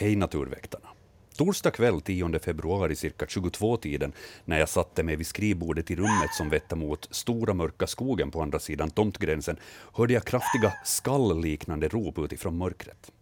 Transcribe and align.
Hej 0.00 0.16
Naturväktarna. 0.16 0.88
Torsdag 1.36 1.70
kväll 1.70 2.00
10 2.00 2.38
februari 2.38 2.96
cirka 2.96 3.24
22-tiden, 3.24 4.12
när 4.44 4.58
jag 4.58 4.68
satte 4.68 5.02
mig 5.02 5.16
vid 5.16 5.26
skrivbordet 5.26 5.90
i 5.90 5.96
rummet 5.96 6.34
som 6.34 6.48
vette 6.48 6.76
mot 6.76 7.08
stora 7.10 7.54
mörka 7.54 7.86
skogen 7.86 8.30
på 8.30 8.42
andra 8.42 8.58
sidan 8.58 8.90
tomtgränsen, 8.90 9.56
hörde 9.92 10.12
jag 10.12 10.24
kraftiga 10.24 10.72
skallliknande 10.84 11.88
rop 11.88 12.18
utifrån 12.18 12.58
mörkret. 12.58 13.12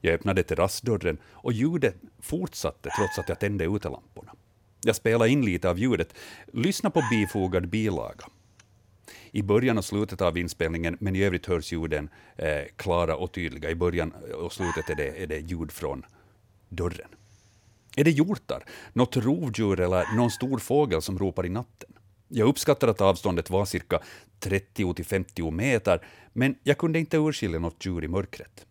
Jag 0.00 0.14
öppnade 0.14 0.42
terrassdörren 0.42 1.18
och 1.24 1.52
ljudet 1.52 1.96
fortsatte 2.20 2.90
trots 2.98 3.18
att 3.18 3.28
jag 3.28 3.38
tände 3.38 3.64
utelamporna. 3.64 4.32
Jag 4.84 4.96
spelade 4.96 5.30
in 5.30 5.44
lite 5.44 5.70
av 5.70 5.78
ljudet. 5.78 6.14
Lyssna 6.52 6.90
på 6.90 7.02
bifogad 7.10 7.68
bilaga. 7.68 8.26
I 9.30 9.42
början 9.42 9.78
och 9.78 9.84
slutet 9.84 10.20
av 10.20 10.38
inspelningen, 10.38 10.96
men 11.00 11.16
i 11.16 11.24
övrigt 11.24 11.46
hörs 11.46 11.72
ljuden 11.72 12.08
eh, 12.36 12.62
klara 12.76 13.16
och 13.16 13.32
tydliga. 13.32 13.70
I 13.70 13.74
början 13.74 14.12
och 14.34 14.52
slutet 14.52 14.90
är 14.90 14.94
det, 14.94 15.22
är 15.22 15.26
det 15.26 15.38
ljud 15.38 15.72
från 15.72 16.04
dörren. 16.74 17.08
Är 17.96 18.04
det 18.04 18.10
hjortar, 18.10 18.64
något 18.92 19.16
rovdjur 19.16 19.80
eller 19.80 20.16
någon 20.16 20.30
stor 20.30 20.58
fågel 20.58 21.02
som 21.02 21.18
ropar 21.18 21.46
i 21.46 21.48
natten? 21.48 21.90
Jag 22.28 22.48
uppskattar 22.48 22.88
att 22.88 23.00
avståndet 23.00 23.50
var 23.50 23.64
cirka 23.64 24.00
30-50 24.40 25.50
meter, 25.50 26.06
men 26.32 26.54
jag 26.62 26.78
kunde 26.78 26.98
inte 26.98 27.16
urskilja 27.16 27.58
något 27.58 27.86
djur 27.86 28.04
i 28.04 28.08
mörkret. 28.08 28.66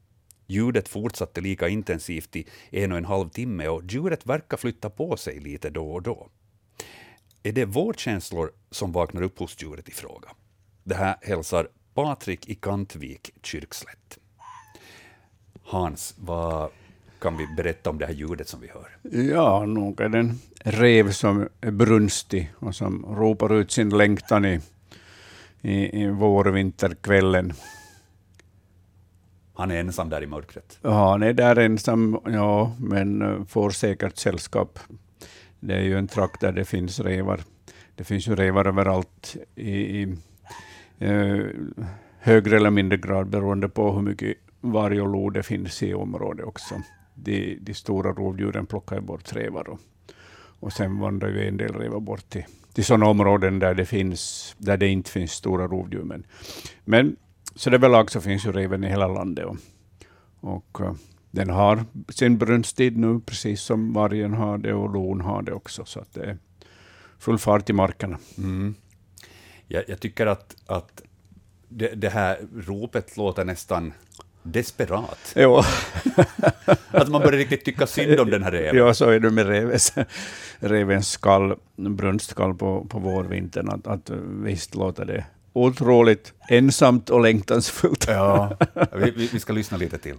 Ljudet 0.47 0.89
fortsatte 0.89 1.41
lika 1.41 1.69
intensivt 1.69 2.35
i 2.35 2.47
en 2.71 2.91
och 2.91 2.97
en 2.97 3.05
halv 3.05 3.29
timme 3.29 3.67
och 3.67 3.83
djuret 3.83 4.25
verkar 4.25 4.57
flytta 4.57 4.89
på 4.89 5.17
sig 5.17 5.39
lite 5.39 5.69
då 5.69 5.93
och 5.93 6.01
då. 6.01 6.29
Är 7.43 7.51
det 7.51 7.65
vårdkänslor 7.65 8.51
som 8.71 8.91
vaknar 8.91 9.21
upp 9.21 9.39
hos 9.39 9.61
djuret 9.61 9.89
i 9.89 9.91
fråga? 9.91 10.29
Det 10.83 10.95
här 10.95 11.15
hälsar 11.21 11.67
Patrik 11.93 12.49
i 12.49 12.55
Kantvik, 12.55 13.31
Kyrkslätt. 13.43 14.17
Hans, 15.63 16.15
vad 16.17 16.71
kan 17.23 17.37
vi 17.37 17.47
berätta 17.47 17.89
om 17.89 17.97
det 17.97 18.05
här 18.05 18.13
ljudet 18.13 18.47
som 18.47 18.61
vi 18.61 18.67
hör? 18.67 19.21
Ja, 19.33 19.65
nog 19.65 20.01
är 20.01 20.09
det 20.09 20.19
en 20.19 20.39
rev 20.63 21.11
som 21.11 21.49
är 21.61 21.71
brunstig 21.71 22.53
och 22.55 22.75
som 22.75 23.05
ropar 23.05 23.53
ut 23.53 23.71
sin 23.71 23.89
längtan 23.89 24.45
i, 24.45 24.59
i, 25.61 26.03
i 26.03 26.07
vårvinterkvällen. 26.07 27.53
Han 29.53 29.71
är 29.71 29.79
ensam 29.79 30.09
där 30.09 30.23
i 30.23 30.27
mörkret. 30.27 30.79
Ja, 30.81 31.09
han 31.09 31.23
är 31.23 31.33
där 31.33 31.55
ensam, 31.55 32.19
ja, 32.25 32.75
men 32.79 33.21
eh, 33.21 33.45
får 33.45 33.69
säkert 33.69 34.17
sällskap. 34.17 34.79
Det 35.59 35.73
är 35.73 35.81
ju 35.81 35.97
en 35.97 36.07
trakt 36.07 36.41
där 36.41 36.51
det 36.51 36.65
finns 36.65 36.99
revar. 36.99 37.39
Det 37.95 38.03
finns 38.03 38.27
ju 38.27 38.35
revar 38.35 38.67
överallt 38.67 39.35
i, 39.55 39.71
i 39.71 40.17
eh, 40.99 41.39
högre 42.19 42.55
eller 42.55 42.69
mindre 42.69 42.97
grad 42.97 43.27
beroende 43.27 43.69
på 43.69 43.91
hur 43.91 44.01
mycket 44.01 44.37
varg 44.61 45.01
och 45.01 45.07
lo 45.07 45.29
det 45.29 45.43
finns 45.43 45.83
i 45.83 45.93
området 45.93 46.45
också. 46.45 46.75
De, 47.15 47.57
de 47.61 47.73
stora 47.73 48.13
rovdjuren 48.13 48.65
plockar 48.65 49.01
bort 49.01 49.33
rävar. 49.33 49.69
och, 49.69 49.79
och 50.59 50.73
sen 50.73 50.99
vandrar 50.99 51.29
ju 51.29 51.47
en 51.47 51.57
del 51.57 51.73
rävar 51.73 51.99
bort 51.99 52.29
till, 52.29 52.45
till 52.73 52.85
sådana 52.85 53.05
områden 53.05 53.59
där 53.59 53.73
det, 53.73 53.85
finns, 53.85 54.55
där 54.57 54.77
det 54.77 54.87
inte 54.87 55.11
finns 55.11 55.31
stora 55.31 55.67
rovdjur. 55.67 56.03
Men, 56.03 56.25
men 56.85 57.15
så 57.55 57.69
det 57.69 57.75
överlag 57.75 58.11
så 58.11 58.21
finns 58.21 58.45
ju 58.45 58.51
reven 58.51 58.83
i 58.83 58.87
hela 58.87 59.07
landet. 59.07 59.45
Och, 59.45 59.57
och 60.39 60.81
eh, 60.81 60.93
den 61.31 61.49
har 61.49 61.85
sin 62.09 62.37
brunsttid 62.37 62.97
nu, 62.97 63.19
precis 63.19 63.61
som 63.61 63.93
vargen 63.93 64.33
har 64.33 64.57
det 64.57 64.73
och 64.73 64.93
lon 64.93 65.21
har 65.21 65.41
det 65.41 65.53
också. 65.53 65.85
Så 65.85 65.99
att 65.99 66.13
det 66.13 66.25
är 66.25 66.37
full 67.19 67.37
fart 67.37 67.69
i 67.69 67.73
markerna. 67.73 68.17
Mm. 68.37 68.75
Jag, 69.67 69.83
jag, 69.87 69.99
tycker 69.99 70.25
att, 70.25 70.55
att 70.65 71.01
det, 71.69 71.87
det, 71.87 72.09
här 72.09 72.37
ropet 72.55 73.17
låter 73.17 73.45
nästan 73.45 73.93
desperat. 74.43 75.33
Jo. 75.35 75.63
att 76.91 77.09
man 77.09 77.21
börjar 77.21 77.37
riktigt 77.37 77.65
tycka 77.65 77.87
synd 77.87 78.19
om 78.19 78.29
den 78.29 78.43
här 78.43 78.51
reven. 78.51 78.77
Ja, 78.77 78.93
så 78.93 79.09
är 79.09 79.19
det 79.19 79.29
med 79.29 79.47
revens, 79.47 79.93
revens 80.59 81.09
skall, 81.09 81.55
brunstskall 81.75 82.53
på, 82.53 82.85
på 82.85 82.99
vårvintern. 82.99 83.69
Att, 83.69 83.87
att 83.87 84.09
visst 84.43 84.75
låter 84.75 85.05
det 85.05 85.25
otroligt 85.53 86.33
ensamt 86.49 87.09
och 87.09 87.21
längtansfullt. 87.21 88.05
Ja, 88.07 88.57
vi, 88.95 89.29
vi 89.33 89.39
ska 89.39 89.53
lyssna 89.53 89.77
lite 89.77 89.97
till. 89.97 90.15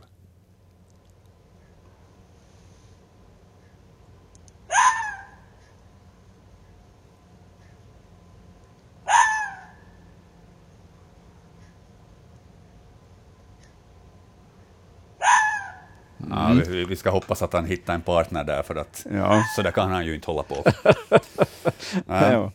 Ja, 16.34 16.50
mm. 16.50 16.64
vi, 16.68 16.84
vi, 16.84 16.96
ska 16.96 17.10
hoppas 17.10 17.42
att 17.42 17.52
han 17.52 17.66
hittar 17.66 17.94
en 17.94 18.00
partner 18.00 18.44
där, 18.44 18.62
för 18.62 18.76
att 18.76 19.06
ja. 19.12 19.44
så 19.56 19.62
där 19.62 19.70
kan 19.70 19.90
han 19.90 20.06
ju 20.06 20.14
inte 20.14 20.26
hålla 20.26 20.42
på. 20.42 20.64
ja. 22.06 22.52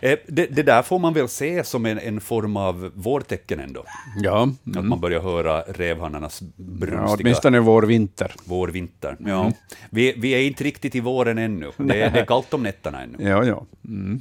Eh, 0.00 0.18
det, 0.26 0.46
det, 0.46 0.62
där 0.62 0.82
får 0.82 0.98
man 0.98 1.14
väl 1.14 1.28
se 1.28 1.64
som 1.64 1.86
en, 1.86 1.98
en 1.98 2.20
form 2.20 2.56
av 2.56 2.90
vårtecken 2.94 3.60
ändå? 3.60 3.84
Ja. 4.16 4.42
Mm. 4.42 4.78
Att 4.78 4.84
man 4.84 5.00
börjar 5.00 5.20
höra 5.20 5.60
rävhannarnas 5.60 6.42
brunstiga... 6.56 7.00
Ja, 7.06 7.16
åtminstone 7.20 7.60
vår-vinter. 7.60 8.32
Vår-vinter, 8.44 9.16
ja. 9.18 9.40
Mm. 9.40 9.52
Vi, 9.90 10.14
vi, 10.16 10.30
är 10.30 10.40
inte 10.40 10.64
riktigt 10.64 10.94
i 10.94 11.00
våren 11.00 11.38
ännu. 11.38 11.70
Det 11.76 12.02
är, 12.02 12.10
det 12.10 12.20
är 12.20 12.26
kallt 12.26 12.54
om 12.54 12.62
nätterna 12.62 13.02
ännu. 13.02 13.28
Ja, 13.28 13.44
ja. 13.44 13.66
Mm. 13.84 14.20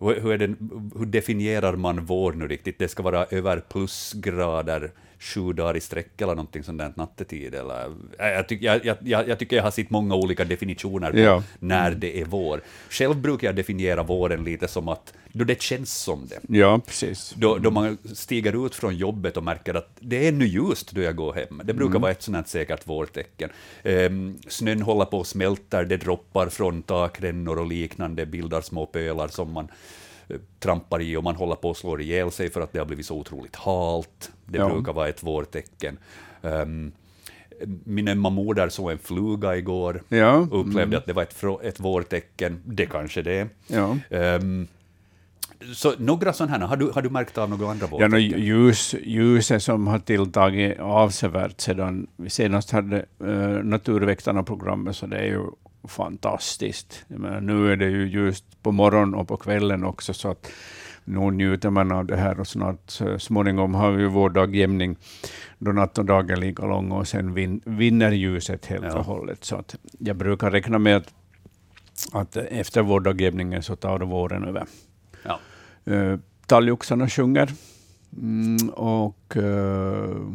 Hur, 0.00 0.38
det, 0.38 0.54
hur, 0.98 1.06
definierar 1.06 1.76
man 1.76 2.04
vår 2.04 2.32
nu 2.32 2.48
riktigt? 2.48 2.78
Det 2.78 2.88
ska 2.88 3.02
vara 3.02 3.24
över 3.24 3.60
plusgrader 3.60 4.90
sju 5.18 5.52
dagar 5.52 5.76
i 5.76 5.80
sträck 5.80 6.20
eller 6.20 6.34
någonting 6.34 6.62
sånt 6.62 6.78
där 6.78 6.92
nattetid. 6.96 7.54
Eller, 7.54 7.94
jag, 8.18 8.48
tyck, 8.48 8.62
jag, 8.62 8.80
jag, 8.84 9.28
jag 9.28 9.38
tycker 9.38 9.56
jag 9.56 9.62
har 9.62 9.70
sett 9.70 9.90
många 9.90 10.14
olika 10.14 10.44
definitioner 10.44 11.12
på 11.12 11.18
ja. 11.18 11.42
när 11.58 11.90
det 11.90 12.20
är 12.20 12.24
vår. 12.24 12.60
Själv 12.90 13.16
brukar 13.16 13.48
jag 13.48 13.56
definiera 13.56 14.02
våren 14.02 14.44
lite 14.44 14.68
som 14.68 14.88
att 14.88 15.12
då 15.32 15.44
det 15.44 15.62
känns 15.62 15.94
som 15.94 16.26
det. 16.26 16.58
Ja, 16.58 16.80
precis. 16.86 17.34
Då, 17.36 17.58
då 17.58 17.70
man 17.70 17.98
stiger 18.14 18.66
ut 18.66 18.74
från 18.74 18.96
jobbet 18.96 19.36
och 19.36 19.44
märker 19.44 19.74
att 19.74 19.90
det 20.00 20.28
är 20.28 20.32
nu 20.32 20.46
ljust 20.46 20.92
då 20.92 21.00
jag 21.00 21.16
går 21.16 21.32
hem. 21.32 21.62
Det 21.64 21.74
brukar 21.74 21.90
mm. 21.90 22.02
vara 22.02 22.12
ett 22.12 22.22
sånt 22.22 22.48
säkert 22.48 22.86
vårtecken. 22.86 23.50
Um, 23.84 24.38
snön 24.48 24.82
håller 24.82 25.04
på 25.04 25.20
att 25.20 25.26
smälta, 25.26 25.84
det 25.84 25.96
droppar 25.96 26.48
från 26.48 26.82
takrännor 26.82 27.58
och 27.58 27.66
liknande, 27.66 28.26
bildar 28.26 28.60
små 28.60 28.86
pölar 28.86 29.28
som 29.28 29.52
man 29.52 29.68
trampar 30.58 31.02
i 31.02 31.16
och 31.16 31.24
man 31.24 31.36
håller 31.36 31.54
på 31.54 31.70
att 31.70 31.76
slå 31.76 32.00
ihjäl 32.00 32.30
sig 32.30 32.50
för 32.50 32.60
att 32.60 32.72
det 32.72 32.78
har 32.78 32.86
blivit 32.86 33.06
så 33.06 33.16
otroligt 33.16 33.56
halt. 33.56 34.30
Det 34.44 34.58
ja. 34.58 34.68
brukar 34.68 34.92
vara 34.92 35.08
ett 35.08 35.22
vårtecken. 35.22 35.98
Um, 36.42 36.92
min 37.84 38.08
ömma 38.08 38.30
moder 38.30 38.68
såg 38.68 38.90
en 38.90 38.98
fluga 38.98 39.56
igår 39.56 40.02
ja. 40.08 40.34
och 40.36 40.60
upplevde 40.60 40.82
mm. 40.82 40.98
att 40.98 41.06
det 41.06 41.12
var 41.12 41.22
ett, 41.22 41.44
ett 41.62 41.80
vårtecken. 41.80 42.62
Det 42.64 42.86
kanske 42.86 43.22
det 43.22 43.32
är. 43.32 43.48
Ja. 43.66 43.96
Um, 44.10 44.68
så 45.74 45.92
några 45.98 46.32
sådana 46.32 46.56
här, 46.56 46.66
har 46.66 46.76
du, 46.76 46.90
har 46.90 47.02
du 47.02 47.10
märkt 47.10 47.38
av 47.38 47.50
några 47.50 47.70
andra 47.70 47.86
vårtecken? 47.86 48.12
Ja, 48.12 48.18
no, 48.18 48.38
ljus, 48.38 48.94
ljuset 49.02 49.62
som 49.62 49.86
har 49.86 49.98
tilltagit 49.98 50.78
avsevärt 50.80 51.60
sedan 51.60 52.06
vi 52.16 52.30
senast 52.30 52.70
hade 52.70 53.06
uh, 53.24 53.64
Naturväktarna-programmet, 53.64 54.96
så 54.96 55.06
det 55.06 55.16
är 55.16 55.24
ju 55.24 55.46
fantastiskt. 55.84 57.04
Menar, 57.08 57.40
nu 57.40 57.72
är 57.72 57.76
det 57.76 57.88
ju 57.88 58.08
just 58.08 58.62
på 58.62 58.72
morgonen 58.72 59.14
och 59.14 59.28
på 59.28 59.36
kvällen 59.36 59.84
också, 59.84 60.14
så 60.14 60.30
att 60.30 60.50
nu 61.04 61.30
njuter 61.30 61.70
man 61.70 61.92
av 61.92 62.06
det 62.06 62.16
här 62.16 62.40
och 62.40 62.46
snart 62.46 63.00
småningom 63.18 63.74
har 63.74 63.90
vi 63.90 64.06
vår 64.06 64.30
dagjämning 64.30 64.96
då 65.58 65.72
natt 65.72 65.98
och 65.98 66.04
dag 66.04 66.30
är 66.30 66.36
lika 66.36 66.66
lång 66.66 66.92
och 66.92 67.08
sen 67.08 67.34
vin, 67.34 67.60
vinner 67.64 68.12
ljuset 68.12 68.66
helt 68.66 68.84
ja. 68.84 68.98
och 68.98 69.04
hållet. 69.04 69.44
Så 69.44 69.56
att 69.56 69.76
jag 69.98 70.16
brukar 70.16 70.50
räkna 70.50 70.78
med 70.78 70.96
att, 70.96 71.14
att 72.12 72.36
efter 72.36 72.82
vårdagjämningen 72.82 73.62
så 73.62 73.76
tar 73.76 73.98
våren 73.98 74.44
över. 74.44 74.66
Ja. 75.22 75.40
Uh, 75.92 76.18
talgoxarna 76.46 77.08
sjunger 77.08 77.50
mm, 78.16 78.68
och 78.68 79.36
uh, 79.36 80.32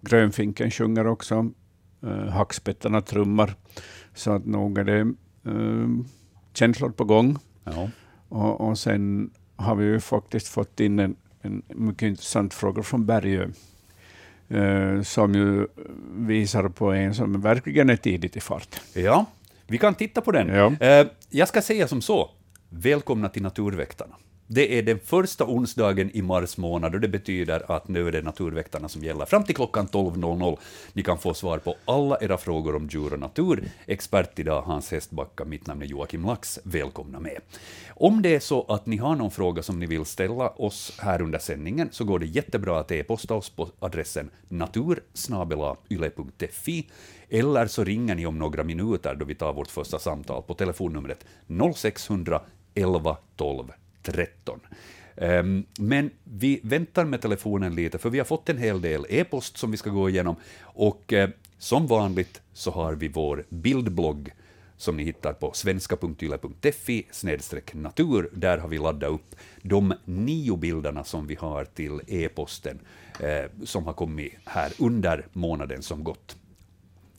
grönfinken 0.00 0.70
sjunger 0.70 1.06
också. 1.06 1.50
Uh, 2.04 2.28
hackspettarna 2.28 3.00
trummar. 3.00 3.54
Så 4.14 4.32
att 4.32 4.46
nog 4.46 4.78
är 4.78 4.84
det 4.84 5.14
uh, 5.50 5.88
känslor 6.52 6.90
på 6.90 7.04
gång. 7.04 7.38
Ja. 7.64 7.90
Och, 8.28 8.60
och 8.60 8.78
sen 8.78 9.30
har 9.56 9.74
vi 9.74 9.84
ju 9.84 10.00
faktiskt 10.00 10.48
fått 10.48 10.80
in 10.80 10.98
en, 10.98 11.16
en 11.42 11.62
mycket 11.68 12.06
intressant 12.06 12.54
fråga 12.54 12.82
från 12.82 13.06
Bergö, 13.06 13.48
uh, 14.50 15.02
som 15.02 15.34
ju 15.34 15.66
visar 16.16 16.68
på 16.68 16.92
en 16.92 17.14
som 17.14 17.40
verkligen 17.40 17.90
är 17.90 17.96
tidigt 17.96 18.36
i 18.36 18.40
fart. 18.40 18.80
Ja, 18.94 19.26
vi 19.66 19.78
kan 19.78 19.94
titta 19.94 20.20
på 20.20 20.32
den. 20.32 20.48
Ja. 20.48 20.66
Uh, 21.02 21.10
jag 21.30 21.48
ska 21.48 21.62
säga 21.62 21.88
som 21.88 22.02
så, 22.02 22.30
välkomna 22.68 23.28
till 23.28 23.42
Naturväktarna. 23.42 24.14
Det 24.46 24.78
är 24.78 24.82
den 24.82 24.98
första 24.98 25.44
onsdagen 25.44 26.10
i 26.14 26.22
mars 26.22 26.56
månad 26.56 26.94
och 26.94 27.00
det 27.00 27.08
betyder 27.08 27.72
att 27.72 27.88
nu 27.88 28.08
är 28.08 28.12
det 28.12 28.22
Naturväktarna 28.22 28.88
som 28.88 29.04
gäller 29.04 29.24
fram 29.24 29.44
till 29.44 29.54
klockan 29.54 29.88
12.00. 29.88 30.58
Ni 30.92 31.02
kan 31.02 31.18
få 31.18 31.34
svar 31.34 31.58
på 31.58 31.76
alla 31.84 32.18
era 32.20 32.38
frågor 32.38 32.76
om 32.76 32.88
djur 32.88 33.12
och 33.12 33.18
natur. 33.18 33.70
Expert 33.86 34.38
idag 34.38 34.62
Hans 34.62 34.90
Hästbacka, 34.90 35.44
mitt 35.44 35.66
namn 35.66 35.82
är 35.82 35.86
Joakim 35.86 36.26
Lax. 36.26 36.58
Välkomna 36.64 37.20
med. 37.20 37.40
Om 37.88 38.22
det 38.22 38.34
är 38.34 38.40
så 38.40 38.62
att 38.62 38.86
ni 38.86 38.96
har 38.96 39.16
någon 39.16 39.30
fråga 39.30 39.62
som 39.62 39.78
ni 39.78 39.86
vill 39.86 40.04
ställa 40.04 40.48
oss 40.48 40.92
här 40.98 41.22
under 41.22 41.38
sändningen 41.38 41.88
så 41.92 42.04
går 42.04 42.18
det 42.18 42.26
jättebra 42.26 42.80
att 42.80 42.90
e-posta 42.90 43.34
oss 43.34 43.50
på 43.50 43.70
adressen 43.78 44.30
natursnabelayle.fi 44.48 46.90
eller 47.28 47.66
så 47.66 47.84
ringer 47.84 48.14
ni 48.14 48.26
om 48.26 48.38
några 48.38 48.64
minuter 48.64 49.14
då 49.14 49.24
vi 49.24 49.34
tar 49.34 49.52
vårt 49.52 49.70
första 49.70 49.98
samtal 49.98 50.42
på 50.42 50.54
telefonnumret 50.54 51.24
0600 51.74 52.40
11 52.74 53.16
12 53.36 53.72
13. 54.12 54.60
Ehm, 55.16 55.64
men 55.78 56.10
vi 56.24 56.60
väntar 56.62 57.04
med 57.04 57.22
telefonen 57.22 57.74
lite, 57.74 57.98
för 57.98 58.10
vi 58.10 58.18
har 58.18 58.24
fått 58.24 58.48
en 58.48 58.58
hel 58.58 58.80
del 58.80 59.06
e-post 59.08 59.56
som 59.56 59.70
vi 59.70 59.76
ska 59.76 59.90
gå 59.90 60.08
igenom. 60.08 60.36
Och 60.60 61.12
eh, 61.12 61.30
som 61.58 61.86
vanligt 61.86 62.40
så 62.52 62.70
har 62.70 62.94
vi 62.94 63.08
vår 63.08 63.44
bildblogg 63.48 64.30
som 64.76 64.96
ni 64.96 65.04
hittar 65.04 65.32
på 65.32 65.52
svenska.yle.fi 65.54 67.04
natur. 67.72 68.30
Där 68.32 68.58
har 68.58 68.68
vi 68.68 68.78
laddat 68.78 69.10
upp 69.10 69.36
de 69.62 69.94
nio 70.04 70.56
bilderna 70.56 71.04
som 71.04 71.26
vi 71.26 71.34
har 71.34 71.64
till 71.64 72.00
e-posten 72.06 72.78
eh, 73.20 73.64
som 73.64 73.84
har 73.84 73.92
kommit 73.92 74.32
här 74.44 74.72
under 74.78 75.26
månaden 75.32 75.82
som 75.82 76.04
gått. 76.04 76.36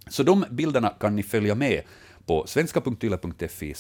Så 0.08 0.24
de 0.24 0.46
bilderna 0.50 0.90
kan 0.90 1.16
ni 1.16 1.24
följa 1.24 1.56
med 1.56 1.82
på 2.26 2.48
svenska.yle.fi 2.48 3.76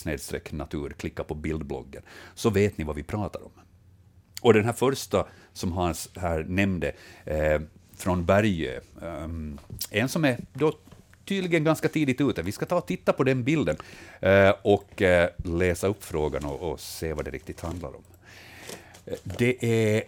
natur, 0.51 0.89
klicka 0.89 1.23
på 1.23 1.35
bildbloggen, 1.35 2.03
så 2.35 2.49
vet 2.49 2.77
ni 2.77 2.83
vad 2.83 2.95
vi 2.95 3.03
pratar 3.03 3.43
om. 3.45 3.51
Och 4.41 4.53
den 4.53 4.65
här 4.65 4.73
första 4.73 5.27
som 5.53 5.71
Hans 5.71 6.09
här 6.15 6.43
nämnde, 6.43 6.91
eh, 7.25 7.61
från 7.97 8.25
Bergö, 8.25 8.79
eh, 9.01 9.29
en 9.91 10.09
som 10.09 10.25
är 10.25 10.37
då 10.53 10.73
tydligen 11.25 11.63
ganska 11.63 11.89
tidigt 11.89 12.21
ute. 12.21 12.41
Vi 12.41 12.51
ska 12.51 12.65
ta 12.65 12.77
och 12.77 12.87
titta 12.87 13.13
på 13.13 13.23
den 13.23 13.43
bilden 13.43 13.77
eh, 14.19 14.53
och 14.61 15.01
eh, 15.01 15.29
läsa 15.37 15.87
upp 15.87 16.03
frågan 16.03 16.45
och, 16.45 16.71
och, 16.71 16.79
se 16.79 17.13
vad 17.13 17.25
det 17.25 17.31
riktigt 17.31 17.61
handlar 17.61 17.89
om. 17.89 18.03
Eh, 19.05 19.17
det 19.23 19.65
är 19.65 20.03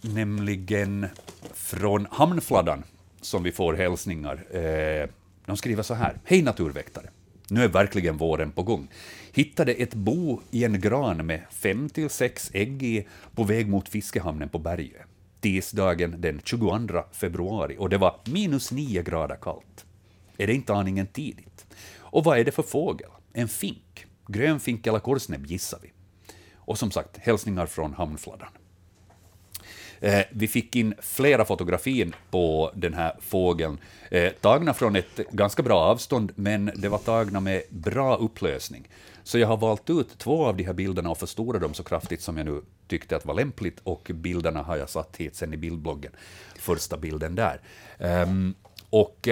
nämligen 0.00 1.06
från 1.54 2.06
Hamnfladdan 2.10 2.82
som 3.20 3.42
vi 3.42 3.52
får 3.52 3.74
hälsningar. 3.74 4.56
Eh, 4.56 5.08
de 5.46 5.56
skriver 5.56 5.82
så 5.82 5.94
här. 5.94 6.20
Hej 6.24 6.42
naturväktare. 6.42 7.10
Nu 7.50 7.64
är 7.64 7.68
verkligen 7.68 8.16
våren 8.16 8.52
på 8.52 8.62
gång. 8.62 8.88
Hittade 9.32 9.72
ett 9.72 9.94
bo 9.94 10.40
i 10.50 10.64
en 10.64 10.80
gran 10.80 11.26
med 11.26 11.42
fem 11.50 11.88
till 11.88 12.10
sex 12.10 12.50
ägg 12.54 12.82
i 12.82 13.06
på 13.34 13.44
väg 13.44 13.68
mot 13.68 13.88
fiskehamnen 13.88 14.48
på 14.48 14.58
Bergö. 14.58 14.98
Tisdagen 15.40 16.20
den 16.20 16.40
22 16.44 17.02
februari 17.12 17.76
och 17.78 17.88
det 17.88 17.98
var 17.98 18.20
minus 18.24 18.72
nio 18.72 19.02
grader 19.02 19.36
kallt. 19.36 19.84
Är 20.36 20.46
det 20.46 20.54
inte 20.54 20.74
aningen 20.74 21.06
tidigt? 21.06 21.66
Och 21.98 22.24
vad 22.24 22.38
är 22.38 22.44
det 22.44 22.52
för 22.52 22.62
fågel? 22.62 23.10
En 23.32 23.48
fink? 23.48 24.06
Grönfink 24.26 24.86
eller 24.86 24.98
korsnäbb 24.98 25.46
gissar 25.46 25.78
vi. 25.82 25.92
Och 26.54 26.78
som 26.78 26.90
sagt, 26.90 27.16
hälsningar 27.16 27.66
från 27.66 27.94
Hamnfladdan. 27.94 28.48
Eh, 30.00 30.20
vi 30.30 30.48
fick 30.48 30.76
in 30.76 30.94
flera 30.98 31.44
fotografier 31.44 32.12
på 32.30 32.70
den 32.74 32.94
här 32.94 33.16
fågeln, 33.20 33.78
eh, 34.10 34.32
tagna 34.32 34.74
från 34.74 34.96
ett 34.96 35.16
ganska 35.30 35.62
bra 35.62 35.80
avstånd, 35.80 36.32
men 36.34 36.70
det 36.76 36.88
var 36.88 36.98
tagna 36.98 37.40
med 37.40 37.62
bra 37.68 38.16
upplösning. 38.16 38.88
Så 39.22 39.38
jag 39.38 39.48
har 39.48 39.56
valt 39.56 39.90
ut 39.90 40.18
två 40.18 40.46
av 40.46 40.56
de 40.56 40.64
här 40.64 40.72
bilderna 40.72 41.10
och 41.10 41.18
förstorat 41.18 41.62
dem 41.62 41.74
så 41.74 41.82
kraftigt 41.82 42.22
som 42.22 42.36
jag 42.36 42.46
nu 42.46 42.62
tyckte 42.88 43.16
att 43.16 43.26
var 43.26 43.34
lämpligt, 43.34 43.80
och 43.82 44.10
bilderna 44.14 44.62
har 44.62 44.76
jag 44.76 44.90
satt 44.90 45.16
hit 45.16 45.36
sen 45.36 45.54
i 45.54 45.56
bildbloggen. 45.56 46.12
Första 46.58 46.96
bilden 46.96 47.34
där. 47.34 47.60
Ehm, 47.98 48.54
eh, 48.60 48.78
och 48.90 49.28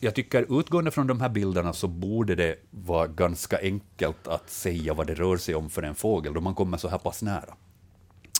jag 0.00 0.14
tycker 0.14 0.60
utgående 0.60 0.90
från 0.90 1.06
de 1.06 1.20
här 1.20 1.28
bilderna 1.28 1.72
så 1.72 1.88
borde 1.88 2.34
det 2.34 2.56
vara 2.70 3.06
ganska 3.06 3.58
enkelt 3.60 4.28
att 4.28 4.50
säga 4.50 4.94
vad 4.94 5.06
det 5.06 5.14
rör 5.14 5.36
sig 5.36 5.54
om 5.54 5.70
för 5.70 5.82
en 5.82 5.94
fågel, 5.94 6.34
då 6.34 6.40
man 6.40 6.54
kommer 6.54 6.78
så 6.78 6.88
här 6.88 6.98
pass 6.98 7.22
nära. 7.22 7.54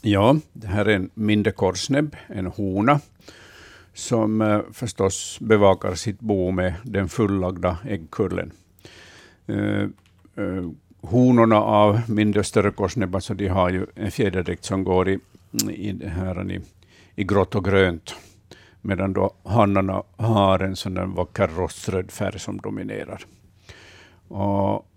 Ja, 0.02 0.36
det 0.52 0.66
här 0.66 0.84
är 0.84 0.96
en 0.96 1.10
mindre 1.14 1.52
korsnäbb, 1.52 2.16
en 2.26 2.46
hona, 2.46 3.00
som 3.94 4.40
eh, 4.40 4.60
förstås 4.72 5.38
bevakar 5.40 5.94
sitt 5.94 6.20
bo 6.20 6.50
med 6.50 6.74
den 6.84 7.08
fullagda 7.08 7.78
äggkullen. 7.88 8.52
Eh, 9.46 9.82
eh, 10.36 10.70
honorna 11.00 11.56
av 11.56 12.00
mindre 12.08 12.40
och 12.40 12.46
större 12.46 12.70
korsnäbbar, 12.70 13.20
så 13.20 13.34
de 13.34 13.48
har 13.48 13.70
ju 13.70 13.86
en 13.94 14.10
fjäderdräkt 14.10 14.64
som 14.64 14.84
går 14.84 15.08
i, 15.08 15.18
i, 15.70 15.92
det 15.92 16.08
här, 16.08 16.52
i, 16.52 16.60
i 17.14 17.24
grått 17.24 17.54
och 17.54 17.64
grönt, 17.64 18.14
medan 18.80 19.12
då 19.12 19.34
hannarna 19.42 20.02
har 20.16 20.58
en 20.58 20.76
sån 20.76 21.14
vacker 21.14 21.48
roströd 21.48 22.10
färg 22.10 22.38
som 22.38 22.58
dominerar. 22.58 23.24
Och 24.28 24.89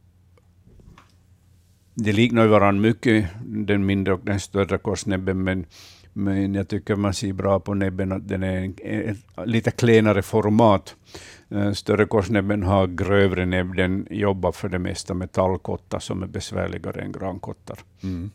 de 1.94 2.12
liknar 2.12 2.48
varandra 2.48 2.82
mycket, 2.82 3.30
den 3.46 3.86
mindre 3.86 4.14
och 4.14 4.22
den 4.24 4.40
större 4.40 4.78
korsnäbben, 4.78 5.44
men, 5.44 5.66
men 6.14 6.54
jag 6.54 6.68
tycker 6.68 6.96
man 6.96 7.14
ser 7.14 7.34
bra 7.34 7.60
på 7.60 7.74
näbben 7.74 8.12
att 8.12 8.28
den 8.28 8.44
är 8.44 8.74
ett 8.86 9.18
lite 9.46 9.72
klenare 9.72 10.22
format. 10.22 10.96
Eh, 11.50 11.72
större 11.72 12.06
korsnäbben 12.06 12.64
har 12.64 12.88
grövre 12.88 13.46
näbb, 13.46 13.76
den 13.76 14.08
jobbar 14.10 14.52
för 14.52 14.70
det 14.70 14.80
mesta 14.80 15.14
med 15.14 15.32
tallkottar 15.32 16.00
som 16.00 16.24
är 16.24 16.28
besvärligare 16.28 17.02
än 17.02 17.12
grankottar. 17.12 17.80
Mm. 18.04 18.32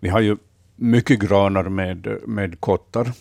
Vi 0.00 0.08
har 0.08 0.20
ju 0.20 0.36
mycket 0.76 1.20
granar 1.20 1.68
med, 1.68 2.18
med 2.26 2.60
kottar, 2.60 3.12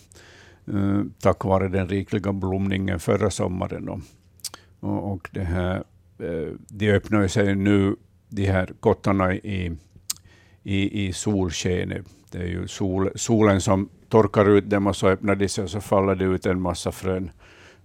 uh, 0.74 1.04
tack 1.20 1.44
vare 1.46 1.68
den 1.68 1.88
rikliga 1.88 2.34
blomningen 2.34 3.00
förra 3.00 3.30
sommaren. 3.30 3.90
Och, 3.90 5.12
och, 5.12 5.30
det 5.32 5.44
här, 5.44 5.84
uh, 6.22 6.54
de 6.68 6.92
öppnar 6.92 7.28
sig 7.28 7.56
nu 7.56 7.96
de 8.36 8.46
här 8.46 8.74
kottarna 8.80 9.34
i, 9.34 9.78
i, 10.64 11.08
i 11.08 11.14
solskenet. 11.14 12.06
Det 12.32 12.38
är 12.38 12.48
ju 12.48 12.68
sol, 12.68 13.10
solen 13.16 13.62
som 13.62 13.90
torkar 14.10 14.50
ut 14.50 14.70
dem 14.70 14.88
och 14.88 14.96
så 14.96 15.08
öppnar 15.08 15.36
de 15.36 15.50
sig 15.50 15.64
och 15.64 15.70
så 15.70 15.82
faller 15.82 16.16
det 16.16 16.26
ut 16.26 16.46
en 16.46 16.62
massa 16.62 16.92
frön 16.92 17.32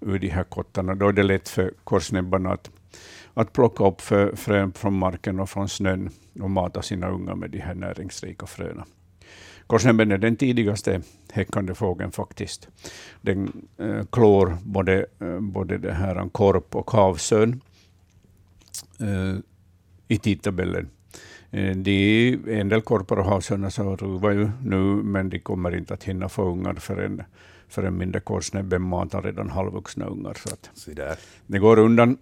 ur 0.00 0.18
de 0.18 0.28
här 0.28 0.44
kottarna. 0.44 0.94
Då 0.94 1.08
är 1.08 1.12
det 1.12 1.22
lätt 1.22 1.48
för 1.48 1.72
korsnäbbarna 1.84 2.52
att, 2.52 2.70
att 3.34 3.52
plocka 3.52 3.86
upp 3.86 4.00
för, 4.00 4.36
frön 4.36 4.72
från 4.72 4.98
marken 4.98 5.40
och 5.40 5.50
från 5.50 5.68
snön 5.68 6.10
och 6.40 6.50
mata 6.50 6.82
sina 6.82 7.08
ungar 7.08 7.34
med 7.34 7.50
de 7.50 7.58
här 7.58 7.74
näringsrika 7.74 8.46
fröna. 8.46 8.84
Korsnäbben 9.66 10.12
är 10.12 10.18
den 10.18 10.36
tidigaste 10.36 11.02
häckande 11.32 11.74
fågeln 11.74 12.12
faktiskt. 12.12 12.68
Den 13.20 13.66
eh, 13.78 14.04
klår 14.10 14.56
både, 14.62 15.06
eh, 15.20 15.40
både 15.40 15.78
det 15.78 15.92
här 15.92 16.28
korp 16.28 16.76
och 16.76 16.90
havsörn. 16.90 17.60
Eh, 19.00 19.38
i 20.08 20.18
tidtabellen. 20.18 20.88
Eh, 21.50 21.76
de, 21.76 22.38
en 22.46 22.68
del 22.68 22.82
korpar 22.82 23.16
och 23.16 23.24
havsörnar 23.24 23.70
så 23.70 23.96
ruvar 23.96 24.30
ju 24.30 24.50
nu, 24.62 24.78
men 25.02 25.30
de 25.30 25.38
kommer 25.38 25.76
inte 25.76 25.94
att 25.94 26.04
hinna 26.04 26.28
få 26.28 26.42
ungar 26.42 26.74
förrän, 26.74 27.22
förrän 27.68 27.98
mindre 27.98 28.20
korsnäbben 28.20 28.82
matar 28.82 29.22
redan 29.22 29.50
halvvuxna 29.50 30.04
ungar. 30.06 30.34
Så 30.34 30.48
att 30.48 30.70
det 31.46 31.58
går 31.58 31.78
undan 31.78 32.18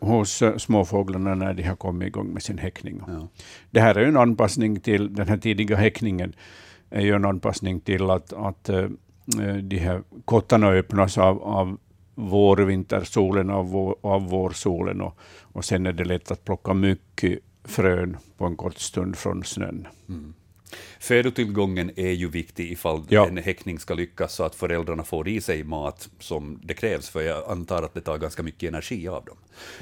hos 0.00 0.42
eh, 0.42 0.56
småfåglarna 0.56 1.34
när 1.34 1.54
de 1.54 1.62
har 1.62 1.76
kommit 1.76 2.08
igång 2.08 2.26
med 2.32 2.42
sin 2.42 2.58
häckning. 2.58 3.02
Ja. 3.06 3.28
Det 3.70 3.80
här 3.80 3.94
är 3.94 4.06
en 4.06 4.16
anpassning 4.16 4.80
till 4.80 5.14
den 5.14 5.28
här 5.28 5.36
tidiga 5.36 5.76
häckningen, 5.76 6.32
är 6.90 7.00
ju 7.00 7.14
en 7.14 7.24
anpassning 7.24 7.80
till 7.80 8.10
att, 8.10 8.32
att 8.32 8.70
uh, 8.70 8.88
de 9.62 9.78
här 9.78 10.02
kottarna 10.24 10.68
öppnas 10.68 11.18
av, 11.18 11.42
av 11.42 11.78
vårvintersolen, 12.14 13.50
av, 13.50 13.70
vår, 13.70 13.96
av 14.00 14.28
vårsolen 14.28 15.00
och, 15.00 15.18
och 15.40 15.64
sen 15.64 15.86
är 15.86 15.92
det 15.92 16.04
lätt 16.04 16.30
att 16.30 16.44
plocka 16.44 16.74
mycket 16.74 17.38
frön 17.64 18.16
på 18.36 18.44
en 18.44 18.56
kort 18.56 18.78
stund 18.78 19.16
från 19.16 19.44
snön. 19.44 19.88
Mm. 20.08 20.34
Födotillgången 20.98 21.90
är 21.96 22.10
ju 22.10 22.28
viktig 22.28 22.72
ifall 22.72 23.02
ja. 23.08 23.26
en 23.26 23.36
häckning 23.36 23.78
ska 23.78 23.94
lyckas, 23.94 24.34
så 24.34 24.44
att 24.44 24.54
föräldrarna 24.54 25.02
får 25.02 25.28
i 25.28 25.40
sig 25.40 25.64
mat 25.64 26.08
som 26.18 26.60
det 26.62 26.74
krävs, 26.74 27.08
för 27.08 27.20
jag 27.20 27.50
antar 27.50 27.82
att 27.82 27.94
det 27.94 28.00
tar 28.00 28.18
ganska 28.18 28.42
mycket 28.42 28.68
energi 28.68 29.08
av 29.08 29.24
dem. 29.24 29.36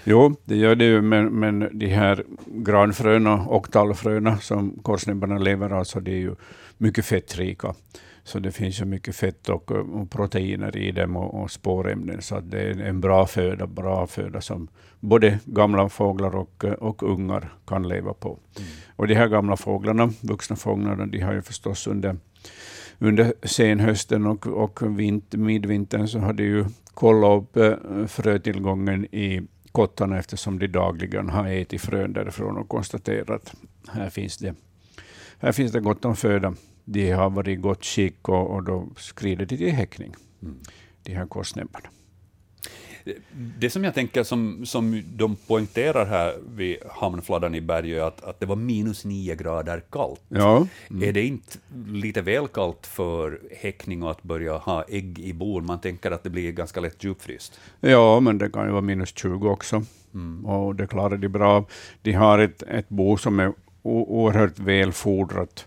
Jo, 0.05 0.37
det 0.45 0.57
gör 0.57 0.75
det 0.75 0.85
ju, 0.85 1.03
men, 1.03 1.27
men 1.27 1.79
de 1.79 1.87
här 1.87 2.25
granfröna 2.47 3.47
och 3.47 3.73
tallfröna 3.73 4.39
som 4.39 4.79
korsnäbbarna 4.83 5.39
lever 5.39 5.71
av, 5.71 5.85
så 5.85 6.01
det 6.01 6.11
är 6.11 6.19
ju 6.19 6.35
mycket 6.79 7.05
fettrika. 7.05 7.75
Så 8.29 8.39
det 8.39 8.53
finns 8.53 8.81
ju 8.81 8.85
mycket 8.85 9.17
fett 9.17 9.49
och, 9.49 9.71
och 9.71 10.11
proteiner 10.11 10.77
i 10.77 10.93
dem 10.93 11.17
och, 11.17 11.43
och 11.43 11.51
spårämnen, 11.51 12.23
så 12.23 12.41
det 12.41 12.61
är 12.61 12.81
en 12.81 13.01
bra 13.01 13.27
föda, 13.27 13.67
bra 13.67 14.07
föda 14.07 14.41
som 14.41 14.69
både 15.01 15.39
gamla 15.45 15.89
fåglar 15.89 16.37
och, 16.37 16.65
och 16.65 17.03
ungar 17.03 17.53
kan 17.67 17.89
leva 17.89 18.15
på. 18.15 18.29
Mm. 18.29 18.69
Och 18.97 19.09
de 19.09 19.15
här 19.15 19.29
gamla 19.29 19.57
fåglarna, 19.57 20.13
vuxna 20.21 20.57
fåglarna, 20.57 21.07
de 21.07 21.21
har 21.21 21.33
ju 21.33 21.43
förstås 21.43 21.87
under, 21.87 22.17
under 22.99 23.33
senhösten 23.43 24.27
och, 24.27 24.47
och 24.47 24.99
vint, 24.99 25.35
midvintern 25.35 26.09
så 26.09 26.19
har 26.19 26.33
de 26.33 26.45
ju 26.45 26.65
kollat 26.95 27.43
upp 27.43 27.57
äh, 27.57 28.07
frötillgången 28.07 29.05
i 29.05 29.43
kottarna 29.73 30.19
eftersom 30.19 30.59
de 30.59 30.67
dagligen 30.67 31.29
har 31.29 31.49
ätit 31.49 31.81
frön 31.81 32.13
därifrån 32.13 32.57
och 32.57 32.69
konstaterat 32.69 33.31
att 33.31 33.55
här 33.89 34.11
finns 34.11 34.39
det 34.39 34.55
här 35.39 35.53
finns 35.53 35.73
det 35.73 35.81
gott 35.81 36.05
om 36.05 36.17
föda. 36.17 36.55
De 36.91 37.11
har 37.11 37.31
varit 37.31 37.49
i 37.49 37.57
gott 37.57 37.85
skick 37.85 38.29
och, 38.29 38.51
och 38.51 38.63
då 38.63 38.89
skrider 38.97 39.47
de 39.47 39.57
till 39.57 39.73
häckning, 39.73 40.15
mm. 40.43 40.59
de 41.03 41.15
här 41.15 41.27
korsnäbbarna. 41.27 41.89
Det 43.59 43.71
som 43.71 43.85
jag 43.85 43.95
tänker 43.95 44.23
som, 44.23 44.67
som 44.67 45.03
de 45.07 45.37
poängterar 45.37 46.07
här 46.07 46.35
vid 46.57 46.77
hamnfladdan 46.91 47.55
i 47.55 47.61
Bergö, 47.61 48.07
att, 48.07 48.25
att 48.25 48.41
det 48.41 48.47
var 48.47 48.57
minus 48.57 49.05
nio 49.05 49.35
grader 49.35 49.83
kallt. 49.91 50.21
Ja. 50.29 50.67
Mm. 50.91 51.09
Är 51.09 51.13
det 51.13 51.27
inte 51.27 51.59
lite 51.87 52.23
väl 52.23 52.49
kallt 52.49 52.87
för 52.87 53.41
häckning 53.61 54.03
och 54.03 54.11
att 54.11 54.23
börja 54.23 54.57
ha 54.57 54.85
ägg 54.89 55.19
i 55.19 55.33
bor? 55.33 55.61
Man 55.61 55.81
tänker 55.81 56.11
att 56.11 56.23
det 56.23 56.31
blir 56.31 56.53
ganska 56.53 56.81
lätt 56.81 57.05
djupfryst. 57.05 57.61
Ja, 57.81 58.21
men 58.21 58.39
det 58.39 58.51
kan 58.51 58.67
ju 58.67 58.71
vara 58.71 58.83
minus 58.83 59.13
20 59.17 59.49
också. 59.49 59.83
Mm. 60.15 60.47
Och 60.47 60.75
det 60.75 60.87
klarar 60.87 61.17
de 61.17 61.29
bra. 61.29 61.65
De 62.03 62.13
har 62.13 62.39
ett, 62.39 62.63
ett 62.63 62.89
bo 62.89 63.17
som 63.17 63.41
är 63.41 63.53
oerhört 63.83 64.59
välfodrat 64.59 65.67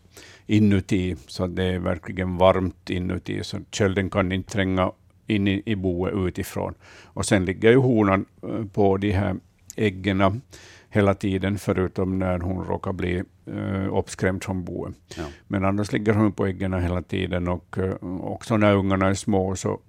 inuti, 0.52 1.16
så 1.28 1.48
det 1.48 1.64
är 1.64 1.80
verkligen 1.80 2.38
varmt 2.38 2.90
inuti, 2.90 3.44
så 3.44 3.58
kölden 3.72 4.10
kan 4.10 4.32
inte 4.32 4.52
tränga 4.52 4.92
in 5.28 5.48
i, 5.48 5.64
i 5.66 5.76
boet 5.76 6.14
utifrån. 6.14 6.74
Och 7.04 7.26
sen 7.26 7.46
ligger 7.46 7.70
ju 7.70 7.78
honan 7.78 8.26
eh, 8.44 8.66
på 8.66 8.98
de 8.98 9.12
här 9.12 9.36
äggen 9.76 10.42
hela 10.90 11.14
tiden, 11.14 11.58
förutom 11.58 12.20
när 12.20 12.40
hon 12.40 12.66
råkar 12.66 12.94
bli 12.94 13.24
uh, 13.48 13.98
uppskrämd 13.98 14.44
från 14.44 14.64
boet. 14.64 14.96
Ja. 15.18 15.24
Men 15.48 15.66
annars 15.66 15.92
ligger 15.92 16.14
hon 16.14 16.32
på 16.32 16.46
äggen 16.46 16.74
hela 16.74 17.02
tiden 17.02 17.48
och 17.48 17.78
uh, 17.78 18.22
också 18.22 18.58
när 18.58 18.76
ungarna 18.76 19.08
är 19.08 19.14
små 19.14 19.56
så, 19.56 19.80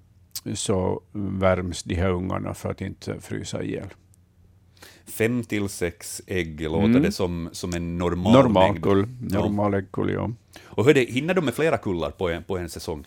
så 0.53 1.01
värms 1.11 1.83
de 1.83 1.95
här 1.95 2.09
ungarna 2.09 2.53
för 2.53 2.71
att 2.71 2.81
inte 2.81 3.19
frysa 3.21 3.63
ihjäl. 3.63 3.87
Fem 5.13 5.43
till 5.43 5.69
sex 5.69 6.21
ägg 6.27 6.61
låter 6.61 6.85
mm. 6.85 7.01
det 7.01 7.11
som, 7.11 7.49
som 7.51 7.73
en 7.73 7.97
normal, 7.97 8.33
normal 8.33 8.71
mängd. 8.71 8.83
Kull, 8.83 9.07
normal 9.21 9.73
äggkull, 9.73 10.11
ja. 10.11 10.31
Och 10.63 10.85
hur 10.85 10.93
det, 10.93 11.09
hinner 11.09 11.33
de 11.33 11.45
med 11.45 11.53
flera 11.53 11.77
kullar 11.77 12.11
på 12.11 12.29
en, 12.29 12.43
på 12.43 12.57
en 12.57 12.69
säsong? 12.69 13.05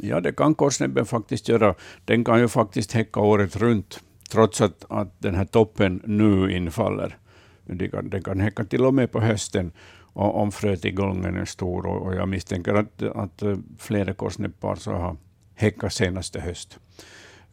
Ja, 0.00 0.20
det 0.20 0.32
kan 0.32 0.54
korsnäbben 0.54 1.06
faktiskt 1.06 1.48
göra. 1.48 1.74
Den 2.04 2.24
kan 2.24 2.40
ju 2.40 2.48
faktiskt 2.48 2.92
häcka 2.92 3.20
året 3.20 3.56
runt, 3.56 4.00
trots 4.30 4.60
att, 4.60 4.84
att 4.88 5.20
den 5.20 5.34
här 5.34 5.44
toppen 5.44 6.02
nu 6.04 6.52
infaller. 6.52 7.18
Den 7.64 7.90
kan, 7.90 8.10
den 8.10 8.22
kan 8.22 8.40
häcka 8.40 8.64
till 8.64 8.84
och 8.84 8.94
med 8.94 9.12
på 9.12 9.20
hösten 9.20 9.72
om 10.12 10.52
frötillgången 10.52 11.36
är 11.36 11.44
stor. 11.44 11.86
Och, 11.86 12.06
och 12.06 12.14
jag 12.14 12.28
misstänker 12.28 12.74
att, 12.74 13.02
att 13.02 13.42
flera 13.78 14.14
korsnäbbpar 14.14 14.74
så 14.74 14.92
har 14.92 15.16
häckat 15.54 15.92
senaste 15.92 16.40
höst. 16.40 16.78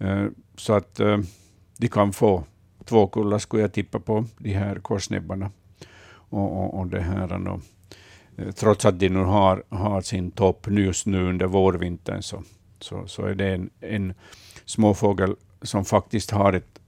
Uh, 0.01 0.27
så 0.57 0.73
att 0.73 0.99
uh, 0.99 1.19
de 1.77 1.87
kan 1.87 2.13
få 2.13 2.43
två 2.87 3.07
kullar, 3.07 3.39
skulle 3.39 3.61
jag 3.61 3.73
tippa 3.73 3.99
på, 3.99 4.25
de 4.37 4.53
här 4.53 4.75
korsnäbbarna. 4.75 5.51
Och, 6.09 6.63
och, 6.63 6.79
och 6.79 6.87
det 6.87 7.01
här, 7.01 7.47
och, 7.47 7.59
eh, 8.37 8.51
trots 8.51 8.85
att 8.85 8.99
de 8.99 9.09
nu 9.09 9.19
har, 9.19 9.63
har 9.69 10.01
sin 10.01 10.31
topp 10.31 10.67
just 10.69 11.05
nu 11.05 11.29
under 11.29 11.45
vårvintern, 11.45 12.21
så, 12.21 12.43
så, 12.79 13.07
så 13.07 13.25
är 13.25 13.35
det 13.35 13.53
en, 13.53 13.69
en 13.79 14.13
småfågel 14.65 15.35
som 15.61 15.85
faktiskt 15.85 16.31
har 16.31 16.53
ett 16.53 16.79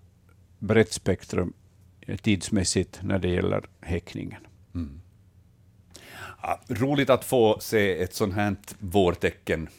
brett 0.59 0.93
spektrum 0.93 1.53
eh, 2.01 2.17
tidsmässigt 2.17 2.99
när 3.03 3.19
det 3.19 3.29
gäller 3.29 3.65
häckningen. 3.81 4.47
Mm. 4.75 5.01
Ja, 6.41 6.59
roligt 6.67 7.09
att 7.09 7.25
få 7.25 7.57
se 7.59 8.01
ett 8.01 8.13
sånt 8.13 8.33
här 8.33 8.55
vårtecken, 8.79 9.69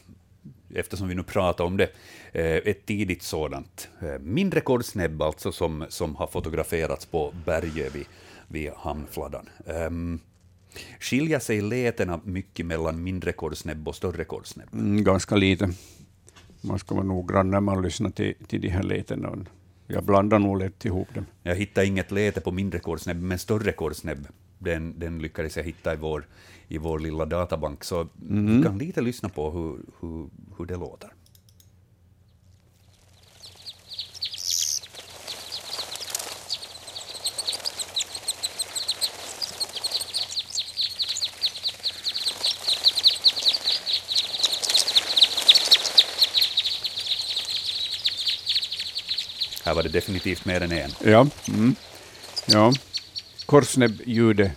eftersom 0.74 1.08
vi 1.08 1.14
nu 1.14 1.22
pratar 1.22 1.64
om 1.64 1.76
det. 1.76 1.90
Eh, 2.32 2.70
ett 2.70 2.86
tidigt 2.86 3.22
sådant. 3.22 3.88
Mindre 4.20 4.60
kordsnäbb 4.60 5.22
alltså, 5.22 5.52
som, 5.52 5.84
som 5.88 6.16
har 6.16 6.26
fotograferats 6.26 7.06
på 7.06 7.34
Bergö 7.44 7.88
vid, 7.88 8.06
vid 8.48 8.70
hamnfladdan. 8.76 9.48
Um, 9.64 10.20
Skiljer 11.00 11.38
sig 11.38 11.60
letena 11.60 12.20
mycket 12.24 12.66
mellan 12.66 13.02
mindre 13.02 13.32
kordsnäbb 13.32 13.88
och 13.88 13.96
större 13.96 14.24
kordsnäbb? 14.24 14.68
Mm, 14.72 15.04
ganska 15.04 15.36
lite. 15.36 15.70
Man 16.60 16.78
ska 16.78 16.94
vara 16.94 17.04
noggrann 17.04 17.50
när 17.50 17.60
man 17.60 17.82
lyssnar 17.82 18.10
till, 18.10 18.34
till 18.46 18.60
de 18.60 18.68
här 18.68 18.82
letena. 18.82 19.44
Jag 19.86 20.04
blandar 20.04 20.38
nog 20.38 20.58
lätt 20.58 20.84
ihop 20.84 21.14
dem. 21.14 21.26
Jag 21.42 21.56
hittar 21.56 21.82
inget 21.82 22.10
lete 22.10 22.40
på 22.40 22.52
mindre 22.52 22.78
kordsnäbb, 22.78 23.22
men 23.22 23.38
större 23.38 23.72
kordsnäbb, 23.72 24.26
den, 24.58 24.98
den 24.98 25.18
lyckades 25.18 25.56
jag 25.56 25.64
hitta 25.64 25.94
i 25.94 25.96
vår, 25.96 26.26
i 26.70 26.78
vår 26.78 26.98
lilla 26.98 27.24
databank. 27.24 27.84
Så 27.84 28.08
mm. 28.28 28.56
vi 28.56 28.62
kan 28.62 28.78
lite 28.78 29.00
lyssna 29.00 29.28
på 29.28 29.50
hur, 29.50 29.78
hur, 30.00 30.28
hur 30.58 30.66
det 30.66 30.76
låter. 30.76 31.10
Här 49.64 49.74
var 49.74 49.82
det 49.82 49.88
definitivt 49.88 50.44
mer 50.44 50.60
än 50.60 50.72
en. 50.72 50.90
Ja. 51.04 51.26
Mm. 51.48 51.74
ja. 52.46 52.72
Korsnäbbljud 53.46 54.50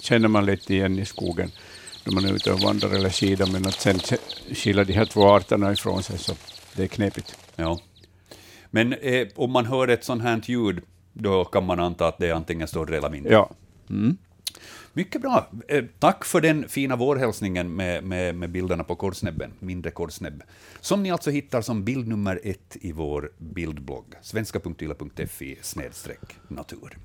känner 0.00 0.28
man 0.28 0.46
lätt 0.46 0.70
igen 0.70 0.98
i 0.98 1.04
skogen 1.04 1.50
när 2.04 2.12
man 2.12 2.24
är 2.24 2.32
ute 2.34 2.52
och 2.52 2.60
vandrar 2.60 2.90
eller 2.90 3.10
skidar, 3.10 3.46
men 3.52 3.66
att 3.66 3.80
sen 3.80 3.98
skilja 4.54 4.84
de 4.84 4.92
här 4.92 5.04
två 5.04 5.28
arterna 5.28 5.72
ifrån 5.72 6.02
sig, 6.02 6.18
så 6.18 6.32
det 6.76 6.82
är 6.82 6.86
knepigt. 6.86 7.36
Ja. 7.56 7.80
Men 8.70 8.92
eh, 8.92 9.28
om 9.34 9.50
man 9.52 9.66
hör 9.66 9.88
ett 9.88 10.04
sånt 10.04 10.22
här 10.22 10.42
ljud, 10.44 10.80
då 11.12 11.44
kan 11.44 11.66
man 11.66 11.80
anta 11.80 12.06
att 12.06 12.18
det 12.18 12.28
är 12.28 12.34
antingen 12.34 12.68
större 12.68 12.96
eller 12.96 13.10
mindre? 13.10 13.32
Ja. 13.32 13.50
Mm. 13.90 14.16
Mycket 14.92 15.22
bra. 15.22 15.50
Eh, 15.68 15.84
tack 15.98 16.24
för 16.24 16.40
den 16.40 16.68
fina 16.68 16.96
vårhälsningen 16.96 17.74
med, 17.76 18.04
med, 18.04 18.34
med 18.34 18.50
bilderna 18.50 18.84
på 18.84 18.96
kordsnäbben, 18.96 19.52
mindre 19.58 19.90
kordsnäbb, 19.90 20.42
som 20.80 21.02
ni 21.02 21.10
alltså 21.10 21.30
hittar 21.30 21.62
som 21.62 21.84
bild 21.84 22.08
nummer 22.08 22.40
ett 22.44 22.76
i 22.80 22.92
vår 22.92 23.32
bildblogg, 23.38 24.14
svenska.yle.fi 24.22 25.58
natur. 26.48 26.98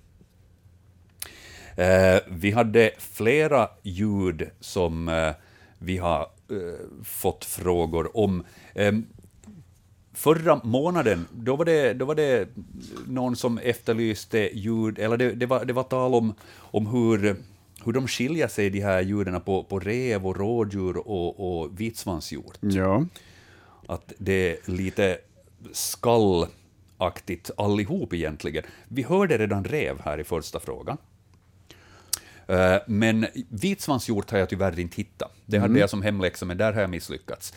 Eh, 1.76 2.20
vi 2.28 2.52
hade 2.52 2.92
flera 2.98 3.70
ljud 3.84 4.50
som 4.60 5.10
eh, 5.10 5.34
vi 5.78 5.98
har 5.98 6.22
eh, 6.52 7.04
fått 7.04 7.46
frågor 7.46 8.18
om. 8.18 8.44
Eh, 8.74 8.94
förra 10.14 10.62
månaden, 10.64 11.28
då 11.32 11.56
var, 11.56 11.66
det, 11.66 11.94
då 11.94 12.06
var 12.06 12.16
det 12.16 12.48
någon 13.08 13.36
som 13.36 13.58
efterlyste 13.58 14.50
ljud, 14.54 15.00
eller 15.00 15.18
det, 15.18 15.32
det, 15.32 15.46
var, 15.46 15.66
det 15.66 15.74
var 15.74 15.84
tal 15.84 16.16
om, 16.16 16.34
om 16.58 16.88
hur 16.88 17.36
hur 17.86 17.94
de 17.94 18.08
skiljer 18.08 18.48
sig, 18.48 18.70
de 18.70 18.82
här 18.82 19.02
ljuden, 19.02 19.42
på, 19.42 19.64
på 19.64 19.80
rev 19.80 20.28
och 20.28 20.38
rådjur 20.38 20.98
och, 20.98 21.60
och 21.60 21.80
vitsvanshjort. 21.80 22.58
Ja. 22.60 23.06
Att 23.88 24.14
det 24.18 24.52
är 24.52 24.72
lite 24.72 25.18
skallaktigt 25.72 27.52
allihop 27.58 28.14
egentligen. 28.14 28.64
Vi 28.88 29.04
hörde 29.04 29.38
redan 29.38 29.64
rev 29.64 30.02
här 30.02 30.20
i 30.20 30.24
första 30.24 30.60
frågan. 30.60 30.98
Uh, 32.50 32.78
men 32.88 33.28
vitsvanshjort 33.50 34.32
har 34.32 34.38
jag 34.38 34.50
tyvärr 34.50 34.80
inte 34.80 34.98
hittat. 34.98 35.32
Det 35.46 35.58
hade 35.58 35.72
mm. 35.72 35.80
jag 35.80 35.90
som 35.90 36.02
hemläxa, 36.02 36.46
men 36.46 36.58
där 36.58 36.74
har 36.74 36.82
jag 36.82 36.90
misslyckats. 36.90 37.54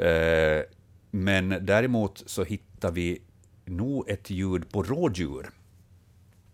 Uh, 0.00 0.62
men 1.10 1.58
däremot 1.60 2.22
så 2.26 2.44
hittar 2.44 2.90
vi 2.90 3.22
nog 3.64 4.08
ett 4.08 4.30
ljud 4.30 4.72
på 4.72 4.82
rådjur. 4.82 5.50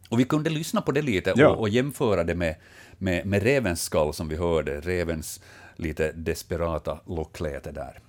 Och 0.09 0.21
vi 0.21 0.25
kunde 0.25 0.51
lyssna 0.51 0.81
på 0.81 0.93
det 0.93 1.03
lite 1.03 1.33
ja. 1.37 1.49
och, 1.49 1.61
och, 1.61 1.69
jämföra 1.69 2.25
det 2.25 2.35
med, 2.35 2.57
med, 2.99 3.27
med 3.27 3.43
revens 3.43 3.83
skall 3.83 4.15
som 4.15 4.29
vi 4.29 4.37
hörde, 4.37 4.81
revens 4.81 5.41
lite 5.77 6.13
desperata 6.13 7.01
lockläte 7.07 7.73
där. 7.73 8.01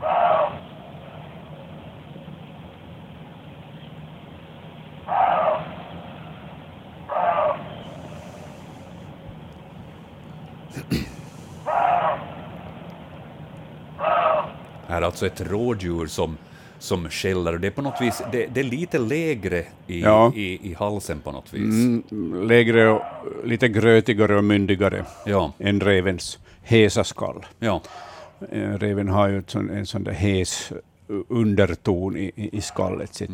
Här 0.00 0.50
är 14.88 15.02
alltså 15.02 15.26
ett 15.26 15.40
rådjur 15.40 16.06
som, 16.06 16.36
som 16.78 17.10
skäller. 17.10 17.58
Det 17.58 17.66
är 17.66 17.70
på 17.70 17.82
något 17.82 18.00
vis 18.00 18.22
det, 18.32 18.46
det 18.46 18.60
är 18.60 18.64
lite 18.64 18.98
lägre 18.98 19.64
i, 19.86 20.02
ja. 20.02 20.32
i, 20.34 20.70
i 20.70 20.74
halsen 20.74 21.20
på 21.20 21.32
något 21.32 21.54
vis. 21.54 21.74
Mm, 22.10 22.48
lägre 22.48 22.88
och 22.88 23.02
lite 23.44 23.68
grötigare 23.68 24.36
och 24.36 24.44
myndigare 24.44 25.04
ja. 25.26 25.52
än 25.58 25.80
revens 25.80 26.38
hesa 26.62 27.04
skall. 27.04 27.46
Ja. 27.58 27.82
Eh, 28.50 28.72
reven 28.78 29.08
har 29.08 29.28
ju 29.28 29.42
sån, 29.46 29.70
en 29.70 29.86
sån 29.86 30.04
där 30.04 30.12
hes 30.12 30.72
underton 31.28 32.16
i, 32.16 32.50
i 32.52 32.60
skallet 32.60 33.14
sitt. 33.14 33.30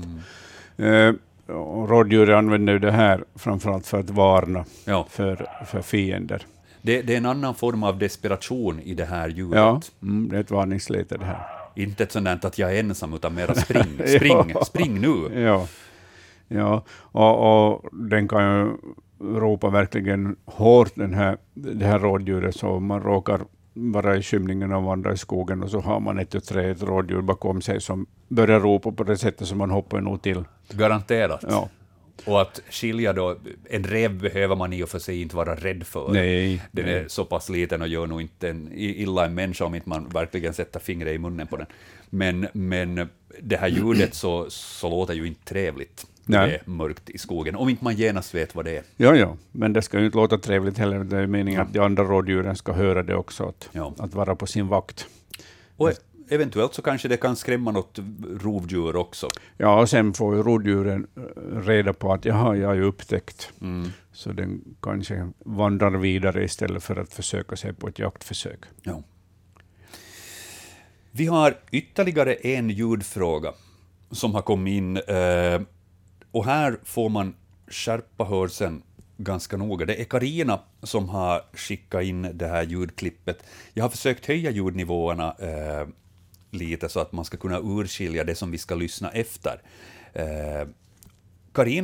Mm. 0.76 1.06
Uh, 1.08 1.14
rådjur 1.86 2.30
använder 2.30 2.78
det 2.78 2.90
här 2.90 3.24
framförallt 3.34 3.86
för 3.86 4.00
att 4.00 4.10
varna 4.10 4.64
ja. 4.84 5.06
för, 5.10 5.46
för 5.66 5.82
fiender. 5.82 6.46
Det, 6.82 7.02
det 7.02 7.12
är 7.12 7.18
en 7.18 7.26
annan 7.26 7.54
form 7.54 7.82
av 7.82 7.98
desperation 7.98 8.80
i 8.80 8.94
det 8.94 9.04
här 9.04 9.28
ljudet. 9.28 9.58
Ja, 9.58 9.80
mm, 10.02 10.28
det 10.28 10.36
är 10.36 10.40
ett 10.40 10.50
varningsläte 10.50 11.16
det 11.16 11.24
här. 11.24 11.46
Inte 11.74 12.02
ett 12.02 12.12
sånt 12.12 12.24
där 12.24 12.46
att 12.46 12.58
jag 12.58 12.76
är 12.76 12.80
ensam, 12.80 13.14
utan 13.14 13.34
mera 13.34 13.54
spring, 13.64 13.98
spring, 14.06 14.54
spring 14.64 15.00
nu. 15.00 15.40
Ja, 15.40 15.66
ja. 16.48 16.82
Och, 16.96 17.72
och 17.72 17.84
den 17.92 18.28
kan 18.28 18.42
ju 18.42 18.76
ropa 19.40 19.70
verkligen 19.70 20.36
hårt, 20.44 20.94
den 20.94 21.14
här, 21.14 21.36
det 21.54 21.86
här 21.86 21.98
rådjuret, 21.98 22.56
så 22.56 22.68
om 22.68 22.86
man 22.86 23.02
råkar 23.02 23.40
vara 23.74 24.16
i 24.16 24.22
skymningen 24.22 24.72
och 24.72 24.82
vandra 24.82 25.12
i 25.12 25.16
skogen 25.16 25.62
och 25.62 25.70
så 25.70 25.80
har 25.80 26.00
man 26.00 26.18
ett, 26.18 26.30
tu, 26.30 26.40
tre, 26.40 26.70
ett 26.70 26.82
rådjur 26.82 27.20
bakom 27.20 27.62
sig 27.62 27.80
som 27.80 28.06
börjar 28.28 28.60
ropa 28.60 28.92
på 28.92 29.04
det 29.04 29.16
sättet 29.16 29.48
som 29.48 29.58
man 29.58 29.70
hoppar 29.70 30.00
nog 30.00 30.22
till. 30.22 30.44
Garanterat. 30.68 31.44
Ja. 31.48 31.68
Och 32.26 32.40
att 32.40 32.60
skilja 32.70 33.12
då, 33.12 33.36
en 33.70 33.84
rev 33.84 34.20
behöver 34.20 34.56
man 34.56 34.72
i 34.72 34.82
och 34.82 34.88
för 34.88 34.98
sig 34.98 35.22
inte 35.22 35.36
vara 35.36 35.54
rädd 35.54 35.86
för. 35.86 36.12
Nej, 36.12 36.62
Den 36.72 36.84
nej. 36.84 36.94
är 36.94 37.08
så 37.08 37.24
pass 37.24 37.48
liten 37.48 37.82
och 37.82 37.88
gör 37.88 38.06
nog 38.06 38.20
inte 38.20 38.48
en, 38.48 38.68
illa 38.74 39.26
en 39.26 39.34
människa 39.34 39.64
om 39.64 39.74
inte 39.74 39.88
man 39.88 40.08
verkligen 40.08 40.54
sätter 40.54 40.80
fingret 40.80 41.14
i 41.14 41.18
munnen 41.18 41.46
på 41.46 41.56
den. 41.56 41.66
Men, 42.10 42.48
men 42.52 43.08
det 43.40 43.56
här 43.56 43.68
ljudet 43.68 44.14
så, 44.14 44.50
så 44.50 44.90
låter 44.90 45.14
ju 45.14 45.26
inte 45.26 45.44
trevligt. 45.44 46.06
När 46.26 46.38
Nej. 46.40 46.50
Det 46.50 46.70
är 46.70 46.70
mörkt 46.70 47.10
i 47.10 47.18
skogen, 47.18 47.56
om 47.56 47.68
inte 47.68 47.84
man 47.84 47.96
genast 47.96 48.34
vet 48.34 48.54
vad 48.54 48.64
det 48.64 48.76
är. 48.76 48.82
Ja, 48.96 49.16
ja, 49.16 49.36
men 49.52 49.72
det 49.72 49.82
ska 49.82 49.98
ju 49.98 50.04
inte 50.06 50.16
låta 50.16 50.38
trevligt 50.38 50.78
heller. 50.78 51.04
Det 51.04 51.16
är 51.18 51.26
meningen 51.26 51.60
att 51.60 51.72
de 51.72 51.78
andra 51.78 52.04
rådjuren 52.04 52.56
ska 52.56 52.72
höra 52.72 53.02
det 53.02 53.14
också, 53.16 53.44
att, 53.48 53.68
Ja. 53.72 53.94
att 53.98 54.14
vara 54.14 54.36
på 54.36 54.46
sin 54.46 54.68
vakt. 54.68 55.06
Och 55.76 55.92
eventuellt 56.28 56.74
så 56.74 56.82
kanske 56.82 57.08
det 57.08 57.16
kan 57.16 57.36
skrämma 57.36 57.70
något 57.70 57.98
rovdjur 58.40 58.96
också. 58.96 59.28
Ja, 59.56 59.80
och 59.80 59.90
sen 59.90 60.14
får 60.14 60.36
ju 60.36 60.42
rådjuren 60.42 61.06
eh, 61.16 61.58
reda 61.60 61.92
på 61.92 62.12
att 62.12 62.24
jaha, 62.24 62.56
jag 62.56 62.76
är 62.76 62.80
upptäckt. 62.80 63.52
Mm. 63.60 63.90
Så 64.12 64.32
den 64.32 64.76
kanske 64.82 65.30
vandrar 65.38 65.90
vidare 65.90 66.44
istället 66.44 66.82
för 66.82 66.96
att 66.96 67.12
försöka 67.14 67.56
sig 67.56 67.72
på 67.72 67.88
ett 67.88 67.98
jaktförsök. 67.98 68.60
Ja. 68.82 69.02
Vi 71.10 71.26
har 71.26 71.56
ytterligare 71.70 72.34
en 72.34 72.70
ljudfråga 72.70 73.52
som 74.10 74.34
har 74.34 74.42
kommit 74.42 74.72
in. 74.72 74.96
Eh, 74.96 75.60
och 76.34 76.44
här 76.44 76.78
får 76.84 77.08
man 77.08 77.34
skärpa 77.66 78.24
hörseln 78.24 78.82
ganska 79.16 79.56
noga. 79.56 79.86
Det 79.86 80.00
är 80.00 80.04
Karina 80.04 80.60
som 80.82 81.08
har 81.08 81.42
skickat 81.52 82.02
in 82.02 82.30
det 82.34 82.46
här 82.46 82.62
ljudklippet. 82.62 83.42
Jag 83.72 83.84
har 83.84 83.88
försökt 83.90 84.26
höja 84.26 84.50
ljudnivåerna 84.50 85.34
eh, 85.38 85.88
lite 86.50 86.88
så 86.88 87.00
att 87.00 87.12
man 87.12 87.24
ska 87.24 87.36
kunna 87.36 87.60
urskilja 87.62 88.24
det 88.24 88.34
som 88.34 88.50
vi 88.50 88.58
ska 88.58 88.74
lyssna 88.74 89.10
efter. 89.10 89.62
Eh, 90.12 90.68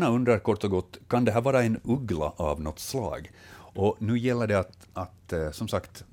undrar 0.09 0.39
kort 0.39 0.65
och 0.65 0.71
gott, 0.71 0.99
kan 1.09 1.25
det 1.25 1.33
här 1.33 1.41
vara 1.41 1.63
en 1.63 1.81
uggla 1.85 2.33
av 2.37 2.61
något 2.61 2.79
slag? 2.79 3.31
Och 3.75 3.97
nu 3.99 4.19
gäller 4.19 4.47
det 4.47 4.59
att, 4.59 4.89
att 4.93 5.33
eh, 5.33 5.51
som 5.51 5.69
sagt, 5.69 6.05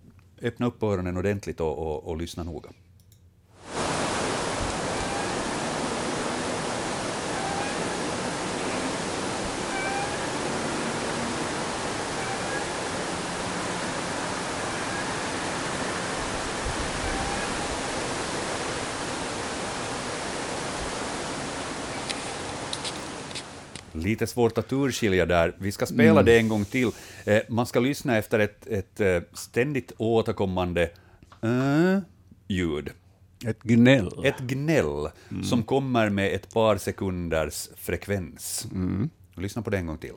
öppna 0.42 0.66
upp 0.66 0.84
öronen 0.84 1.18
ordentligt 1.18 1.60
och, 1.60 1.78
och, 1.78 2.08
och 2.08 2.18
lyssna 2.18 2.44
noga. 2.44 2.70
Lite 24.04 24.28
svårt 24.28 24.58
att 24.58 24.74
urskilja 24.74 25.26
där. 25.26 25.56
Vi 25.58 25.72
ska 25.72 25.86
spela 25.86 26.24
det 26.24 26.38
en 26.38 26.50
gång 26.50 26.66
till. 26.66 26.92
Eh, 27.26 27.42
man 27.50 27.66
ska 27.66 27.80
lyssna 27.80 28.18
efter 28.18 28.40
ett, 28.40 28.68
ett 28.68 29.00
eh, 29.00 29.22
ständigt 29.34 29.92
återkommande 29.98 30.90
äh, 31.42 32.00
ljud. 32.48 32.90
Ett 33.46 33.64
gnäll. 33.64 34.12
Ett 34.24 34.40
gnäll 34.40 35.10
som 35.44 35.64
kommer 35.64 36.10
med 36.10 36.34
ett 36.34 36.54
par 36.54 36.78
sekunders 36.78 37.70
frekvens. 37.76 38.68
Lyssna 39.36 39.62
på 39.62 39.70
det 39.70 39.78
en 39.78 39.86
gång 39.86 39.98
till. 39.98 40.14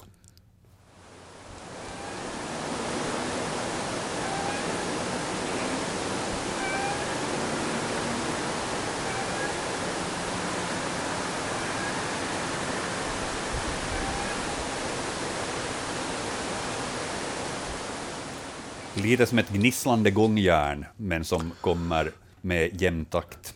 Lite 19.03 19.27
som 19.27 19.39
ett 19.39 19.53
gnisslande 19.53 20.11
gångjärn, 20.11 20.85
men 20.97 21.25
som 21.25 21.51
kommer 21.61 22.11
med 22.41 22.83
jämn 22.83 23.05
takt. 23.05 23.55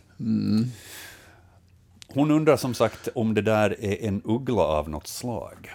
Hon 2.08 2.30
undrar 2.30 2.56
som 2.56 2.74
sagt 2.74 3.08
om 3.14 3.34
det 3.34 3.42
där 3.42 3.84
är 3.84 4.08
en 4.08 4.22
uggla 4.24 4.62
av 4.62 4.90
något 4.90 5.06
slag. 5.06 5.72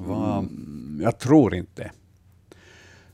Mm, 0.00 1.00
Jag 1.02 1.18
tror 1.18 1.54
inte. 1.54 1.90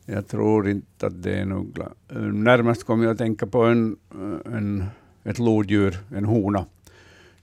Jag 0.06 0.28
tror 0.28 0.68
inte 0.68 1.06
att 1.06 1.22
det 1.22 1.34
är 1.34 1.42
en 1.42 1.52
uggla. 1.52 1.88
Eh, 2.08 2.16
närmast 2.22 2.84
kommer 2.84 3.04
jag 3.04 3.12
att 3.12 3.18
tänka 3.18 3.46
på 3.46 3.64
en, 3.64 3.96
eh, 4.14 4.54
en, 4.56 4.84
ett 5.24 5.38
lodjur, 5.38 5.98
en 6.14 6.24
hona. 6.24 6.64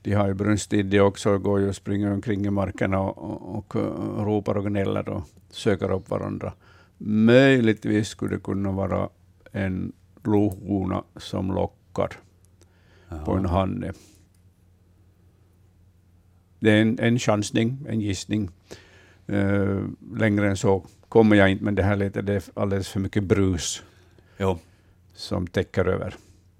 De 0.01 0.13
har 0.13 0.27
ju 0.27 0.33
brunstig 0.33 0.85
de 0.85 0.99
också 0.99 1.29
och 1.29 1.41
går 1.41 1.59
ju 1.59 1.69
och 1.69 1.75
springer 1.75 2.11
omkring 2.11 2.45
i 2.45 2.49
markerna 2.49 2.99
och, 2.99 3.55
och, 3.57 3.75
och 3.75 4.25
ropar 4.25 4.57
och 4.57 4.65
gnäller 4.65 5.09
och 5.09 5.23
söker 5.51 5.91
upp 5.91 6.09
varandra. 6.09 6.53
Möjligtvis 6.97 8.07
skulle 8.07 8.35
det 8.35 8.43
kunna 8.43 8.71
vara 8.71 9.09
en 9.51 9.93
lohona 10.23 11.03
som 11.15 11.51
lockar 11.51 12.09
på 13.25 13.33
en 13.33 13.45
hanne. 13.45 13.93
Det 16.59 16.71
är 16.71 16.81
en, 16.81 16.99
en 16.99 17.19
chansning, 17.19 17.85
en 17.89 18.01
gissning. 18.01 18.49
Eh, 19.27 19.79
längre 20.15 20.49
än 20.49 20.57
så 20.57 20.85
kommer 21.09 21.35
jag 21.35 21.49
inte, 21.51 21.63
men 21.63 21.75
det 21.75 21.83
här 21.83 21.95
lät 21.95 22.13
det 22.13 22.33
är 22.33 22.43
alldeles 22.53 22.89
för 22.89 22.99
mycket 22.99 23.23
brus 23.23 23.83
ja, 24.37 24.59
som 25.13 25.47
täcker 25.47 25.85
över. 25.85 26.15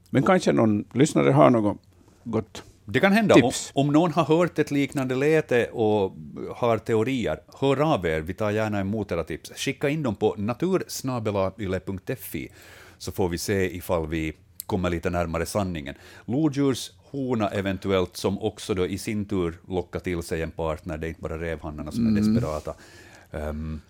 Men 0.10 0.24
kanske 0.24 0.54
någon 0.54 0.86
lyssnare 0.94 1.32
har 1.32 1.50
något 1.50 1.78
gott. 2.24 2.64
Det 2.90 3.00
kan 3.00 3.12
hända. 3.12 3.36
Om, 3.36 3.52
om 3.74 3.88
någon 3.88 4.12
har 4.12 4.24
hört 4.24 4.60
ett 4.60 4.72
liknande 4.72 5.16
läte 5.16 5.66
och 5.66 6.16
har 6.56 6.78
teorier, 6.78 7.40
hör 7.60 7.94
av 7.94 8.06
er. 8.06 8.22
Vi 8.22 8.34
tar 8.34 8.52
gärna 8.52 8.80
emot 8.80 9.12
era 9.12 9.24
tips. 9.24 9.52
Skicka 9.56 9.90
in 9.90 10.04
dem 10.04 10.16
på 10.16 10.36
natursnabelayle.fi 10.38 12.50
så 12.98 13.12
får 13.12 13.30
vi 13.30 13.38
se 13.38 13.76
ifall 13.78 14.08
vi 14.08 14.34
kommer 14.66 14.90
lite 14.90 15.10
närmare 15.10 15.46
sanningen. 15.46 15.96
Lodjurshona 16.26 17.50
eventuellt, 17.50 18.18
som 18.18 18.40
också 18.40 18.74
då 18.74 18.86
i 18.86 18.98
sin 18.98 19.26
tur 19.26 19.58
lockar 19.68 20.00
till 20.00 20.24
sig 20.24 20.42
en 20.42 20.52
partner. 20.52 20.98
Det 20.98 21.08
är 21.08 21.10
inte 21.10 21.22
bara 21.22 21.38
revhannarna 21.38 21.92
som 21.92 22.08
är 22.08 22.12
desperata. 22.22 22.74
Ehm, 23.32 23.82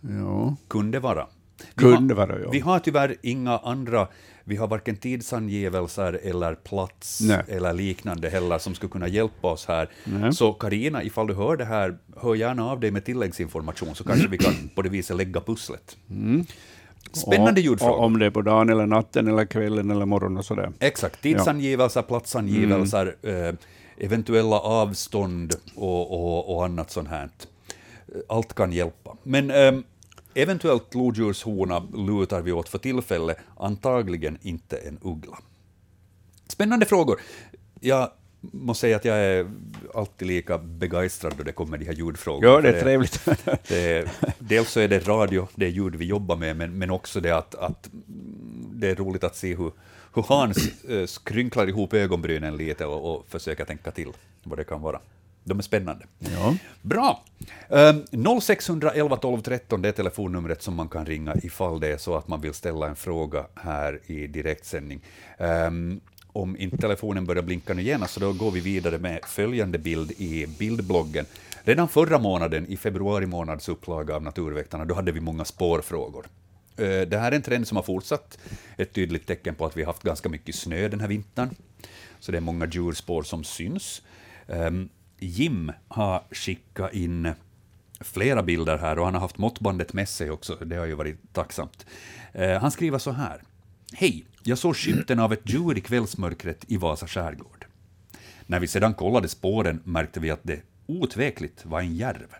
Ja, 0.00 0.56
kunde 0.68 1.00
vara. 1.00 1.26
Vi 1.58 1.82
kunde 1.82 2.14
har, 2.14 2.26
vara 2.26 2.40
ja. 2.40 2.50
Vi 2.50 2.60
har 2.60 2.78
tyvärr 2.78 3.16
inga 3.22 3.58
andra, 3.58 4.08
vi 4.44 4.56
har 4.56 4.66
varken 4.68 4.96
tidsangivelser 4.96 6.20
eller 6.22 6.54
plats 6.54 7.20
Nej. 7.20 7.42
eller 7.48 7.72
liknande 7.72 8.28
heller 8.28 8.58
som 8.58 8.74
skulle 8.74 8.90
kunna 8.90 9.08
hjälpa 9.08 9.48
oss 9.52 9.66
här. 9.66 9.88
Nej. 10.04 10.32
Så 10.32 10.52
Karina, 10.52 11.02
ifall 11.02 11.26
du 11.26 11.34
hör 11.34 11.56
det 11.56 11.64
här, 11.64 11.96
hör 12.16 12.34
gärna 12.34 12.70
av 12.70 12.80
dig 12.80 12.90
med 12.90 13.04
tilläggsinformation 13.04 13.94
så 13.94 14.04
kanske 14.04 14.28
vi 14.28 14.38
kan 14.38 14.52
på 14.74 14.82
det 14.82 14.88
viset 14.88 15.16
lägga 15.16 15.40
pusslet. 15.40 15.96
Spännande 17.12 17.50
Och- 17.60 17.64
ljudfråga. 17.64 17.92
Om 17.92 18.18
det 18.18 18.26
är 18.26 18.30
på 18.30 18.42
dagen 18.42 18.68
eller 18.70 18.86
natten 18.86 19.28
eller 19.28 19.44
kvällen 19.44 19.90
eller 19.90 20.06
morgonen 20.06 20.38
och 20.38 20.44
sådär. 20.44 20.72
Exakt, 20.80 21.22
tidsangivelser, 21.22 22.02
platsangivelser, 22.02 23.16
Mm. 23.22 23.46
eh, 23.48 23.54
eventuella 23.98 24.58
avstånd 24.60 25.54
och, 25.74 26.10
och, 26.12 26.56
och 26.56 26.64
annat 26.64 26.90
sånt 26.90 27.08
här. 27.08 27.28
Allt 28.28 28.54
kan 28.54 28.72
hjälpa. 28.72 29.16
Men 29.22 29.50
ehm, 29.50 29.82
eventuellt 30.36 30.94
lodjurshona 30.94 31.82
lutar 31.94 32.42
vi 32.42 32.52
åt 32.52 32.68
för 32.68 32.78
tillfället, 32.78 33.38
antagligen 33.56 34.38
inte 34.42 34.76
en 34.76 34.98
uggla. 35.02 35.38
Spännande 36.48 36.86
frågor. 36.86 37.20
Jag 37.80 38.10
måste 38.40 38.80
säga 38.80 38.96
att 38.96 39.04
jag 39.04 39.16
är 39.16 39.50
alltid 39.94 40.28
lika 40.28 40.58
begeistrad 40.58 41.34
då 41.38 41.42
det 41.42 41.52
kommer 41.52 41.78
de 41.78 41.84
här 41.84 41.92
ljudfrågorna. 41.92 42.52
Ja, 42.52 42.60
det 42.60 42.68
är 42.68 42.80
trevligt. 42.80 43.24
det 43.68 43.92
är, 43.92 44.08
dels 44.38 44.70
så 44.70 44.80
är 44.80 44.88
det 44.88 45.08
radio, 45.08 45.48
det 45.54 45.66
är 45.66 45.70
ljud 45.70 45.94
vi 45.94 46.04
jobbar 46.04 46.36
med, 46.36 46.56
men, 46.56 46.78
men 46.78 46.90
också 46.90 47.20
det 47.20 47.30
att, 47.30 47.54
att 47.54 47.88
det 48.72 48.90
är 48.90 48.94
roligt 48.94 49.24
att 49.24 49.36
se 49.36 49.56
hur, 49.56 49.72
hur 50.14 50.22
Hans 50.22 50.84
eh, 50.84 51.06
skrynklar 51.06 51.68
ihop 51.68 51.94
ögonbrynen 51.94 52.56
lite 52.56 52.86
och, 52.86 53.14
och 53.14 53.26
försöker 53.28 53.64
tänka 53.64 53.90
till 53.90 54.12
vad 54.42 54.58
det 54.58 54.64
kan 54.64 54.80
vara. 54.80 55.00
De 55.46 55.58
är 55.58 55.62
spännande. 55.62 56.04
ja. 56.18 56.56
Bra! 56.82 57.24
Um, 57.68 58.40
0611 58.40 59.16
12 59.16 59.40
13, 59.40 59.82
det 59.82 59.88
är 59.88 59.92
telefonnumret 59.92 60.62
som 60.62 60.74
man 60.74 60.88
kan 60.88 61.06
ringa 61.06 61.36
ifall 61.42 61.80
det 61.80 61.88
är 61.88 61.98
så 61.98 62.16
att 62.16 62.28
man 62.28 62.40
vill 62.40 62.54
ställa 62.54 62.88
en 62.88 62.96
fråga 62.96 63.46
här 63.54 64.00
i 64.06 64.26
direktsändning. 64.26 65.00
Ehm, 65.38 66.00
om 66.32 66.56
inte 66.56 66.76
telefonen 66.76 67.24
börjar 67.24 67.42
blinka 67.42 67.74
nu 67.74 67.82
genast, 67.82 68.14
så 68.14 68.20
då 68.20 68.32
går 68.32 68.50
vi 68.50 68.60
vidare 68.60 68.98
med 68.98 69.24
följande 69.24 69.78
bild 69.78 70.12
i 70.12 70.46
bildbloggen. 70.58 71.26
Redan 71.64 71.88
förra 71.88 72.18
månaden, 72.18 72.66
i 72.66 72.76
februari 72.76 73.26
månads 73.26 73.68
upplaga 73.68 74.16
av 74.16 74.22
Naturväktarna, 74.22 74.84
då 74.84 74.94
hade 74.94 75.12
vi 75.12 75.20
många 75.20 75.44
spårfrågor. 75.44 76.26
Eh, 76.76 77.00
det 77.00 77.18
här 77.18 77.32
är 77.32 77.36
en 77.36 77.42
trend 77.42 77.68
som 77.68 77.76
har 77.76 77.82
fortsatt, 77.82 78.38
ett 78.76 78.92
tydligt 78.92 79.26
tecken 79.26 79.54
på 79.54 79.66
att 79.66 79.76
vi 79.76 79.82
har 79.82 79.86
haft 79.86 80.02
ganska 80.02 80.28
mycket 80.28 80.54
snö 80.54 80.88
den 80.88 81.00
här 81.00 81.08
vintern. 81.08 81.50
Så 82.20 82.32
det 82.32 82.38
är 82.38 82.42
många 82.42 82.66
djurspår 82.66 83.22
som 83.22 83.44
syns. 83.44 84.02
Jim 85.18 85.72
har 85.88 86.22
skickat 86.30 86.94
in 86.94 87.32
flera 88.00 88.42
bilder 88.42 88.78
här 88.78 88.98
och 88.98 89.04
han 89.04 89.14
har 89.14 89.20
haft 89.20 89.38
måttbandet 89.38 89.92
med 89.92 90.08
sig 90.08 90.30
också, 90.30 90.54
det 90.54 90.76
har 90.76 90.86
ju 90.86 90.94
varit 90.94 91.32
tacksamt. 91.32 91.86
Eh, 92.32 92.60
han 92.60 92.70
skriver 92.70 92.98
så 92.98 93.10
här. 93.10 93.42
Hej, 93.92 94.26
jag 94.42 94.58
såg 94.58 94.76
skymten 94.76 95.18
av 95.18 95.32
ett 95.32 95.50
djur 95.50 95.78
i 95.78 95.80
kvällsmörkret 95.80 96.64
i 96.68 96.76
Vasa 96.76 97.06
skärgård. 97.06 97.66
När 98.46 98.60
vi 98.60 98.66
sedan 98.66 98.94
kollade 98.94 99.28
spåren 99.28 99.80
märkte 99.84 100.20
vi 100.20 100.30
att 100.30 100.40
det 100.42 100.62
otvekligt 100.86 101.66
var 101.66 101.80
en 101.80 101.96
järv. 101.96 102.34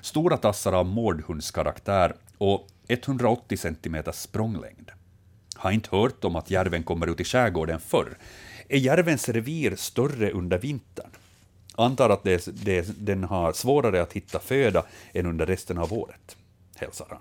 Stora 0.00 0.36
tassar 0.36 0.72
av 0.72 0.86
mårdhundskaraktär 0.86 2.14
och 2.38 2.68
180 2.88 3.58
cm 3.58 3.96
språnglängd. 4.12 4.90
Har 5.54 5.70
inte 5.70 5.96
hört 5.96 6.24
om 6.24 6.36
att 6.36 6.50
järven 6.50 6.82
kommer 6.82 7.06
ut 7.06 7.20
i 7.20 7.24
skärgården 7.24 7.80
förr. 7.80 8.18
Är 8.68 8.78
järvens 8.78 9.28
revir 9.28 9.76
större 9.76 10.30
under 10.30 10.58
vintern? 10.58 11.10
Antar 11.76 12.10
att 12.10 12.24
det, 12.24 12.64
det, 12.64 13.06
den 13.06 13.24
har 13.24 13.52
svårare 13.52 14.02
att 14.02 14.12
hitta 14.12 14.38
föda 14.38 14.84
än 15.12 15.26
under 15.26 15.46
resten 15.46 15.78
av 15.78 15.92
året, 15.92 16.36
hälsar 16.76 17.06
han. 17.10 17.20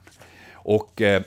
Och 0.54 1.02
eh, 1.02 1.24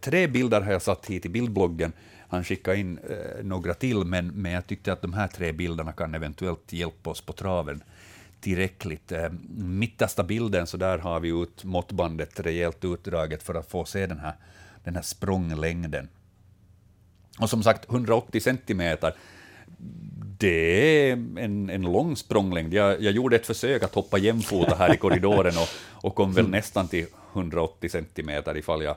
tre 0.00 0.26
bilder 0.26 0.60
har 0.60 0.72
jag 0.72 0.82
satt 0.82 1.06
hit 1.06 1.26
i 1.26 1.28
bildbloggen. 1.28 1.92
Han 2.28 2.44
skickade 2.44 2.78
in 2.78 2.98
eh, 2.98 3.44
några 3.44 3.74
till, 3.74 4.04
men, 4.04 4.26
men 4.26 4.52
jag 4.52 4.66
tyckte 4.66 4.92
att 4.92 5.02
de 5.02 5.12
här 5.12 5.28
tre 5.28 5.52
bilderna 5.52 5.92
kan 5.92 6.14
eventuellt 6.14 6.72
hjälpa 6.72 7.10
oss 7.10 7.20
på 7.20 7.32
traven 7.32 7.82
tillräckligt. 8.40 9.12
Eh, 9.12 9.30
mittersta 9.56 10.22
bilden, 10.22 10.66
så 10.66 10.76
där 10.76 10.98
har 10.98 11.20
vi 11.20 11.28
ut 11.28 11.64
måttbandet 11.64 12.40
rejält 12.40 12.84
utdraget 12.84 13.42
för 13.42 13.54
att 13.54 13.70
få 13.70 13.84
se 13.84 14.06
den 14.06 14.18
här, 14.18 14.34
den 14.84 14.94
här 14.94 15.02
språnglängden. 15.02 16.08
Och 17.38 17.50
som 17.50 17.62
sagt, 17.62 17.90
180 17.90 18.40
centimeter, 18.40 19.14
det 20.38 21.08
är 21.08 21.12
en, 21.12 21.70
en 21.70 21.82
lång 21.82 22.16
språnglängd. 22.16 22.74
Jag, 22.74 23.02
jag 23.02 23.12
gjorde 23.12 23.36
ett 23.36 23.46
försök 23.46 23.82
att 23.82 23.94
hoppa 23.94 24.18
jämfota 24.18 24.74
här 24.74 24.94
i 24.94 24.96
korridoren 24.96 25.54
och, 25.58 25.68
och 26.06 26.14
kom 26.14 26.32
väl 26.32 26.44
mm. 26.44 26.50
nästan 26.50 26.88
till 26.88 27.06
180 27.32 27.88
centimeter 27.88 28.56
ifall 28.56 28.82
jag, 28.82 28.96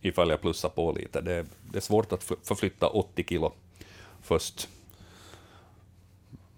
ifall 0.00 0.30
jag 0.30 0.40
plussar 0.40 0.68
på 0.68 0.92
lite. 0.92 1.20
Det, 1.20 1.46
det 1.72 1.78
är 1.78 1.80
svårt 1.80 2.12
att 2.12 2.24
förflytta 2.42 2.86
80 2.86 3.24
kilo 3.28 3.52
först 4.22 4.68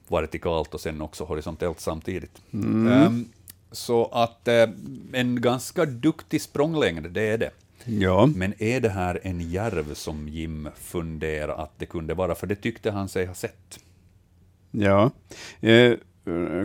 vertikalt 0.08 0.74
och 0.74 0.80
sen 0.80 1.00
också 1.00 1.24
horisontellt 1.24 1.80
samtidigt. 1.80 2.42
Mm. 2.52 3.06
Um, 3.06 3.28
så 3.72 4.06
att 4.06 4.48
uh, 4.48 4.74
en 5.12 5.40
ganska 5.40 5.84
duktig 5.84 6.42
språnglängd, 6.42 7.10
det 7.10 7.22
är 7.22 7.38
det. 7.38 7.50
Ja. 7.84 8.26
Men 8.26 8.62
är 8.62 8.80
det 8.80 8.88
här 8.88 9.20
en 9.22 9.50
järv 9.50 9.94
som 9.94 10.28
Jim 10.28 10.68
funderar 10.80 11.64
att 11.64 11.78
det 11.78 11.86
kunde 11.86 12.14
vara? 12.14 12.34
För 12.34 12.46
det 12.46 12.56
tyckte 12.56 12.90
han 12.90 13.08
sig 13.08 13.26
ha 13.26 13.34
sett. 13.34 13.78
Ja. 14.70 15.10
Eh, 15.60 15.92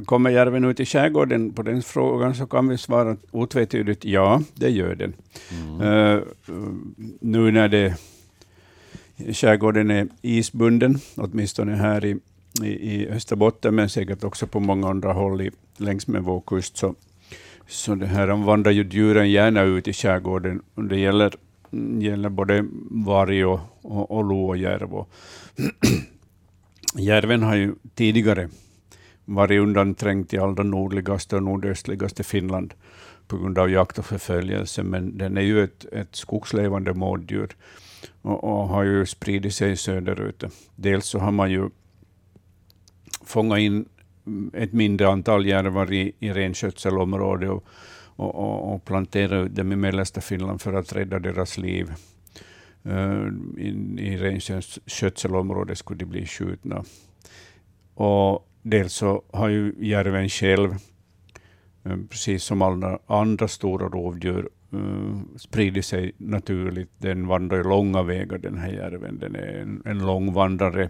kommer 0.05 0.29
järven 0.29 0.63
ut 0.63 0.79
i 0.79 0.85
skärgården? 0.85 1.53
På 1.53 1.61
den 1.63 1.81
frågan 1.81 2.35
så 2.35 2.45
kan 2.45 2.67
vi 2.67 2.77
svara 2.77 3.17
otvetydigt 3.31 4.05
ja, 4.05 4.41
det 4.55 4.69
gör 4.69 4.95
den. 4.95 5.13
Mm. 5.51 5.81
Eh, 5.81 6.21
nu 7.19 7.51
när 7.51 7.67
det, 7.67 7.95
skärgården 9.17 9.91
är 9.91 10.07
isbunden, 10.21 10.99
åtminstone 11.15 11.75
här 11.75 12.05
i, 12.05 12.17
i, 12.63 12.67
i 12.67 13.07
Österbotten, 13.09 13.75
men 13.75 13.89
säkert 13.89 14.23
också 14.23 14.47
på 14.47 14.59
många 14.59 14.89
andra 14.89 15.13
håll 15.13 15.41
i, 15.41 15.51
längs 15.77 16.07
med 16.07 16.23
vår 16.23 16.41
kust, 16.47 16.77
så, 16.77 16.95
så 17.67 17.95
det 17.95 18.07
här 18.07 18.27
vandrar 18.27 18.71
ju 18.71 18.87
djuren 18.89 19.31
gärna 19.31 19.61
ut 19.61 19.87
i 19.87 19.93
skärgården. 19.93 20.61
Det 20.75 20.99
gäller, 20.99 21.33
gäller 21.99 22.29
både 22.29 22.65
varg 22.91 23.45
och, 23.45 23.59
och, 23.81 24.11
och 24.11 24.23
lo 24.23 24.47
och 24.47 24.57
järv. 24.57 24.93
Och 24.93 25.09
Järven 26.95 27.43
har 27.43 27.55
ju 27.55 27.75
tidigare 27.95 28.49
varit 29.25 29.61
undanträngt 29.61 30.33
i 30.33 30.37
allra 30.37 30.63
nordligaste 30.63 31.35
och 31.35 31.43
nordöstligaste 31.43 32.23
Finland 32.23 32.73
på 33.27 33.37
grund 33.37 33.57
av 33.57 33.69
jakt 33.69 33.99
och 33.99 34.05
förföljelse, 34.05 34.83
men 34.83 35.17
den 35.17 35.37
är 35.37 35.41
ju 35.41 35.63
ett, 35.63 35.85
ett 35.85 36.15
skogslevande 36.15 36.93
mårddjur 36.93 37.55
och, 38.21 38.43
och, 38.43 38.67
har 38.67 38.83
ju 38.83 39.05
spridit 39.05 39.53
sig 39.53 39.77
söderut. 39.77 40.43
Dels 40.75 41.05
så 41.05 41.19
har 41.19 41.31
man 41.31 41.51
ju 41.51 41.69
fångat 43.25 43.59
in 43.59 43.85
ett 44.53 44.73
mindre 44.73 45.07
antal 45.07 45.45
järvar 45.45 45.93
i, 45.93 46.15
i 46.19 46.29
renskötselområdet 46.29 47.49
och, 47.49 47.65
och, 48.15 48.73
och 48.73 48.85
planterat 48.85 49.45
ut 49.45 49.55
dem 49.55 49.71
i 49.71 49.75
mellersta 49.75 50.21
Finland 50.21 50.61
för 50.61 50.73
att 50.73 50.93
rädda 50.93 51.19
deras 51.19 51.57
liv. 51.57 51.91
Eh, 52.85 53.27
in, 53.57 53.99
I 53.99 54.17
renskötselområdet 54.17 55.77
skulle 55.77 55.99
de 55.99 56.05
bli 56.05 56.25
skjutna. 56.25 56.83
Och 57.93 58.49
dels 58.61 58.93
så 58.93 59.23
har 59.33 59.49
ju 59.49 59.75
järven 59.79 60.29
själv, 60.29 60.75
eh, 61.83 61.97
precis 62.09 62.43
som 62.43 62.61
alla 62.61 62.99
andra 63.07 63.47
stora 63.47 63.87
rovdjur, 63.87 64.49
eh, 64.73 65.37
spridit 65.37 65.85
sig 65.85 66.11
naturligt. 66.17 66.91
Den 66.97 67.27
vandrar 67.27 67.57
ju 67.57 67.63
långa 67.63 68.03
vägar, 68.03 68.37
den 68.37 68.57
här 68.57 68.71
järven. 68.71 69.19
Den 69.19 69.35
är 69.35 69.61
en, 69.61 69.81
en 69.85 70.05
långvandrare 70.05 70.89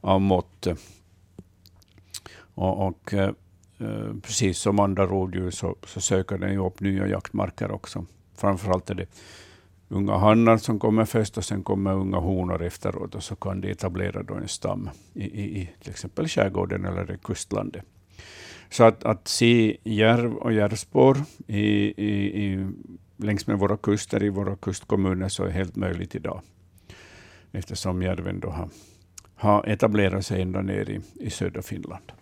av 0.00 0.20
mått. 0.20 0.66
Och, 2.54 2.86
och 2.86 3.14
precis 4.22 4.58
som 4.58 4.80
andra 4.80 5.06
rovdjur 5.06 5.50
så, 5.50 5.76
så 5.86 6.00
söker 6.00 6.38
den 6.38 6.52
ju 6.52 6.66
upp 6.66 6.80
nya 6.80 7.06
jaktmarker 7.06 7.70
också. 7.70 8.06
Framförallt 8.36 8.90
är 8.90 8.94
det 8.94 9.06
unga 9.90 10.16
hannar 10.16 10.56
som 10.56 10.78
kommer 10.78 11.04
först 11.04 11.38
och 11.38 11.44
sen 11.44 11.62
kommer 11.62 11.94
unga 11.94 12.18
honor 12.18 12.62
efteråt 12.62 13.14
och 13.14 13.22
så 13.22 13.36
kan 13.36 13.60
de 13.60 13.70
etablera 13.70 14.22
då 14.22 14.34
en 14.34 14.48
stam 14.48 14.90
i, 15.14 15.24
i, 15.24 15.60
i 15.60 15.70
till 15.80 15.90
exempel 15.90 16.28
skärgården 16.28 16.84
eller 16.84 17.12
i 17.12 17.18
kustlandet. 17.18 17.84
Så 18.70 18.84
att, 18.84 19.04
att 19.04 19.28
se 19.28 19.76
järv 19.84 20.34
och 20.34 20.52
järvspår 20.52 21.16
i, 21.46 21.60
i, 22.04 22.44
i, 22.44 22.68
längs 23.16 23.46
med 23.46 23.58
våra 23.58 23.76
kuster 23.76 24.22
i 24.22 24.28
våra 24.28 24.56
kustkommuner 24.56 25.28
så 25.28 25.44
är 25.44 25.50
helt 25.50 25.76
möjligt 25.76 26.14
idag. 26.14 26.40
Eftersom 27.52 28.02
järven 28.02 28.40
då 28.40 28.50
har, 28.50 28.68
har 29.34 29.68
etablerat 29.68 30.26
sig 30.26 30.42
ända 30.42 30.62
ner 30.62 30.90
i, 30.90 31.00
i 31.14 31.30
södra 31.30 31.62
Finland. 31.62 32.12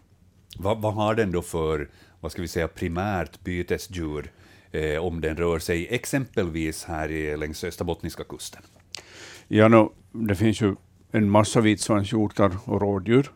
Vad, 0.59 0.83
vad 0.83 0.94
har 0.94 1.14
den 1.14 1.33
då 1.33 1.42
för 1.42 1.88
vad 2.20 2.33
ska 2.33 2.42
vi 2.42 2.48
säga, 2.48 2.68
primärt 2.68 3.40
bytesdjur? 3.40 4.33
Eh, 4.72 5.04
om 5.04 5.20
den 5.20 5.37
rör 5.37 5.59
sig 5.59 5.87
exempelvis 5.90 6.85
här 6.85 7.11
i, 7.11 7.37
längs 7.37 7.64
österbottniska 7.64 8.24
kusten? 8.24 8.62
Ja, 9.48 9.68
no, 9.68 9.92
det 10.12 10.35
finns 10.35 10.61
ju 10.61 10.74
en 11.11 11.31
massa 11.31 11.61
vitsvanshjortar 11.61 12.50
och 12.64 12.81
rådjur. 12.81 13.31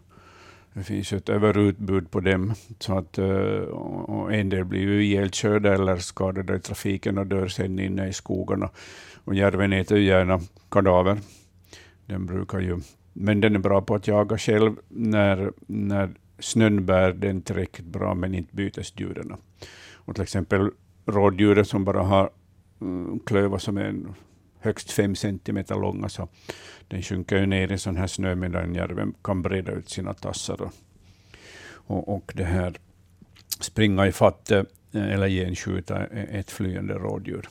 Det 0.74 0.82
finns 0.82 1.12
ett 1.12 1.28
överutbud 1.28 2.10
på 2.10 2.20
dem, 2.20 2.52
så 2.78 2.98
att 2.98 3.18
uh, 3.18 4.32
en 4.32 4.48
del 4.48 4.64
blir 4.64 4.80
ju 4.80 5.04
ihjälkörda 5.04 5.74
eller 5.74 5.96
skadade 5.96 6.56
i 6.56 6.60
trafiken 6.60 7.18
och 7.18 7.26
dör 7.26 7.48
sen 7.48 7.78
inne 7.78 8.08
i 8.08 8.12
skogarna. 8.12 8.70
Och 9.24 9.34
järven 9.34 9.72
äter 9.72 9.98
ju 9.98 10.04
gärna 10.04 10.40
kadaver. 10.70 11.18
Den 12.06 12.26
brukar 12.26 12.58
ju, 12.58 12.80
men 13.12 13.40
den 13.40 13.54
är 13.54 13.58
bra 13.58 13.82
på 13.82 13.94
att 13.94 14.08
jaga 14.08 14.38
själv 14.38 14.76
när, 14.88 15.52
när 15.66 16.10
snön 16.38 16.86
bär 16.86 17.12
den 17.12 17.42
tillräckligt 17.42 17.86
bra, 17.86 18.14
men 18.14 18.34
inte 18.34 18.56
bytesdjuren. 18.56 19.36
Och 19.94 20.14
till 20.14 20.22
exempel 20.22 20.70
rådjuret 21.06 21.68
som 21.68 21.84
bara 21.84 22.02
har 22.02 22.30
mm, 22.80 23.20
klövar 23.26 23.58
som 23.58 23.76
är 23.76 23.94
högst 24.60 24.90
fem 24.90 25.14
centimeter 25.14 25.74
långa, 25.74 26.08
så 26.08 26.28
den 26.88 27.02
sjunker 27.02 27.36
ju 27.36 27.46
ner 27.46 27.72
i 27.72 27.78
sån 27.78 27.96
här 27.96 28.06
snö 28.06 28.34
medan 28.34 28.74
järven 28.74 29.14
kan 29.22 29.42
breda 29.42 29.72
ut 29.72 29.90
sina 29.90 30.14
tassar 30.14 30.62
och, 30.62 30.72
och, 31.72 32.14
och 32.14 32.32
det 32.36 32.44
här 32.44 32.76
springa 33.60 34.06
i 34.06 34.12
fatt 34.12 34.50
eh, 34.50 34.62
eller 34.92 35.28
genskjuta 35.28 36.06
e-, 36.06 36.26
ett 36.30 36.50
flyende 36.50 36.94
rådjur. 36.94 37.48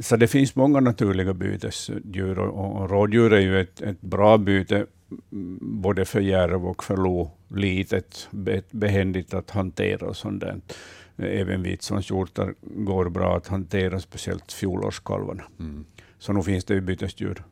Så 0.00 0.16
det 0.16 0.28
finns 0.28 0.56
många 0.56 0.80
naturliga 0.80 1.34
bytesdjur 1.34 2.38
och, 2.38 2.82
och 2.82 2.90
rådjur 2.90 3.32
är 3.32 3.40
ju 3.40 3.60
ett, 3.60 3.80
ett 3.80 4.00
bra 4.00 4.38
byte 4.38 4.86
mm, 5.32 5.58
både 5.60 6.04
för 6.04 6.20
järv 6.20 6.66
och 6.66 6.84
för 6.84 6.96
lo. 6.96 7.30
Litet, 7.48 8.28
behändigt 8.70 9.34
att 9.34 9.50
hantera 9.50 10.06
och 10.06 10.16
sånt 10.16 10.40
där 10.40 10.60
även 11.16 11.62
vitsvanshjortar 11.62 12.54
går 12.60 13.08
bra 13.08 13.36
att 13.36 13.46
hantera, 13.46 14.00
speciellt 14.00 14.52
fjolårskalvarna. 14.52 15.44
Mm. 15.58 15.84
Så 16.18 16.32
nu 16.32 16.42
finns 16.42 16.64
det 16.64 16.74
ju 16.74 16.80
bytesdjur. 16.80 17.44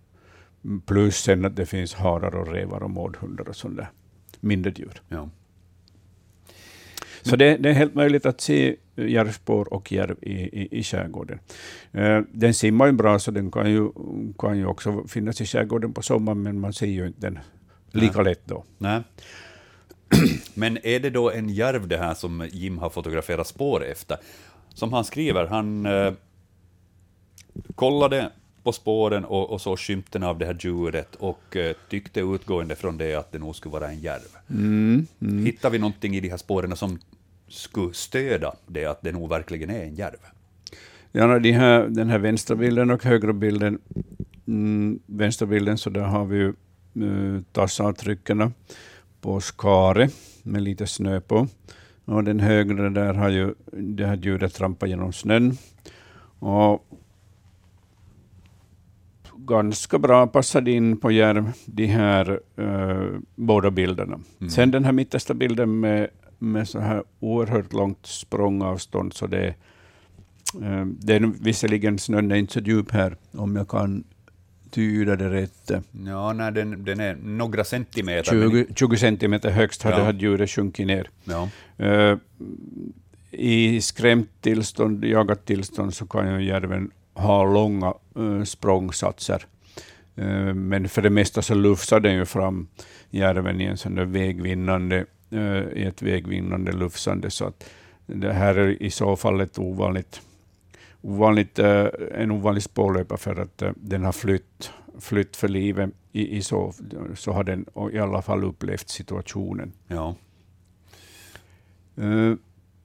Plus 0.87 1.17
sen 1.17 1.45
att 1.45 1.57
det 1.57 1.67
finns 1.67 1.95
harar 1.95 2.37
och 2.37 2.53
rävar 2.53 2.83
och 2.83 2.91
mårdhundar 2.91 3.49
och 3.49 3.57
sådana 3.57 3.87
mindre 4.41 4.73
djur. 4.77 5.03
Ja. 5.09 5.29
Så 7.23 7.37
det, 7.37 7.57
det, 7.57 7.69
är 7.69 7.73
helt 7.73 7.95
möjligt 7.95 8.27
att 8.27 8.41
se 8.41 8.77
järvspår 8.97 9.75
och 9.75 9.93
järv 9.93 10.17
i, 10.21 10.33
i, 10.33 10.79
i 10.79 10.83
skärgården. 10.83 11.39
Uh, 11.95 12.21
den 12.33 12.55
simmar 12.55 12.87
ju 12.87 12.93
bra, 12.93 13.19
så 13.19 13.31
den 13.31 13.51
kan 13.51 13.71
ju, 13.71 13.91
kan 14.39 14.59
ju 14.59 14.67
också 14.67 15.05
finnas 15.09 15.41
i 15.41 15.47
skärgården 15.47 15.93
på 15.93 16.03
sommaren, 16.03 16.43
men 16.43 16.61
man 16.61 16.73
ser 16.73 16.87
ju 16.87 17.07
inte 17.07 17.21
den 17.21 17.39
lika 17.91 18.23
lätt 18.23 18.43
då. 18.45 18.65
Nej. 18.79 19.03
Men 20.55 20.79
är 20.83 21.01
det 21.01 21.11
då 21.11 21.31
en 21.31 21.49
järv 21.49 21.89
det 21.89 21.99
här 21.99 22.15
som 22.15 22.49
Jim 22.53 22.79
har 22.79 22.91
fotograferat 22.91 23.47
spår 23.47 23.85
efter? 23.85 24.17
Som 24.75 24.93
han 24.93 25.05
skriver, 25.05 25.47
han 25.47 25.87
eh, 25.87 26.13
kollade 27.75 28.31
på 28.63 28.73
spåren 28.73 29.25
och, 29.25 29.51
och 29.51 29.61
såg 29.61 29.79
skymten 29.79 30.23
av 30.23 30.39
det 30.39 30.47
här 30.47 30.57
djuret 30.61 31.15
och 31.15 31.57
eh, 31.57 31.77
tyckte 31.89 32.21
utgående 32.21 32.77
från 32.77 32.99
det 32.99 33.15
att 33.15 33.33
det 33.33 33.39
nog 33.39 33.57
skulle 33.57 33.73
vara 33.73 33.89
en 33.89 34.01
järv. 34.01 34.37
Mm, 34.51 35.07
mm. 35.21 35.47
Hittar 35.47 35.71
vi 35.71 35.79
någonting 35.79 36.17
i 36.17 36.21
de 36.21 36.29
här 36.29 36.37
spåren 36.37 36.77
som 36.77 36.99
skulle 37.49 37.95
stödja 37.95 38.53
det 38.67 38.85
att 38.85 39.03
det 39.03 39.13
nog 39.13 39.29
verkligen 39.29 39.71
är 39.71 39.85
en 39.85 39.95
järv? 39.95 40.19
Ja, 41.13 41.39
de 41.39 41.53
här, 41.53 41.87
den 41.89 42.11
här 42.11 42.19
vänstra 42.19 42.57
bilden 42.57 42.91
och 42.91 43.05
högra 43.05 43.33
bilden, 43.33 43.79
mm, 44.47 44.99
vänstra 45.07 45.47
bilden 45.47 45.79
så 45.79 45.91
där 45.91 46.01
har 46.01 46.25
vi 46.25 46.37
ju 46.37 46.55
uh, 47.03 47.41
tassavtrycken 47.53 48.53
på 49.25 49.41
skare 49.41 50.09
med 50.43 50.63
lite 50.63 50.87
snö 50.87 51.21
på. 51.21 51.47
Och 52.05 52.25
den 52.25 52.41
högra 52.41 52.91
där 52.91 53.15
har 53.15 53.29
ju 53.29 53.55
det 53.73 54.07
här 54.07 54.17
djuret 54.17 54.55
trampat 54.55 54.89
genom 54.89 55.13
snön. 55.13 55.57
Och 56.39 56.87
ganska 59.37 59.99
bra 59.99 60.27
passade 60.27 60.71
in 60.71 60.97
på 60.97 61.11
järv, 61.11 61.53
de 61.67 61.87
här 61.87 62.41
uh, 62.59 63.19
båda 63.35 63.71
bilderna. 63.71 64.21
Mm. 64.41 64.51
Sen 64.51 64.71
den 64.71 64.85
här 64.85 64.93
mittersta 64.93 65.35
bilden 65.35 65.81
med, 65.81 66.09
med 66.39 66.69
så 66.69 66.79
här 66.79 67.03
oerhört 67.21 67.73
långt 67.73 68.07
språngavstånd, 68.07 69.13
så 69.13 69.27
det, 69.27 69.55
uh, 70.63 70.87
det 70.87 71.15
är 71.15 71.33
visserligen 71.41 71.99
snön 71.99 72.31
är 72.31 72.37
inte 72.37 72.53
så 72.53 72.61
djup 72.61 72.91
här, 72.91 73.17
om 73.33 73.57
jag 73.57 73.69
kan 73.69 74.05
tyda 74.75 75.17
det 75.17 75.31
rätt. 75.31 75.71
Ja, 76.07 76.33
nej, 76.33 76.53
den, 76.53 76.85
den 76.85 77.01
är 77.01 77.15
några 77.15 77.65
centimeter. 77.65 78.31
20, 78.31 78.67
20 78.75 78.97
centimeter 78.97 79.51
högst 79.51 79.83
har 79.83 79.91
ja. 79.91 80.05
här 80.05 80.13
djuret 80.13 80.51
sjunkit 80.51 80.87
ner. 80.87 81.11
Ja. 81.25 81.49
Uh, 81.81 82.19
I 83.31 83.81
skrämt 83.81 84.31
tillstånd, 84.41 85.05
jagat 85.05 85.47
tillstånd, 85.47 85.95
så 85.95 86.07
kan 86.07 86.41
ju 86.41 86.47
järven 86.47 86.91
ha 87.15 87.45
långa 87.45 87.95
uh, 88.19 88.45
språngsatser. 88.45 89.47
Uh, 90.19 90.55
men 90.55 90.89
för 90.89 91.03
det 91.03 91.11
mesta 91.11 91.43
så 91.43 91.55
lufsar 91.55 92.01
den 92.01 92.15
ju 92.15 92.25
fram 92.25 92.69
järven 93.11 93.61
i 93.61 93.65
en 93.65 93.77
sån 93.77 93.95
där 93.95 94.05
vägvinnande, 94.05 95.05
uh, 95.33 95.63
i 95.73 95.85
ett 95.85 96.03
vägvinnande 96.03 96.73
lufsande, 96.73 97.31
så 97.31 97.45
att 97.45 97.71
det 98.07 98.33
här 98.33 98.55
är 98.55 98.83
i 98.83 98.91
så 98.91 99.17
fall 99.17 99.41
ett 99.41 99.59
ovanligt, 99.59 100.21
ovanligt, 101.05 101.59
en 101.59 102.31
ovanlig 102.31 102.63
spårlöpare 102.63 103.19
för 103.19 103.41
att 103.41 103.63
den 103.77 104.05
har 104.05 104.13
flytt, 104.13 104.71
flytt 105.01 105.37
för 105.37 105.49
livet. 105.49 105.91
I, 106.13 106.37
i 106.37 106.43
så, 106.43 106.73
så 107.15 107.33
har 107.33 107.45
den 107.45 107.67
i 107.93 107.99
alla 107.99 108.23
fall 108.23 108.45
upplevt 108.45 108.89
situationen. 108.89 109.73
Ja 109.89 110.15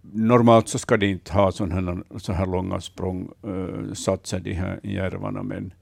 normalt 0.01 0.69
så 0.69 0.79
ska 0.79 0.97
de 0.97 1.05
inte 1.05 1.33
ha 1.33 1.51
så 1.51 1.65
här, 1.65 2.03
så 2.17 2.33
här 2.33 2.45
långa 2.45 2.81
språngsatser, 2.81 4.37
uh, 4.37 4.43
de 4.43 4.53
här 4.53 4.79
järvarna, 4.83 5.43
men 5.43 5.73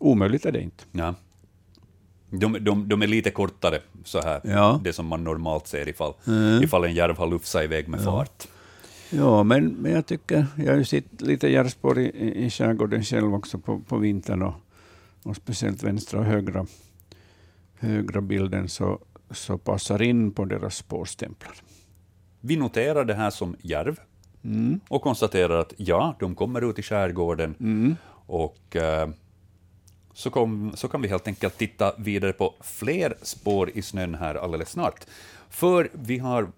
omöjligt 0.00 0.46
är 0.46 0.52
det 0.52 0.60
inte. 0.60 0.84
Ja. 0.92 1.14
De, 2.30 2.64
de, 2.64 2.88
de 2.88 3.02
är 3.02 3.06
lite 3.06 3.30
kortare, 3.30 3.78
så 4.04 4.20
här, 4.20 4.40
ja. 4.44 4.80
det 4.84 4.92
som 4.92 5.06
man 5.06 5.24
normalt 5.24 5.66
ser 5.66 5.88
ifall, 5.88 6.12
mm. 6.26 6.62
ifall 6.62 6.84
en 6.84 6.94
järv 6.94 7.18
har 7.18 7.26
lufsat 7.26 7.64
iväg 7.64 7.88
med 7.88 8.00
ja. 8.00 8.04
fart. 8.04 8.48
Ja, 9.14 9.42
men, 9.42 9.68
men 9.68 9.92
jag 9.92 10.06
tycker, 10.06 10.46
jag 10.56 10.72
har 10.72 10.78
ju 10.78 10.84
sett 10.84 11.20
lite 11.20 11.48
järvspår 11.48 11.98
i, 11.98 12.44
i 12.44 12.50
skärgården 12.50 13.02
själv 13.02 13.34
också 13.34 13.58
på, 13.58 13.80
på 13.80 13.96
vintern, 13.96 14.42
och, 14.42 14.54
och 15.22 15.36
speciellt 15.36 15.82
vänstra 15.82 16.20
och 16.20 16.24
högra, 16.24 16.66
högra 17.74 18.20
bilden 18.20 18.68
så, 18.68 18.98
så 19.30 19.58
passar 19.58 20.02
in 20.02 20.32
på 20.32 20.44
deras 20.44 20.76
spårstämplar. 20.76 21.54
Vi 22.40 22.56
noterar 22.56 23.04
det 23.04 23.14
här 23.14 23.30
som 23.30 23.56
järv 23.60 24.00
mm. 24.44 24.80
och 24.88 25.02
konstaterar 25.02 25.58
att 25.58 25.74
ja, 25.76 26.16
de 26.20 26.34
kommer 26.34 26.70
ut 26.70 26.78
i 26.78 26.82
skärgården 26.82 27.54
mm. 27.60 27.96
och 28.26 28.76
eh, 28.76 29.08
så, 30.12 30.30
kom, 30.30 30.72
så 30.74 30.88
kan 30.88 31.02
vi 31.02 31.08
helt 31.08 31.26
enkelt 31.26 31.58
titta 31.58 31.92
vidare 31.98 32.32
på 32.32 32.54
fler 32.60 33.14
spår 33.22 33.70
i 33.74 33.82
snön 33.82 34.14
här 34.14 34.34
alldeles 34.34 34.70
snart. 34.70 35.06
För 35.50 35.90
vi 35.92 36.18
har 36.18 36.48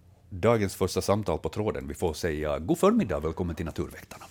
dagens 0.40 0.76
första 0.76 1.00
samtal 1.00 1.38
på 1.38 1.48
tråden. 1.48 1.84
Vi 1.88 1.94
får 1.94 2.12
säga 2.12 2.58
god 2.58 2.78
förmiddag, 2.78 3.20
välkommen 3.20 3.56
till 3.56 3.66
Naturväktarna. 3.66 4.24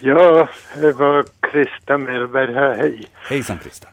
Ja, 0.00 0.48
det 0.80 0.92
var 0.92 1.24
Krista 1.40 1.98
Mellberg 1.98 2.54
här, 2.54 2.74
hej. 2.74 3.06
Hejsan 3.14 3.58
Krista. 3.58 3.88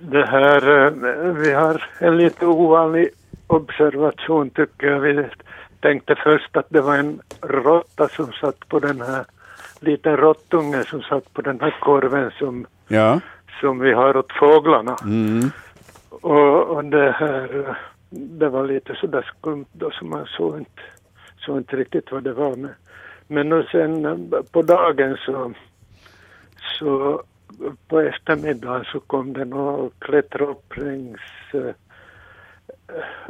Det 0.00 0.26
här, 0.26 0.86
eh, 0.86 0.92
vi 1.32 1.52
har 1.52 1.84
en 1.98 2.16
lite 2.16 2.46
ovanlig 2.46 3.08
observation 3.46 4.50
tycker 4.50 4.86
jag. 4.86 5.00
Vi 5.00 5.26
tänkte 5.80 6.14
först 6.24 6.56
att 6.56 6.66
det 6.68 6.80
var 6.80 6.96
en 6.96 7.20
råtta 7.40 8.08
som 8.08 8.32
satt 8.32 8.68
på 8.68 8.78
den 8.78 9.00
här, 9.00 9.24
liten 9.80 10.16
råttunge 10.16 10.84
som 10.84 11.02
satt 11.02 11.34
på 11.34 11.42
den 11.42 11.60
här 11.60 11.76
korven 11.80 12.30
som, 12.38 12.66
ja. 12.88 13.20
som 13.60 13.78
vi 13.78 13.92
har 13.92 14.16
åt 14.16 14.32
fåglarna. 14.32 14.96
Mm. 15.02 15.50
Och, 16.10 16.62
och 16.62 16.84
det 16.84 17.12
här, 17.18 17.78
det 18.12 18.48
var 18.48 18.66
lite 18.66 18.94
sådär 18.94 19.32
skumt 19.38 19.66
då 19.72 19.90
så 19.90 20.04
man 20.04 20.26
såg 20.26 20.58
inte, 20.58 20.82
såg 21.38 21.56
inte 21.58 21.76
riktigt 21.76 22.12
vad 22.12 22.24
det 22.24 22.32
var. 22.32 22.56
Men, 22.56 22.74
men 23.26 23.48
nu 23.48 23.66
sen 23.72 24.32
på 24.52 24.62
dagen 24.62 25.16
så, 25.26 25.52
så 26.78 27.22
på 27.88 28.00
eftermiddagen 28.00 28.84
så 28.84 29.00
kom 29.00 29.32
den 29.32 29.52
och 29.52 29.92
klättrade 29.98 30.50
upp 30.50 30.76
längs 30.76 31.20
uh, 31.54 31.70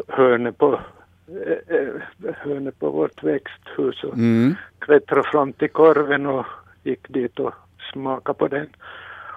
hörnet 0.08 0.58
på 0.58 0.80
Eh, 1.28 1.76
eh, 1.76 2.34
hörnet 2.34 2.78
på 2.78 2.90
vårt 2.90 3.22
växthus 3.22 4.04
och 4.04 4.14
mm. 4.14 4.54
klättrade 4.78 5.28
fram 5.28 5.52
till 5.52 5.70
korven 5.70 6.26
och 6.26 6.46
gick 6.82 7.08
dit 7.08 7.38
och 7.38 7.54
smakade 7.92 8.38
på 8.38 8.48
den. 8.48 8.66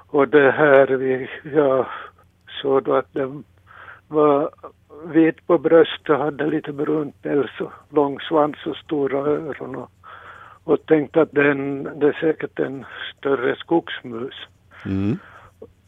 Och 0.07 0.27
det 0.27 0.51
här, 0.51 0.87
vi, 0.87 1.29
jag 1.53 1.87
såg 2.61 2.83
då 2.83 2.93
att 2.95 3.13
den 3.13 3.43
var 4.07 4.49
vit 5.05 5.47
på 5.47 5.57
bröstet 5.57 6.09
och 6.09 6.17
hade 6.17 6.45
lite 6.49 6.71
brunt 6.71 7.21
päls 7.21 7.51
och 7.59 7.71
lång 7.89 8.19
svans 8.19 8.55
och 8.65 8.77
stora 8.77 9.19
öron 9.19 9.75
och, 9.75 9.91
och 10.63 10.85
tänkte 10.85 11.21
att 11.21 11.31
den, 11.31 11.83
det 11.83 12.07
är 12.07 12.17
säkert 12.21 12.59
en 12.59 12.85
större 13.17 13.55
skogsmus. 13.55 14.33
Mm. 14.85 15.17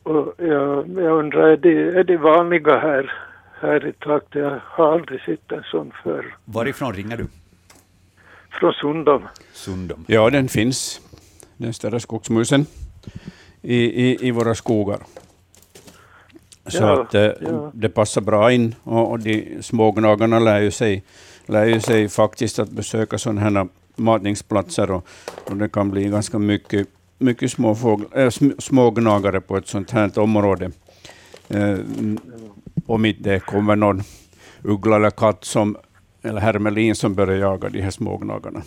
Och 0.03 0.34
jag, 0.38 0.89
jag 0.89 1.19
undrar, 1.19 1.47
är 1.47 1.58
de, 1.58 1.99
är 1.99 2.03
de 2.03 2.17
vanliga 2.17 2.80
här 2.80 3.13
här 3.62 3.88
i 3.88 3.93
trakten. 3.93 4.41
Jag 4.41 4.60
har 4.63 4.93
aldrig 4.93 5.21
sett 5.21 5.51
en 5.51 5.63
sån 5.63 5.91
förr. 6.03 6.36
Varifrån 6.45 6.93
ringer 6.93 7.17
du? 7.17 7.27
Från 8.49 8.73
Sundom. 8.73 9.27
Sundom. 9.53 10.06
Ja, 10.08 10.30
den 10.30 10.47
finns, 10.47 11.01
den 11.58 11.73
större 11.73 11.99
skogsmusen, 11.99 12.65
i, 13.62 13.75
i, 13.75 14.27
i 14.27 14.32
våra 14.32 14.56
skogar. 14.56 14.99
Så 16.67 16.84
ja, 16.84 17.01
att 17.01 17.15
eh, 17.15 17.21
ja. 17.21 17.71
det 17.73 17.89
passar 17.89 18.21
bra 18.21 18.51
in 18.51 18.75
och, 18.84 19.12
och 19.12 19.19
de 19.19 19.58
smågnagarna 19.62 20.39
lär 20.39 20.60
ju 20.60 20.71
sig, 20.71 21.03
lär 21.45 21.65
ju 21.65 21.80
sig 21.80 22.10
faktiskt 22.10 22.60
att 22.60 22.69
besöka 22.69 23.17
sådana 23.17 23.41
här 23.41 23.67
matningsplatser 23.95 24.91
och, 24.91 25.08
och 25.49 25.58
det 25.58 25.69
kan 25.69 25.91
bli 25.91 26.03
ganska 26.10 26.39
mycket, 26.39 26.88
mycket 27.17 27.51
små, 27.51 27.75
fågl, 27.75 28.03
äh, 28.13 28.30
smågnagare 28.60 29.41
på 29.41 29.58
ett 29.58 29.67
sådant 29.67 29.91
här 29.91 30.19
område. 30.19 30.71
Eh, 31.49 31.77
om 32.86 33.06
inte 33.06 33.30
det 33.30 33.39
kommer 33.39 33.75
någon 33.75 34.01
uggla 34.63 34.95
eller 34.95 35.10
katt 35.10 35.43
som, 35.43 35.77
eller 36.21 36.41
hermelin 36.41 36.95
som 36.95 37.15
börjar 37.15 37.38
jaga 37.38 37.69
de 37.69 37.82
här 37.82 37.91
smågnagarna. 37.91 38.62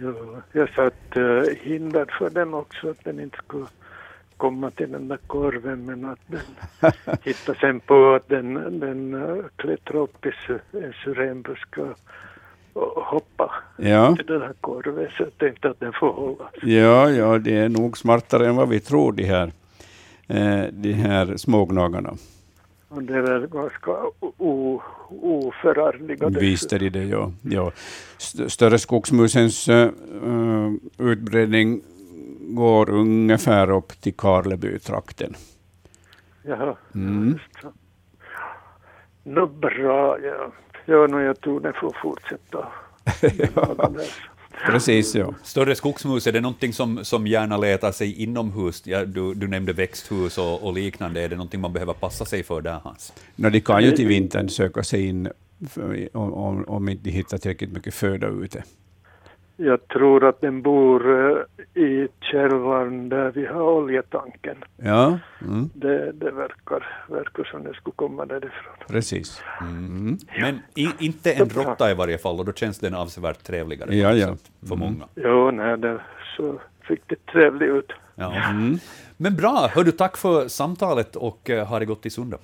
Ja, 0.00 0.12
jag 0.52 0.68
satt 0.68 1.16
uh, 1.16 1.42
hinder 1.62 2.14
för 2.18 2.30
den 2.30 2.54
också, 2.54 2.90
att 2.90 3.04
den 3.04 3.20
inte 3.20 3.36
skulle 3.36 3.66
komma 4.38 4.70
till 4.70 4.92
den 4.92 5.08
där 5.08 5.18
korven, 5.26 5.86
men 5.86 6.04
att 6.04 6.18
den 6.26 6.40
hittade 7.22 7.58
sen 7.58 7.80
på 7.80 8.14
att 8.14 8.28
den, 8.28 8.54
den 8.80 9.16
klättrade 9.56 9.98
upp 9.98 10.26
i 10.26 10.32
en 10.72 10.92
syrenbuske 11.04 11.80
och 12.72 13.02
hoppa 13.04 13.50
ja. 13.76 14.16
till 14.16 14.26
den 14.26 14.42
här 14.42 14.54
korven, 14.60 15.08
så 15.16 15.22
jag 15.22 15.38
tänkte 15.38 15.70
att 15.70 15.80
den 15.80 15.92
får 15.92 16.12
hålla. 16.12 16.50
Ja, 16.62 17.10
ja, 17.10 17.38
det 17.38 17.56
är 17.56 17.68
nog 17.68 17.98
smartare 17.98 18.48
än 18.48 18.56
vad 18.56 18.68
vi 18.68 18.80
tror, 18.80 19.12
de 19.12 19.24
här, 19.24 19.52
eh, 20.26 20.64
de 20.72 20.92
här 20.92 21.36
smågnagarna. 21.36 22.14
Och 22.88 23.02
det 23.02 23.14
är 23.14 23.22
väl 23.22 23.46
ganska 23.46 23.90
oförargliga. 25.20 26.28
Visst 26.28 26.72
är 26.72 26.78
det 26.78 26.90
det, 26.90 27.04
ja. 27.04 27.32
ja. 27.42 27.72
Större 28.48 28.78
skogsmusens 28.78 29.68
uh, 29.68 30.72
utbredning 30.98 31.80
går 32.54 32.90
ungefär 32.90 33.70
upp 33.70 34.00
till 34.00 34.14
Karlebytrakten. 34.14 35.34
Jaha, 36.42 36.76
mm. 36.94 37.38
Nå 39.24 39.46
bra, 39.46 40.18
ja. 40.20 40.52
Ja, 40.86 41.06
no, 41.06 41.20
jag 41.20 41.40
tror 41.40 41.60
den 41.60 41.72
får 41.72 41.96
fortsätta. 42.02 42.68
ja. 43.54 43.90
Precis, 44.66 45.14
ja. 45.14 45.34
Större 45.42 45.74
skogsmus, 45.74 46.26
är 46.26 46.32
det 46.32 46.40
någonting 46.40 46.72
som, 46.72 47.04
som 47.04 47.26
gärna 47.26 47.56
letar 47.56 47.92
sig 47.92 48.22
inomhus? 48.22 48.82
Ja, 48.86 49.04
du, 49.04 49.34
du 49.34 49.48
nämnde 49.48 49.72
växthus 49.72 50.38
och, 50.38 50.66
och, 50.66 50.72
liknande. 50.72 51.20
Är 51.20 51.28
det 51.28 51.36
någonting 51.36 51.60
man 51.60 51.72
behöver 51.72 51.92
passa 51.92 52.24
sig 52.24 52.42
för 52.42 52.60
där, 52.60 52.80
Hans? 52.84 53.12
No, 53.36 53.50
de 53.50 53.60
kan 53.60 53.84
ju 53.84 53.90
till 53.90 54.08
vintern 54.08 54.48
söka 54.48 54.82
sig 54.82 55.06
in 55.06 55.28
för, 55.70 56.16
om, 56.16 56.64
om 56.64 56.88
inte 56.88 57.04
de 57.04 57.10
hittar 57.10 57.38
tillräckligt 57.38 57.72
mycket 57.72 57.94
föda 57.94 58.28
ute. 58.28 58.62
Jag 59.60 59.88
tror 59.88 60.28
att 60.28 60.40
den 60.40 60.62
bor 60.62 61.30
eh, 61.30 61.82
i 61.82 62.08
källaren 62.20 63.08
där 63.08 63.30
vi 63.30 63.46
har 63.46 63.62
oljetanken. 63.62 64.56
Ja, 64.76 65.18
mm, 65.40 65.70
Det, 65.74 66.12
det 66.12 66.30
verkar, 66.30 67.04
verkar 67.08 67.44
som 67.44 67.62
det 67.64 67.74
skulle 67.74 67.94
komma 67.96 68.26
därifrån. 68.26 68.74
precis. 68.88 69.42
Mm. 69.60 70.18
Men 70.40 70.58
i, 70.74 70.88
inte 70.98 71.32
en 71.32 71.48
råtta 71.48 71.90
i 71.90 71.94
varje 71.94 72.18
fall, 72.18 72.38
och 72.38 72.44
då 72.44 72.52
känns 72.52 72.78
den 72.78 72.94
avsevärt 72.94 73.42
trevligare. 73.42 73.94
Ja, 73.94 74.12
ja. 74.12 74.36
För 74.68 74.76
många. 74.76 75.04
Jo, 75.14 75.50
nej, 75.50 75.78
det 75.78 76.00
så 76.36 76.60
riktigt 76.80 77.26
trevlig 77.26 77.66
ut. 77.66 77.92
Ja. 78.14 78.50
Mm. 78.50 78.78
Men 79.16 79.36
bra, 79.36 79.68
hör 79.74 79.84
du, 79.84 79.92
tack 79.92 80.16
för 80.16 80.48
samtalet 80.48 81.16
och 81.16 81.50
uh, 81.50 81.64
ha 81.64 81.78
det 81.78 81.84
gott 81.84 82.06
i 82.06 82.10
Sundom. 82.10 82.40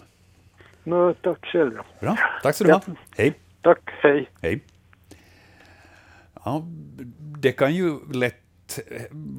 Nå, 0.85 1.14
tack 1.14 1.46
själv. 1.46 1.79
Bra, 2.00 2.16
tack 2.42 2.55
så 2.55 2.64
du 2.64 2.72
ha. 2.72 2.81
Hej. 3.16 3.35
Tack, 3.62 3.81
hej. 4.03 4.31
Hej. 4.42 4.61
Ja, 6.44 6.64
det 7.38 7.52
kan 7.52 7.74
ju 7.74 7.98
lätt 8.12 8.35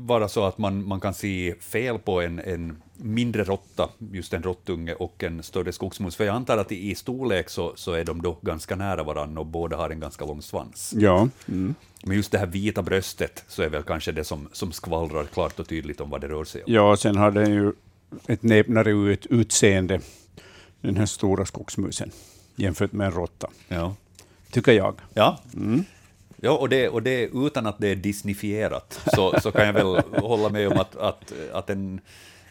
vara 0.06 0.28
så 0.28 0.44
att 0.46 0.58
man, 0.58 0.88
man 0.88 1.00
kan 1.00 1.14
se 1.14 1.56
fel 1.60 2.00
på 2.00 2.22
en, 2.22 2.40
en 2.40 2.82
mindre 2.98 3.44
råtta, 3.44 3.90
just 4.12 4.34
en 4.34 4.44
råttunge, 4.44 4.94
och 4.94 5.24
en 5.24 5.44
större 5.44 5.72
skogsmus. 5.72 6.16
För 6.16 6.24
jag 6.24 6.36
antar 6.36 6.58
att 6.58 6.72
i, 6.72 6.92
i 6.92 6.96
storlek 6.96 7.50
så, 7.50 7.74
så 7.76 7.92
är 7.94 8.06
de 8.06 8.22
då 8.22 8.38
ganska 8.42 8.76
nära 8.76 9.04
varandra 9.04 9.40
och 9.40 9.46
båda 9.46 9.78
har 9.78 9.90
en 9.90 10.00
ganska 10.00 10.26
lång 10.26 10.42
svans. 10.42 10.94
Ja. 10.98 11.30
Mm. 11.48 11.76
Men 12.04 12.16
just 12.18 12.32
det 12.32 12.38
här 12.38 12.46
vita 12.46 12.82
bröstet 12.82 13.44
så 13.48 13.62
är 13.64 13.70
väl 13.70 13.84
kanske 13.84 14.12
det 14.12 14.24
som, 14.24 14.50
som 14.52 14.72
skvallrar 14.72 15.24
klart 15.26 15.60
och 15.60 15.68
tydligt 15.68 16.02
om 16.02 16.10
vad 16.10 16.22
det 16.22 16.28
rör 16.28 16.44
sig 16.44 16.64
om. 16.64 16.74
ja, 16.74 16.98
sen 16.98 17.18
har 17.18 17.32
den 17.32 17.52
ju 17.54 17.74
ett 18.28 18.44
näpnare 18.44 18.92
ut, 18.92 19.26
utseende, 19.26 20.00
den 20.82 20.98
här 20.98 21.06
stora 21.06 21.46
skogsmusen, 21.46 22.12
jämfört 22.56 22.92
med 22.92 23.06
en 23.08 23.14
råtta, 23.14 23.50
Ja. 23.68 23.96
tycker 24.52 24.72
jag. 24.72 24.96
Ja. 25.14 25.40
Ja, 26.46 26.52
och 26.58 26.70
det, 26.70 26.90
och 26.90 27.04
det 27.04 27.30
utan 27.34 27.66
att 27.66 27.80
det 27.80 27.88
är 27.88 27.96
disneyfierat, 27.96 29.02
så, 29.16 29.40
så 29.40 29.52
kan 29.52 29.66
jag 29.66 29.74
väl 29.74 30.02
hålla 30.22 30.50
med 30.50 30.68
om 30.72 30.78
att, 30.80 30.96
att, 30.96 31.34
att 31.54 31.70
en, 31.70 32.02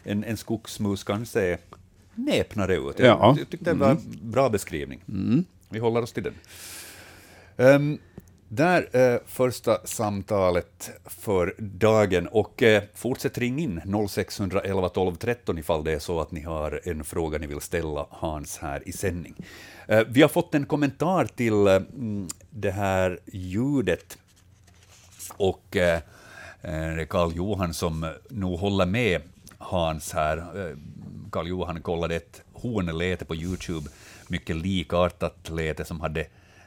en, 0.03 0.23
en 0.23 0.37
skogsmus 0.37 1.03
kan 1.03 1.25
se 1.25 1.57
näpnare 2.15 2.75
ut. 2.75 2.99
Jag, 2.99 3.07
Ja. 3.07 3.35
jag 3.39 3.49
tyckte 3.49 3.73
det 3.73 3.79
var 3.79 3.89
en 3.91 3.99
bra 4.21 4.49
beskrivning. 4.49 5.01
Vi 5.69 5.79
håller 5.79 6.01
oss 6.01 6.13
till 6.13 6.23
den. 6.23 6.33
Um, 7.57 7.97
där 8.47 8.89
är 8.91 9.19
första 9.25 9.87
samtalet 9.87 10.91
för 11.05 11.55
dagen. 11.57 12.27
Och 12.27 12.63
eh, 12.63 12.83
fortsätt 12.95 13.37
ring 13.37 13.59
in 13.59 13.81
0611 14.09 14.89
12 14.89 15.15
13 15.15 15.57
ifall 15.57 15.83
det 15.83 15.91
är 15.91 15.99
så 15.99 16.19
att 16.21 16.31
ni 16.31 16.41
har 16.41 16.81
en 16.83 17.03
fråga 17.03 17.37
ni 17.37 17.47
vill 17.47 17.61
ställa 17.61 18.05
Hans 18.09 18.57
här 18.57 18.83
i 18.85 18.91
sändning. 18.91 19.35
Eh, 19.87 20.03
vi 20.07 20.21
har 20.21 20.29
fått 20.29 20.55
en 20.55 20.65
kommentar 20.65 21.25
till 21.25 21.67
eh, 21.67 21.75
mm, 21.75 22.27
det 22.49 22.71
här 22.71 23.19
ljudet 23.25 24.17
och 25.37 25.75
eh, 25.75 25.95
eh, 26.61 26.95
det 26.95 27.01
är 27.01 27.05
Karl 27.05 27.35
Johan 27.35 27.73
som 27.73 28.03
eh, 28.03 28.09
nog 28.29 28.59
håller 28.59 28.85
med 28.85 29.21
Hans 29.57 30.13
här. 30.13 30.75
Karl 31.31 31.47
Johan 31.47 31.81
kollade 31.81 32.15
ett 32.15 32.41
hornläte 32.53 33.25
på 33.25 33.35
Youtube, 33.35 33.89
mycket 34.27 34.55
likartat 34.55 35.49
läte 35.49 35.85
som 35.85 36.01
hade 36.01 36.25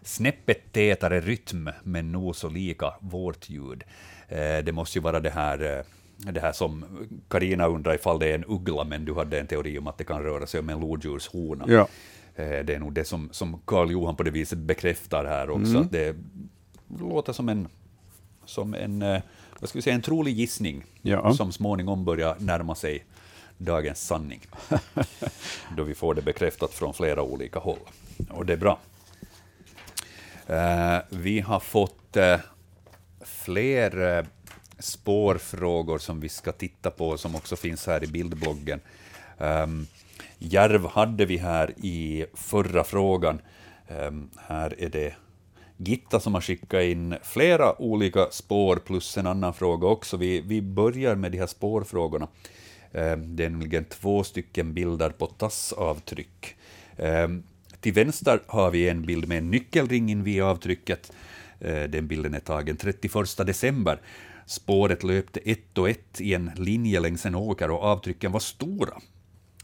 snäppet 0.09 0.73
tätare 0.73 1.21
rytm, 1.21 1.71
men 1.83 2.13
nog 2.13 2.37
så 2.37 2.49
lika 2.49 2.95
vårt 3.01 3.49
ljud. 3.51 3.85
Eh, 4.29 4.59
det 4.65 4.73
måste 4.73 4.99
ju 4.99 5.03
vara 5.03 5.21
det 5.21 5.31
här, 5.31 5.79
eh, 5.79 6.33
det 6.33 6.41
här 6.41 6.53
som 6.53 6.85
Karina 7.29 7.67
undrar 7.67 7.95
ifall 7.95 8.19
det 8.19 8.27
är 8.31 8.35
en 8.35 8.45
uggla, 8.49 8.85
men 8.85 9.05
du 9.05 9.15
hade 9.15 9.41
en 9.41 9.47
teori 9.47 9.79
om 9.79 9.87
att 9.87 9.99
det 9.99 10.05
kan 10.05 10.23
röra 10.23 10.47
sig 10.47 10.61
om 10.61 10.69
en 10.69 10.81
lodjurshona. 10.81 11.65
Ja. 11.69 11.89
Eh, 12.37 12.65
Det 12.65 12.75
är 12.75 12.79
nog 12.79 12.93
det 12.93 13.05
som, 13.05 13.29
som 13.33 13.61
Karl 13.65 13.91
Johan 13.91 14.17
på 14.17 14.23
det 14.23 14.31
viset 14.31 14.59
bekräftar 14.59 15.25
här 15.25 15.51
också, 15.51 15.79
att 15.79 15.91
det 15.93 16.17
låter 17.01 17.33
som 17.33 17.49
en, 17.49 17.69
som 18.45 18.75
en, 18.75 19.01
vad 19.61 19.69
ska 19.69 19.79
vi 19.79 19.83
säga, 19.83 19.95
en 19.95 20.03
trolig 20.03 20.35
gissning 20.35 20.85
Ja. 21.03 21.35
som 21.35 21.53
småningom 21.53 22.05
börjar 22.05 22.37
närma 22.39 22.75
sig 22.75 23.05
dagens 23.59 24.07
sanning. 24.07 24.41
då 25.77 25.83
vi 25.83 25.95
får 25.95 26.15
det 26.15 26.23
bekräftat 26.23 26.71
från 26.75 26.95
flera 26.95 27.23
olika 27.23 27.59
håll. 27.59 27.79
Och 28.31 28.47
det 28.47 28.53
är 28.53 28.57
bra. 28.57 28.79
Eh, 30.49 30.99
vi 31.09 31.41
har 31.41 31.61
fått 31.61 32.17
eh, 32.17 32.41
fler 33.21 34.19
eh, 34.19 34.25
spårfrågor 34.79 35.99
som 35.99 36.21
vi 36.21 36.29
ska 36.29 36.53
titta 36.53 36.91
på, 36.91 37.17
som 37.17 37.37
också 37.37 37.57
finns 37.57 37.87
här 37.87 38.05
i 38.05 38.07
bildbloggen. 38.07 38.81
Um, 39.39 39.87
järv 40.39 40.87
hade 40.87 41.25
vi 41.25 41.37
här 41.37 41.75
i 41.77 42.27
förra 42.35 42.85
frågan. 42.85 43.41
Ehm, 43.89 44.31
här 44.37 44.75
är 44.79 44.89
det 44.89 45.15
Gitta 45.77 46.21
som 46.21 46.35
har 46.35 46.41
skickat 46.41 46.83
in 46.83 47.17
flera 47.23 47.83
olika 47.83 48.27
spår 48.31 48.77
plus 48.77 49.19
en 49.19 49.27
annan 49.27 49.55
fråga 49.55 49.89
också. 49.89 50.17
Vi, 50.17 50.41
vi 50.41 50.63
börjar 50.63 51.15
med 51.15 51.33
de 51.33 51.39
här 51.39 51.47
spårfrågorna. 51.47 52.29
Ehm, 52.93 53.37
det 53.37 53.45
är 53.45 53.51
nämligen 53.51 53.85
två 53.85 54.25
stycken 54.25 54.75
bilder 54.75 55.11
på 55.11 55.27
tassavtryck. 55.27 56.57
Ehm, 56.97 57.43
till 57.81 57.93
vänster 57.93 58.41
har 58.47 58.71
vi 58.71 58.89
en 58.89 59.03
bild 59.03 59.29
med 59.29 59.39
en 59.39 59.51
nyckelring 59.51 60.11
invid 60.11 60.43
avtrycket. 60.43 61.13
Eh, 61.61 61.83
den 61.83 62.07
bilden 62.07 62.35
är 62.35 62.41
tagen 62.41 62.77
31 62.77 63.47
december. 63.47 64.01
Spåret 64.47 65.05
löpte 65.05 65.41
ett 65.41 65.79
och 65.79 65.89
ett 65.89 66.21
i 66.21 66.35
en 66.35 66.51
linje 66.57 67.01
längs 67.01 67.27
en 67.27 67.35
åker 67.35 67.71
och 67.71 67.83
avtrycken 67.83 68.33
var 68.33 68.41
stora. 68.41 69.01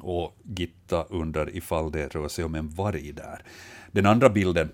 Och 0.01 0.37
Gitta 0.43 1.05
undrar 1.05 1.57
ifall 1.57 1.93
det 1.93 2.15
rör 2.15 2.29
sig 2.29 2.45
om 2.45 2.55
en 2.55 2.69
varg 2.69 3.13
där. 3.13 3.43
Den 3.93 4.07
andra 4.07 4.29
bilden 4.29 4.71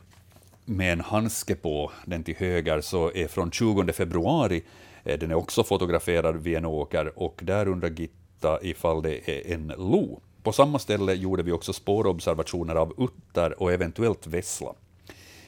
med 0.65 0.93
en 0.93 1.01
handske 1.01 1.55
på, 1.55 1.93
den 2.05 2.25
till 2.25 2.37
höger, 2.37 2.81
så 2.81 3.13
är 3.15 3.29
från 3.29 3.51
20 3.51 3.93
februari. 3.93 4.63
Eh, 5.05 5.19
den 5.19 5.31
är 5.31 5.35
också 5.35 5.65
fotograferad 5.65 6.37
vid 6.37 6.57
en 6.57 6.65
åker 6.65 7.19
och 7.19 7.41
där 7.43 7.69
undrar 7.69 7.91
Gitta 7.91 8.59
ifall 8.63 9.03
det 9.03 9.31
är 9.31 9.55
en 9.55 9.67
lo. 9.67 10.21
På 10.43 10.53
samma 10.53 10.79
ställe 10.79 11.15
gjorde 11.15 11.43
vi 11.43 11.53
också 11.53 11.73
spårobservationer 11.73 12.75
av 12.75 12.95
utter 12.99 13.63
och 13.63 13.73
eventuellt 13.73 14.27
vessla. 14.27 14.75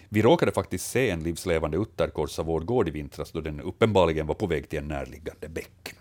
Vi 0.08 0.22
råkade 0.22 0.52
faktiskt 0.52 0.90
se 0.90 1.10
en 1.10 1.22
livslevande 1.22 1.76
utter 1.76 2.08
korsa 2.08 2.42
vår 2.42 2.60
gård 2.60 2.88
i 2.88 2.90
vintras 2.90 3.32
då 3.32 3.40
den 3.40 3.60
uppenbarligen 3.60 4.26
var 4.26 4.34
på 4.34 4.46
väg 4.46 4.68
till 4.68 4.78
en 4.78 4.88
närliggande 4.88 5.48
bäck. 5.48 5.94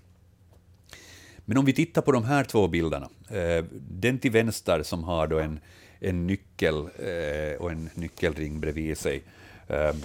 Men 1.45 1.57
om 1.57 1.65
vi 1.65 1.73
tittar 1.73 2.01
på 2.01 2.11
de 2.11 2.23
här 2.23 2.43
två 2.43 2.67
bilderna, 2.67 3.09
eh, 3.29 3.65
den 3.89 4.19
till 4.19 4.31
vänster 4.31 4.83
som 4.83 5.03
har 5.03 5.27
då 5.27 5.39
en, 5.39 5.59
en 5.99 6.27
nyckel 6.27 6.75
eh, 6.77 7.61
och 7.61 7.71
en 7.71 7.89
nyckelring 7.93 8.59
bredvid 8.59 8.97
sig, 8.97 9.23
eh, 9.67 9.95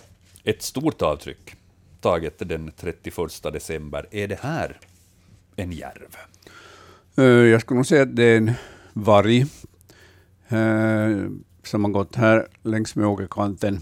ett 0.45 0.63
stort 0.63 1.03
avtryck 1.03 1.55
taget 2.01 2.49
den 2.49 2.73
31 2.77 3.17
december. 3.53 4.07
Är 4.11 4.29
det 4.29 4.41
här 4.41 4.79
en 5.57 5.73
järv? 5.73 6.17
Jag 7.51 7.61
skulle 7.61 7.77
nog 7.77 7.87
säga 7.87 8.03
att 8.03 8.17
det 8.17 8.25
är 8.25 8.37
en 8.37 8.53
varg 8.99 9.41
eh, 10.49 11.29
som 11.63 11.85
har 11.85 11.91
gått 11.91 12.17
här 12.17 12.47
längs 12.63 12.97
med 12.97 13.07
åkerkanten. 13.07 13.81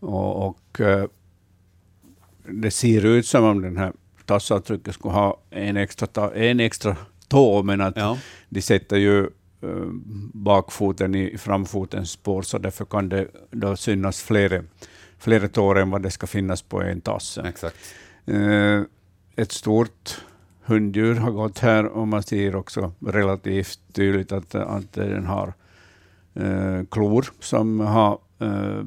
Och, 0.00 0.48
och 0.48 0.80
eh, 0.80 1.04
det 2.48 2.70
ser 2.70 3.04
ut 3.06 3.26
som 3.26 3.44
om 3.44 3.62
den 3.62 3.76
här 3.76 3.92
tassavtrycket 4.24 4.94
skulle 4.94 5.14
ha 5.14 5.40
en 5.50 5.76
extra, 5.76 6.34
en 6.34 6.60
extra 6.60 6.96
tå, 7.28 7.62
men 7.62 7.80
att 7.80 7.96
Ja. 7.96 8.18
de 8.48 8.62
sätter 8.62 8.96
ju 8.96 9.20
eh, 9.62 9.86
bakfoten 10.34 11.14
i 11.14 11.38
framfotens 11.38 12.10
spår, 12.10 12.42
så 12.42 12.58
därför 12.58 12.84
kan 12.84 13.08
det 13.08 13.28
då 13.50 13.76
synas 13.76 14.22
flera, 14.22 14.62
flera 15.18 15.48
tår 15.48 15.78
än 15.78 15.90
vad 15.90 16.02
det 16.02 16.10
ska 16.10 16.26
finnas 16.26 16.62
på 16.62 16.82
en 16.82 17.00
tass. 17.00 17.38
Exakt. 17.44 17.76
Eh, 18.26 18.82
ett 19.36 19.52
stort 19.52 20.20
hunddjur 20.64 21.14
har 21.14 21.30
gått 21.30 21.58
här 21.58 21.84
och 21.84 22.08
man 22.08 22.22
ser 22.22 22.56
också 22.56 22.92
relativt 23.06 23.80
tydligt 23.92 24.32
att, 24.32 24.54
att 24.54 24.92
den 24.92 25.26
har 25.26 25.52
eh, 26.34 26.84
klor 26.90 27.26
som 27.40 27.80
har 27.80 28.18
eh, 28.38 28.84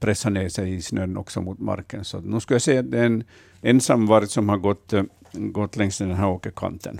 pressat 0.00 0.32
ner 0.32 0.48
sig 0.48 0.74
i 0.74 0.82
snön 0.82 1.16
också 1.16 1.40
mot 1.40 1.58
marken. 1.58 2.04
Så 2.04 2.20
nu 2.20 2.40
ska 2.40 2.54
jag 2.54 2.62
säga 2.62 2.80
att 2.80 2.90
det 2.90 2.98
är 2.98 3.06
en 3.06 3.24
ensam 3.62 4.06
varg 4.06 4.26
som 4.26 4.48
har 4.48 4.56
gått, 4.56 4.92
eh, 4.92 5.02
gått 5.32 5.76
längs 5.76 5.98
den 5.98 6.14
här 6.14 6.28
åkerkanten. 6.28 6.98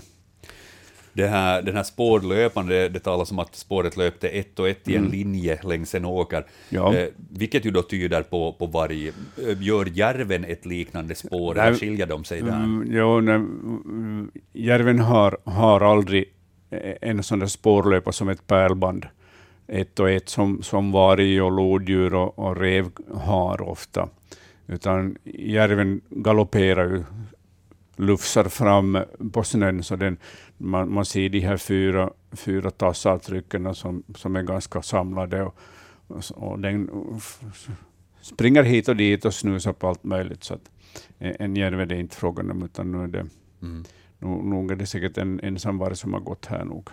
Det 1.13 1.27
här, 1.27 1.61
den 1.61 1.75
här 1.75 1.83
spårlöpande, 1.83 2.89
det, 2.89 2.99
talas 2.99 3.31
om 3.31 3.39
att 3.39 3.55
spåret 3.55 3.97
löpte 3.97 4.29
ett 4.29 4.59
och 4.59 4.69
ett 4.69 4.87
i 4.89 4.95
en 4.95 5.05
linje 5.05 5.59
längs 5.63 5.95
en 5.95 6.05
åker, 6.05 6.45
Ja. 6.69 6.95
eh, 6.95 7.07
vilket 7.29 7.65
ju 7.65 7.71
då 7.71 7.81
tyder 7.81 8.21
på, 8.21 8.53
på 8.53 8.65
varg. 8.65 9.07
Eh, 9.07 9.61
Gör 9.61 9.85
järven 9.93 10.45
ett 10.45 10.65
liknande 10.65 11.15
spår, 11.15 11.59
eller 11.59 11.75
skiljer 11.77 12.05
de 12.07 12.23
sig 12.23 12.41
där? 12.41 12.49
Mm, 12.63 12.87
jo, 12.91 13.19
nej, 13.21 13.35
mm, 13.35 14.31
järven 14.53 14.99
har, 14.99 15.37
har 15.43 15.81
aldrig 15.81 16.25
eh, 16.69 16.93
en 17.01 17.23
sån 17.23 17.39
där 17.39 17.47
spårlöpa 17.47 18.11
som 18.11 18.29
ett 18.29 18.47
pärlband. 18.47 19.05
Ett 19.67 19.99
och 19.99 20.09
ett 20.09 20.29
som, 20.29 20.61
som 20.63 20.91
varg 20.91 21.41
och 21.41 21.51
lodjur 21.51 22.13
och, 22.13 22.39
och 22.39 22.57
rev 22.57 22.89
har 23.13 23.61
ofta. 23.61 24.09
Utan 24.67 25.15
järven 25.23 26.01
galopperar 26.09 26.85
ju, 26.89 27.03
lufsar 27.95 28.43
fram 28.43 28.97
på 29.33 29.43
snön, 29.43 29.83
så 29.83 29.95
den, 29.95 30.17
man, 30.57 30.93
man 30.93 31.05
ser 31.05 31.29
de 31.29 31.39
här 31.39 31.57
fyra, 31.57 32.09
fyra 32.31 32.71
tassavtrycken 32.71 33.75
som, 33.75 34.03
som 34.15 34.35
är 34.35 34.41
ganska 34.41 34.81
samlade. 34.81 35.43
Och, 35.43 35.55
och, 36.07 36.23
och 36.35 36.59
den 36.59 36.89
springer 38.21 38.63
hit 38.63 38.87
och 38.87 38.95
dit 38.95 39.25
och 39.25 39.33
snusar 39.33 39.73
på 39.73 39.87
allt 39.87 40.03
möjligt. 40.03 40.43
Så 40.43 40.53
att 40.53 40.71
en 41.19 41.55
järv 41.55 41.79
är 41.79 41.85
det 41.85 41.99
inte 41.99 42.15
frågan 42.15 42.51
om, 42.51 42.63
utan 42.63 42.91
nu 42.91 43.03
är 43.03 43.07
det, 43.07 43.25
mm. 43.61 43.83
nog, 44.19 44.45
nog 44.45 44.71
är 44.71 44.75
det 44.75 44.85
säkert 44.85 45.17
en 45.17 45.39
ensamvarg 45.39 45.95
som 45.95 46.13
har 46.13 46.19
gått 46.19 46.45
här 46.45 46.65
nog. 46.65 46.89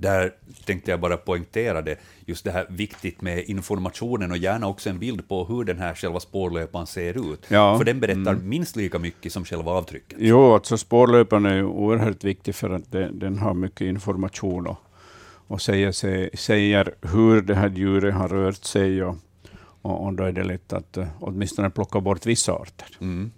Där 0.00 0.32
tänkte 0.64 0.90
jag 0.90 1.00
bara 1.00 1.16
poängtera 1.16 1.82
det, 1.82 1.96
just 2.26 2.44
det 2.44 2.50
här 2.50 2.66
viktigt 2.68 3.22
med 3.22 3.44
informationen 3.44 4.30
och 4.30 4.36
gärna 4.36 4.68
också 4.68 4.90
en 4.90 4.98
bild 4.98 5.28
på 5.28 5.44
hur 5.44 5.64
den 5.64 5.78
här 5.78 5.94
själva 5.94 6.20
spårlöparen 6.20 6.86
ser 6.86 7.32
ut. 7.32 7.46
Ja. 7.48 7.78
För 7.78 7.84
den 7.84 8.00
berättar 8.00 8.32
mm. 8.32 8.48
minst 8.48 8.76
lika 8.76 8.98
mycket 8.98 9.32
som 9.32 9.44
själva 9.44 9.72
avtrycket. 9.72 10.18
Jo, 10.20 10.54
alltså 10.54 10.78
spårlöparen 10.78 11.46
är 11.46 11.64
oerhört 11.64 12.24
viktig 12.24 12.54
för 12.54 12.70
att 12.70 12.92
den, 12.92 13.18
den 13.18 13.38
har 13.38 13.54
mycket 13.54 13.80
information 13.80 14.66
och, 14.66 14.78
och 15.46 15.62
säger, 15.62 15.92
sig, 15.92 16.30
säger 16.34 16.94
hur 17.02 17.42
det 17.42 17.54
här 17.54 17.70
djuret 17.70 18.14
har 18.14 18.28
rört 18.28 18.64
sig 18.64 19.04
och, 19.04 19.16
och, 19.82 20.04
och 20.04 20.12
då 20.12 20.24
är 20.24 20.32
det 20.32 20.44
lätt 20.44 20.72
att 20.72 20.98
uh, 20.98 21.06
åtminstone 21.20 21.70
plocka 21.70 22.00
bort 22.00 22.26
vissa 22.26 22.52
arter. 22.52 22.88
Mm. 23.00 23.30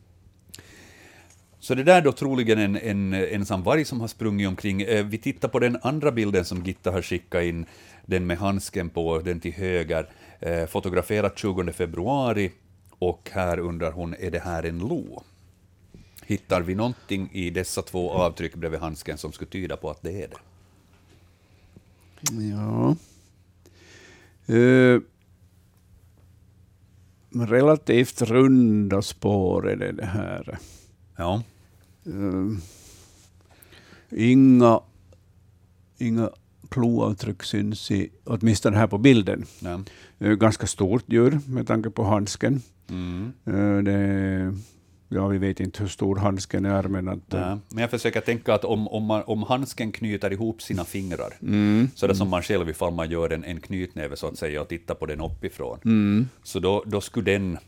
Så 1.63 1.75
det 1.75 1.83
där 1.83 1.97
är 1.97 2.03
då 2.03 2.13
troligen 2.13 2.59
en, 2.59 2.77
en 2.77 3.15
ensam 3.15 3.63
varg 3.63 3.85
som 3.85 4.01
har 4.01 4.09
sprungit 4.09 4.49
omkring. 4.49 4.83
Eh, 4.83 5.07
vi 5.07 5.19
tittar 5.19 5.49
på 5.49 5.59
den 5.59 5.79
andra 5.83 6.13
bilden 6.13 6.45
som 6.45 6.65
Gitta 6.65 6.91
har 6.91 7.03
skickat 7.03 7.43
in, 7.43 7.67
den 8.07 8.27
med 8.27 8.39
handsken 8.39 8.91
på, 8.91 9.19
den 9.19 9.41
till 9.41 9.53
höger, 9.53 10.09
eh, 10.41 10.67
fotograferat 10.67 11.39
20 11.39 11.73
februari, 11.73 12.53
och 12.99 13.31
här 13.33 13.59
undrar 13.59 13.93
hon, 13.93 14.15
är 14.15 14.31
det 14.31 14.39
här 14.39 14.63
en 14.63 14.79
lo? 14.79 15.23
Hittar 16.27 16.63
vi 16.63 16.75
någonting 16.75 17.31
i 17.33 17.51
dessa 17.51 17.83
två 17.83 18.11
avtryck 18.11 18.55
bredvid 18.55 18.81
handsken 18.81 19.19
som 19.19 19.33
skulle 19.33 19.51
tyda 19.51 19.77
på 19.77 19.91
att 19.91 20.03
det 20.03 20.23
är 20.23 20.29
det? 20.29 20.37
Ja. 22.51 22.97
Uh, 24.55 25.01
relativt 27.47 28.23
runda 28.23 29.03
spår 29.03 29.71
är 29.71 29.77
det, 29.77 29.93
det 29.93 30.07
här. 30.07 30.59
Ja. 31.17 31.43
Uh, 32.07 32.57
inga, 34.11 34.81
inga 35.99 36.31
kloavtryck 36.69 37.43
syns 37.43 37.91
i, 37.91 38.11
åtminstone 38.25 38.77
här 38.77 38.87
på 38.87 38.99
bilden. 38.99 39.45
Ja. 39.61 39.81
Uh, 40.23 40.35
ganska 40.35 40.67
stort 40.67 41.05
djur 41.07 41.41
med 41.47 41.67
tanke 41.67 41.91
på 41.91 42.05
handsken. 42.05 42.63
Mm. 42.89 43.33
Uh, 43.49 43.83
det, 43.83 44.55
ja, 45.09 45.27
vi 45.27 45.39
vet 45.39 45.61
inte 45.61 45.83
hur 45.83 45.89
stor 45.89 46.17
handsken 46.17 46.65
är. 46.65 46.83
Men, 46.83 47.09
att, 47.09 47.19
ja, 47.29 47.59
men 47.69 47.79
jag 47.79 47.91
försöker 47.91 48.21
tänka 48.21 48.55
att 48.55 48.65
om, 48.65 48.89
om, 48.89 49.05
man, 49.05 49.23
om 49.27 49.43
handsken 49.43 49.93
knyter 49.93 50.33
ihop 50.33 50.63
sina 50.63 50.85
fingrar, 50.85 51.35
mm. 51.43 51.89
så 51.95 52.07
det 52.07 52.15
som 52.15 52.29
man 52.29 52.43
själv 52.43 52.69
ifall 52.69 52.93
man 52.93 53.11
gör 53.11 53.31
en, 53.31 53.45
en 53.45 53.61
knytnäve 53.61 54.17
så 54.17 54.27
att 54.27 54.39
säga 54.39 54.61
och 54.61 54.69
tittar 54.69 54.95
på 54.95 55.07
den 55.07 55.21
uppifrån, 55.21 55.79
mm. 55.85 56.29
så 56.43 56.59
då, 56.59 56.85
då 56.87 57.01
skulle 57.01 57.33
den 57.33 57.59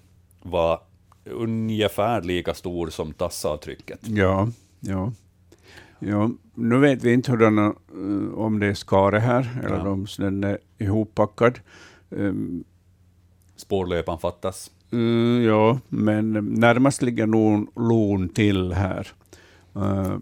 vara 0.43 0.78
ungefär 1.25 2.22
lika 2.22 2.55
stor 2.55 2.91
som 2.91 3.12
tassavtrycket. 3.12 4.01
Ja, 4.03 4.49
ja. 4.81 5.12
Ja, 5.99 6.31
nu 6.55 6.79
vet 6.79 7.03
vi 7.05 7.12
inte 7.12 7.31
hurdana, 7.31 7.66
eh, 7.66 8.39
om 8.39 8.61
det 8.61 8.66
är 8.66 8.75
skare 8.75 9.18
här, 9.18 9.61
eller 9.64 9.77
ja. 9.77 9.89
om 9.89 10.07
den 10.18 10.45
är 10.45 10.59
ihoppackad. 10.79 11.61
Um, 12.11 12.64
Spårlöpan 13.57 14.18
fattas. 14.18 14.70
Uh, 14.93 15.45
ja, 15.45 15.81
men 15.89 16.33
närmast 16.33 17.03
ligger 17.03 17.27
nog 17.27 17.68
lon 17.77 18.29
till 18.29 18.72
här. 18.72 19.12
Uh, 19.77 20.18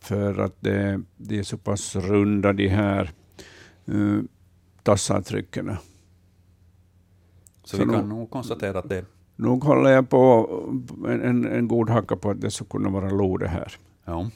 för 0.00 0.38
att 0.38 0.56
det, 0.60 1.00
det, 1.16 1.38
är 1.38 1.42
så 1.42 1.56
pass 1.56 1.96
runda 1.96 2.52
de 2.52 2.68
här 2.68 3.10
uh, 3.88 4.22
tassavtrycken. 4.82 5.76
Så, 7.64 7.76
så 7.76 7.84
vi 7.84 7.92
kan 7.92 8.08
nog 8.08 8.30
konstatera 8.30 8.78
att 8.78 8.88
det 8.88 9.04
nog 9.36 9.64
håller 9.64 9.90
jag 9.90 10.08
på 10.08 10.48
en, 11.08 11.44
en 11.44 11.68
god 11.68 11.90
hacka 11.90 12.16
på 12.16 12.30
att 12.30 12.40
det 12.40 12.50
skulle 12.50 12.68
kunna 12.68 12.88
vara 12.88 13.10
lo 13.10 13.36
det 13.36 13.48
här. 13.48 13.72
Ja. 14.04 14.30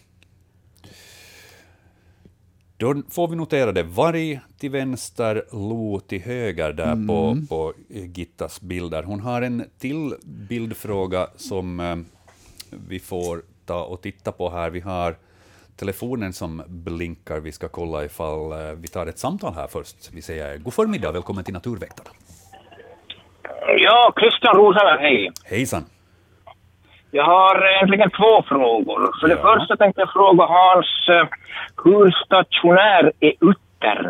Då 2.77 3.03
får 3.09 3.29
vi 3.29 3.37
notera 3.37 3.73
det. 3.73 3.83
Varg 3.83 4.41
till 4.59 4.71
vänster, 4.71 5.45
lo 5.53 6.01
till 6.01 6.23
höger 6.23 6.73
där 6.73 6.93
mm. 6.93 7.07
på, 7.07 7.37
på 7.49 7.73
Gittas 7.89 8.61
bilder. 8.61 9.03
Hon 9.03 9.21
har 9.21 9.43
en 9.43 9.65
till 9.79 10.15
bildfråga 10.25 11.29
som 11.37 11.81
eh, 11.81 11.97
vi 12.71 12.99
får 12.99 13.43
ta 13.67 13.85
och 13.85 14.03
titta 14.03 14.33
på 14.33 14.51
här. 14.51 14.71
Vi 14.71 14.81
har 14.81 15.17
telefonen 15.77 16.33
som 16.33 16.63
blinkar. 16.67 17.41
Vi 17.41 17.53
ska 17.53 17.69
kolla 17.69 18.05
ifall 18.05 18.53
eh, 18.53 18.73
vi 18.73 18.89
tar 18.89 19.07
ett 19.07 19.19
samtal 19.19 19.55
här 19.55 19.67
först. 19.67 20.11
Vi 20.13 20.23
säger 20.23 20.59
god 20.59 20.75
förmiddag, 20.75 21.13
välkommen 21.13 21.45
till 21.45 21.55
Naturväktarna. 21.55 22.11
Ja, 23.79 24.13
Christian 24.21 24.57
Rosenberg, 24.57 25.01
hej. 25.01 25.31
Hejsan. 25.51 25.83
Jag 27.11 27.25
har 27.25 27.67
egentligen 27.77 28.11
två 28.11 28.43
frågor. 28.49 29.11
För 29.21 29.29
ja. 29.29 29.35
det 29.35 29.43
första 29.43 29.77
tänkte 29.77 30.01
jag 30.01 30.13
fråga 30.13 30.45
Hans, 30.45 31.09
eh, 31.09 31.29
hur 31.85 32.11
stationär 32.11 33.13
är 33.21 33.33
uttern? 33.41 34.07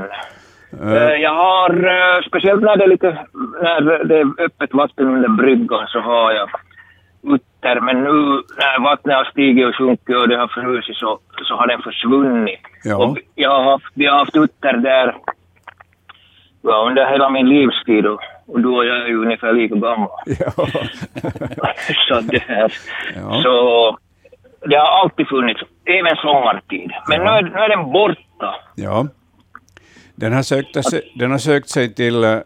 Uh. 0.82 1.14
Jag 1.20 1.34
har, 1.34 2.22
speciellt 2.28 2.62
när 2.62 2.76
det 2.76 2.84
är 2.84 2.88
lite, 2.88 3.18
när 3.62 4.04
det 4.04 4.18
är 4.18 4.44
öppet 4.44 4.74
vatten 4.74 5.06
under 5.08 5.28
bryggan 5.28 5.86
så 5.88 6.00
har 6.00 6.32
jag 6.32 6.50
utter, 7.22 7.80
men 7.80 8.04
nu 8.04 8.42
när 8.58 8.84
vattnet 8.84 9.16
har 9.16 9.24
stigit 9.24 9.66
och 9.66 9.76
sjunkit 9.76 10.16
och 10.16 10.28
det 10.28 10.36
har 10.36 10.48
frusit 10.48 10.96
så, 10.96 11.18
så 11.48 11.54
har 11.54 11.66
den 11.66 11.82
försvunnit. 11.82 12.60
Ja. 12.84 12.96
Och 12.96 13.18
jag 13.34 13.50
har 13.50 13.70
haft, 13.70 13.92
vi 13.94 14.06
har 14.06 14.18
haft 14.18 14.36
utter 14.36 14.72
där 14.72 15.16
ja, 16.62 16.86
under 16.88 17.10
hela 17.10 17.30
min 17.30 17.48
livstid 17.48 18.06
och, 18.06 18.20
och 18.48 18.60
då 18.60 18.80
är 18.80 18.86
jag 18.86 19.08
ju 19.08 19.22
ungefär 19.22 19.52
lika 19.52 19.74
gammal. 19.74 20.10
Ja. 20.26 20.52
så 22.08 22.20
det 22.20 22.42
här, 22.42 22.72
ja. 23.16 23.42
så 23.42 23.98
det 24.68 24.76
har 24.76 25.02
alltid 25.02 25.28
funnits, 25.28 25.60
även 25.84 26.16
sommartid. 26.16 26.90
Men 27.08 27.20
ja. 27.20 27.24
nu, 27.24 27.48
är, 27.48 27.52
nu 27.52 27.58
är 27.58 27.68
den 27.68 27.92
borta. 27.92 28.54
Ja. 28.74 29.06
Den 30.14 30.32
har 30.32 30.42
sökt, 30.42 30.76
den 31.18 31.30
har 31.30 31.38
sökt 31.38 31.68
sig 31.68 31.94
till 31.94 32.24
uh, 32.24 32.40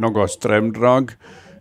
något 0.00 0.30
strömdrag 0.30 1.10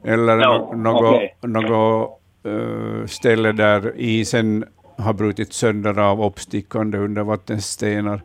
eller 0.03 0.35
no, 0.35 0.75
något, 0.75 1.15
okay. 1.15 1.29
något 1.41 2.19
uh, 2.45 3.05
ställe 3.05 3.51
där 3.51 3.93
isen 3.95 4.65
har 4.97 5.13
brutit 5.13 5.53
sönder 5.53 5.99
av 5.99 6.23
uppstickande 6.23 6.97
undervattensstenar. 6.97 8.21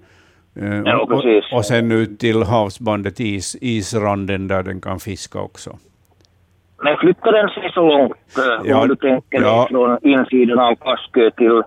Eh, 0.57 0.82
ja, 0.84 0.98
och, 0.98 1.59
och 1.59 1.64
sen 1.64 1.92
ut 1.92 2.18
till 2.18 2.42
havsbandet, 2.42 3.20
is, 3.20 3.57
isranden, 3.61 4.48
där 4.48 4.62
den 4.62 4.80
kan 4.80 5.00
fiska 5.00 5.40
också. 5.40 5.78
Men 6.82 6.96
flyttar 6.96 7.32
den 7.32 7.48
sig 7.48 7.70
så 7.74 7.88
långt, 7.88 8.12
eh, 8.38 8.70
ja, 8.70 8.82
om 8.82 8.88
du 8.88 8.96
tänker 8.96 9.40
ja. 9.42 9.66
från 9.70 9.98
insidan 10.02 10.59
av 10.59 10.74
Kaskö 10.74 11.30
till, 11.30 11.62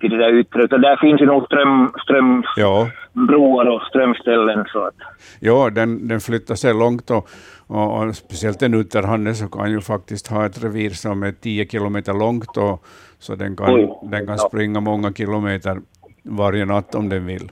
till 0.00 0.10
det 0.10 0.16
där 0.16 0.38
yttre? 0.38 0.66
Där 0.66 0.96
finns 0.96 1.20
ju 1.20 1.26
nog 1.26 1.44
ström, 1.44 1.92
strömbroar 2.02 3.66
ja. 3.66 3.72
och 3.72 3.82
strömställen. 3.82 4.64
Så 4.72 4.84
att. 4.86 4.94
Ja, 5.40 5.70
den, 5.70 6.08
den 6.08 6.20
flyttar 6.20 6.54
sig 6.54 6.74
långt 6.74 7.10
och, 7.10 7.28
och, 7.66 8.02
och 8.02 8.16
speciellt 8.16 8.62
en 8.62 8.74
utterhanne 8.74 9.34
så 9.34 9.48
kan 9.48 9.70
ju 9.70 9.80
faktiskt 9.80 10.26
ha 10.26 10.46
ett 10.46 10.64
revir 10.64 10.90
som 10.90 11.22
är 11.22 11.32
10 11.32 11.66
kilometer 11.66 12.12
långt, 12.12 12.56
och, 12.56 12.84
så 13.18 13.34
den 13.34 13.56
kan, 13.56 13.88
den 14.10 14.26
kan 14.26 14.38
springa 14.38 14.80
många 14.80 15.12
kilometer 15.12 15.76
varje 16.22 16.64
natt 16.64 16.94
om 16.94 17.08
den 17.08 17.26
vill. 17.26 17.50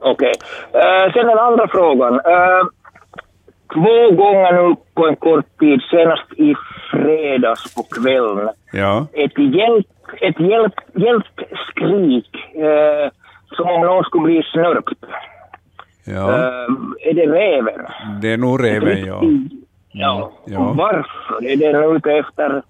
Okej. 0.00 0.32
Okay. 0.70 0.80
Uh, 0.80 1.04
eh, 1.04 1.12
sen 1.12 1.26
den 1.26 1.38
andra 1.38 1.68
frågan. 1.68 2.14
Uh, 2.14 2.64
två 3.74 4.10
gånger 4.22 4.52
nu 4.52 4.76
på 4.94 5.08
en 5.08 5.16
kort 5.16 5.58
tid, 5.58 5.80
senast 5.90 6.32
i 6.36 6.54
fredags 6.90 7.74
på 7.74 7.82
kvällen, 7.82 8.48
ja. 8.72 9.06
ett, 9.12 9.38
hjälp, 9.38 9.86
ett 10.20 10.40
hjälp, 10.40 10.74
hjälpskrik 10.94 12.30
uh, 12.56 13.10
som 13.56 13.68
om 13.68 13.80
någon 13.80 14.04
skulle 14.04 14.24
bli 14.24 14.42
snörpt. 14.52 15.04
Ja. 16.04 16.30
är 17.00 17.14
det 17.14 17.26
reven? 17.26 17.86
Det 18.20 18.32
är 18.32 18.36
nog 18.36 18.64
reven, 18.64 19.06
ja. 19.06 19.22
Ja. 19.92 20.32
ja. 20.44 20.74
Varför? 20.76 21.46
Är 21.46 21.56
den 21.56 21.96
ute 21.96 22.12
efter 22.12 22.62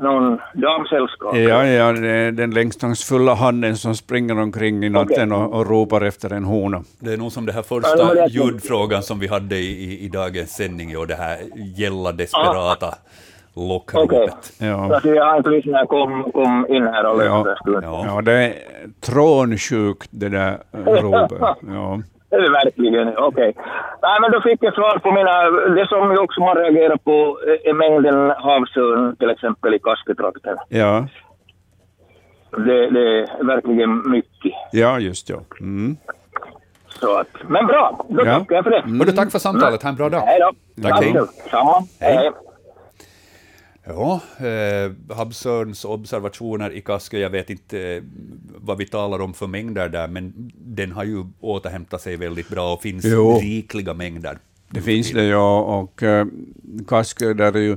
någon 0.00 0.38
damsällskap? 0.54 1.36
Ja, 1.36 1.66
ja, 1.66 1.92
det 1.92 2.08
är 2.08 2.32
den 2.32 2.50
längstangsfulla 2.50 3.34
handen 3.34 3.76
som 3.76 3.94
springer 3.94 4.38
omkring 4.38 4.84
i 4.84 4.88
natten 4.88 5.32
okay. 5.32 5.44
och, 5.44 5.54
och, 5.54 5.66
ropar 5.66 6.00
efter 6.00 6.32
en 6.32 6.44
hona. 6.44 6.82
Det 6.98 7.12
är 7.12 7.16
nog 7.16 7.32
som 7.32 7.46
den 7.46 7.54
här 7.54 7.62
första 7.62 8.28
ljudfrågan 8.28 9.02
som 9.02 9.18
vi 9.18 9.26
hade 9.26 9.56
i, 9.56 9.84
i, 9.84 10.04
i 10.04 10.08
dagens 10.08 10.50
sändning, 10.50 10.98
och 10.98 11.06
det 11.06 11.14
här 11.14 11.38
gälla 11.76 12.12
desperata 12.12 12.86
ah. 12.86 12.98
lockropet. 13.54 14.12
Okay. 14.12 14.68
Ja. 14.68 14.94
Alltså, 14.94 15.08
jag 15.08 15.24
har 15.24 15.36
inte 15.36 15.50
lyssnat 15.50 15.88
kom, 15.88 16.30
kom 16.32 16.66
in 16.68 16.82
här 16.82 17.06
och 17.06 17.18
läste 17.18 17.60
ja. 17.64 17.80
ja. 17.82 18.04
ja, 18.06 18.22
det 18.22 18.32
är 18.32 18.54
trånsjukt 19.00 20.08
det 20.10 20.28
där 20.28 20.58
ropet. 20.72 21.38
Ja. 21.68 22.00
Det 22.30 22.36
är 22.36 22.50
verkligen, 22.64 23.08
okej. 23.08 23.24
Okay. 23.26 23.52
Nej, 24.02 24.20
men 24.20 24.30
då 24.30 24.40
fick 24.40 24.62
jag 24.62 24.74
svar 24.74 24.98
på 24.98 25.12
mina... 25.12 25.50
Det 25.50 25.86
som 25.88 26.10
jag 26.10 26.24
också 26.24 26.40
har 26.40 26.54
reagerat 26.54 27.04
på 27.04 27.38
är 27.64 27.72
mängden 27.72 28.30
havsörn, 28.30 29.16
till 29.16 29.30
exempel 29.30 29.74
i 29.74 29.78
Kasketrakten. 29.78 30.56
Ja. 30.68 31.06
Det, 32.50 32.90
det, 32.90 33.22
är 33.22 33.44
verkligen 33.44 34.10
mycket. 34.10 34.52
Ja, 34.72 34.98
just 34.98 35.30
ja. 35.30 35.40
Mm. 35.60 35.96
Så 36.88 37.16
att, 37.16 37.28
men 37.48 37.66
bra, 37.66 38.06
då 38.08 38.26
Ja. 38.26 38.38
tackar 38.38 38.54
jag 38.54 38.64
för 38.64 38.70
det. 38.70 38.78
Mm. 38.78 39.00
Hördu, 39.00 39.12
tack 39.12 39.32
för 39.32 39.38
samtalet, 39.38 39.82
ha 39.82 39.90
en 39.90 39.96
bra 39.96 40.08
dag. 40.08 40.20
Hej 40.20 40.40
då. 40.40 40.82
Tack, 40.82 41.04
hej. 41.04 41.14
Samma. 41.50 41.82
Hej. 42.00 42.16
hej. 42.16 42.30
Ja, 43.88 44.20
eh, 44.38 45.16
Habsörns 45.16 45.84
observationer 45.84 46.70
i 46.70 46.80
Kaskö, 46.80 47.18
jag 47.18 47.30
vet 47.30 47.50
inte 47.50 47.80
eh, 47.80 48.02
vad 48.56 48.78
vi 48.78 48.86
talar 48.86 49.20
om 49.20 49.34
för 49.34 49.46
mängder 49.46 49.88
där, 49.88 50.08
men 50.08 50.52
den 50.54 50.92
har 50.92 51.04
ju 51.04 51.24
återhämtat 51.40 52.00
sig 52.02 52.16
väldigt 52.16 52.48
bra 52.48 52.72
och 52.72 52.82
finns 52.82 53.04
Jo. 53.04 53.38
rikliga 53.38 53.94
mängder. 53.94 54.38
Det 54.70 54.82
finns 54.82 55.10
det, 55.12 55.24
ja. 55.24 55.60
Och 55.60 56.02
uh, 56.02 56.24
Kaskö, 56.88 57.34
där 57.34 57.56
är 57.56 57.60
ju 57.60 57.76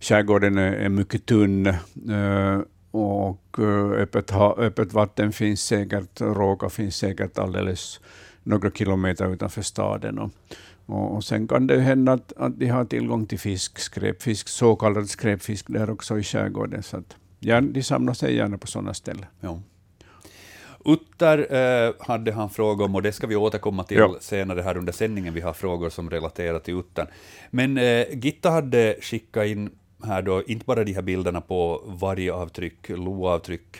skärgården 0.00 0.58
är, 0.58 0.72
är 0.72 0.88
mycket 0.88 1.26
tunn. 1.26 1.66
eh, 1.66 2.60
och 2.90 3.58
eh, 3.58 3.90
öppet, 4.02 4.30
ha, 4.30 4.56
öppet 4.58 4.92
vatten 4.92 5.32
finns 5.32 5.60
säkert, 5.60 6.20
råka 6.20 6.68
finns 6.68 6.96
säkert 6.96 7.38
alldeles 7.38 8.00
några 8.42 8.70
kilometer 8.70 9.32
utanför 9.32 9.62
staden. 9.62 10.18
Och, 10.18 10.30
och, 10.88 11.14
och 11.14 11.24
sen 11.24 11.48
kan 11.48 11.66
det 11.66 11.80
hända 11.80 12.12
att, 12.12 12.32
att 12.36 12.58
de 12.58 12.66
har 12.66 12.84
tillgång 12.84 13.26
till 13.26 13.38
fisk, 13.38 13.78
skräpfisk, 13.78 14.48
så 14.48 14.76
kallad 14.76 15.08
skräpfisk 15.08 15.66
där 15.68 15.90
också 15.90 16.18
i 16.18 16.22
skärgården. 16.22 16.82
Så 16.82 16.96
att, 16.96 17.16
ja, 17.40 17.60
de 17.60 17.82
samlar 17.82 18.14
sig 18.14 18.34
gärna 18.36 18.58
på 18.58 18.66
sådana 18.66 18.94
ställen. 18.94 19.26
Ja. 19.40 19.60
Utter 20.84 21.38
eh, 21.54 21.92
hade 22.00 22.32
han 22.32 22.50
frågor 22.50 22.84
om, 22.84 22.94
och 22.94 23.02
det 23.02 23.12
ska 23.12 23.26
vi 23.26 23.36
återkomma 23.36 23.84
till 23.84 23.96
Ja. 23.96 24.16
senare 24.20 24.60
här 24.60 24.76
under 24.76 24.92
sändningen. 24.92 25.34
Vi 25.34 25.40
har 25.40 25.52
frågor 25.52 25.90
som 25.90 26.10
relaterar 26.10 26.58
till 26.58 26.74
uttern. 26.74 27.06
Men 27.50 27.78
eh, 27.78 28.04
Gitta 28.12 28.50
hade 28.50 28.96
skickat 29.00 29.46
in 29.46 29.70
här 30.04 30.22
då, 30.22 30.42
inte 30.46 30.64
bara 30.64 30.84
de 30.84 30.92
här 30.92 31.02
bilderna 31.02 31.40
på 31.40 31.82
vargavtryck, 31.86 32.88
loavtryck. 32.88 33.76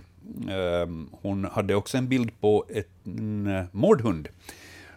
Eh, 0.48 0.88
hon 1.22 1.44
hade 1.44 1.74
också 1.74 1.98
en 1.98 2.08
bild 2.08 2.40
på 2.40 2.64
ett- 2.68 3.06
en 3.06 3.46
eh, 3.46 3.64
mårdhund, 3.72 4.28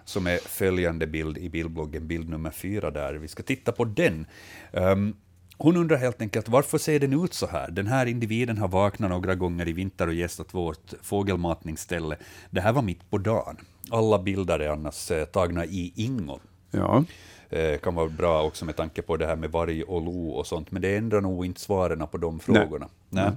som 0.06 0.28
är 0.28 0.38
följande 0.38 1.08
bild 1.08 1.38
i 1.38 1.50
bildbloggen, 1.50 2.08
bild 2.08 2.30
nummer 2.30 2.52
fyra 2.52 2.92
där. 2.92 3.14
Vi 3.14 3.28
ska 3.28 3.44
titta 3.44 3.72
på 3.72 3.86
den. 3.86 4.26
Ehm, 4.74 5.16
hon 5.58 5.78
undrar 5.78 5.98
helt 5.98 6.22
enkelt 6.22 6.50
varför 6.50 6.78
ser 6.78 7.00
den 7.00 7.24
ut 7.24 7.34
så 7.34 7.48
här? 7.48 7.72
Den 7.72 7.88
här 7.88 8.06
individen 8.06 8.58
har 8.58 8.68
vaknat 8.68 9.10
några 9.10 9.36
gånger 9.36 9.68
i 9.68 9.74
vinter 9.74 10.08
och 10.08 10.14
gästat 10.14 10.54
vårt 10.54 10.94
fågelmatningsställe. 11.02 12.16
Det 12.50 12.62
här 12.62 12.74
var 12.74 12.82
mitt 12.82 13.10
på 13.10 13.18
dagen. 13.18 13.58
Alla 13.90 14.20
bilder 14.20 14.60
är 14.60 14.70
annars 14.70 15.12
eh, 15.12 15.26
tagna 15.26 15.66
i 15.66 15.94
Ingo. 15.96 16.40
Ja. 16.72 17.04
Eh, 17.50 17.80
kan 17.80 17.96
vara 17.96 18.10
bra 18.10 18.44
också 18.44 18.66
med 18.66 18.76
tanke 18.76 19.02
på 19.02 19.18
det 19.18 19.26
här 19.26 19.36
med 19.36 19.52
varg 19.52 19.84
och 19.84 20.02
lo 20.02 20.30
och 20.30 20.48
sånt, 20.48 20.72
men 20.72 20.82
det 20.82 20.98
ändrar 20.98 21.22
nog 21.22 21.46
inte 21.46 21.62
svaren 21.62 22.08
på 22.08 22.18
de 22.18 22.40
frågorna. 22.40 22.88
Nej. 23.10 23.32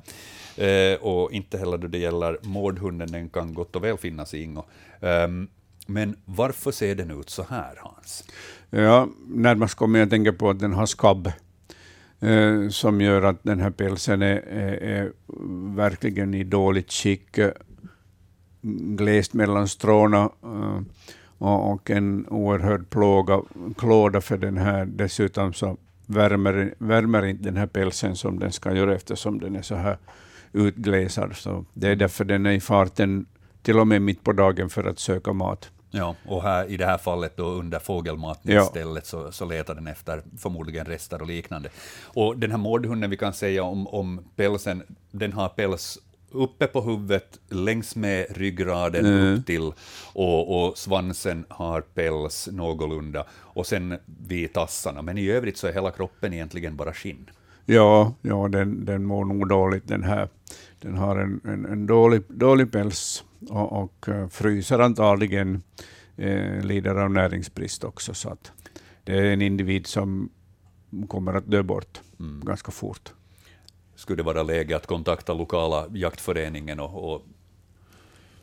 Eh, 0.57 0.99
och 1.03 1.33
inte 1.33 1.59
heller 1.59 1.79
då 1.79 1.87
det 1.89 1.99
gäller 1.99 2.39
mårdhunden, 2.43 3.13
den 3.13 3.29
kan 3.29 3.55
gott 3.55 3.77
och 3.77 3.85
väl 3.85 3.97
finnas 3.97 4.35
i 4.35 4.43
Ingo. 4.43 4.65
Ehm, 5.01 5.49
men 5.87 6.17
varför 6.25 6.71
ser 6.71 6.95
den 6.95 7.21
ut 7.21 7.31
så 7.31 7.43
här, 7.43 7.79
Hans? 7.81 8.25
Ja, 8.71 9.09
närmast 9.27 9.75
kommer 9.75 9.99
jag 9.99 10.07
att 10.07 10.11
tänka 10.11 10.33
på 10.33 10.51
att 10.51 10.59
den 10.59 10.73
har 10.73 10.87
skabb, 10.87 11.33
eh, 12.21 12.69
som 12.69 13.01
gör 13.01 13.23
att 13.23 13.43
den 13.43 13.61
här 13.61 13.71
pälsen 13.71 14.23
är, 14.23 14.37
är, 14.37 14.73
är 14.73 15.13
verkligen 15.77 16.35
i 16.35 16.45
dåligt 16.45 16.93
skick, 16.93 17.39
eh, 17.39 17.51
glest 18.97 19.35
mellan 19.35 19.69
stråna 19.69 20.31
eh, 20.43 20.81
och, 21.39 21.73
och 21.73 21.91
en 21.91 22.27
oerhörd 22.29 22.91
plåga, 22.91 23.43
klåda 23.77 24.21
för 24.21 24.39
den 24.39 24.57
här. 24.57 24.87
Dessutom 24.87 25.53
så 25.53 25.77
värmer, 26.07 26.75
värmer 26.79 27.25
inte 27.25 27.45
den 27.45 27.57
här 27.57 27.67
pälsen 27.67 28.17
som 28.17 28.39
den 28.39 28.53
ska 28.53 28.75
göra 28.75 28.95
eftersom 28.95 29.39
den 29.39 29.57
är 29.57 29.63
så 29.63 29.75
här 29.75 29.99
utglesad. 30.53 31.37
Så 31.37 31.65
det 31.75 31.89
är 31.89 31.97
därför 31.97 32.25
den 32.25 32.47
är 32.47 32.53
i 32.53 32.61
farten 32.61 33.27
till 33.65 33.79
och 33.79 33.87
med 33.87 34.03
mitt 34.03 34.25
på 34.25 34.33
dagen 34.33 34.71
för 34.71 34.85
att 34.85 34.99
söka 34.99 35.33
mat. 35.33 35.71
Ja, 35.91 36.15
och 36.27 36.43
här, 36.43 36.71
i 36.71 36.77
det 36.77 36.87
här 36.87 36.99
fallet 36.99 37.37
då 37.37 37.45
under 37.45 37.79
fågelmatningsstället 37.79 39.07
så, 39.07 39.33
så 39.33 39.45
letar 39.45 39.75
den 39.75 39.87
efter 39.87 40.23
förmodligen 40.39 40.87
rester 40.87 41.23
och 41.23 41.29
liknande. 41.29 41.69
Och 42.05 42.39
den 42.39 42.51
här 42.51 42.59
mårdhunden, 42.59 43.11
vi 43.11 43.17
kan 43.17 43.33
säga 43.33 43.63
om, 43.63 43.87
om 43.87 44.21
pälsen, 44.37 44.83
den 45.11 45.33
har 45.33 45.49
päls 45.49 45.99
uppe 46.31 46.67
på 46.67 46.81
huvudet, 46.81 47.39
längs 47.49 47.97
med 47.97 48.27
ryggraden 48.31 49.07
Mm. 49.07 49.35
upp 49.35 49.47
till, 49.47 49.73
och, 50.13 50.67
och 50.67 50.79
svansen 50.79 51.45
har 51.49 51.81
päls 51.81 52.49
någorlunda, 52.53 53.25
och 53.33 53.67
sen 53.67 53.99
vid 54.29 54.53
tassarna. 54.53 55.03
Men 55.03 55.19
i 55.19 55.31
övrigt 55.31 55.57
så 55.57 55.67
är 55.67 55.73
hela 55.73 55.91
kroppen 55.91 56.33
egentligen 56.33 56.77
bara 56.77 56.93
skinn. 56.93 57.31
Ja, 57.67 58.15
ja 58.23 58.49
den, 58.49 58.85
den 58.85 59.05
mår 59.05 59.25
nog 59.25 59.49
dåligt 59.49 59.89
den 59.89 60.03
här. 60.03 60.29
Den 60.81 60.95
har 60.97 61.17
en, 61.17 61.41
en, 61.45 61.65
en 61.67 61.87
dålig, 61.87 62.23
dålig 62.29 62.73
päls 62.73 63.25
och, 63.51 63.83
och 63.83 64.09
eh, 64.09 64.29
fryser 64.29 64.79
antagligen, 64.79 65.63
eh, 66.17 66.61
lider 66.61 66.95
av 66.95 67.11
näringsbrist 67.11 67.85
också. 67.85 68.15
Så 68.15 68.29
att 68.29 68.53
det 69.05 69.19
är 69.19 69.25
en 69.25 69.43
individ 69.43 69.87
som 69.87 70.31
kommer 71.09 71.35
att 71.35 71.51
dö 71.51 71.63
bort 71.63 72.01
ganska 72.43 72.73
fort. 72.73 73.13
Skulle 73.95 74.17
det 74.17 74.23
vara 74.23 74.43
läge 74.43 74.77
att 74.77 74.87
kontakta 74.87 75.35
lokala 75.35 75.87
jaktföreningen 75.93 76.81
och, 76.81 77.15
och 77.15 77.23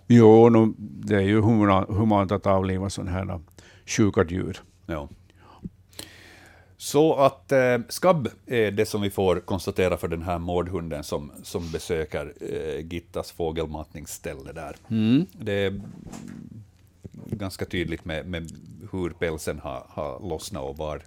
Jo, 0.07 0.49
no, 0.49 0.73
det 0.77 1.15
är 1.15 1.21
ju 1.21 1.41
humana, 1.41 1.85
humant 1.89 2.31
att 2.31 2.45
avliva 2.45 2.89
sådana 2.89 3.11
här 3.11 3.39
sjuka 3.85 4.25
djur. 4.25 4.61
Ja. 4.85 5.09
Så 6.81 7.15
att 7.15 7.51
eh, 7.51 7.77
skabb 7.89 8.29
är 8.45 8.71
det 8.71 8.85
som 8.85 9.01
vi 9.01 9.09
får 9.09 9.39
konstatera 9.39 9.97
för 9.97 10.07
den 10.07 10.21
här 10.21 10.39
mårdhunden 10.39 11.03
som, 11.03 11.31
som 11.43 11.71
besöker 11.71 12.33
eh, 12.41 12.85
Gittas 12.93 13.31
fågelmatningsställe 13.31 14.51
där. 14.51 14.75
Det 15.31 15.53
är 15.53 15.81
ganska 17.29 17.65
tydligt 17.65 18.05
med, 18.05 18.25
med 18.25 18.51
hur 18.91 19.09
pälsen 19.09 19.59
har, 19.59 19.85
har 19.89 20.29
lossnat 20.29 20.63
och 20.63 20.77
var. 20.77 21.01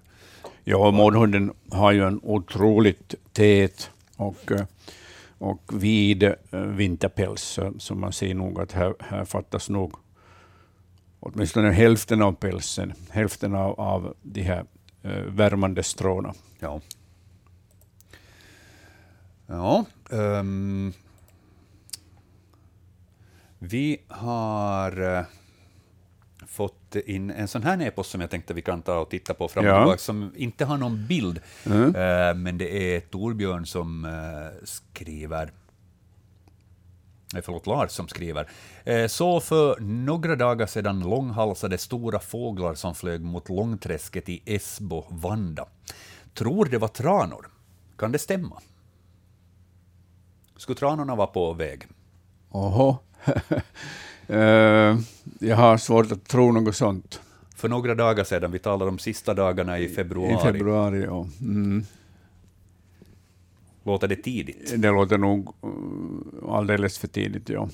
Ja, 0.64 0.91
mårdhunden 0.91 1.53
har 1.70 1.93
ju 1.93 2.07
en 2.07 2.20
otroligt 2.22 3.14
tät 3.33 3.91
och, 4.16 4.53
eh, 4.53 4.66
och 5.39 5.62
vid 5.72 6.22
eh, 6.22 6.35
vinterpäls, 6.51 7.59
så, 7.79 7.95
man 7.95 8.12
ser 8.12 8.35
nog 8.35 8.61
att 8.61 8.72
här, 8.72 8.95
här 9.01 9.25
fattas 9.25 9.68
nog 9.68 9.95
åtminstone 11.20 11.70
hälften 11.70 12.22
av 12.22 12.33
pälsen, 12.33 12.93
hälften 13.11 13.55
av, 13.55 13.81
av 13.81 14.14
de 14.22 14.43
här 14.43 14.64
värmande 15.29 15.83
stråna. 15.83 16.35
Ja. 16.59 16.81
Ja. 19.47 19.85
ehm, 20.11 20.93
vi 23.59 24.01
har 24.09 25.17
eh, 25.17 25.25
fått 26.47 26.97
in 26.97 27.31
en 27.31 27.49
sån 27.49 27.63
här 27.63 27.83
e-post 27.83 28.11
som 28.11 28.21
jag 28.21 28.31
tänkte 28.31 28.55
vi 28.55 28.63
kan 28.63 28.83
ta 28.83 28.99
och 28.99 29.11
titta 29.11 29.35
på 29.35 29.49
fram 29.49 29.65
och 29.65 29.71
Ja. 29.71 29.97
som 29.99 30.33
inte 30.37 30.65
har 30.65 30.77
någon 30.77 31.07
bild, 31.07 31.41
Mm. 31.67 31.95
eh, 31.95 32.35
men 32.35 32.59
det 32.59 32.95
är 32.97 33.01
Torbjörn 33.01 33.67
som 33.67 34.05
eh, 34.05 34.65
skriver 34.65 35.53
förlåt, 37.43 37.66
Lars 37.66 37.91
som 37.91 38.09
skriver. 38.09 38.49
Eh, 38.85 39.07
Så 39.07 39.41
för 39.41 39.80
några 39.80 40.37
dagar 40.37 40.66
sedan 40.66 41.01
långhalsade 41.01 41.78
stora 41.78 42.18
fåglar 42.18 42.74
som 42.74 42.95
flög 42.95 43.20
mot 43.20 43.49
Långträsket 43.49 44.28
i 44.28 44.43
Esbo, 44.45 45.05
Vanda. 45.09 45.66
Tror 46.35 46.64
det 46.64 46.78
var 46.78 46.89
tranor. 46.89 47.47
Kan 47.99 48.12
det 48.12 48.18
stämma? 48.18 48.61
Skulle 50.57 50.76
tranorna 50.76 51.14
vara 51.14 51.26
på 51.26 51.53
väg? 51.53 51.87
Oho. 52.51 52.97
Eh, 54.26 54.99
jag 55.41 55.57
har 55.57 55.76
svårt 55.76 56.12
att 56.12 56.24
tro 56.24 56.53
något 56.53 56.76
sånt. 56.76 57.20
För 57.57 57.68
några 57.68 57.95
dagar 57.95 58.24
sedan, 58.24 58.53
vi 58.53 58.59
talar 58.59 58.87
om 58.89 58.99
sista 58.99 59.35
dagarna 59.35 59.78
i 59.78 59.89
februari, 59.89 60.35
I 60.35 60.37
februari, 60.37 61.05
ja. 61.05 61.26
Mm. 61.41 61.85
Låter 63.85 64.09
det 64.09 64.16
tidigt? 64.16 64.82
Det 64.82 64.91
låter 64.91 65.18
nog 65.18 65.49
eh, 65.62 66.55
alldeles 66.55 66.99
för 66.99 67.09
tidigt, 67.09 67.49
ja. 67.49 67.68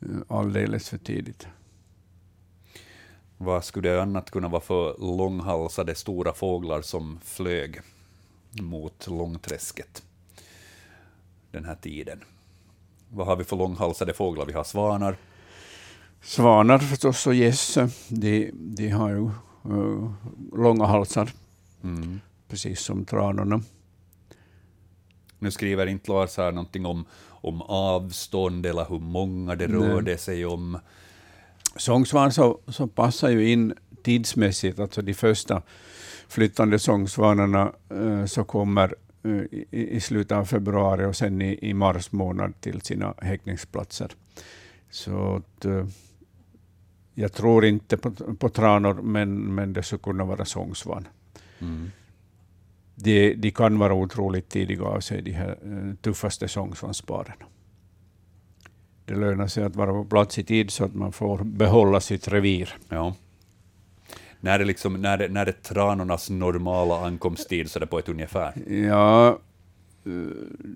Eh, 0.00 0.08
Alldeles 0.28 0.88
för 0.88 0.98
tidigt. 0.98 1.46
Vad 3.36 3.64
skulle 3.64 3.88
det 3.88 4.02
annat 4.02 4.30
kunna 4.30 4.48
vara 4.48 4.60
för 4.60 5.16
långhalsade 5.16 5.94
stora 5.94 6.32
fåglar 6.32 6.82
som 6.82 7.20
flög 7.24 7.80
mot 8.60 9.06
Långträsket 9.06 10.02
den 11.50 11.64
här 11.64 11.74
tiden? 11.74 12.20
Vad 13.08 13.26
har 13.26 13.36
vi 13.36 13.44
för 13.44 13.56
långhalsade 13.56 14.12
fåglar? 14.14 14.46
Vi 14.46 14.52
har 14.52 14.64
svanar, 14.64 15.16
Svanar 16.22 16.78
förstås 16.78 17.26
och 17.26 17.34
gäss, 17.34 17.78
de, 18.08 18.50
de 18.54 18.88
har 18.88 19.10
ju 19.10 19.24
eh, 19.64 20.10
långa 20.52 20.86
halsar, 20.86 21.30
mm. 21.84 22.20
precis 22.48 22.80
som 22.80 23.04
tranorna. 23.04 23.62
Nu 25.38 25.50
skriver 25.50 25.86
inte 25.86 26.10
Lars 26.10 26.36
här 26.36 26.52
någonting 26.52 26.86
om, 26.86 27.04
om 27.26 27.62
avstånd 27.62 28.66
eller 28.66 28.86
hur 28.88 28.98
många 28.98 29.54
det 29.54 29.66
rörde 29.66 30.18
sig 30.18 30.46
om. 30.46 30.78
Sångsvan 31.76 32.32
så, 32.32 32.60
så 32.68 32.86
passar 32.86 33.28
ju 33.28 33.50
in 33.50 33.74
tidsmässigt, 34.02 34.78
alltså 34.78 35.02
de 35.02 35.14
första 35.14 35.62
flyttande 36.28 36.78
sångsvanarna 36.78 37.72
eh, 37.90 38.24
så 38.24 38.44
kommer 38.44 38.94
eh, 39.22 39.30
i, 39.30 39.66
i 39.70 40.00
slutet 40.00 40.32
av 40.32 40.44
februari 40.44 41.04
och 41.04 41.16
sen 41.16 41.42
i, 41.42 41.58
i 41.62 41.74
mars 41.74 42.12
månad 42.12 42.60
till 42.60 42.80
sina 42.80 43.14
häckningsplatser. 43.18 44.10
Så 44.90 45.36
att, 45.36 45.64
eh, 45.64 45.86
jag 47.14 47.32
tror 47.32 47.64
inte 47.64 47.96
på, 47.96 48.10
på 48.34 48.48
tranor, 48.48 48.94
men, 48.94 49.54
men 49.54 49.72
det 49.72 49.82
skulle 49.82 50.02
kunna 50.02 50.24
vara 50.24 50.44
sångsvan. 50.44 51.08
Mm. 51.58 51.90
De, 53.00 53.34
de 53.34 53.50
kan 53.50 53.78
vara 53.78 53.94
otroligt 53.94 54.48
tidiga 54.48 54.84
av 54.84 55.00
sig, 55.00 55.22
de 55.22 55.32
här 55.32 55.58
eh, 55.62 55.94
tuffaste 55.94 56.48
sångsvansparen. 56.48 57.36
Det 59.04 59.14
lönar 59.14 59.46
sig 59.46 59.64
att 59.64 59.76
vara 59.76 59.92
på 59.92 60.04
plats 60.04 60.38
i 60.38 60.44
tid 60.44 60.70
så 60.70 60.84
att 60.84 60.94
man 60.94 61.12
får 61.12 61.38
behålla 61.44 62.00
sitt 62.00 62.28
revir. 62.28 62.76
Ja. 62.88 63.14
När 64.40 64.60
är, 64.60 64.64
liksom, 64.64 65.02
när, 65.02 65.18
är, 65.18 65.28
när 65.28 65.46
är 65.46 65.52
tranornas 65.52 66.30
normala 66.30 67.06
ankomsttid 67.06 67.70
så 67.70 67.78
det 67.78 67.86
på 67.86 67.98
ett 67.98 68.08
ungefär? 68.08 68.72
Ja, 68.72 69.28
eh, 70.06 70.12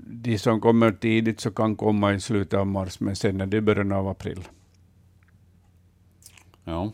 de 0.07 0.39
som 0.39 0.61
kommer 0.61 0.93
tidigt 0.93 1.41
så 1.41 1.51
kan 1.51 1.77
komma 1.77 2.13
i 2.13 2.21
slutet 2.21 2.59
av 2.59 2.67
mars, 2.67 3.01
men 3.01 3.17
sen 3.17 3.41
är 3.41 3.47
det 3.47 3.61
början 3.61 3.93
av 3.93 4.09
april. 4.09 4.49
Ja. 6.65 6.93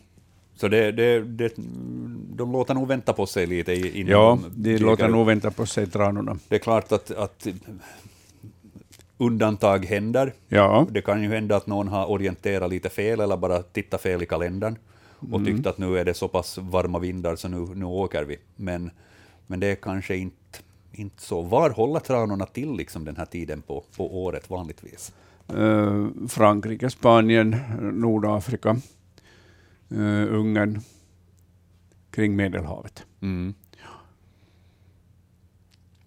Så 0.60 0.68
det, 0.68 0.92
det, 0.92 1.20
det, 1.20 1.52
de 2.36 2.52
låter 2.52 2.74
nog 2.74 2.88
vänta 2.88 3.12
på 3.12 3.26
sig 3.26 3.46
lite 3.46 3.74
innan 3.98 4.10
Ja, 4.12 4.38
de 4.56 4.74
de 4.76 4.84
låter 4.84 5.08
nog 5.08 5.26
vänta 5.26 5.50
på 5.50 5.66
sig, 5.66 5.86
tranorna. 5.86 6.38
Det 6.48 6.54
är 6.54 6.58
klart 6.58 6.92
att, 6.92 7.10
att 7.10 7.46
undantag 9.18 9.84
händer. 9.84 10.32
Ja, 10.48 10.86
Det 10.90 11.02
kan 11.02 11.22
ju 11.22 11.28
hända 11.28 11.56
att 11.56 11.66
någon 11.66 11.88
har 11.88 12.10
orienterat 12.10 12.70
lite 12.70 12.88
fel 12.88 13.20
eller 13.20 13.36
bara 13.36 13.62
tittat 13.62 14.00
fel 14.00 14.22
i 14.22 14.26
kalendern 14.26 14.76
och 15.32 15.44
tyckt 15.44 15.66
att 15.66 15.78
nu 15.78 15.98
är 15.98 16.04
det 16.04 16.14
så 16.14 16.28
pass 16.28 16.58
varma 16.58 16.98
vindar 16.98 17.36
så 17.36 17.48
nu, 17.48 17.66
nu 17.74 17.84
åker 17.84 18.24
vi. 18.24 18.36
Men, 18.56 18.90
men 19.46 19.60
det 19.60 19.66
är 19.66 19.74
kanske 19.74 20.16
inte, 20.16 20.58
inte 20.92 21.22
så. 21.22 21.42
Var 21.42 21.70
håller 21.70 22.00
tranorna 22.00 22.46
till 22.46 22.72
liksom 22.76 23.04
den 23.04 23.16
här 23.16 23.26
tiden 23.26 23.62
på, 23.62 23.84
på 23.96 24.24
året 24.24 24.50
vanligtvis? 24.50 25.12
eh, 25.56 26.06
Frankrike, 26.28 26.90
Spanien, 26.90 27.56
Nordafrika, 27.80 28.76
eh, 29.90 30.34
Ungern, 30.34 30.80
kring 32.10 32.36
Medelhavet. 32.36 33.06
Mm. 33.22 33.54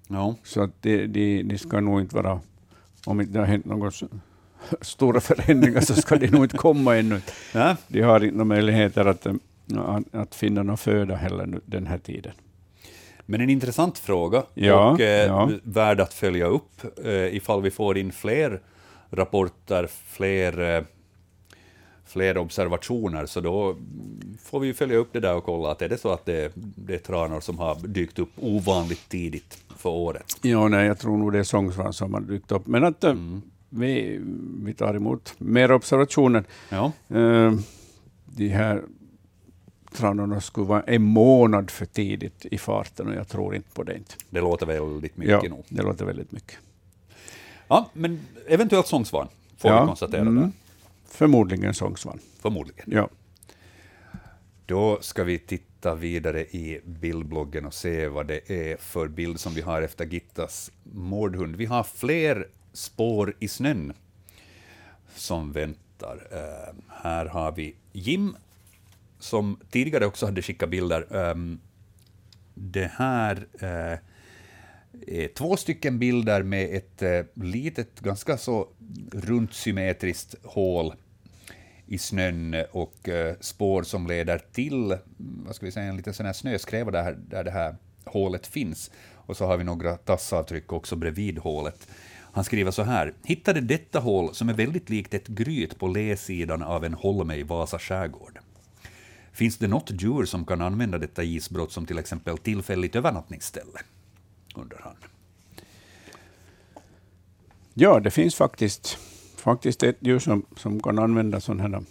Ja, 0.07 0.35
Så 0.43 0.61
att 0.63 0.81
de, 0.81 1.07
de, 1.07 1.43
de 1.43 1.57
ska 1.57 1.79
nog 1.79 2.01
inte 2.01 2.15
vara, 2.15 2.39
om 3.05 3.21
inte 3.21 3.33
det 3.33 3.39
har 3.39 3.45
hänt 3.45 3.65
några 3.65 3.91
stora 4.81 5.21
förändringar, 5.21 5.81
så 5.81 5.93
ska 5.95 6.15
de 6.15 6.27
nog 6.27 6.45
inte 6.45 6.57
komma 6.57 6.97
ännu. 6.97 7.21
ja. 7.53 7.75
De 7.87 8.01
har 8.01 8.23
inte 8.23 8.43
möjligheter 8.43 9.05
att, 9.05 9.25
eh, 9.25 9.33
att, 9.77 10.15
att 10.15 10.35
finna 10.35 10.63
någon 10.63 10.77
föda 10.77 11.15
heller 11.15 11.59
den 11.65 11.87
här 11.87 11.97
tiden. 11.97 12.33
Men 13.25 13.41
en 13.41 13.49
intressant 13.49 13.97
fråga 13.97 14.43
Ja, 14.53 14.91
och 14.91 15.01
eh, 15.01 15.25
ja. 15.27 15.49
värd 15.63 15.99
att 15.99 16.13
följa 16.13 16.45
upp 16.45 16.81
eh, 17.05 17.35
ifall 17.35 17.61
vi 17.61 17.71
får 17.71 17.97
in 17.97 18.11
fler 18.11 18.61
rapporter, 19.09 19.87
fler, 19.87 20.75
eh, 20.77 20.83
fler 22.11 22.37
observationer, 22.37 23.25
så 23.25 23.41
då 23.41 23.75
får 24.43 24.59
vi 24.59 24.73
följa 24.73 24.97
upp 24.97 25.09
det 25.13 25.19
där 25.19 25.35
och 25.35 25.43
kolla 25.43 25.71
att 25.71 25.81
är 25.81 25.89
det 25.89 25.97
så 25.97 26.09
att 26.11 26.25
det, 26.25 26.51
det 26.55 26.93
är 26.93 26.97
tranor 26.99 27.39
som 27.39 27.59
har 27.59 27.75
dykt 27.87 28.19
upp 28.19 28.29
ovanligt 28.35 29.09
tidigt 29.09 29.63
för 29.77 29.89
året. 29.89 30.25
Ja, 30.41 30.67
nej, 30.67 30.87
jag 30.87 30.99
tror 30.99 31.17
nog 31.17 31.31
det 31.31 31.39
är 31.39 31.43
sångsvan 31.43 31.93
som 31.93 32.13
har 32.13 32.21
dykt 32.21 32.51
upp. 32.51 32.67
Men 32.67 32.83
att 32.83 33.03
eh, 33.03 33.11
Mm. 33.11 33.41
vi, 33.69 34.19
vi 34.65 34.73
tar 34.73 34.93
emot 34.95 35.33
mer 35.37 35.71
observationer. 35.71 36.43
Ja, 36.69 36.91
Eh, 37.09 37.53
de 38.25 38.47
här 38.49 38.81
tranorna 39.93 40.41
skulle 40.41 40.67
vara 40.67 40.81
en 40.81 41.01
månad 41.03 41.71
för 41.71 41.85
tidigt 41.85 42.45
i 42.51 42.57
farten 42.57 43.07
och 43.07 43.15
jag 43.15 43.27
tror 43.27 43.55
inte 43.55 43.69
på 43.73 43.83
det. 43.83 43.97
Inte. 43.97 44.15
det 44.29 44.39
låter 44.41 44.65
väldigt 44.65 45.17
mycket 45.17 45.43
Ja, 45.43 45.49
nog. 45.49 45.63
det 45.69 45.81
låter 45.83 46.05
väldigt 46.05 46.31
mycket. 46.31 46.57
Ja, 47.67 47.89
men 47.93 48.19
eventuellt 48.47 48.87
sångsvan 48.87 49.27
får 49.57 49.71
Ja, 49.71 49.81
vi 49.81 49.87
konstatera 49.87 50.21
mm. 50.21 50.51
Förmodligen 51.11 51.73
sångsvan. 51.73 52.19
förmodligen. 52.39 52.85
Ja. 52.87 53.09
Då 54.65 54.97
ska 55.01 55.23
vi 55.23 55.39
titta 55.39 55.95
vidare 55.95 56.41
i 56.41 56.81
bildbloggen 56.85 57.65
och 57.65 57.73
se 57.73 58.07
vad 58.07 58.27
det 58.27 58.51
är 58.51 58.77
för 58.77 59.07
bild 59.07 59.39
som 59.39 59.53
vi 59.53 59.61
har 59.61 59.81
efter 59.81 60.05
Gittas 60.05 60.71
mordhund. 60.83 61.55
Vi 61.55 61.65
har 61.65 61.83
fler 61.83 62.47
spår 62.73 63.35
i 63.39 63.47
snön 63.47 63.93
som 65.15 65.51
väntar. 65.51 66.27
Eh, 66.31 66.75
här 66.89 67.25
har 67.25 67.51
vi 67.51 67.75
Jim, 67.91 68.35
som 69.19 69.59
tidigare 69.69 70.05
också 70.05 70.25
hade 70.25 70.41
skickat 70.41 70.69
bilder. 70.69 71.15
Ehm, 71.15 71.59
det 72.53 72.91
här 72.93 73.47
eh, 73.59 73.99
är 75.07 75.27
två 75.27 75.57
stycken 75.57 75.99
bilder 75.99 76.43
med 76.43 76.75
ett 76.75 77.01
eh, 77.01 77.21
litet, 77.33 77.99
ganska 77.99 78.37
så 78.37 78.67
runt 79.11 79.53
symmetriskt 79.53 80.35
hål 80.43 80.93
i 81.91 81.97
snön 81.97 82.55
och 82.71 83.09
eh, 83.09 83.35
spår 83.39 83.83
som 83.83 84.07
leder 84.07 84.41
till 84.51 84.97
vad 85.17 85.55
ska 85.55 85.65
vi 85.65 85.71
säga, 85.71 85.85
en 85.85 85.97
liten 85.97 86.13
sån 86.13 86.25
här 86.25 86.33
snöskräva 86.33 86.91
där, 86.91 87.17
där 87.29 87.43
det 87.43 87.51
här 87.51 87.75
hålet 88.05 88.47
finns. 88.47 88.91
Och 89.13 89.37
så 89.37 89.45
har 89.45 89.57
vi 89.57 89.63
några 89.63 89.97
tassavtryck 89.97 90.73
också 90.73 90.95
bredvid 90.95 91.37
hålet. 91.37 91.87
Han 92.33 92.43
skriver 92.43 92.71
så 92.71 92.83
här. 92.83 93.13
Hittade 93.23 93.61
detta 93.61 93.99
hål 93.99 94.35
som 94.35 94.49
är 94.49 94.53
väldigt 94.53 94.89
likt 94.89 95.13
ett 95.13 95.27
gryt 95.27 95.79
på 95.79 95.87
lesidan 95.87 96.63
av 96.63 96.85
en 96.85 96.93
holme 96.93 97.35
i 97.35 97.43
Vasa 97.43 97.79
skärgård. 97.79 98.39
Finns 99.31 99.57
det 99.57 99.67
något 99.67 99.91
djur 99.91 100.25
som 100.25 100.45
kan 100.45 100.61
använda 100.61 100.97
detta 100.97 101.23
isbrott 101.23 101.71
som 101.71 101.85
till 101.85 101.99
exempel 101.99 102.37
tillfälligt 102.37 102.95
övernattningsställe? 102.95 103.79
Undrar 104.55 104.81
han. 104.83 104.95
ja, 107.73 107.99
det 107.99 108.11
finns 108.11 108.35
faktiskt, 108.35 108.97
faktiskt 109.41 109.83
ett 109.83 109.97
djur 109.99 110.19
som, 110.19 110.45
som 110.57 110.79
kan 110.79 110.99
använda 110.99 111.39
sådana 111.39 111.63
här, 111.63 111.83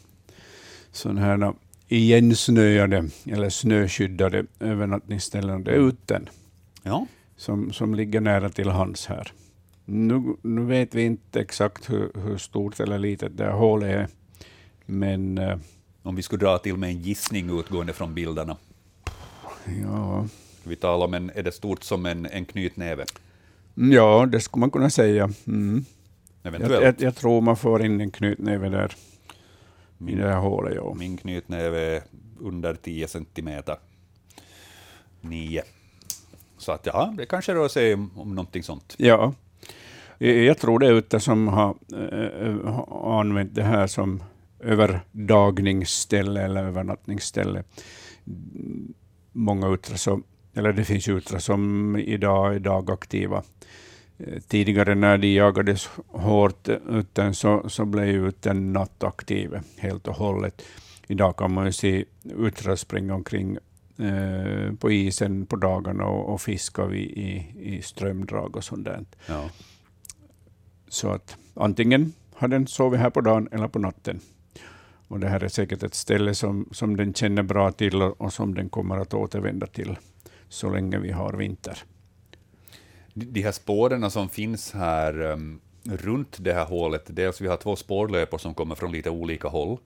sån 0.93 1.19
här 1.19 1.53
igensnöade 1.89 3.09
eller 3.27 3.51
snöskyddade 3.51 4.45
övernattningsställen. 4.61 5.65
Det 5.65 5.71
är 5.71 5.77
utten. 5.77 6.29
Ja, 6.83 7.07
som, 7.37 7.73
som 7.73 7.95
ligger 7.95 8.21
nära 8.21 8.49
till 8.51 8.69
hands 8.69 9.07
här. 9.07 9.33
Nu, 9.85 10.37
nu 10.43 10.65
vet 10.65 10.95
vi 10.95 11.03
inte 11.03 11.41
exakt 11.41 11.91
hur, 11.91 12.11
hur 12.15 12.39
stort 12.39 12.81
eller 12.81 12.99
litet 12.99 13.37
det 13.37 13.45
här 13.45 13.53
hålet 13.53 13.89
är, 13.91 14.09
men 14.87 15.39
eh, 15.39 15.59
om 16.03 16.17
vi 16.17 16.23
skulle 16.23 16.45
dra 16.45 16.59
till 16.59 16.77
med 16.77 16.91
en 16.91 17.01
gissning 17.01 17.59
utgående 17.59 17.93
från 17.93 18.15
bilderna. 18.15 18.57
ja, 19.83 20.27
Vi 20.65 20.77
talar 20.77 21.07
om 21.07 21.15
en, 21.15 21.31
är 21.35 21.43
det 21.43 21.53
stort 21.53 21.83
som 21.83 22.07
en, 22.07 22.27
en 22.27 22.45
knytnäve? 22.45 23.05
ja, 23.75 24.27
det 24.27 24.41
skulle 24.41 24.61
man 24.61 24.71
kunna 24.71 24.91
säga. 24.91 25.31
Mm. 25.47 25.85
Jag, 26.43 26.55
Eventuellt. 26.55 27.01
jag, 27.01 27.09
jag 27.09 27.17
tror 27.17 27.41
man 27.41 27.57
får 27.57 27.85
in 27.85 28.01
en 28.01 28.11
knytnäve 28.11 28.69
där 28.69 28.95
i 30.09 30.15
det 30.15 30.29
här 30.29 30.39
hålet. 30.39 30.75
Ja. 30.75 30.95
Min 30.99 31.17
knytnäve 31.17 31.97
är 31.97 32.03
under 32.41 32.75
10 32.75 33.09
centimeter. 33.09 33.77
9. 35.21 35.63
Så 36.59 36.73
att 36.73 36.87
ja, 36.87 37.15
det 37.17 37.27
kanske 37.27 37.55
rör 37.55 37.69
sig 37.69 37.95
om, 37.95 38.11
om 38.17 38.35
någonting 38.35 38.63
sånt. 38.63 38.95
Ja, 38.99 39.33
jag, 40.19 40.37
jag 40.37 40.59
tror 40.59 40.79
det 40.79 40.87
är 40.87 40.93
ute 40.93 41.21
som 41.21 41.49
har 41.49 41.75
eh, 41.93 42.73
har 42.73 43.21
använt 43.21 43.55
det 43.55 43.63
här 43.63 43.87
som 43.87 44.23
överdagningsställe 44.61 46.43
eller 46.43 46.65
övernattningsställe. 46.65 47.63
Många 49.33 49.69
uttrar 49.69 49.97
som, 49.97 50.23
eller 50.55 50.73
det 50.73 50.85
finns 50.85 51.09
uttrar 51.09 51.39
som 51.39 51.97
idag 51.97 52.55
är 52.55 52.59
dagaktiva. 52.59 53.43
Tidigare 54.49 54.95
när 54.95 55.19
de 55.19 55.35
jagades 55.35 55.91
hårt 56.07 56.69
utan 56.89 57.35
så, 57.35 57.69
så 57.69 57.85
blev 57.85 58.09
utan 58.09 58.73
nattaktiv 58.73 59.59
helt 59.79 60.09
och 60.09 60.15
hållet. 60.15 60.63
Idag 61.07 61.37
kan 61.37 61.53
man 61.53 61.67
ju 61.67 61.73
se 61.73 62.05
uttrar 62.25 62.77
springa 62.77 63.15
omkring 63.15 63.59
eh, 63.99 64.75
på 64.75 64.91
isen 64.91 65.47
på 65.47 65.57
dagarna 65.57 66.05
och, 66.05 66.35
och 66.35 66.41
fiska 66.41 66.91
i, 66.91 67.03
i, 67.03 67.47
i 67.77 67.83
strömdrag 67.83 68.57
och 68.57 68.65
sånt 68.65 68.85
där. 68.85 69.05
Ja. 69.27 69.51
Så 70.89 71.11
att 71.11 71.37
antingen 71.55 72.13
har 72.35 72.49
den 72.49 72.67
sovit 72.67 73.01
här 73.01 73.11
på 73.11 73.21
dagen 73.21 73.49
eller 73.53 73.69
på 73.69 73.79
natten. 73.79 74.21
Och 75.09 75.21
det 75.21 75.29
här 75.29 75.45
är 75.45 75.49
säkert 75.49 75.83
ett 75.83 75.95
ställe 75.95 76.35
som, 76.35 76.69
som 76.73 76.97
den 76.97 77.15
känner 77.15 77.43
bra 77.43 77.73
till 77.73 78.03
och, 78.03 78.21
och 78.21 78.33
som 78.33 78.55
den 78.55 78.69
kommer 78.69 78.97
att 78.97 79.15
återvända 79.15 79.67
till 79.67 79.97
så 80.49 80.71
länge 80.71 80.99
vi 80.99 81.11
har 81.11 81.33
vinter. 81.33 81.79
De 83.15 83.43
här 83.43 83.53
spåren 83.53 84.11
som 84.11 84.29
finns 84.29 84.73
här 84.73 85.21
um, 85.21 85.61
runt 85.85 86.37
det 86.41 86.53
här 86.53 86.65
hålet, 86.65 87.05
dels 87.07 87.41
vi 87.41 87.49
har 87.49 87.57
två 87.57 87.77
spårlöpor 87.77 88.39
som 88.39 88.55
kommer 88.55 88.75
från 88.75 88.93
lite 88.93 89.11
olika 89.11 89.49
håll. 89.49 89.79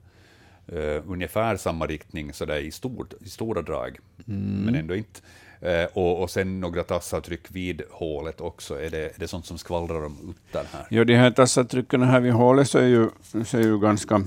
Uh, 0.73 1.11
ungefär 1.11 1.57
samma 1.57 1.85
riktning 1.85 2.33
så 2.33 2.45
där 2.45 2.59
i, 2.59 2.71
stort, 2.71 3.13
i 3.21 3.29
stora 3.29 3.61
drag, 3.61 3.97
men 4.25 4.75
ändå 4.75 4.95
inte. 4.95 5.19
Uh, 5.63 5.85
och, 5.93 6.21
och 6.21 6.29
sen 6.29 6.59
några 6.59 6.83
tassavtryck 6.83 7.51
vid 7.51 7.81
hålet 7.91 8.41
också. 8.41 8.81
Är 8.81 8.89
det, 8.89 9.15
är 9.15 9.19
det 9.19 9.27
sånt 9.27 9.45
som 9.45 9.57
skvallrar 9.57 10.05
om 10.05 10.17
utter 10.29 10.65
här? 10.71 10.87
Ja, 10.89 11.03
de 11.03 11.15
här 11.15 11.31
tassatrycken 11.31 12.01
här 12.01 12.19
vid 12.19 12.33
hålet 12.33 12.69
så 12.69 12.77
är 12.77 12.87
ju, 12.87 13.09
så 13.45 13.57
är 13.57 13.61
ju 13.61 13.79
ganska, 13.79 14.23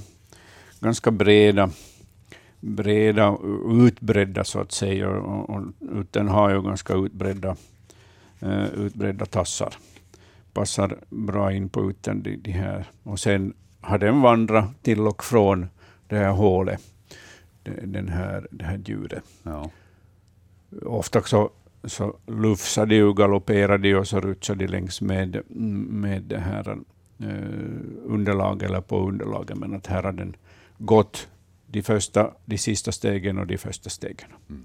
ganska 0.81 1.11
breda, 1.11 1.71
breda 2.61 3.39
utbredda 3.87 4.45
så 4.45 4.61
att 4.61 4.73
säga. 4.73 5.11
Och, 5.11 5.51
och 5.51 6.05
den 6.11 6.29
har 6.29 6.51
ju 6.51 6.63
ganska 6.63 6.95
utbredda, 6.95 7.57
eh, 8.41 8.67
utbredda 8.67 9.27
tassar. 9.27 9.75
Passar 10.53 10.99
bra 11.11 11.53
in 11.53 11.69
på 11.69 11.91
utan 11.91 12.23
de, 12.23 12.37
de 12.37 12.51
här. 12.51 12.85
Och 13.03 13.21
sen 13.21 13.55
har 13.81 13.99
den 13.99 14.21
vandrat 14.21 14.83
till 14.83 15.01
och 15.01 15.25
från 15.25 15.67
det 16.09 16.17
här 16.17 16.31
hålet 16.31 16.81
den 17.83 18.09
här, 18.09 18.47
det 18.51 18.65
här 18.65 18.81
djuret. 18.85 19.25
Ja. 19.43 19.71
Ofta 20.83 21.23
så, 21.23 21.51
så 21.85 22.17
lufsar 22.27 22.87
de 22.87 23.03
och 23.03 23.17
galopperar 23.17 23.79
de 23.79 23.95
och 23.95 24.09
så 24.09 24.21
rutschar 24.21 24.55
de 24.55 24.67
längs 24.67 25.01
med, 25.01 25.43
med 25.91 26.23
det 26.23 26.39
här 26.39 26.79
eh, 27.19 27.37
underlag 28.05 28.63
eller 28.63 28.81
på 28.81 29.09
underlaget, 29.09 29.59
men 29.59 29.75
att 29.75 29.87
här 29.87 30.03
har 30.03 30.13
den 30.13 30.37
gått 30.79 31.29
de, 31.67 31.83
första, 31.83 32.35
de 32.45 32.59
sista 32.59 32.93
stegen 32.93 33.39
och 33.39 33.47
de 33.47 33.59
första 33.59 33.91
stegen. 33.91 34.29
Mm. 34.49 34.65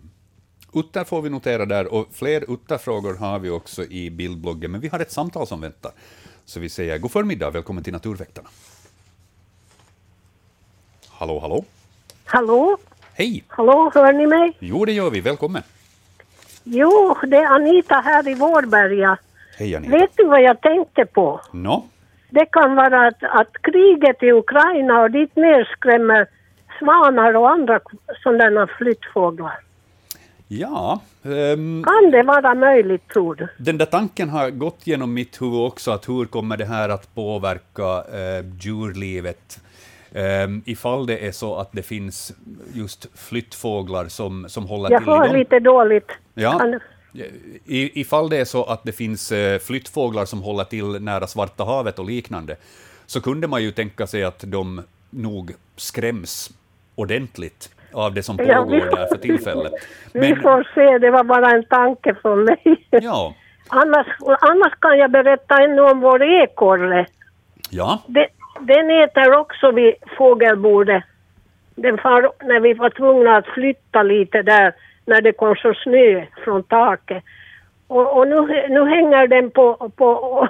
Utter 0.74 1.03
får 1.03 1.21
vi 1.21 1.30
notera 1.30 1.65
där, 1.65 1.93
och 1.93 2.07
fler 2.11 2.53
utterfrågor 2.53 3.17
har 3.17 3.39
vi 3.39 3.49
också 3.49 3.84
i 3.84 4.09
bildbloggen, 4.09 4.71
men 4.71 4.82
vi 4.82 4.88
har 4.88 4.99
ett 4.99 5.11
samtal 5.11 5.47
som 5.47 5.61
väntar. 5.61 5.91
Så 6.45 6.59
vi 6.59 6.69
säger 6.69 6.97
god 6.97 7.11
förmiddag, 7.11 7.49
välkommen 7.49 7.84
till 7.84 7.93
Naturväktarna. 7.93 8.49
Hallå, 11.09 11.39
hallå? 11.39 11.65
Hallå? 12.26 12.78
Hej! 13.13 13.43
Hallå, 13.47 13.91
hör 13.93 14.13
ni 14.13 14.28
mig? 14.28 14.57
Jo, 14.59 14.86
det 14.86 14.91
gör 14.91 15.09
vi. 15.09 15.21
Välkommen. 15.21 15.63
Jo, 16.63 17.17
det 17.28 17.38
är 17.38 17.45
Anita 17.45 17.95
här 17.95 18.28
i 18.28 18.34
Vårberga. 18.34 19.17
Hej, 19.57 19.76
Anita. 19.76 19.97
Vet 19.97 20.11
du 20.15 20.26
vad 20.26 20.41
jag 20.41 20.61
tänkte 20.61 21.05
på? 21.05 21.41
No? 21.51 21.89
Det 22.30 22.45
kan 22.45 22.76
vara 22.76 23.07
att, 23.07 23.24
att 23.24 23.51
kriget 23.61 24.24
i 24.24 24.32
Ukraina 24.32 25.01
och 25.01 25.11
dit 25.11 25.36
ner 25.36 25.76
skrämmer 25.78 26.28
svanar 26.80 27.36
och 27.36 27.49
andra 27.49 27.80
sådana 28.24 28.67
flyttfåglar. 28.67 29.59
Ja. 30.48 31.02
Um, 31.22 31.84
kan 31.84 32.12
det 32.12 32.24
vara 32.24 32.56
möjligt, 32.56 33.08
tror 33.08 33.36
du? 33.36 33.48
Den 33.58 33.78
där 33.78 33.86
tanken 33.86 34.30
har 34.30 34.50
gått 34.50 34.88
genom 34.88 35.14
mitt 35.14 35.41
huvud 35.41 35.60
också, 35.60 35.91
att 35.91 36.10
hur 36.10 36.26
kommer 36.26 36.58
det 36.58 36.66
här 36.66 36.89
att 36.89 37.16
påverka 37.16 38.04
uh, 38.04 38.46
djurlivet? 38.60 39.60
Um, 40.12 40.62
ifall 40.66 41.06
det 41.06 41.18
är 41.18 41.32
så 41.32 41.56
att 41.56 41.72
det 41.72 41.82
finns 41.82 42.34
just 42.74 43.08
flyttfåglar 43.16 44.08
som, 44.08 44.46
som 44.50 44.66
håller 44.66 44.91
jag 44.91 45.02
till 45.02 45.12
Jag 45.12 45.28
hör 45.28 45.38
lite 45.38 45.60
dåligt. 45.60 46.12
Ja. 46.34 46.60
Kan... 46.60 46.80
I, 47.66 48.02
ifall 48.02 48.30
det 48.30 48.38
är 48.38 48.46
så 48.46 48.64
att 48.64 48.84
det 48.84 48.91
finns 48.91 49.32
uh, 49.32 49.58
flyttfåglar 49.58 50.26
som 50.26 50.41
håller 50.41 50.64
till 50.64 50.86
nära 50.86 51.28
Svarta 51.28 51.64
havet 51.64 52.00
och 52.00 52.06
liknande, 52.06 52.56
så 53.06 53.22
kunde 53.22 53.48
man 53.48 53.64
ju 53.64 53.72
tänka 53.72 54.08
sig 54.08 54.24
att 54.24 54.44
de 54.48 54.82
nog 55.10 55.52
skräms 55.76 56.52
ordentligt 56.96 57.70
av 57.94 58.14
det 58.14 58.24
som 58.24 58.38
pågår 58.38 58.76
ja, 58.76 58.96
där 58.96 59.08
för 59.08 59.18
tillfället. 59.18 59.74
Men, 60.14 60.22
vi 60.22 60.36
får 60.36 60.70
se, 60.76 60.98
det 60.98 61.12
var 61.12 61.24
bara 61.24 61.52
en 61.52 61.64
tanke 61.64 62.16
från 62.22 62.44
mig. 62.44 62.88
Ja. 62.89 63.34
annars, 63.68 64.08
annars 64.39 64.74
kan 64.80 64.98
jag 64.98 65.12
berätta 65.12 65.64
ännu 65.64 65.82
om 65.82 66.00
vår 66.00 66.24
ekorre. 66.24 67.06
Ja. 67.70 68.02
Det, 68.08 68.28
den 68.60 68.89
äter 68.89 69.38
också 69.38 69.72
vid 69.72 69.94
fågelbordet. 70.18 71.04
Den 71.76 71.98
far, 71.98 72.32
när 72.44 72.60
vi 72.60 72.74
var 72.74 72.89
tvungna 72.89 73.38
att 73.38 73.48
flytta 73.48 74.04
lite 74.04 74.41
där 74.41 74.74
när 75.06 75.22
det 75.22 75.32
kom 75.32 75.56
så 75.56 75.74
snö 75.74 76.26
från 76.44 76.64
taket. 76.64 77.24
Och, 77.88 78.18
och 78.18 78.28
nu, 78.28 78.41
nu 78.70 78.89
hänger 78.89 79.28
den 79.28 79.52
på, 79.52 79.91
på 79.96 80.08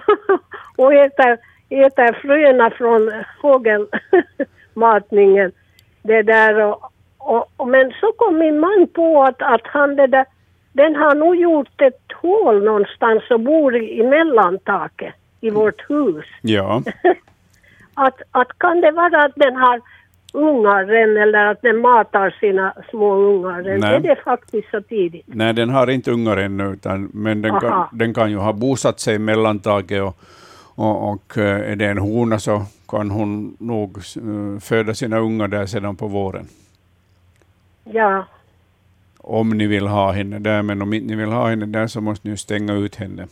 och 0.77 0.93
äter, 0.93 1.37
äter 1.69 2.13
fröna 2.21 2.69
från 2.69 3.11
fågelmatningen. 3.41 5.51
Det 6.01 6.21
där 6.21 6.59
och, 6.59 6.92
och, 7.25 7.51
och, 7.57 7.67
men 7.67 7.93
så 8.01 8.11
kom 8.11 8.39
min 8.39 8.59
man 8.59 8.87
på 8.93 9.23
att, 9.23 9.41
att 9.41 9.61
han 9.63 9.95
det 9.95 10.07
där, 10.07 10.25
den 10.71 10.95
har 10.95 11.15
nog 11.15 11.35
gjort 11.35 11.81
ett 11.81 12.11
hål 12.21 12.63
någonstans 12.63 13.23
och 13.31 13.39
bor 13.39 13.75
i, 13.75 13.99
i 13.99 14.03
mellantaket 14.03 15.13
i 15.41 15.49
vårt 15.49 15.89
hus. 15.89 16.25
Ja. 16.41 16.83
att, 17.93 18.21
att 18.31 18.57
kan 18.57 18.81
det 18.81 18.91
vara 18.91 19.23
att 19.23 19.35
den 19.35 19.55
har 19.55 19.81
ungar 20.33 20.93
än 20.93 21.17
eller 21.17 21.45
att 21.45 21.61
den 21.61 21.81
matar 21.81 22.35
sina 22.39 22.73
små 22.89 23.13
ungar 23.15 23.69
än? 23.69 23.83
Är 23.83 23.99
det 23.99 24.15
faktiskt 24.23 24.69
så 24.71 24.81
tidigt? 24.81 25.25
Nej, 25.25 25.53
den 25.53 25.69
har 25.69 25.89
inte 25.89 26.11
ungar 26.11 26.37
ännu, 26.37 26.73
utan, 26.73 27.09
men 27.13 27.41
den 27.41 27.59
kan, 27.59 27.87
den 27.91 28.13
kan 28.13 28.31
ju 28.31 28.37
ha 28.37 28.53
bosatt 28.53 28.99
sig 28.99 29.15
i 29.15 29.19
mellantaget 29.19 30.01
och, 30.01 30.17
och, 30.75 31.11
och 31.11 31.37
eh, 31.37 31.71
är 31.71 31.75
det 31.75 31.85
en 31.85 31.97
hona 31.97 32.39
så 32.39 32.61
kan 32.87 33.11
hon 33.11 33.57
nog 33.59 33.97
uh, 33.97 34.59
föda 34.59 34.93
sina 34.93 35.17
ungar 35.17 35.47
där 35.47 35.65
sedan 35.65 35.95
på 35.95 36.07
våren. 36.07 36.47
Ja. 37.83 38.25
Om 39.17 39.49
ni 39.49 39.67
vill 39.67 39.87
ha 39.87 40.11
henne 40.11 40.39
där, 40.39 40.61
men 40.61 40.81
om 40.81 40.93
inte 40.93 41.07
ni 41.07 41.15
vill 41.15 41.31
ha 41.31 41.49
henne 41.49 41.65
där 41.65 41.87
så 41.87 42.01
måste 42.01 42.29
ni 42.29 42.37
stänga 42.37 42.73
ut 42.73 42.95
henne. 42.95 43.27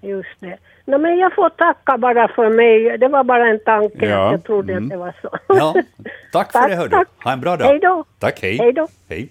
Just 0.00 0.40
det. 0.40 0.58
No, 0.84 0.98
men 0.98 1.18
jag 1.18 1.34
får 1.34 1.48
tacka 1.48 1.98
bara 1.98 2.28
för 2.28 2.50
mig. 2.50 2.98
Det 2.98 3.08
var 3.08 3.24
bara 3.24 3.48
en 3.48 3.60
tanke. 3.64 4.06
Ja. 4.06 4.30
Jag 4.30 4.44
trodde 4.44 4.72
mm. 4.72 4.84
att 4.84 4.90
det 4.90 4.96
var 4.96 5.14
så. 5.22 5.38
Ja, 5.48 5.74
tack 6.32 6.52
för 6.52 6.58
tack, 6.58 6.70
det, 6.70 6.76
hördu. 6.76 6.96
Ha 7.24 7.32
en 7.32 7.40
bra 7.40 7.56
dag. 7.56 7.66
Hej 7.66 7.78
då. 7.78 8.04
Tack, 8.18 8.42
hej. 8.42 8.58
Hej 8.58 8.72
då. 8.72 8.88
Hej. 9.08 9.28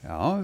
Ja, 0.00 0.38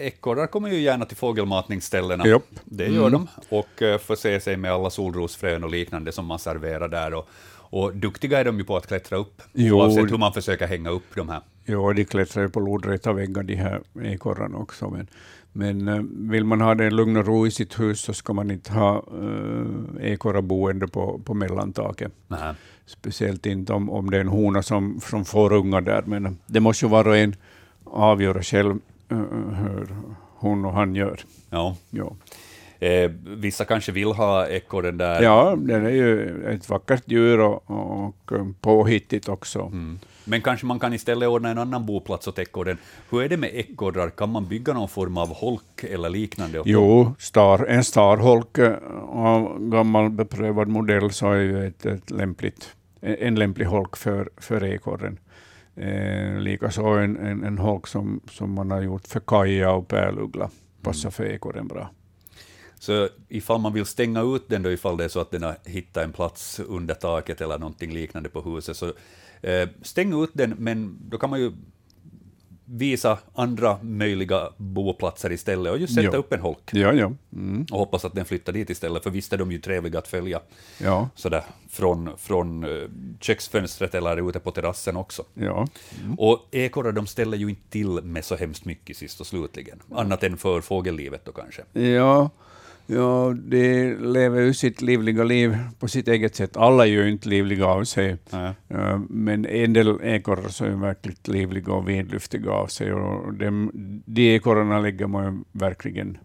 ekorrar 0.00 0.46
kommer 0.46 0.68
ju 0.68 0.80
gärna 0.80 1.04
till 1.04 1.16
fågelmatningsställena. 1.16 2.26
Yep. 2.26 2.42
Det 2.64 2.86
gör 2.86 3.06
mm. 3.06 3.12
de. 3.12 3.28
Och 3.48 3.82
uh, 3.82 3.98
får 3.98 4.14
se 4.14 4.40
sig 4.40 4.56
med 4.56 4.72
alla 4.72 4.90
solrosfrön 4.90 5.64
och 5.64 5.70
liknande 5.70 6.12
som 6.12 6.26
man 6.26 6.38
serverar 6.38 6.88
där. 6.88 7.14
Och, 7.14 7.28
och 7.70 7.96
duktiga 7.96 8.40
är 8.40 8.44
de 8.44 8.58
ju 8.58 8.64
på 8.64 8.76
att 8.76 8.86
klättra 8.86 9.18
upp, 9.18 9.42
jo, 9.52 9.76
oavsett 9.76 10.12
hur 10.12 10.18
man 10.18 10.32
försöker 10.32 10.66
hänga 10.66 10.90
upp 10.90 11.14
de 11.14 11.28
här. 11.28 11.40
Jo, 11.64 11.92
de 11.92 12.04
klättrar 12.04 12.42
ju 12.42 12.48
på 12.48 12.60
lodräta 12.60 13.12
väggar, 13.12 13.42
de 13.42 13.54
här 13.54 13.82
ekorrarna 14.02 14.58
också. 14.58 14.90
Men, 14.90 15.06
men 15.52 15.88
uh, 15.88 16.30
vill 16.30 16.44
man 16.44 16.60
ha 16.60 16.74
det 16.74 16.90
lugn 16.90 17.16
och 17.16 17.26
ro 17.26 17.46
i 17.46 17.50
sitt 17.50 17.80
hus 17.80 18.00
så 18.00 18.14
ska 18.14 18.32
man 18.32 18.50
inte 18.50 18.72
ha 18.72 19.04
uh, 19.14 19.66
ekorrar 20.00 20.42
boende 20.42 20.88
på, 20.88 21.20
på 21.24 21.34
mellantaket. 21.34 22.12
Nä. 22.28 22.54
Speciellt 22.86 23.46
inte 23.46 23.72
om, 23.72 23.90
om 23.90 24.10
det 24.10 24.16
är 24.16 24.20
en 24.20 24.28
hona 24.28 24.62
som, 24.62 25.00
som 25.00 25.24
får 25.24 25.52
ungar 25.52 25.80
där. 25.80 26.02
Men 26.06 26.38
det 26.46 26.60
måste 26.60 26.84
ju 26.84 26.90
var 26.90 27.08
och 27.08 27.16
en 27.16 27.36
avgöra 27.84 28.42
själv 28.42 28.78
uh, 29.12 29.18
hur 29.54 29.96
hon 30.38 30.64
och 30.64 30.72
han 30.72 30.94
gör. 30.94 31.20
Ja. 31.50 31.76
ja. 31.90 32.12
Eh, 32.78 33.10
vissa 33.22 33.64
kanske 33.64 33.92
vill 33.92 34.12
ha 34.12 34.46
ekorren 34.46 34.98
där. 34.98 35.22
Ja, 35.22 35.56
den 35.58 35.86
är 35.86 35.90
ju 35.90 36.44
ett 36.46 36.68
vackert 36.68 37.02
djur 37.06 37.40
och, 37.40 37.70
och 37.70 38.14
påhittigt 38.60 39.28
också. 39.28 39.60
Mm. 39.60 39.98
Men 40.24 40.42
kanske 40.42 40.66
man 40.66 40.78
kan 40.78 40.92
istället 40.92 41.28
ordna 41.28 41.50
en 41.50 41.58
annan 41.58 41.86
boplats 41.86 42.28
åt 42.28 42.38
ekorren. 42.38 42.78
Hur 43.10 43.22
är 43.22 43.28
det 43.28 43.36
med 43.36 43.50
ekorrar? 43.54 44.10
Kan 44.10 44.30
man 44.30 44.48
bygga 44.48 44.72
någon 44.72 44.88
form 44.88 45.16
av 45.16 45.28
holk 45.28 45.84
eller 45.84 46.08
liknande? 46.08 46.62
Jo, 46.64 47.14
star, 47.18 47.64
en 47.64 47.84
starholk 47.84 48.58
eh, 48.58 48.76
av 49.08 49.68
gammal 49.70 50.10
beprövad 50.10 50.68
modell 50.68 51.10
så 51.10 51.30
är 51.30 51.40
ju 51.40 51.66
ett, 51.66 51.86
ett 51.86 52.10
lämpligt, 52.10 52.76
en 53.00 53.34
lämplig 53.34 53.66
holk 53.66 53.96
för, 53.96 54.30
för 54.36 54.64
ekorren. 54.64 55.18
Eh, 55.76 56.38
Likaså 56.40 56.84
en, 56.86 57.16
en, 57.16 57.44
en 57.44 57.58
holk 57.58 57.86
som, 57.86 58.20
som 58.30 58.52
man 58.52 58.70
har 58.70 58.80
gjort 58.80 59.06
för 59.06 59.20
kaja 59.20 59.70
och 59.70 59.88
pärluggla 59.88 60.50
passar 60.82 61.08
mm. 61.08 61.12
för 61.12 61.24
ekorren 61.24 61.68
bra. 61.68 61.90
Så 62.86 63.08
ifall 63.28 63.60
man 63.60 63.72
vill 63.72 63.86
stänga 63.86 64.22
ut 64.22 64.48
den, 64.48 64.62
då, 64.62 64.70
ifall 64.70 64.96
det 64.96 65.04
är 65.04 65.08
så 65.08 65.20
att 65.20 65.30
den 65.30 65.42
har 65.42 65.56
hittat 65.64 66.04
en 66.04 66.12
plats 66.12 66.60
under 66.60 66.94
taket 66.94 67.40
eller 67.40 67.58
någonting 67.58 67.92
liknande 67.92 68.28
på 68.28 68.40
huset, 68.40 68.76
så 68.76 68.92
eh, 69.42 69.68
stäng 69.82 70.22
ut 70.22 70.30
den, 70.32 70.54
men 70.58 70.98
då 71.08 71.18
kan 71.18 71.30
man 71.30 71.40
ju 71.40 71.52
visa 72.64 73.18
andra 73.34 73.78
möjliga 73.82 74.50
boplatser 74.56 75.32
istället 75.32 75.72
och 75.72 75.78
just 75.78 75.94
sätta 75.94 76.12
ja. 76.12 76.18
upp 76.18 76.32
en 76.32 76.40
holk. 76.40 76.70
Ja, 76.72 76.92
ja. 76.92 77.12
Mm. 77.32 77.66
Och 77.70 77.78
hoppas 77.78 78.04
att 78.04 78.14
den 78.14 78.24
flyttar 78.24 78.52
dit 78.52 78.70
istället, 78.70 79.02
för 79.02 79.10
visst 79.10 79.32
är 79.32 79.38
de 79.38 79.52
ju 79.52 79.58
trevliga 79.58 79.98
att 79.98 80.08
följa. 80.08 80.40
Ja. 80.78 81.08
Sådär 81.14 81.42
från, 81.68 82.10
från 82.18 82.64
uh, 82.64 82.88
köksfönstret 83.20 83.94
eller 83.94 84.28
ute 84.28 84.40
på 84.40 84.50
terrassen 84.50 84.96
också. 84.96 85.24
Ja. 85.34 85.66
Mm. 86.02 86.14
Och 86.18 86.48
ekorrar 86.50 86.92
de 86.92 87.06
ställer 87.06 87.36
ju 87.36 87.48
inte 87.48 87.70
till 87.70 87.88
med 87.88 88.24
så 88.24 88.36
hemskt 88.36 88.64
mycket 88.64 88.96
sist 88.96 89.20
och 89.20 89.26
slutligen, 89.26 89.82
annat 89.90 90.22
än 90.22 90.36
för 90.36 90.60
fågellivet 90.60 91.24
då 91.24 91.32
kanske. 91.32 91.80
Ja, 91.80 92.30
Ja, 92.86 93.34
de 93.36 93.94
lever 93.94 94.40
ju 94.40 94.54
sitt 94.54 94.82
livliga 94.82 95.24
liv 95.24 95.58
på 95.78 95.88
sitt 95.88 96.08
eget 96.08 96.34
sätt. 96.34 96.56
Alla 96.56 96.86
är 96.86 96.90
ju 96.90 97.10
inte 97.10 97.28
livliga 97.28 97.66
av 97.66 97.84
sig, 97.84 98.16
ja. 98.30 98.54
men 99.08 99.46
en 99.46 99.72
del 99.72 100.00
ekorrar 100.02 100.48
så 100.48 100.64
är 100.64 100.70
verkligt 100.70 101.28
livliga 101.28 101.72
och 101.72 101.88
vidlyftiga 101.88 102.50
av 102.50 102.66
sig. 102.66 102.92
Och 102.92 103.34
de, 103.34 103.70
de 104.04 104.34
ekorrarna 104.34 104.80
lägger 104.80 105.06
man 105.06 105.24
ju 105.24 105.60
verkligen 105.60 106.18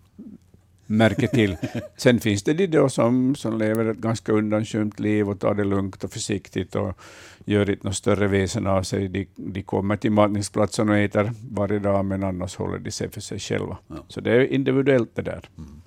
märke 0.91 1.27
till. 1.27 1.57
Sen 1.97 2.19
finns 2.19 2.43
det 2.43 2.53
de 2.53 2.67
då 2.67 2.89
som, 2.89 3.35
som 3.35 3.57
lever 3.57 3.85
ett 3.85 3.97
ganska 3.97 4.31
undanskymt 4.31 4.99
liv 4.99 5.29
och 5.29 5.39
tar 5.39 5.53
det 5.53 5.63
lugnt 5.63 6.03
och 6.03 6.11
försiktigt 6.11 6.75
och 6.75 6.97
gör 7.45 7.69
inte 7.69 7.87
något 7.87 7.95
större 7.95 8.27
väsen 8.27 8.67
av 8.67 8.83
sig. 8.83 9.07
De, 9.07 9.27
de 9.35 9.63
kommer 9.63 9.97
till 9.97 10.11
matningsplatsen 10.11 10.89
och 10.89 10.97
äter 10.97 11.31
varje 11.51 11.79
dag, 11.79 12.05
men 12.05 12.23
annars 12.23 12.55
håller 12.55 12.79
de 12.79 12.91
sig 12.91 13.09
för 13.09 13.21
sig 13.21 13.39
själva. 13.39 13.77
Ja. 13.87 13.95
Så 14.07 14.21
det 14.21 14.31
är 14.31 14.53
individuellt 14.53 15.15
det 15.15 15.21
där. 15.21 15.49
Mm. 15.57 15.81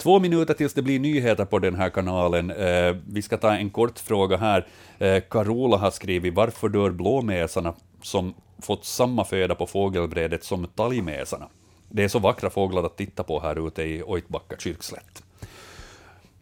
Två 0.00 0.20
minuter 0.20 0.54
tills 0.54 0.74
det 0.74 0.82
blir 0.82 0.98
nyheter 0.98 1.44
på 1.44 1.58
den 1.58 1.74
här 1.74 1.90
kanalen. 1.90 2.50
Eh, 2.50 2.96
vi 3.06 3.22
ska 3.22 3.36
ta 3.36 3.52
en 3.52 3.70
kort 3.70 3.98
fråga 3.98 4.36
här. 4.36 4.66
Eh, 4.98 5.22
Carola 5.30 5.76
har 5.76 5.90
skrivit, 5.90 6.34
varför 6.34 6.68
dör 6.68 6.90
blåmesarna 6.90 7.74
som 8.02 8.34
fått 8.62 8.84
samma 8.84 9.24
föda 9.24 9.54
på 9.54 9.66
fågelbrädet 9.66 10.44
som 10.44 10.66
talgmesarna? 10.66 11.48
Det 11.88 12.04
är 12.04 12.08
så 12.08 12.18
vackra 12.18 12.50
fåglar 12.50 12.84
att 12.84 12.96
titta 12.96 13.22
på 13.22 13.40
här 13.40 13.66
ute 13.66 13.82
i 13.82 14.02
Oitbacka 14.02 14.56
kyrkslätt. 14.58 15.22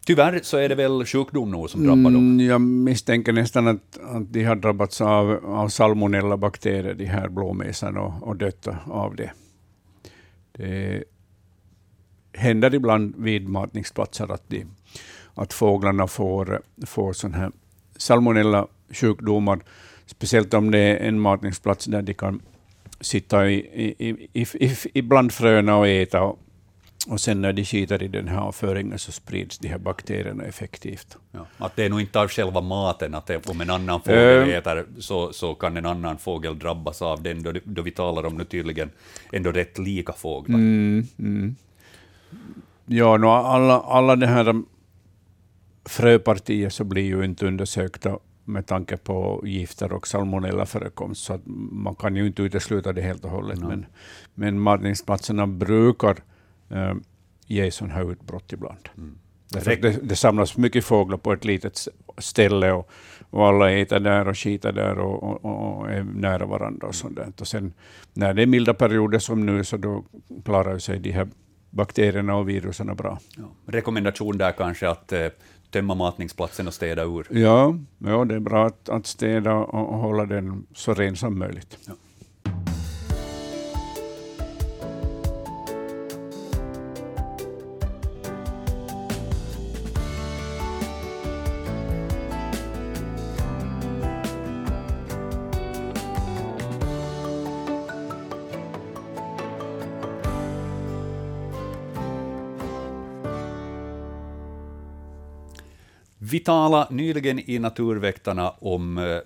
Tyvärr 0.05 0.39
så 0.43 0.57
är 0.57 0.69
det 0.69 0.75
väl 0.75 1.05
sjukdom 1.05 1.51
nu 1.51 1.67
som 1.67 1.83
drabbar 1.83 2.11
dem? 2.11 2.15
Mm, 2.15 2.47
jag 2.47 2.61
misstänker 2.61 3.33
nästan 3.33 3.67
att, 3.67 3.99
att 4.01 4.33
de 4.33 4.43
har 4.43 4.55
drabbats 4.55 5.01
av, 5.01 5.45
av 5.45 5.69
salmonellabakterier, 5.69 6.93
de 6.93 7.05
här 7.05 7.29
blåmesarna, 7.29 8.01
och, 8.01 8.27
och 8.27 8.35
dött 8.35 8.67
av 8.85 9.15
det. 9.15 9.31
Det 10.51 11.03
händer 12.39 12.75
ibland 12.75 13.15
vid 13.17 13.49
matningsplatser 13.49 14.31
att, 14.31 14.43
de, 14.47 14.65
att 15.33 15.53
fåglarna 15.53 16.07
får, 16.07 16.61
får 16.85 17.13
sån 17.13 17.33
här 17.33 17.51
salmonella-sjukdomar, 17.97 19.59
speciellt 20.05 20.53
om 20.53 20.71
det 20.71 20.79
är 20.79 20.97
en 21.07 21.19
matningsplats 21.19 21.85
där 21.85 22.01
de 22.01 22.13
kan 22.13 22.41
sitta 23.01 23.49
i, 23.49 23.55
i, 23.55 24.09
i, 24.33 24.45
i, 24.53 24.75
i 24.93 25.01
bland 25.01 25.33
fröna 25.33 25.77
och 25.77 25.87
äta. 25.87 26.21
Och, 26.21 26.39
och 27.07 27.21
sen 27.21 27.41
när 27.41 27.53
de 27.53 27.65
skiter 27.65 28.03
i 28.03 28.07
den 28.07 28.27
här 28.27 28.37
avföringen 28.37 28.99
så 28.99 29.11
sprids 29.11 29.57
de 29.57 29.67
här 29.67 29.77
bakterierna 29.77 30.43
effektivt. 30.43 31.17
Ja, 31.31 31.45
att 31.57 31.75
det 31.75 31.85
är 31.85 31.89
nog 31.89 32.01
inte 32.01 32.19
av 32.19 32.27
själva 32.27 32.61
maten, 32.61 33.15
att 33.15 33.25
det, 33.25 33.49
om 33.49 33.61
en 33.61 33.69
annan 33.69 34.01
fågel 34.01 34.49
uh, 34.49 34.55
äter 34.55 34.85
så, 34.99 35.33
så 35.33 35.55
kan 35.55 35.77
en 35.77 35.85
annan 35.85 36.17
fågel 36.17 36.59
drabbas 36.59 37.01
av 37.01 37.23
den, 37.23 37.43
då, 37.43 37.53
då 37.63 37.81
vi 37.81 37.91
talar 37.91 38.25
om 38.25 38.37
nu 38.37 38.45
tydligen 38.45 38.89
ändå 39.31 39.51
rätt 39.51 39.77
lika 39.77 40.13
fåglar. 40.13 40.55
Mm, 40.55 41.07
mm. 41.19 41.55
Ja, 42.85 43.17
no, 43.17 43.27
alla, 43.27 43.79
alla 43.79 44.15
de 44.15 44.25
här 44.25 44.63
fröpartier 45.85 46.69
så 46.69 46.83
blir 46.83 47.03
ju 47.03 47.25
inte 47.25 47.47
undersökta 47.47 48.19
med 48.45 48.65
tanke 48.65 48.97
på 48.97 49.43
gifter 49.45 49.93
och 49.93 50.07
salmonellaförekomst, 50.07 51.23
så 51.23 51.39
man 51.71 51.95
kan 51.95 52.15
ju 52.15 52.27
inte 52.27 52.41
utesluta 52.41 52.93
det 52.93 53.01
helt 53.01 53.25
och 53.25 53.31
hållet. 53.31 53.59
Men, 53.59 53.85
men 54.33 54.59
matningsplatserna 54.59 55.47
brukar 55.47 56.17
äh, 56.69 56.93
ge 57.45 57.71
sådana 57.71 57.93
här 57.93 58.11
utbrott 58.11 58.53
ibland. 58.53 58.89
Mm. 58.97 59.17
Det, 59.51 60.09
det, 60.09 60.15
samlas 60.15 60.57
mycket 60.57 60.85
fåglar 60.85 61.17
på 61.17 61.33
ett 61.33 61.45
litet 61.45 61.87
ställe 62.17 62.71
och, 62.71 62.89
och 63.29 63.47
alla 63.47 63.71
äter 63.71 63.99
där 63.99 64.27
och 64.27 64.37
skiter 64.37 64.71
där 64.71 64.99
och, 64.99 65.23
och, 65.23 65.79
och, 65.79 65.91
är 65.91 66.03
nära 66.03 66.45
varandra. 66.45 66.87
Och 66.87 66.95
sånt 66.95 67.41
Och 67.41 67.47
sen 67.47 67.73
när 68.13 68.33
det 68.33 68.41
är 68.41 68.45
milda 68.45 68.73
perioder 68.73 69.19
som 69.19 69.45
nu, 69.45 69.63
så 69.63 69.77
då 69.77 70.05
klarar 70.45 70.77
sig 70.77 70.99
de 70.99 71.11
här 71.11 71.27
bakterierna 71.69 72.35
och 72.35 72.49
virusen 72.49 72.95
bra. 72.95 73.19
Ja. 73.37 73.43
Rekommendation 73.65 74.37
där 74.37 74.51
kanske 74.51 74.89
att 74.89 75.11
eh, 75.11 75.27
tömma 75.71 75.95
matningsplatsen 75.95 76.67
och 76.67 76.73
städa 76.73 77.03
ur? 77.03 77.27
Ja, 77.29 77.75
ja 77.97 78.25
det 78.25 78.35
är 78.35 78.39
bra 78.39 78.65
att, 78.65 78.89
att 78.89 79.07
städa 79.07 79.53
och, 79.53 79.93
och 79.93 79.99
hålla 79.99 80.25
den 80.25 80.65
så 80.75 80.93
ren 80.93 81.15
som 81.15 81.39
möjligt. 81.39 81.77
Ja. 81.87 81.93
Vi 106.31 106.39
talade 106.39 106.93
nyligen 106.93 107.49
i 107.49 107.59
Naturväktarna 107.59 108.49
om 108.49 108.97
eh, 108.97 109.19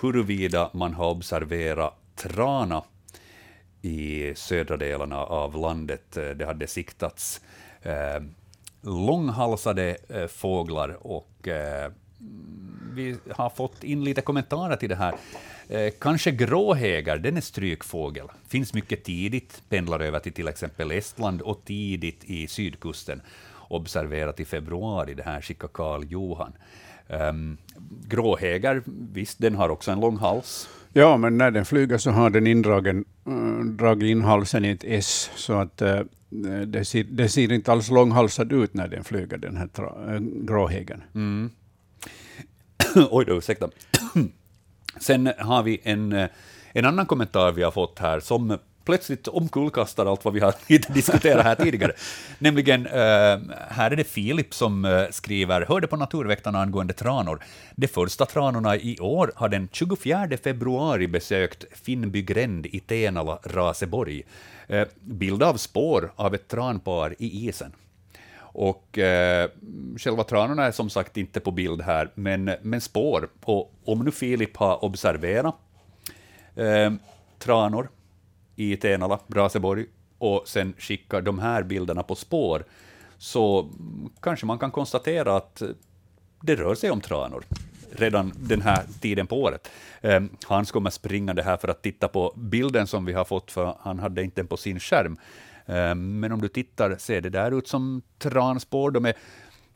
huruvida 0.00 0.70
man 0.72 0.94
har 0.94 1.10
observerat 1.10 1.94
trana 2.16 2.82
i 3.82 4.32
södra 4.36 4.76
delarna 4.76 5.16
av 5.16 5.56
landet. 5.56 6.16
Eh, 6.16 6.28
det 6.30 6.46
hade 6.46 6.66
siktats 6.66 7.40
eh, 7.82 8.22
långhalsade 8.82 9.96
eh, 10.08 10.26
fåglar 10.26 11.06
och 11.06 11.48
eh, 11.48 11.92
vi 12.92 13.16
har 13.30 13.50
fått 13.50 13.84
in 13.84 14.04
lite 14.04 14.20
kommentarer 14.20 14.76
till 14.76 14.88
det 14.88 14.96
här. 14.96 15.14
Eh, 15.68 15.92
kanske 15.98 16.30
gråhägar, 16.30 17.18
den 17.18 17.36
är 17.36 17.40
strykfågel. 17.40 18.26
Finns 18.48 18.74
mycket 18.74 19.04
tidigt, 19.04 19.62
pendlar 19.68 20.00
över 20.00 20.18
till 20.18 20.32
till 20.32 20.48
exempel 20.48 20.90
Estland 20.90 21.42
och 21.42 21.64
tidigt 21.64 22.24
i 22.24 22.46
sydkusten 22.46 23.22
observerat 23.70 24.40
i 24.40 24.44
februari, 24.44 25.14
det 25.14 25.22
här 25.22 25.40
skickade 25.40 25.72
Karl 25.72 26.04
Johan. 26.04 26.52
Um, 27.08 27.58
gråhäger, 28.08 28.82
visst, 29.12 29.38
den 29.38 29.54
har 29.54 29.68
också 29.68 29.90
en 29.90 30.00
lång 30.00 30.16
hals. 30.16 30.68
Ja, 30.92 31.16
men 31.16 31.38
när 31.38 31.50
den 31.50 31.64
flyger 31.64 31.98
så 31.98 32.10
har 32.10 32.30
den 32.30 32.46
indragen, 32.46 33.04
äh, 33.26 33.64
dragit 33.64 34.10
in 34.10 34.22
halsen 34.22 34.64
i 34.64 34.70
ett 34.70 34.84
S, 34.84 35.30
så 35.34 35.52
att 35.52 35.82
äh, 35.82 36.00
det, 36.66 36.84
ser, 36.84 37.04
det 37.04 37.28
ser 37.28 37.52
inte 37.52 37.72
alls 37.72 37.90
långhalsad 37.90 38.52
ut 38.52 38.74
när 38.74 38.88
den 38.88 39.04
flyger, 39.04 39.36
den 39.36 39.56
här 39.56 39.66
tra, 39.66 40.14
äh, 40.14 40.20
gråhägen. 40.20 41.02
Mm. 41.14 41.50
Oj 43.10 43.24
då, 43.24 43.36
ursäkta. 43.36 43.68
Sen 45.00 45.32
har 45.38 45.62
vi 45.62 45.80
en, 45.82 46.28
en 46.72 46.84
annan 46.84 47.06
kommentar 47.06 47.52
vi 47.52 47.62
har 47.62 47.70
fått 47.70 47.98
här, 47.98 48.20
som 48.20 48.58
plötsligt 48.90 49.28
omkullkastar 49.28 50.06
allt 50.06 50.24
vad 50.24 50.34
vi 50.34 50.40
har 50.40 50.54
diskuterat 50.92 51.44
här 51.44 51.54
tidigare. 51.54 51.92
Nämligen, 52.38 52.86
eh, 52.86 53.38
här 53.68 53.90
är 53.90 53.96
det 53.96 54.04
Filip 54.04 54.54
som 54.54 54.84
uh, 54.84 55.10
skriver, 55.10 55.60
hörde 55.60 55.86
på 55.86 55.96
Naturväktarna 55.96 56.60
angående 56.60 56.92
tranor. 56.92 57.42
De 57.76 57.88
första 57.88 58.26
tranorna 58.26 58.76
i 58.76 58.98
år 59.00 59.32
har 59.34 59.48
den 59.48 59.68
24 59.72 60.28
februari 60.44 61.08
besökt 61.08 61.64
Finnby 61.82 62.22
gränd 62.22 62.66
i 62.66 62.80
Tenala, 62.80 63.38
Raseborg. 63.44 64.22
Uh, 64.70 64.82
bild 65.00 65.42
av 65.42 65.56
spår 65.56 66.12
av 66.16 66.34
ett 66.34 66.48
tranpar 66.48 67.14
i 67.18 67.48
isen. 67.48 67.72
Och 68.52 68.98
eh, 68.98 69.50
själva 69.96 70.24
tranorna 70.24 70.64
är 70.64 70.72
som 70.72 70.90
sagt 70.90 71.16
inte 71.16 71.40
på 71.40 71.50
bild 71.50 71.82
här, 71.82 72.10
men, 72.14 72.50
men 72.62 72.80
spår. 72.80 73.28
Och 73.44 73.72
om 73.84 74.04
nu 74.04 74.10
Filip 74.10 74.56
har 74.56 74.84
observerat 74.84 75.54
eh, 76.56 76.92
tranor 77.38 77.88
i 78.60 78.76
Tenala, 78.76 79.18
Braseborg, 79.26 79.86
och 80.18 80.42
sen 80.46 80.74
skickar 80.78 81.22
de 81.22 81.38
här 81.38 81.62
bilderna 81.62 82.02
på 82.02 82.14
spår, 82.14 82.64
så 83.18 83.68
kanske 84.20 84.46
man 84.46 84.58
kan 84.58 84.70
konstatera 84.70 85.36
att 85.36 85.62
det 86.40 86.56
rör 86.56 86.74
sig 86.74 86.90
om 86.90 87.00
tranor 87.00 87.44
redan 87.92 88.32
den 88.36 88.62
här 88.62 88.82
tiden 89.00 89.26
på 89.26 89.42
året. 89.42 89.70
Eh, 90.00 90.22
Hans 90.46 90.70
kommer 90.70 90.90
springande 90.90 91.42
här 91.42 91.56
för 91.56 91.68
att 91.68 91.82
titta 91.82 92.08
på 92.08 92.32
bilden 92.36 92.86
som 92.86 93.04
vi 93.04 93.12
har 93.12 93.24
fått, 93.24 93.50
för 93.50 93.76
han 93.80 93.98
hade 93.98 94.22
inte 94.22 94.40
den 94.40 94.46
på 94.46 94.56
sin 94.56 94.80
skärm. 94.80 95.18
Eh, 95.66 95.94
men 95.94 96.32
om 96.32 96.40
du 96.40 96.48
tittar 96.48 96.96
ser 96.96 97.20
det 97.20 97.30
där 97.30 97.58
ut 97.58 97.68
som 97.68 98.02
transpår. 98.18 98.90
De 98.90 99.04
är 99.04 99.14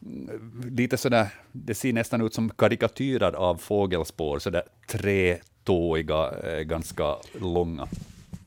mm, 0.03 0.62
lite 0.70 0.97
sådär, 0.97 1.28
det 1.53 1.74
ser 1.74 1.93
nästan 1.93 2.20
ut 2.20 2.35
som 2.35 2.51
karikatyrer 2.51 3.32
av 3.32 3.57
fågelspår, 3.57 4.39
sådär 4.39 4.62
trätåiga, 4.89 6.30
eh, 6.30 6.61
ganska 6.61 7.16
långa. 7.41 7.89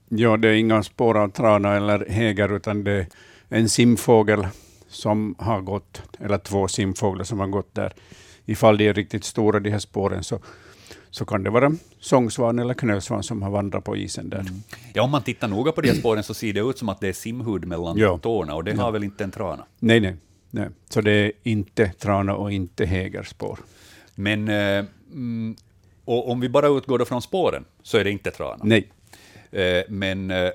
Ja, 0.10 0.38
det 0.38 0.48
är 0.48 0.54
inga 0.54 0.84
spår 0.84 1.18
av 1.18 1.30
trana 1.30 1.76
eller 1.76 2.10
häger, 2.10 2.56
utan 2.56 2.84
det 2.84 2.92
är 2.92 3.08
en 3.50 3.70
simfågel 3.70 4.48
som 4.88 5.36
har 5.38 5.62
gått, 5.62 6.02
eller 6.20 6.38
två 6.38 6.68
simfåglar 6.68 7.24
som 7.24 7.40
har 7.40 7.48
gått 7.48 7.76
där. 7.76 7.94
Ifall 8.46 8.78
de 8.78 8.88
är 8.88 8.94
riktigt 8.94 9.24
stora, 9.24 9.60
de 9.60 9.70
här 9.70 9.80
spåren, 9.80 10.24
så, 10.24 10.40
så 11.10 11.26
kan 11.26 11.44
det 11.44 11.50
vara 11.50 11.72
sångsvan 12.00 12.60
eller 12.60 12.74
knölsvan 12.74 13.24
som 13.24 13.42
har 13.42 13.50
vandrat 13.50 13.84
på 13.84 13.98
isen 13.98 14.30
där. 14.30 14.40
Mm. 14.40 14.54
Ja, 14.94 15.04
om 15.04 15.12
man 15.12 15.24
tittar 15.24 15.48
noga 15.48 15.72
på 15.72 15.82
de 15.82 15.88
här 15.88 15.96
spåren 15.96 16.24
så 16.24 16.34
ser 16.34 16.54
det 16.54 16.60
ut 16.60 16.78
som 16.78 16.90
att 16.90 17.00
det 17.00 17.08
är 17.08 17.14
simhud 17.14 17.66
mellan 17.66 17.98
ja. 17.98 18.18
tårna, 18.18 18.56
och 18.56 18.64
det 18.64 18.72
ja. 18.72 18.82
har 18.82 18.92
väl 18.92 19.04
inte 19.04 19.24
en 19.24 19.32
trana? 19.32 19.66
Nej, 19.80 20.00
nej, 20.00 20.16
nej. 20.52 20.70
Så 20.90 21.02
det 21.02 21.12
är 21.12 21.32
inte 21.44 21.90
trana 21.90 22.36
och 22.36 22.52
inte 22.52 22.86
hägerspår. 22.86 23.60
Men 24.16 24.48
eh, 24.48 24.86
mm, 25.14 25.56
och 26.06 26.32
om 26.32 26.40
vi 26.40 26.50
bara 26.50 26.68
utgår 26.68 27.06
från 27.06 27.22
spåren, 27.22 27.66
så 27.84 27.98
är 27.98 28.04
det 28.04 28.12
inte 28.12 28.32
trana? 28.32 28.64
Nej. 28.64 28.92
Eh, 29.52 29.84
men 29.90 30.32
eh, 30.32 30.52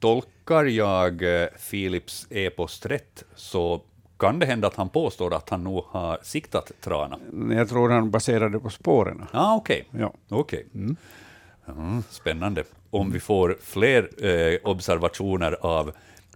tolkar 0.00 0.64
jag 0.64 1.22
Philips 1.70 2.26
eh, 2.30 2.42
e-post 2.42 2.86
rätt, 2.86 3.24
så 3.34 3.82
kan 4.18 4.38
det 4.38 4.46
hända 4.46 4.68
att 4.68 4.76
han 4.76 4.88
påstår 4.88 5.34
att 5.34 5.48
han 5.48 5.64
nog 5.64 5.84
har 5.84 6.18
siktat 6.22 6.72
trana? 6.80 7.18
Jag 7.56 7.68
tror 7.68 7.90
han 7.90 8.10
baserar 8.10 8.48
det 8.48 8.60
på 8.60 8.70
spåren. 8.70 9.26
Ah, 9.32 9.56
Okej. 9.56 9.84
Okay. 9.88 10.00
Ja. 10.00 10.14
Okay. 10.36 10.64
Mm. 10.74 10.96
Mm, 11.68 12.02
spännande. 12.10 12.64
Om 12.90 13.12
vi 13.12 13.20
får 13.20 13.58
fler 13.62 14.24
eh, 14.24 14.58
observationer 14.64 15.56
av 15.60 15.92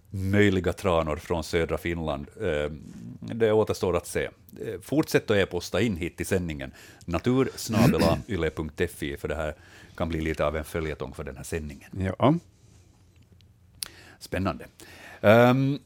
möjliga 0.09 0.73
tranor 0.73 1.15
från 1.15 1.43
södra 1.43 1.77
Finland, 1.77 2.27
eh, 2.41 2.71
det 3.19 3.51
återstår 3.51 3.97
att 3.97 4.07
se. 4.07 4.29
Fortsätt 4.81 5.31
att 5.31 5.37
e-posta 5.37 5.81
in 5.81 5.97
hit 5.97 6.17
till 6.17 6.25
sändningen, 6.25 6.71
natursnabelayle.fi, 7.05 9.17
för 9.17 9.27
det 9.27 9.35
här 9.35 9.55
kan 9.97 10.09
bli 10.09 10.21
lite 10.21 10.45
av 10.45 10.57
en 10.57 10.63
följetong 10.63 11.13
för 11.13 11.23
den 11.23 11.37
här 11.37 11.43
sändningen. 11.43 11.91
Ja. 12.19 12.35
Spännande. 14.19 14.65
Um, 15.21 15.79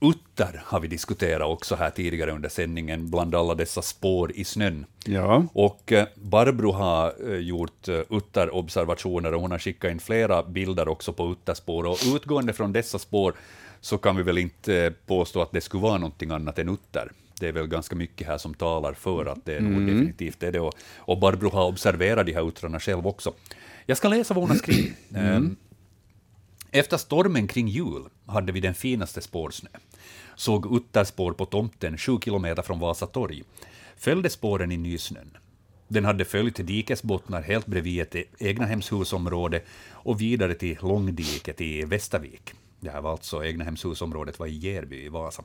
utter 0.00 0.62
har 0.64 0.80
vi 0.80 0.88
diskuterat 0.88 1.48
också 1.48 1.74
här 1.74 1.90
tidigare 1.90 2.32
under 2.32 2.48
sändningen, 2.48 3.10
bland 3.10 3.34
alla 3.34 3.54
dessa 3.54 3.82
spår 3.82 4.32
i 4.32 4.44
snön. 4.44 4.86
Ja. 5.04 5.44
Och 5.52 5.92
eh, 5.92 6.06
Barbro 6.14 6.72
har 6.72 7.32
eh, 7.32 7.38
gjort 7.38 7.88
eh, 7.88 8.00
utterobservationer 8.10 9.34
och 9.34 9.40
hon 9.40 9.50
har 9.50 9.58
skickat 9.58 9.90
in 9.90 10.00
flera 10.00 10.42
bilder 10.42 10.88
också 10.88 11.12
på 11.12 11.32
utterspår. 11.32 11.86
Och 11.86 11.98
utgående 12.14 12.52
från 12.52 12.72
dessa 12.72 12.98
spår 12.98 13.34
så 13.80 13.98
kan 13.98 14.16
vi 14.16 14.22
väl 14.22 14.38
inte 14.38 14.94
påstå 15.06 15.42
att 15.42 15.52
det 15.52 15.60
skulle 15.60 15.82
vara 15.82 15.98
någonting 15.98 16.30
annat 16.30 16.58
än 16.58 16.68
utter. 16.68 17.12
Det 17.40 17.48
är 17.48 17.52
väl 17.52 17.66
ganska 17.66 17.96
mycket 17.96 18.26
här 18.26 18.38
som 18.38 18.54
talar 18.54 18.92
för 18.92 19.26
att 19.26 19.44
det 19.44 19.54
är 19.54 19.60
nog 19.60 19.86
definitivt 19.86 20.42
är 20.42 20.52
det. 20.52 20.60
Och, 20.60 20.74
och 20.96 21.18
Barbro 21.18 21.50
har 21.50 21.66
observerat 21.66 22.26
de 22.26 22.32
här 22.32 22.48
uttrarna 22.48 22.80
själv 22.80 23.06
också. 23.06 23.34
Jag 23.86 23.96
ska 23.96 24.08
läsa 24.08 24.34
vad 24.34 24.42
hon 24.42 24.50
har 24.50 24.56
skrivit. 24.56 24.92
Ehm, 25.14 25.56
Efter 26.70 26.96
stormen 26.96 27.48
kring 27.48 27.68
jul 27.68 28.02
hade 28.26 28.52
vi 28.52 28.60
den 28.60 28.74
finaste 28.74 29.20
spårsnö. 29.20 29.68
Såg 30.36 30.76
utterspår 30.76 31.32
på 31.32 31.44
tomten 31.46 31.98
sju 31.98 32.18
kilometer 32.24 32.62
från 32.62 32.78
Vasa 32.78 33.06
torg. 33.06 33.42
Följde 33.96 34.30
spåren 34.30 34.72
i 34.72 34.76
nysnön. 34.76 35.36
Den 35.88 36.04
hade 36.04 36.24
följt 36.24 36.66
dikesbottnar 36.66 37.42
helt 37.42 37.66
bredvid 37.66 38.00
ett 38.02 38.14
egnahemshusområde 38.38 39.62
och 39.90 40.20
vidare 40.20 40.54
till 40.54 40.78
Långdiket 40.82 41.60
i 41.60 41.84
Västervik. 41.84 42.52
Det 42.84 42.90
här 42.90 43.00
var 43.00 43.10
alltså 43.10 43.44
egnahemshusområdet 43.44 44.38
var 44.38 44.46
i 44.46 44.56
Järby 44.56 45.04
i 45.04 45.08
Vasa. 45.08 45.44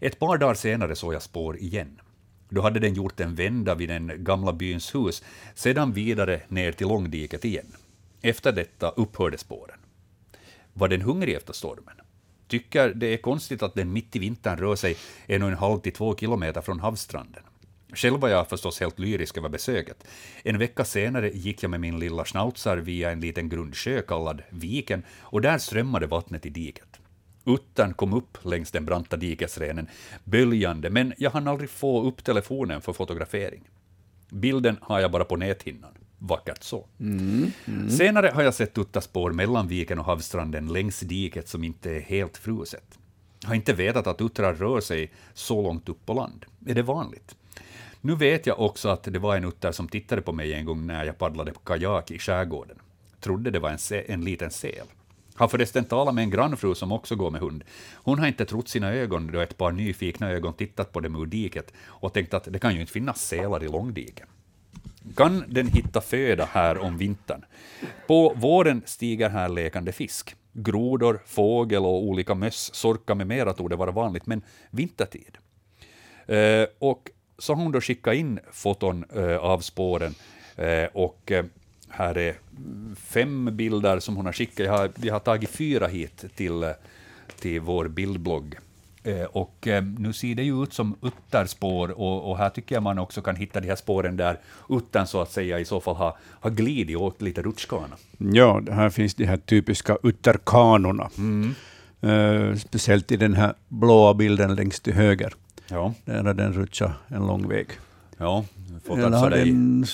Ett 0.00 0.18
par 0.18 0.38
dagar 0.38 0.54
senare 0.54 0.96
såg 0.96 1.14
jag 1.14 1.22
spår 1.22 1.58
igen. 1.58 2.00
Då 2.48 2.60
hade 2.60 2.80
den 2.80 2.94
gjort 2.94 3.20
en 3.20 3.34
vända 3.34 3.74
vid 3.74 3.88
den 3.88 4.24
gamla 4.24 4.52
byns 4.52 4.94
hus, 4.94 5.22
sedan 5.54 5.92
vidare 5.92 6.40
ner 6.48 6.72
till 6.72 6.88
Långdiket 6.88 7.44
igen. 7.44 7.76
Efter 8.22 8.52
detta 8.52 8.88
upphörde 8.88 9.38
spåren. 9.38 9.78
Var 10.72 10.88
den 10.88 11.02
hungrig 11.02 11.34
efter 11.34 11.52
stormen? 11.52 11.94
Tycker 12.48 12.94
det 12.94 13.06
är 13.06 13.16
konstigt 13.16 13.62
att 13.62 13.74
den 13.74 13.92
mitt 13.92 14.16
i 14.16 14.18
vintern 14.18 14.58
rör 14.58 14.76
sig 14.76 14.96
en 15.26 15.42
och 15.42 15.48
en 15.48 15.56
halv 15.56 15.78
till 15.78 15.92
två 15.92 16.16
kilometer 16.16 16.60
från 16.60 16.80
havsstranden. 16.80 17.42
Själv 17.94 18.20
var 18.20 18.28
jag 18.28 18.48
förstås 18.48 18.80
helt 18.80 18.98
lyrisk 18.98 19.38
över 19.38 19.48
besöket. 19.48 20.04
En 20.44 20.58
vecka 20.58 20.84
senare 20.84 21.30
gick 21.30 21.62
jag 21.62 21.70
med 21.70 21.80
min 21.80 21.98
lilla 21.98 22.24
schnauzer 22.24 22.76
via 22.76 23.10
en 23.10 23.20
liten 23.20 23.48
grundsjö 23.48 24.02
kallad 24.02 24.42
Viken 24.50 25.02
och 25.20 25.40
där 25.40 25.58
strömmade 25.58 26.06
vattnet 26.06 26.46
i 26.46 26.50
diket. 26.50 27.00
Uttern 27.44 27.94
kom 27.94 28.12
upp 28.14 28.38
längs 28.42 28.70
den 28.70 28.84
branta 28.84 29.16
dikesrenen, 29.16 29.88
böljande, 30.24 30.90
men 30.90 31.12
jag 31.16 31.30
hann 31.30 31.48
aldrig 31.48 31.70
få 31.70 32.02
upp 32.02 32.24
telefonen 32.24 32.80
för 32.80 32.92
fotografering. 32.92 33.68
Bilden 34.28 34.76
har 34.80 35.00
jag 35.00 35.10
bara 35.10 35.24
på 35.24 35.36
näthinnan. 35.36 35.92
Vackert 36.18 36.62
så. 36.62 36.86
Senare 37.88 38.30
har 38.34 38.42
jag 38.42 38.54
sett 38.54 38.78
utterspår 38.78 39.30
mellan 39.30 39.68
viken 39.68 39.98
och 39.98 40.04
havsstranden 40.04 40.72
längs 40.72 41.00
diket 41.00 41.48
som 41.48 41.64
inte 41.64 41.90
är 41.90 42.00
helt 42.00 42.36
fruset. 42.36 42.98
Har 43.44 43.54
inte 43.54 43.72
vetat 43.72 44.06
att 44.06 44.20
uttrar 44.20 44.54
rör 44.54 44.80
sig 44.80 45.12
så 45.34 45.62
långt 45.62 45.88
upp 45.88 46.06
på 46.06 46.14
land. 46.14 46.46
Är 46.66 46.74
det 46.74 46.82
vanligt? 46.82 47.36
Nu 48.00 48.14
vet 48.14 48.46
jag 48.46 48.60
också 48.60 48.88
att 48.88 49.02
det 49.02 49.18
var 49.18 49.36
en 49.36 49.44
utter 49.44 49.72
som 49.72 49.88
tittade 49.88 50.22
på 50.22 50.32
mig 50.32 50.52
en 50.52 50.64
gång 50.64 50.86
när 50.86 51.04
jag 51.04 51.18
paddlade 51.18 51.52
på 51.52 51.60
kajak 51.60 52.10
i 52.10 52.18
skärgården. 52.18 52.78
Trodde 53.20 53.50
det 53.50 53.58
var 53.58 53.70
en, 53.70 53.78
en 54.06 54.24
liten 54.24 54.50
säl. 54.50 54.86
Har 55.34 55.48
förresten 55.48 55.84
talat 55.84 56.14
med 56.14 56.22
en 56.22 56.30
grannfru 56.30 56.74
som 56.74 56.92
också 56.92 57.16
går 57.16 57.30
med 57.30 57.40
hund. 57.40 57.64
Hon 57.94 58.18
har 58.18 58.26
inte 58.26 58.44
trott 58.44 58.68
sina 58.68 58.92
ögon 58.92 59.32
då 59.32 59.40
ett 59.40 59.56
par 59.56 59.72
nyfikna 59.72 60.30
ögon 60.30 60.54
tittat 60.54 60.92
på 60.92 61.00
dem 61.00 61.16
ur 61.16 61.26
diket 61.26 61.72
och 61.86 62.12
tänkt 62.12 62.34
att 62.34 62.44
det 62.44 62.58
kan 62.58 62.74
ju 62.74 62.80
inte 62.80 62.92
finnas 62.92 63.22
sälar 63.26 63.64
i 63.64 63.68
Långdiken. 63.68 64.26
Kan 65.16 65.44
den 65.48 65.66
hitta 65.66 66.00
föda 66.00 66.44
här 66.44 66.78
om 66.78 66.98
vintern? 66.98 67.44
På 68.06 68.34
våren 68.36 68.82
stiger 68.86 69.30
här 69.30 69.48
lekande 69.48 69.92
fisk. 69.92 70.36
Grodor, 70.52 71.20
fågel 71.26 71.84
och 71.84 72.04
olika 72.04 72.34
möss, 72.34 72.74
sorkar 72.74 73.14
med 73.14 73.26
mera 73.26 73.52
torde 73.52 73.76
vara 73.76 73.90
vanligt, 73.90 74.26
men 74.26 74.42
vintertid. 74.70 75.38
Eh, 76.26 76.66
och 76.78 77.10
så 77.40 77.54
har 77.54 77.62
hon 77.62 77.72
då 77.72 77.80
skickat 77.80 78.14
in 78.14 78.38
foton 78.52 79.04
eh, 79.16 79.36
av 79.36 79.60
spåren 79.60 80.14
eh, 80.56 80.84
och 80.92 81.32
eh, 81.32 81.44
här 81.88 82.18
är 82.18 82.34
fem 82.96 83.56
bilder 83.56 84.00
som 84.00 84.16
hon 84.16 84.26
har 84.26 84.32
skickat. 84.32 84.66
Jag 84.66 84.72
har, 84.72 84.90
jag 85.02 85.14
har 85.14 85.20
tagit 85.20 85.50
fyra 85.50 85.86
hit 85.86 86.24
till, 86.36 86.72
till 87.40 87.60
vår 87.60 87.88
bildblogg. 87.88 88.58
Och 89.30 89.68
nu 89.98 90.12
ser 90.12 90.34
det 90.34 90.42
ju 90.42 90.62
ut 90.62 90.72
som 90.72 90.96
utterspår 91.02 91.90
och, 91.90 92.30
och 92.30 92.38
här 92.38 92.50
tycker 92.50 92.74
jag 92.76 92.82
man 92.82 92.98
också 92.98 93.22
kan 93.22 93.36
hitta 93.36 93.60
de 93.60 93.68
här 93.68 93.76
spåren 93.76 94.16
där 94.16 94.38
uttern 94.68 95.06
så 95.06 95.20
att 95.20 95.32
säga 95.32 95.58
i 95.58 95.64
så 95.64 95.80
fall 95.80 95.96
har, 95.96 96.16
har 96.40 96.50
glidit 96.50 96.96
och 96.96 97.02
åkt 97.02 97.22
lite 97.22 97.42
rutschkana. 97.42 97.96
Ja, 98.18 98.62
här 98.70 98.90
finns 98.90 99.14
de 99.14 99.24
här 99.24 99.36
typiska 99.36 99.96
utterkanorna. 100.02 101.10
Eh, 102.00 102.54
speciellt 102.56 103.12
i 103.12 103.16
den 103.16 103.34
här 103.34 103.54
blåa 103.68 104.14
bilden 104.14 104.54
längst 104.54 104.82
till 104.82 104.94
höger. 104.94 105.34
Ja, 105.70 105.94
Där 106.04 106.24
har 106.24 106.34
den 106.34 106.52
rutschat 106.52 106.92
en 107.08 107.26
lång 107.26 107.48
väg. 107.48 107.66
ja. 108.18 108.44
Får 108.86 108.98
Eller 108.98 109.18
har 109.18 109.30
dig. 109.30 109.44
den... 109.44 109.84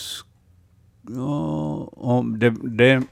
Ja, 1.09 1.89
om 1.93 2.39
det, 2.39 2.51
det, 2.63 3.03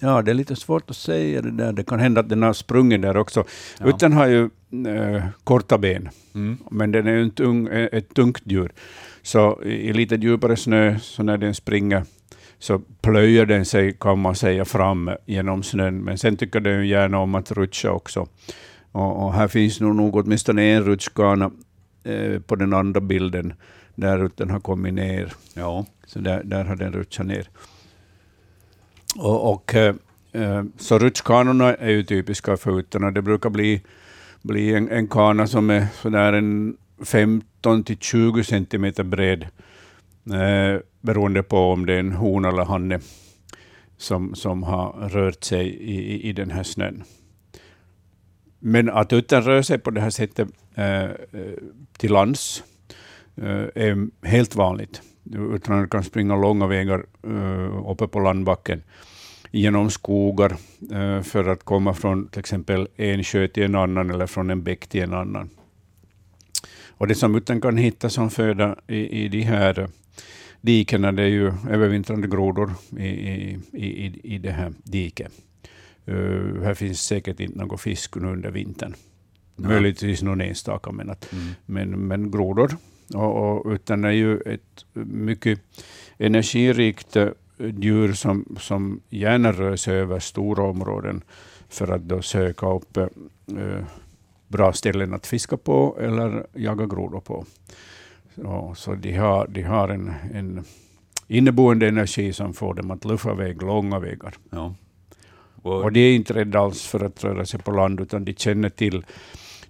ja, 0.00 0.22
det 0.22 0.30
är 0.30 0.34
lite 0.34 0.56
svårt 0.56 0.90
att 0.90 0.96
säga 0.96 1.42
det 1.42 1.50
där. 1.50 1.72
Det 1.72 1.84
kan 1.84 2.00
hända 2.00 2.20
att 2.20 2.28
den 2.28 2.42
har 2.42 2.52
sprungit 2.52 3.02
där 3.02 3.16
också. 3.16 3.44
Ja. 3.80 3.86
Utan 3.86 4.12
har 4.12 4.26
ju 4.26 4.50
eh, 4.88 5.24
korta 5.44 5.78
ben, 5.78 6.08
Mm. 6.34 6.56
men 6.70 6.92
den 6.92 7.06
är 7.06 7.12
ju 7.12 7.22
en 7.22 7.30
tung, 7.30 7.68
eh, 7.68 7.88
ett 7.92 8.14
tungt 8.14 8.42
djur. 8.44 8.72
Så 9.22 9.62
i, 9.62 9.92
lite 9.92 10.14
djupare 10.14 10.56
snö, 10.56 10.98
så 10.98 11.22
när 11.22 11.38
den 11.38 11.54
springer, 11.54 12.04
så 12.58 12.78
plöjer 13.00 13.46
den 13.46 13.64
sig, 13.64 13.92
kan 14.00 14.18
man 14.18 14.34
säga, 14.34 14.64
fram 14.64 15.10
genom 15.26 15.62
snön. 15.62 15.98
Men 16.04 16.18
sen 16.18 16.36
tycker 16.36 16.60
den 16.60 16.88
gärna 16.88 17.18
om 17.18 17.34
att 17.34 17.52
rutscha 17.52 17.90
också. 17.90 18.26
Och, 18.92 19.24
och 19.26 19.32
här 19.34 19.48
finns 19.48 19.80
nog, 19.80 19.96
nog 19.96 20.16
åtminstone 20.16 20.62
en 20.62 20.84
rutschkana 20.84 21.50
eh, 22.04 22.40
på 22.40 22.56
den 22.56 22.72
andra 22.72 23.00
bilden, 23.00 23.52
där 23.94 24.30
den 24.34 24.50
har 24.50 24.60
kommit 24.60 24.94
ner. 24.94 25.32
Ja. 25.54 25.86
Så 26.06 26.18
där, 26.18 26.42
där 26.44 26.64
har 26.64 26.76
den 26.76 26.92
rutschat 26.92 27.26
ner. 27.26 27.48
Och, 29.16 29.52
och, 29.52 29.74
eh, 29.74 29.94
eh, 30.32 30.62
så 30.78 30.98
rutschkanorna 30.98 31.74
är 31.74 31.90
ju 31.90 32.02
typiska 32.02 32.56
för 32.56 32.78
utterna. 32.78 33.10
Det 33.10 33.22
brukar 33.22 33.50
bli, 33.50 33.82
bli 34.42 34.74
en, 34.74 34.88
en 34.88 35.08
kana 35.08 35.46
som 35.46 35.70
är 35.70 35.86
sådär 36.02 36.32
en 36.32 36.76
15 37.04 37.84
till 37.84 37.98
20 37.98 38.44
centimeter 38.44 39.04
bred, 39.04 39.42
eh, 40.26 40.80
beroende 41.00 41.42
på 41.42 41.58
om 41.58 41.86
det 41.86 41.94
är 41.94 41.98
en 41.98 42.12
hon 42.12 42.44
eller 42.44 42.64
hanne 42.64 43.00
som, 43.96 44.34
som 44.34 44.62
har 44.62 45.08
rört 45.08 45.44
sig 45.44 45.66
i, 45.66 45.94
i, 45.94 46.28
i 46.28 46.32
den 46.32 46.50
här 46.50 46.62
snön. 46.62 47.04
Men 48.64 48.90
att 48.90 49.12
uttern 49.12 49.42
rör 49.42 49.62
sig 49.62 49.78
på 49.78 49.90
det 49.90 50.00
här 50.00 50.10
sättet 50.10 50.48
eh, 50.74 51.02
eh, 51.02 51.10
till 51.98 52.12
lands 52.12 52.64
eh, 53.36 53.66
är 53.74 54.26
helt 54.26 54.56
vanligt. 54.56 55.02
Utan 55.54 55.88
kan 55.88 56.04
springa 56.04 56.36
långa 56.36 56.66
vägar 56.66 57.04
eh, 57.22 57.90
uppe 57.90 58.08
på 58.08 58.20
landbacken 58.20 58.82
genom 59.50 59.90
skogar 59.90 60.56
eh, 60.92 61.22
för 61.22 61.48
att 61.48 61.64
komma 61.64 61.94
från 61.94 62.28
till 62.28 62.40
exempel 62.40 62.88
en 62.96 63.24
sjö 63.24 63.48
till 63.48 63.62
en 63.62 63.74
annan 63.74 64.10
eller 64.10 64.26
från 64.26 64.50
en 64.50 64.62
bäck 64.62 64.86
till 64.86 65.02
en 65.02 65.14
annan. 65.14 65.50
Och 66.88 67.08
det 67.08 67.14
som 67.14 67.34
utan 67.34 67.60
kan 67.60 67.76
hitta 67.76 68.08
som 68.10 68.30
föda 68.30 68.76
i, 68.86 69.24
i 69.24 69.28
de 69.28 69.42
här 69.42 69.88
dikena 70.60 71.12
det 71.12 71.22
är 71.22 71.28
ju 71.28 71.52
övervintrande 71.70 72.28
grodor 72.28 72.72
i, 72.98 73.04
i, 73.04 73.58
i, 73.72 74.20
i 74.34 74.38
det 74.38 74.52
här 74.52 74.72
diket. 74.84 75.32
Uh, 76.08 76.62
här 76.62 76.74
finns 76.74 77.02
säkert 77.02 77.40
inte 77.40 77.58
någon 77.58 77.78
fisk 77.78 78.16
under 78.16 78.50
vintern. 78.50 78.94
Nej. 79.56 79.68
Möjligtvis 79.68 80.22
någon 80.22 80.40
enstaka, 80.40 80.92
men, 80.92 81.10
att, 81.10 81.32
Mm. 81.32 81.44
men, 81.66 81.90
men 81.90 82.30
grodor. 82.30 82.76
Och, 83.14 83.56
och, 83.66 83.72
utan 83.72 84.04
är 84.04 84.10
ju 84.10 84.38
ett 84.40 84.84
mycket 84.92 85.60
energirikt 86.18 87.16
eh, 87.16 87.28
djur 87.58 88.12
som, 88.12 88.56
som 88.60 89.00
gärna 89.10 89.52
rör 89.52 89.76
sig 89.76 89.96
över 89.96 90.18
stora 90.18 90.62
områden 90.62 91.22
för 91.68 91.88
att 91.88 92.02
då 92.02 92.22
söka 92.22 92.66
upp 92.70 92.96
eh, 92.96 93.06
bra 94.48 94.72
ställen 94.72 95.14
att 95.14 95.26
fiska 95.26 95.56
på 95.56 95.98
eller 96.00 96.46
jaga 96.54 96.86
grodor 96.86 97.20
på. 97.20 97.44
Så, 98.34 98.74
så 98.76 98.94
de 98.94 99.12
har, 99.12 99.46
de 99.46 99.62
har 99.62 99.88
en, 99.88 100.12
en 100.34 100.64
inneboende 101.28 101.88
energi 101.88 102.32
som 102.32 102.54
får 102.54 102.74
dem 102.74 102.90
att 102.90 103.04
luffa 103.04 103.32
iväg 103.32 103.62
långa 103.62 103.98
vägar. 103.98 104.34
Ja. 104.50 104.74
Och, 105.62 105.82
Och 105.82 105.92
de 105.92 106.00
är 106.00 106.14
inte 106.14 106.34
rädda 106.34 106.58
alls 106.58 106.86
för 106.86 107.04
att 107.04 107.24
röra 107.24 107.46
sig 107.46 107.60
på 107.60 107.70
land, 107.70 108.00
utan 108.00 108.24
de 108.24 108.34
känner 108.34 108.68
till, 108.68 109.04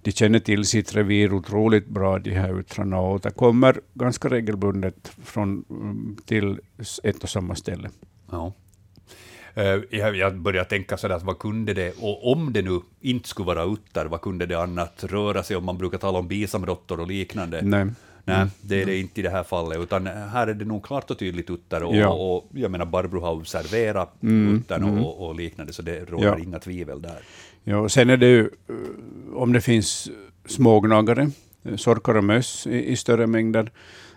de 0.02 0.12
känner 0.12 0.38
till 0.38 0.64
sitt 0.64 0.94
revir 0.94 1.32
otroligt 1.32 1.88
bra, 1.88 2.18
de 2.18 2.30
här 2.30 2.58
uttrarna, 2.60 2.98
och 2.98 3.14
återkommer 3.14 3.80
ganska 3.94 4.28
regelbundet 4.28 5.12
från, 5.24 5.64
mm, 5.70 6.16
till 6.26 6.58
ett 7.02 7.22
och 7.22 7.28
samma 7.28 7.54
ställe. 7.54 7.90
Ja. 8.30 8.52
Eh, 9.54 9.98
Jag, 10.14 10.38
börjar 10.38 10.64
tänka 10.64 10.96
sådär, 10.96 11.14
att 11.14 11.22
vad 11.22 11.38
kunde 11.38 11.74
det, 11.74 11.92
och 12.00 12.32
om 12.32 12.52
det 12.52 12.62
nu 12.62 12.80
inte 13.00 13.28
skulle 13.28 13.46
vara 13.46 13.64
utter, 13.64 14.06
vad 14.06 14.20
kunde 14.20 14.46
det 14.46 14.62
annat 14.62 15.04
röra 15.04 15.42
sig 15.42 15.56
om? 15.56 15.64
Man 15.64 15.78
brukar 15.78 15.98
tala 15.98 16.18
om 16.18 16.28
bisamråttor 16.28 17.00
och 17.00 17.06
liknande. 17.06 17.62
Nej. 17.62 17.86
Nej, 18.24 18.46
det 18.60 18.82
är 18.82 18.86
det 18.86 18.98
inte 18.98 19.20
i 19.20 19.22
det 19.22 19.30
här 19.30 19.42
fallet, 19.42 19.78
utan 19.78 20.06
här 20.06 20.46
är 20.46 20.54
det 20.54 20.64
nog 20.64 20.84
klart 20.84 21.10
och 21.10 21.18
tydligt 21.18 21.50
utter, 21.50 21.82
och, 21.82 21.96
Ja. 21.96 22.08
och, 22.08 22.36
och 22.36 22.44
jag 22.54 22.70
menar 22.70 22.86
Barbro 22.86 23.20
har 23.20 23.32
observerat 23.32 24.22
Mm, 24.22 24.56
uttern 24.56 24.82
mm. 24.82 25.04
och, 25.04 25.26
och 25.28 25.34
liknande, 25.34 25.72
så 25.72 25.82
det 25.82 26.04
råder 26.10 26.26
Ja. 26.26 26.38
inga 26.38 26.58
tvivel 26.58 27.02
där. 27.02 27.18
Ja, 27.64 27.76
och 27.78 27.92
sen 27.92 28.10
är 28.10 28.16
det 28.16 28.26
ju, 28.26 28.40
eh, 28.40 29.36
om 29.36 29.52
det 29.52 29.60
finns 29.60 30.10
smågnagare, 30.46 31.30
eh, 31.64 31.76
sorkar 31.76 32.14
och 32.16 32.24
möss 32.24 32.66
i, 32.66 32.92
i 32.92 32.96
större 32.96 33.26
mängder 33.26 33.70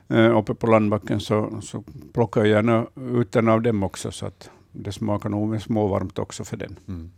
eh, 0.09 0.37
uppe 0.37 0.53
på 0.53 0.67
landbacken, 0.67 1.19
så, 1.19 1.59
så 1.61 1.83
plockar 2.13 2.41
jag 2.41 2.49
gärna 2.49 2.85
ut 3.19 3.31
den 3.31 3.47
av 3.47 3.61
dem 3.61 3.83
också, 3.83 4.11
så 4.11 4.25
att 4.25 4.49
det 4.71 4.91
smakar 4.91 5.29
nog 5.29 5.49
med 5.49 5.61
småvarmt 5.61 6.19
också 6.19 6.43
för 6.43 6.57
den. 6.57 6.79
Mm. 6.87 7.11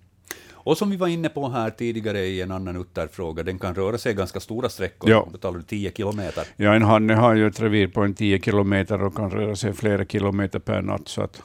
Och 0.68 0.78
som 0.78 0.90
vi 0.90 0.98
var 0.98 1.08
inne 1.08 1.30
på 1.30 1.50
här 1.50 1.70
tidigare 1.70 2.20
i 2.20 2.42
en 2.42 2.52
annan 2.52 2.76
utterfråga, 2.82 3.44
den 3.44 3.60
kan 3.60 3.76
röra 3.76 3.98
sig 3.98 4.14
ganska 4.14 4.40
stora 4.40 4.70
sträckor. 4.70 5.10
Ja. 5.10 5.28
Då 5.32 5.38
talar 5.38 5.58
du 5.58 5.64
10 5.64 5.92
kilometer. 5.92 6.48
Ja, 6.56 6.76
en 6.76 6.82
hanne 6.82 7.14
har 7.14 7.36
ju 7.36 7.48
ett 7.48 7.60
revir 7.60 7.88
på 7.88 8.02
en 8.02 8.14
10 8.14 8.40
kilometer 8.40 9.04
och 9.04 9.16
kan 9.16 9.32
röra 9.32 9.56
sig 9.56 9.74
flera 9.74 10.06
kilometer 10.06 10.60
per 10.60 10.82
natt. 10.82 11.08
Så, 11.08 11.22
att, 11.22 11.42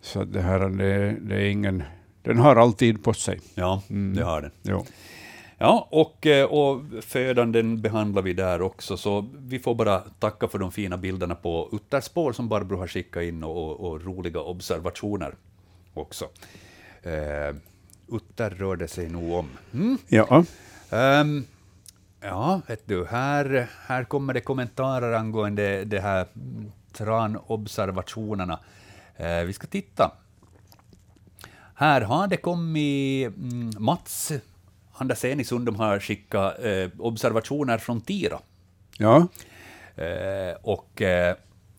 så 0.00 0.20
att 0.20 0.32
det 0.32 0.40
här 0.40 0.68
det, 0.68 1.16
det 1.20 1.34
är 1.34 1.48
ingen... 1.48 1.82
Den 2.22 2.38
har 2.38 2.56
alltid 2.56 3.04
på 3.04 3.12
sig. 3.12 3.40
Ja, 3.54 3.82
det 4.14 4.22
har 4.22 4.42
den. 4.42 4.50
Jo. 4.62 4.86
Ja, 5.58 5.88
och, 5.90 6.26
eh, 6.26 6.44
och 6.44 6.82
födan 7.00 7.52
den 7.52 7.82
behandlar 7.82 8.22
vi 8.22 8.32
där 8.32 8.62
också, 8.62 8.96
så 8.96 9.28
vi 9.38 9.58
får 9.58 9.74
bara 9.74 9.98
tacka 9.98 10.48
för 10.48 10.58
de 10.58 10.72
fina 10.72 10.96
bilderna 10.96 11.34
på 11.34 11.68
utterspår 11.72 12.32
som 12.32 12.48
Barbro 12.48 12.76
har 12.76 12.86
skickat 12.86 13.22
in 13.22 13.44
och, 13.44 13.56
och, 13.56 13.80
och 13.80 14.04
roliga 14.04 14.40
observationer 14.40 15.34
också. 15.94 16.24
Eh, 17.02 17.56
utter 18.08 18.50
rörde 18.50 18.88
sig 18.88 19.08
nog 19.08 19.32
om. 19.32 19.48
Mm. 19.74 19.98
Ja. 20.08 20.44
Ehm, 20.90 21.44
ja, 22.20 22.60
vet 22.66 22.82
du, 22.88 23.06
här, 23.06 23.68
här 23.86 24.04
kommer 24.04 24.34
det 24.34 24.40
kommentarer 24.40 25.12
angående 25.12 25.84
det 25.84 26.00
här 26.00 26.26
tranobservationerna. 26.92 28.58
Eh, 29.16 29.40
vi 29.40 29.52
ska 29.52 29.66
titta. 29.66 30.12
Här 31.74 32.00
har 32.00 32.26
det 32.26 32.36
kommit 32.36 33.26
mm, 33.26 33.70
Mats 33.78 34.32
Andersén 35.00 35.40
i 35.40 35.44
Sundom 35.44 35.76
har 35.76 36.00
skickat 36.00 36.64
eh, 36.64 36.88
observationer 36.98 37.78
från 37.78 38.00
Tira. 38.00 38.38
ja. 38.98 39.28
Eh, 39.96 40.56
och 40.62 41.02
eh, 41.02 41.36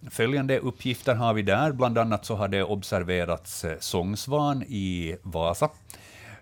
följande 0.09 0.59
uppgifter 0.59 1.15
har 1.15 1.33
vi 1.33 1.41
där. 1.41 1.71
Bland 1.71 1.97
annat 1.97 2.25
så 2.25 2.35
har 2.35 2.47
det 2.47 2.63
observerats 2.63 3.65
eh, 3.65 3.77
sångsvan 3.79 4.63
i 4.63 5.15
Vasa, 5.21 5.69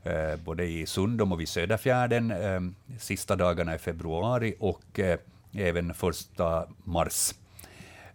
Eh, 0.03 0.35
både 0.35 0.65
i 0.65 0.85
Sundom 0.85 1.31
och 1.31 1.39
vid 1.39 1.49
Söderfjärden, 1.49 2.31
eh, 2.31 2.61
sista 2.99 3.35
dagarna 3.35 3.75
i 3.75 3.77
februari 3.77 4.55
och 4.59 4.99
eh, 4.99 5.19
även 5.53 5.93
första 5.93 6.67
mars. 6.83 7.33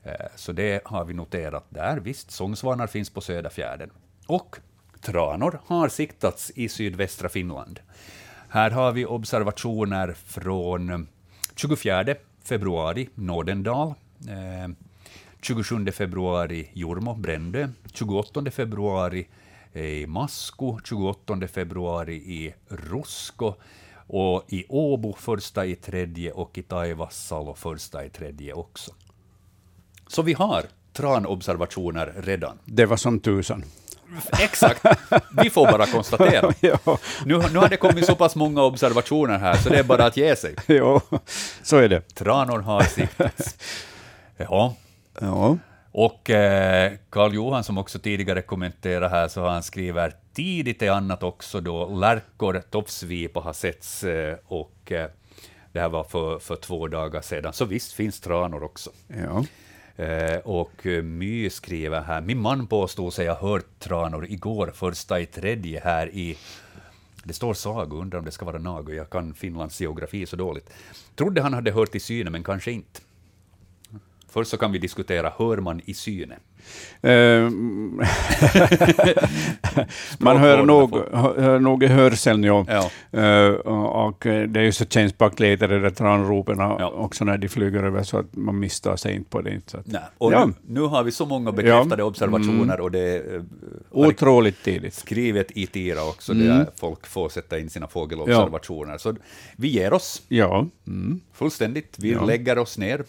Eh, 0.03 0.27
så 0.37 0.53
det 0.53 0.83
har 0.85 1.05
vi 1.05 1.15
noterat 1.15 1.65
där. 1.69 1.97
Visst, 1.97 2.31
sångsvanar 2.31 2.87
finns 2.87 3.11
på 3.11 3.21
Söderfjärden. 3.21 3.91
Och 4.27 4.57
tranor 5.01 5.61
har 5.67 5.89
siktats 5.89 6.53
i 6.55 6.69
sydvästra 6.69 7.29
Finland. 7.29 7.81
Här 8.49 8.71
har 8.71 8.93
vi 8.93 9.07
observationer 9.07 10.13
från 10.13 11.09
24 11.57 12.15
februari, 12.45 13.09
Nordendal. 13.15 13.95
Eh, 14.29 14.69
27 15.41 15.87
februari, 15.93 16.71
Jormo, 16.73 17.15
Brändö. 17.15 17.69
28 17.93 18.51
februari 18.51 19.27
i 19.73 20.07
Masko. 20.07 20.79
28 20.85 21.49
februari 21.49 22.15
i 22.15 22.55
Rusko. 22.69 23.55
Och 24.07 24.45
i 24.49 24.65
Åbo 24.69 25.13
första 25.19 25.67
i 25.67 25.77
tredje 25.77 26.33
och 26.33 26.59
i 26.59 26.63
Taivassalo 26.63 27.55
första 27.55 28.05
i 28.05 28.09
tredje 28.11 28.53
också. 28.53 28.93
Så 30.09 30.23
vi 30.23 30.33
har 30.33 30.65
tranobservationer 30.93 32.15
redan. 32.17 32.59
Det 32.65 32.87
var 32.87 32.97
som 32.97 33.21
tusan. 33.21 33.65
Exakt. 34.41 34.85
Vi 35.43 35.51
får 35.51 35.67
bara 35.67 35.87
konstatera. 35.87 36.53
Nu, 37.25 37.43
nu 37.53 37.59
har 37.59 37.69
det 37.69 37.77
kommit 37.77 38.07
så 38.07 38.15
pass 38.15 38.37
många 38.37 38.63
observationer 38.63 39.39
här, 39.39 39.57
så 39.57 39.69
det 39.69 39.79
är 39.79 39.85
bara 39.85 40.05
att 40.05 40.17
ge 40.17 40.37
sig. 40.37 40.55
jo, 40.67 41.01
så 41.63 41.77
är 41.77 41.89
det. 41.89 42.01
Tranor 42.01 42.59
har 42.59 42.83
siktats. 42.83 43.57
Ja, 44.37 44.75
Ja. 45.21 45.59
Och 45.93 46.31
eh, 46.31 46.93
Johan 47.33 47.65
som 47.65 47.79
också 47.79 47.99
tidigare 47.99 48.43
kommenterade 48.43 49.09
här, 49.09 49.29
så 49.29 49.47
han 49.49 49.63
skriver 49.63 50.13
tidigt 50.33 50.83
är 50.83 50.91
annat 50.91 51.23
också 51.23 51.61
då 51.61 51.89
lärkor, 51.89 52.63
tofsvipa 52.71 53.41
har 53.41 53.53
setts 53.53 54.05
eh, 54.05 54.37
och 54.47 54.93
eh, 54.93 55.11
det 55.73 55.81
här 55.81 55.89
var 55.89 56.05
för, 56.05 56.39
för 56.39 56.57
två 56.57 56.89
dagar 56.89 57.21
sedan. 57.21 57.53
Så 57.53 57.65
visst 57.65 57.93
finns 57.93 58.21
tranor 58.21 58.63
också. 58.63 58.91
Ja. 59.07 59.45
Eh, 60.05 60.39
och 60.39 60.87
eh, 60.87 61.03
My 61.03 61.51
skriver 61.51 62.01
här, 62.01 62.21
min 62.21 62.39
man 62.39 62.67
påstod 62.67 63.13
sig 63.13 63.29
ha 63.29 63.35
hört 63.35 63.79
tranor 63.79 64.27
igår, 64.27 64.73
första 64.75 65.21
i 65.21 65.27
tredje 65.27 65.81
här 65.85 66.09
i 66.09 66.39
det 67.25 67.33
står 67.33 67.55
Sago, 67.55 68.01
undrar 68.01 68.19
om 68.19 68.25
det 68.25 68.31
ska 68.31 68.45
vara 68.45 68.59
Nago, 68.59 68.93
jag 68.93 69.11
kan 69.11 69.35
Finlands 69.35 69.81
geografi 69.81 70.27
så 70.27 70.37
dåligt. 70.37 70.71
Trodde 71.15 71.43
han 71.43 71.55
hade 71.55 71.71
hört 71.71 71.95
i 71.95 72.01
syne, 72.01 72.31
men 72.31 72.45
kanske 72.45 72.73
inte. 72.73 73.01
Först 74.33 74.51
så 74.51 74.57
kan 74.57 74.73
vi 74.73 74.79
diskutera, 74.79 75.33
hör 75.39 75.57
man 75.57 75.81
i 75.85 75.95
syne? 75.95 76.35
Eh, 77.03 77.11
man 80.19 80.37
hör 80.37 80.63
nog, 80.65 80.95
hör, 81.13 81.59
nog 81.61 81.83
i 81.83 81.87
hörseln, 81.87 82.45
ja. 82.45 82.67
Ja. 82.69 82.91
Eh, 83.21 83.49
och 83.51 84.07
och 84.07 84.19
det 84.23 84.57
är 84.61 84.65
ju 84.65 84.73
så 84.73 84.85
där 85.79 85.91
tranropen 85.91 86.59
Ja. 86.59 86.89
också 86.91 87.25
när 87.25 87.39
de 87.39 87.49
flyger 87.49 87.83
över, 87.83 88.03
så 88.03 88.19
att 88.19 88.37
man 88.37 88.59
misstar 88.59 88.97
sig 88.97 89.15
inte 89.15 89.31
på 89.31 89.41
det. 89.41 89.61
Så 89.67 89.77
att, 89.79 89.87
Nej. 89.87 90.01
Och 90.19 90.33
Ja. 90.33 90.45
nu, 90.47 90.53
nu 90.67 90.81
har 90.81 91.03
vi 91.03 91.13
så 91.13 91.27
många 91.27 91.53
bekräftade 91.53 92.03
Ja. 92.03 92.07
observationer 92.07 92.81
och 92.81 92.91
det 92.91 93.01
är 93.01 93.37
eh, 93.37 93.43
Otroligt 93.91 94.63
tidigt. 94.65 94.95
skrivet 94.95 95.51
i 95.51 95.67
Tira 95.67 96.05
också, 96.05 96.33
Mm. 96.33 96.47
där 96.47 96.67
folk 96.81 97.07
får 97.07 97.29
sätta 97.29 97.59
in 97.59 97.71
sina 97.71 97.87
fågelobservationer. 97.89 98.99
Så 98.99 99.15
vi 99.57 99.69
ger 99.69 99.93
oss. 99.93 100.23
Ja. 100.29 100.67
Mm. 100.87 101.21
Fullständigt. 101.33 101.97
Vi 101.99 102.15
lägger 102.27 102.59
oss 102.59 102.79
ner 102.79 103.05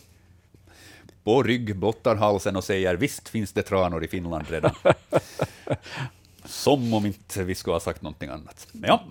på 1.24 1.44
rygg, 1.44 1.76
blottar 1.76 2.16
halsen 2.16 2.56
och 2.56 2.64
säger 2.64 2.96
visst 2.96 3.30
finns 3.30 3.54
det 3.54 3.62
tranor 3.62 4.04
i 4.04 4.08
Finland 4.08 4.46
redan. 4.50 4.72
Som 6.46 6.94
om 6.94 7.06
inte 7.06 7.44
vi 7.44 7.56
skulle 7.56 7.74
ha 7.74 7.80
sagt 7.80 8.02
någonting 8.02 8.30
annat. 8.30 8.68
Men 8.72 8.88
ja, 8.88 9.04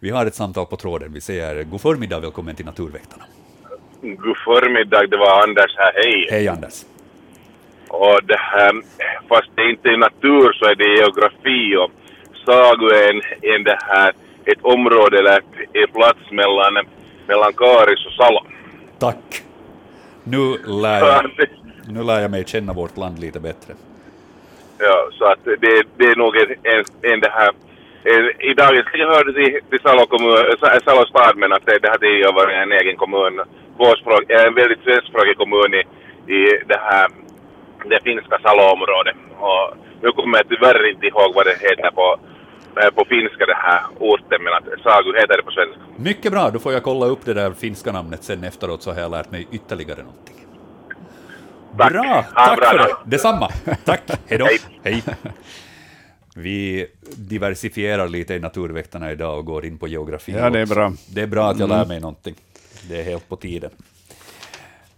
vi 0.00 0.10
har 0.10 0.26
ett 0.26 0.34
samtal 0.34 0.66
på 0.66 0.76
tråden. 0.76 1.12
Vi 1.12 1.20
säger 1.20 1.64
god 1.64 1.80
förmiddag, 1.80 2.20
välkommen 2.20 2.56
till 2.56 2.66
Naturväktarna. 2.66 3.24
God 4.00 4.36
förmiddag, 4.36 5.06
det 5.06 5.16
var 5.16 5.42
Anders 5.42 5.76
här, 5.76 5.92
hej. 5.94 6.28
Hej 6.30 6.48
Anders. 6.48 6.84
Och 7.88 8.20
det 8.24 8.38
här, 8.38 8.72
fast 9.28 9.50
det 9.54 9.70
inte 9.70 9.88
är 9.88 9.96
natur 9.96 10.52
så 10.52 10.64
är 10.64 10.74
det 10.74 11.00
geografi 11.00 11.76
och 11.76 11.90
Sagu 12.44 12.86
är 12.86 13.10
en, 13.12 13.20
en 13.54 13.64
det 13.64 13.78
här, 13.80 14.12
ett 14.44 14.62
område 14.62 15.18
eller 15.18 15.40
en 15.72 15.92
plats 15.92 16.30
mellan, 16.30 16.74
mellan 17.26 17.52
Karis 17.52 18.06
och 18.06 18.12
Salo. 18.12 18.40
Tack. 18.98 19.42
Nu 20.24 20.58
lär, 20.82 21.00
jag, 21.06 21.30
nu 21.88 22.02
lär 22.02 22.20
jag 22.20 22.30
mig 22.30 22.44
känna 22.44 22.72
vårt 22.72 22.96
land 22.96 23.18
lite 23.18 23.40
bättre. 23.40 23.74
Ja, 24.78 25.08
så 25.18 25.24
att 25.24 25.44
det, 25.44 25.82
det 25.96 26.04
är 26.04 26.16
nog 26.16 26.36
en, 26.36 26.50
en, 26.62 26.84
en 27.12 27.20
det 27.20 27.30
här, 27.30 27.50
i 28.50 28.54
dagens 28.54 28.86
hörde 29.14 29.32
till, 29.32 29.60
till 29.70 29.80
Salo, 29.80 30.06
kommun, 30.06 30.36
Sa- 30.60 30.80
Salo 30.84 31.06
stad 31.06 31.36
men 31.36 31.52
att 31.52 31.66
det, 31.66 31.78
det 31.82 31.88
har 31.88 31.98
tidigare 31.98 32.32
varit 32.32 32.56
en 32.56 32.72
egen 32.72 32.96
kommun, 32.96 33.40
tvåspråk, 33.76 34.24
en 34.28 34.54
väldigt 34.54 34.82
svenskspråkig 34.84 35.36
kommun 35.36 35.74
i, 35.74 35.82
i 36.36 36.40
det 36.66 36.80
här, 36.88 37.06
det 37.84 38.00
finska 38.02 38.38
Salo-området. 38.38 39.16
Och 39.38 39.76
nu 40.02 40.12
kommer 40.12 40.38
jag 40.38 40.48
tyvärr 40.48 40.90
inte 40.90 41.06
ihåg 41.06 41.34
vad 41.34 41.46
det 41.46 41.56
heter 41.60 41.90
på, 41.90 42.18
på 42.74 43.04
finska 43.08 43.46
det 43.46 43.54
här 43.56 43.82
orten 43.98 44.42
men 44.44 44.52
att 44.52 44.82
Sagu 44.82 45.14
heter 45.20 45.36
det 45.36 45.42
på 45.42 45.50
svenska. 45.50 45.80
Mycket 45.96 46.32
bra, 46.32 46.50
då 46.50 46.58
får 46.58 46.72
jag 46.72 46.82
kolla 46.82 47.06
upp 47.06 47.24
det 47.24 47.34
där 47.34 47.52
finska 47.52 47.92
namnet 47.92 48.24
sen 48.24 48.44
efteråt 48.44 48.82
så 48.82 48.92
har 48.92 49.00
jag 49.00 49.10
lärt 49.10 49.30
mig 49.30 49.46
ytterligare 49.52 50.02
någonting. 50.02 50.34
Tack. 51.78 51.92
Bra, 51.92 52.24
Ha 52.34 52.46
tack 52.46 52.58
bra 52.58 52.70
för 52.70 52.78
det. 52.78 52.96
Detsamma. 53.04 53.48
Tack, 53.84 54.00
hej 54.26 54.38
då. 54.38 54.48
Hej. 54.82 55.02
Vi 56.36 56.86
diversifierar 57.16 58.08
lite 58.08 58.34
i 58.34 58.40
Naturväktarna 58.40 59.12
idag 59.12 59.38
och 59.38 59.44
går 59.44 59.64
in 59.64 59.78
på 59.78 59.88
geografi. 59.88 60.32
Ja, 60.32 60.50
det 60.50 60.60
är 60.60 60.66
bra. 60.66 60.84
Mm. 60.84 60.96
Det 61.14 61.20
är 61.20 61.26
bra 61.26 61.50
att 61.50 61.58
jag 61.58 61.68
lär 61.68 61.86
mig 61.86 62.00
någonting. 62.00 62.34
Det 62.88 63.00
är 63.00 63.04
helt 63.04 63.28
på 63.28 63.36
tiden. 63.36 63.70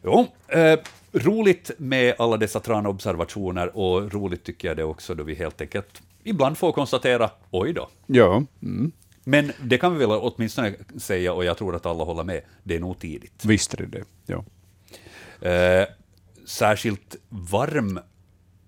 Jo, 0.04 0.26
eh, 0.48 0.78
roligt 1.12 1.70
med 1.78 2.14
alla 2.18 2.36
dessa 2.36 2.60
tranobservationer 2.60 3.76
och 3.76 4.12
roligt 4.12 4.44
tycker 4.44 4.68
jag 4.68 4.76
det 4.76 4.84
också 4.84 5.14
då 5.14 5.22
vi 5.24 5.34
helt 5.34 5.60
enkelt 5.60 6.02
ibland 6.26 6.58
får 6.58 6.72
konstatera, 6.72 7.30
oj 7.50 7.72
då. 7.72 7.88
Ja. 8.06 8.44
Mm. 8.62 8.92
Men 9.24 9.52
det 9.62 9.78
kan 9.78 9.98
vi 9.98 10.06
väl 10.06 10.10
åtminstone 10.10 10.74
säga, 10.98 11.32
och 11.32 11.44
jag 11.44 11.58
tror 11.58 11.76
att 11.76 11.86
alla 11.86 12.04
håller 12.04 12.24
med, 12.24 12.40
det 12.62 12.76
är 12.76 12.80
nog 12.80 12.98
tidigt. 12.98 13.44
Visst 13.44 13.74
är 13.74 13.76
det 13.76 13.86
det. 13.86 14.04
Ja. 14.26 14.44
Eh, 15.48 15.86
särskilt 16.46 17.16
varm 17.28 18.00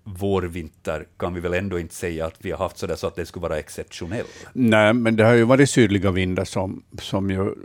vårvinter 0.03 1.07
kan 1.17 1.33
vi 1.33 1.39
väl 1.39 1.53
ändå 1.53 1.79
inte 1.79 1.95
säga 1.95 2.25
att 2.25 2.35
vi 2.39 2.51
har 2.51 2.57
haft 2.57 2.77
sådär 2.77 2.95
så 2.95 3.07
att 3.07 3.15
det 3.15 3.25
skulle 3.25 3.41
vara 3.41 3.59
exceptionell. 3.59 4.25
Nej, 4.53 4.93
men 4.93 5.15
det 5.15 5.23
har 5.23 5.33
ju 5.33 5.43
varit 5.43 5.69
sydliga 5.69 6.11
vindar 6.11 6.45
som, 6.45 6.83
som 7.01 7.31
ju 7.31 7.55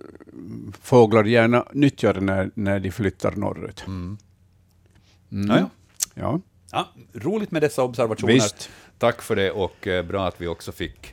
fåglar 0.83 1.25
gärna 1.25 1.67
nyttjar 1.73 2.15
när, 2.15 2.51
när 2.55 2.81
de 2.81 2.91
flyttar 2.91 3.33
norrut. 3.33 3.85
Mm. 3.87 4.19
Mm. 5.33 5.47
Naja. 5.47 5.71
Ja. 6.15 6.41
Ja, 6.73 6.89
roligt 7.13 7.51
med 7.51 7.63
dessa 7.63 7.83
observationer. 7.83 8.33
Visst. 8.33 8.71
Tack 9.05 9.23
för 9.23 9.37
det 9.37 9.51
och 9.51 9.87
eh, 9.87 10.03
bra 10.05 10.27
att 10.29 10.41
vi 10.41 10.47
också 10.47 10.73
fick, 10.73 11.13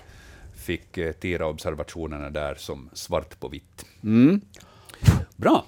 fick 0.55 0.97
eh, 0.97 1.11
Tira-observationerna 1.11 2.29
där 2.29 2.55
som 2.55 2.89
svart 2.93 3.39
på 3.39 3.47
vitt. 3.47 3.85
Mm. 4.03 4.41
Bra. 5.35 5.65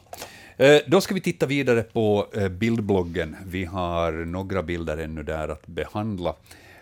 Eh, 0.58 0.82
Då 0.88 1.02
ska 1.02 1.14
vi 1.14 1.22
titta 1.22 1.46
vidare 1.46 1.84
på 1.84 2.28
bildbloggen. 2.52 3.36
Vi 3.46 3.66
har 3.66 4.12
några 4.12 4.64
bilder 4.64 4.98
ännu 4.98 5.24
där 5.24 5.48
att 5.48 5.68
behandla. 5.68 6.30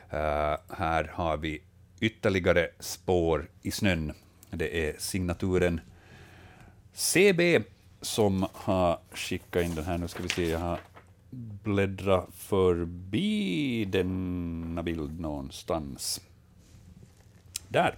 Eh, 0.10 0.58
Här 0.70 1.12
har 1.14 1.38
vi 1.38 1.62
ytterligare 2.00 2.70
spår 2.80 3.48
i 3.62 3.72
snön 3.72 4.14
Det 4.50 4.90
är 4.90 4.96
signaturen 4.98 5.82
CB 6.94 7.62
som 8.02 8.48
har 8.54 9.00
skickat 9.14 9.64
in 9.66 9.76
den 9.76 9.86
här. 9.86 9.98
Nu 9.98 10.08
ska 10.08 10.24
vi 10.24 10.30
se, 10.30 10.50
jag 10.50 10.60
har 10.60 10.80
Bläddra 11.34 12.26
förbi 12.34 13.86
denna 13.86 14.84
bild 14.84 15.20
någonstans. 15.20 16.22
Där. 17.68 17.98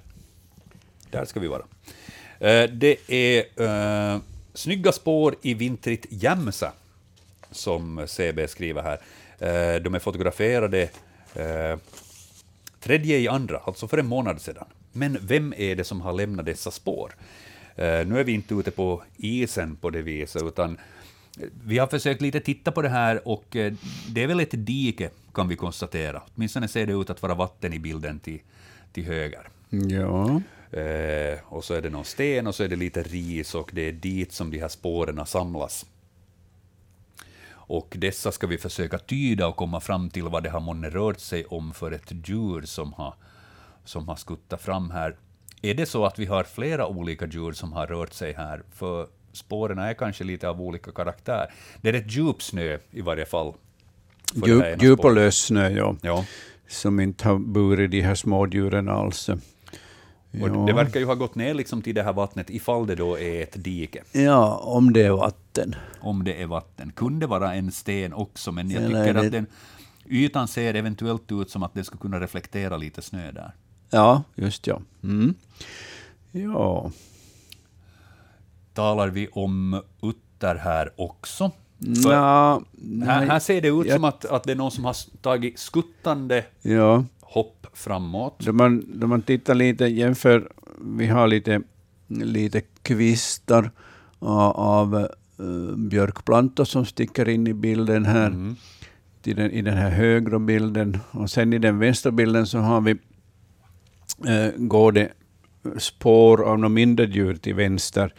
Där 1.11 1.26
ska 1.26 1.39
vi 1.39 1.47
vara. 1.47 1.64
Eh, 2.39 2.69
det 2.69 2.97
är 3.07 3.45
uh, 3.61 4.22
snygga 4.53 4.91
spår 4.91 5.35
i 5.41 5.53
vintrigt 5.53 6.05
Jämsa, 6.10 6.72
som 7.51 8.07
CB 8.07 8.47
skriver 8.47 8.81
här. 8.81 8.97
Uh, 9.41 9.84
de 9.84 9.95
är 9.95 9.99
fotograferade 9.99 10.89
uh, 11.38 11.80
tredje 12.80 13.18
i 13.18 13.27
andra, 13.27 13.57
alltså 13.57 13.88
för 13.88 13.97
en 13.97 14.07
månad 14.07 14.41
sedan. 14.41 14.65
Men 14.91 15.18
vem 15.22 15.53
är 15.57 15.76
det 15.76 15.84
som 15.84 16.01
har 16.01 16.14
lämnat 16.14 16.45
dessa 16.45 16.72
spår? 16.72 17.15
Uh, 17.80 17.84
nu 17.84 18.19
är 18.19 18.23
vi 18.23 18.31
inte 18.31 18.55
ute 18.55 18.72
på 18.72 19.03
isen 19.18 19.76
på 19.76 19.89
det 19.89 20.01
viset, 20.01 20.43
utan 20.43 20.77
vi 21.64 21.77
har 21.77 21.88
försökt 21.88 22.22
lite 22.22 22.39
titta 22.39 22.72
på 22.72 22.81
det 22.81 22.89
här 22.89 23.27
och 23.27 23.45
det 24.10 24.23
är 24.23 24.27
väl 24.27 24.39
ett 24.39 24.65
dike, 24.65 25.10
kan 25.34 25.47
vi 25.47 25.55
konstatera. 25.55 26.22
Åtminstone 26.35 26.68
ser 26.68 26.85
det 26.85 26.93
ut 26.93 27.10
att 27.10 27.22
vara 27.22 27.35
vatten 27.35 27.73
i 27.73 27.80
bilden 27.80 28.19
till, 28.19 28.39
till 28.91 29.05
höger. 29.05 29.47
Ja. 29.69 30.41
Eh, 30.80 31.39
och 31.45 31.64
så 31.64 31.73
är 31.73 31.81
det 31.81 31.89
någon 31.89 32.05
sten 32.05 32.47
och 32.47 32.55
så 32.55 32.64
är 32.64 32.68
det 32.68 32.76
lite 32.76 33.03
ris 33.03 33.55
och 33.55 33.72
det 33.73 33.81
är 33.81 33.91
dit 33.91 34.31
som 34.31 34.51
de 34.51 34.60
här 34.60 34.68
spåren 34.68 35.26
samlas. 35.26 35.85
Och 37.65 37.95
dessa 37.99 38.31
ska 38.31 38.47
vi 38.47 38.57
försöka 38.57 38.97
tyda 38.97 39.47
och 39.47 39.55
komma 39.55 39.80
fram 39.80 40.10
till 40.10 40.23
vad 40.23 40.43
det 40.43 40.49
har 40.49 40.60
månne 40.60 40.89
rört 40.89 41.19
sig 41.19 41.45
om 41.45 41.73
för 41.73 41.91
ett 41.91 42.11
djur 42.27 42.61
som 42.61 42.93
har, 42.93 43.14
som 43.85 44.07
har 44.07 44.15
skuttat 44.15 44.61
fram 44.61 44.91
här. 44.91 45.15
Är 45.61 45.73
det 45.73 45.85
så 45.85 46.05
att 46.05 46.19
vi 46.19 46.26
har 46.26 46.43
flera 46.43 46.88
olika 46.88 47.27
djur 47.27 47.51
som 47.51 47.73
har 47.73 47.88
rört 47.88 48.14
sig 48.14 48.34
här? 48.34 48.64
För 48.72 49.07
spåren 49.34 49.80
är 49.80 49.93
kanske 49.93 50.23
lite 50.23 50.49
av 50.49 50.61
olika 50.61 50.91
karaktär. 50.91 51.53
Det 51.81 51.89
är 51.89 51.93
ett 51.93 52.11
djup 52.11 52.43
snö 52.43 52.77
i 52.91 53.01
varje 53.01 53.26
fall. 53.26 53.53
Djup, 54.45 54.84
djup 54.84 54.99
och 54.99 55.14
lös 55.14 55.38
snö, 55.38 55.69
ja. 55.69 55.95
ja. 56.01 56.26
Som 56.68 56.99
inte 56.99 57.27
har 57.27 57.39
burit 57.39 57.91
de 57.91 58.01
här 58.01 58.15
smådjuren 58.15 58.89
alls. 58.89 59.30
Och 59.30 59.39
ja. 60.31 60.65
Det 60.68 60.73
verkar 60.73 60.99
ju 60.99 61.05
ha 61.05 61.15
gått 61.15 61.35
ner 61.35 61.53
liksom 61.53 61.81
till 61.81 61.95
det 61.95 62.03
här 62.03 62.14
vattnet, 62.14 62.49
ifall 62.49 62.88
det 62.88 62.95
då 62.95 63.19
är 63.19 63.43
ett 63.43 63.64
dike. 63.64 64.03
Ja, 64.11 64.55
om 64.55 64.93
det 64.93 65.01
är 65.01 65.11
vatten. 65.11 65.76
Om 65.99 66.23
det 66.23 66.41
är 66.41 66.45
vatten. 66.45 66.91
Kunde 66.91 67.27
vara 67.27 67.53
en 67.53 67.72
sten 67.72 68.14
också, 68.14 68.51
men 68.51 68.69
jag 68.69 68.85
tycker 68.88 69.15
att 69.15 69.31
den 69.31 69.45
ytan 70.05 70.47
ser 70.47 70.73
eventuellt 70.73 71.31
ut 71.31 71.49
som 71.49 71.64
att 71.64 71.73
det 71.73 71.84
skulle 71.84 71.99
kunna 71.99 72.19
reflektera 72.19 72.77
lite 72.77 73.01
snö 73.01 73.31
där. 73.31 73.51
Ja, 73.89 74.23
just 74.35 74.68
ja. 74.68 74.81
Mm. 75.03 75.35
Ja. 76.31 76.91
Talar 78.74 79.08
vi 79.08 79.28
om 79.28 79.82
utter 80.02 80.56
här 80.56 80.91
också? 80.95 81.52
Ja, 82.04 82.62
här, 83.06 83.26
här, 83.26 83.40
ser 83.40 83.62
det 83.62 83.68
ut 83.68 83.86
jag, 83.86 83.95
som 83.95 84.04
att, 84.04 84.26
att 84.26 84.44
det 84.44 84.52
är 84.52 84.56
någon 84.56 84.72
som 84.72 84.86
har 84.86 84.95
tagit 85.22 85.60
skuttande 85.60 86.45
ja 86.62 87.04
hopp 87.34 87.68
framåt. 87.74 88.40
Då 88.40 88.54
man, 88.54 88.86
då 89.00 89.08
man 89.08 89.22
tittar 89.22 89.56
lite, 89.56 89.86
jämför, 89.86 90.52
vi 90.82 91.08
har 91.08 91.28
lite, 91.28 91.62
lite 92.08 92.62
kvistar 92.62 93.72
av, 94.20 94.52
av 94.52 95.08
uh, 95.40 95.76
björkplantor 95.76 96.66
som 96.66 96.86
sticker 96.86 97.30
in 97.30 97.48
i 97.48 97.54
bilden 97.54 98.06
här, 98.06 98.28
mm. 98.28 98.56
i, 99.24 99.34
den, 99.34 99.52
i 99.52 99.62
den 99.62 99.78
här 99.78 99.90
högra 99.90 100.40
bilden. 100.40 100.98
Och 101.12 101.30
sen 101.30 101.54
i 101.54 101.60
den 101.60 101.80
vänstra 101.80 102.12
bilden 102.12 102.48
så 102.48 102.58
har 102.58 102.82
vi, 102.82 102.91
uh, 102.91 104.52
går 104.58 104.91
det 104.91 105.10
spår 105.78 106.44
av 106.44 106.60
några 106.60 106.70
mindre 106.70 107.06
djur 107.06 107.36
till 107.36 107.56
vänster. 107.56 108.14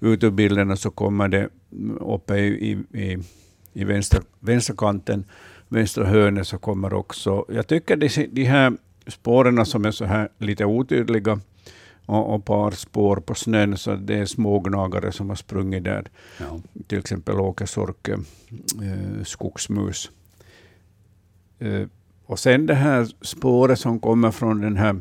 Ut 0.00 0.24
ur 0.24 0.30
bilden 0.30 0.70
och 0.70 0.78
så 0.78 0.90
kommer 0.90 1.28
det 1.28 1.48
uppe 2.00 2.36
i, 2.36 2.84
i, 2.92 3.18
i 3.72 3.84
vänster, 3.84 4.22
vänsterkanten 4.40 5.24
vänstra 5.70 6.04
hörnet 6.04 6.46
så 6.46 6.58
kommer 6.58 6.94
också, 6.94 7.44
jag 7.48 7.66
tycker 7.66 7.96
de, 7.96 8.26
de 8.32 8.44
här 8.44 8.72
spåren 9.06 9.66
som 9.66 9.84
är 9.84 9.90
så 9.90 10.04
här 10.04 10.28
lite 10.38 10.64
otydliga 10.64 11.40
och, 12.06 12.34
och 12.34 12.44
par 12.44 12.70
spår 12.70 13.16
på 13.16 13.34
snön, 13.34 13.76
så 13.76 13.94
det 13.94 14.18
är 14.18 14.26
smågnagare 14.26 15.12
som 15.12 15.28
har 15.28 15.36
sprungit 15.36 15.84
där. 15.84 16.06
Ja. 16.38 16.60
Till 16.86 16.98
exempel 16.98 17.40
åkersorke, 17.40 18.12
eh, 18.82 19.24
skogsmus. 19.24 20.10
Eh, 21.58 21.86
och 22.26 22.38
sen 22.38 22.66
det 22.66 22.74
här 22.74 23.08
spåret 23.20 23.78
som 23.78 24.00
kommer 24.00 24.30
från 24.30 24.60
den 24.60 24.76
här, 24.76 24.96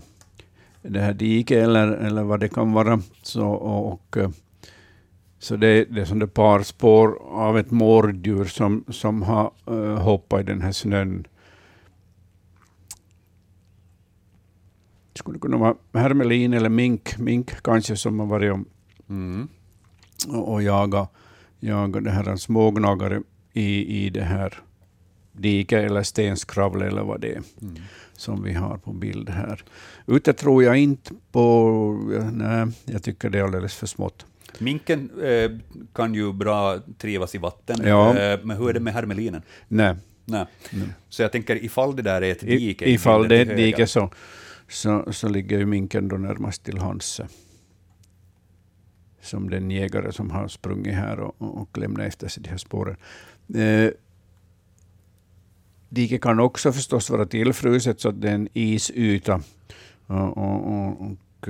det 0.81 0.99
här 0.99 1.13
diket 1.13 1.63
eller, 1.63 1.88
eller 1.88 2.23
vad 2.23 2.39
det 2.39 2.49
kan 2.49 2.73
vara. 2.73 3.01
Så, 3.21 3.47
och, 3.47 3.93
och 3.93 4.17
eh, 4.17 4.30
så 5.40 5.56
det, 5.56 5.86
det 5.86 6.02
är 6.02 6.06
som 6.06 6.22
ett 6.22 6.34
par 6.34 6.64
spår 6.64 7.22
av 7.22 7.57
ett 7.57 7.72
mårddjur 7.72 8.45
som, 8.45 8.84
som 8.90 9.22
har 9.22 9.52
uh, 9.70 9.95
hoppat 9.95 10.41
i 10.41 10.44
den 10.44 10.61
här 10.61 10.72
snön. 10.72 11.28
Det 15.14 15.20
skulle 15.20 15.40
kunna 15.40 15.57
vara 15.57 15.76
hermelin 15.94 16.53
eller 16.53 16.70
mink, 16.70 17.18
mink 17.18 17.61
kanske 17.61 17.95
som 17.95 18.20
har 18.20 18.28
varit 18.28 18.53
och, 18.53 18.60
mm. 19.10 19.48
och, 20.28 20.53
och 20.53 20.64
jagat 20.64 21.11
jaga 21.60 21.99
det 22.02 22.11
här 22.11 22.36
smågnagare 22.36 23.22
i, 23.53 24.06
i 24.06 24.10
det 24.10 24.24
här 24.24 24.61
diket 25.32 25.84
eller 25.84 26.03
stenskravle 26.03 26.88
eller 26.88 27.03
vad 27.03 27.22
det 27.22 27.32
är 27.32 27.44
mm. 27.61 27.76
som 28.14 28.44
vi 28.44 28.53
har 28.53 28.78
på 28.78 28.94
bild 28.94 29.30
här. 29.30 29.64
Ute 30.06 30.34
tror 30.34 30.64
jag 30.64 30.78
inte 30.78 31.14
på, 31.32 32.22
nej, 32.32 32.68
jag 32.86 33.03
tycker 33.03 33.30
det 33.30 33.40
är 33.40 33.44
alldeles 33.44 33.76
för 33.76 33.88
smått. 33.88 34.26
Minken 34.60 35.11
eh, 35.23 35.52
kan 35.94 36.14
ju 36.14 36.34
bra 36.34 36.80
trivas 36.98 37.36
i 37.36 37.38
vatten, 37.38 37.88
ja. 37.88 38.18
eh, 38.18 38.40
men 38.44 38.57
hur 38.57 38.69
är 38.69 38.73
det 38.73 38.80
med 38.80 38.94
hermelinen? 38.94 39.41
Nej. 39.68 39.95
Nej. 40.26 40.45
Nej. 40.72 40.88
Så 41.10 41.22
jag 41.22 41.31
tänker, 41.31 41.64
ifall 41.64 41.95
det 41.95 42.02
där 42.02 42.22
är 42.22 42.31
ett 42.31 42.40
dike... 42.40 42.86
I, 42.86 42.94
ifall 42.94 43.27
det 43.27 43.38
är 43.38 43.41
ett 43.41 43.57
dike 43.57 43.88
så, 43.88 44.10
så, 44.68 45.14
så 45.14 45.30
ligger 45.30 45.57
ju 45.60 45.65
minken 45.65 46.07
då 46.07 46.18
närmast 46.18 46.64
till 46.64 46.77
hands 46.77 47.22
som 49.22 49.49
den 49.49 49.72
jägare 49.72 50.11
som 50.11 50.31
har 50.31 50.48
sprungit 50.48 50.94
här 50.94 51.19
och, 51.19 51.36
och 51.40 51.77
lämnat 51.77 52.07
efter 52.07 52.27
sig 52.27 52.44
de 52.44 52.49
här 52.49 52.57
spåren. 52.57 52.95
Eh, 53.56 53.91
diket 55.90 56.22
kan 56.22 56.40
också 56.40 56.72
förstås 56.72 57.10
vara 57.10 57.26
tillfruset 57.26 58.02
så 58.02 58.10
att 58.10 58.22
det 58.22 58.30
är 58.30 58.36
en 58.36 58.49
isyta. 58.53 59.41
Och, 60.07 60.38
och, 60.38 61.02
och, 61.02 61.49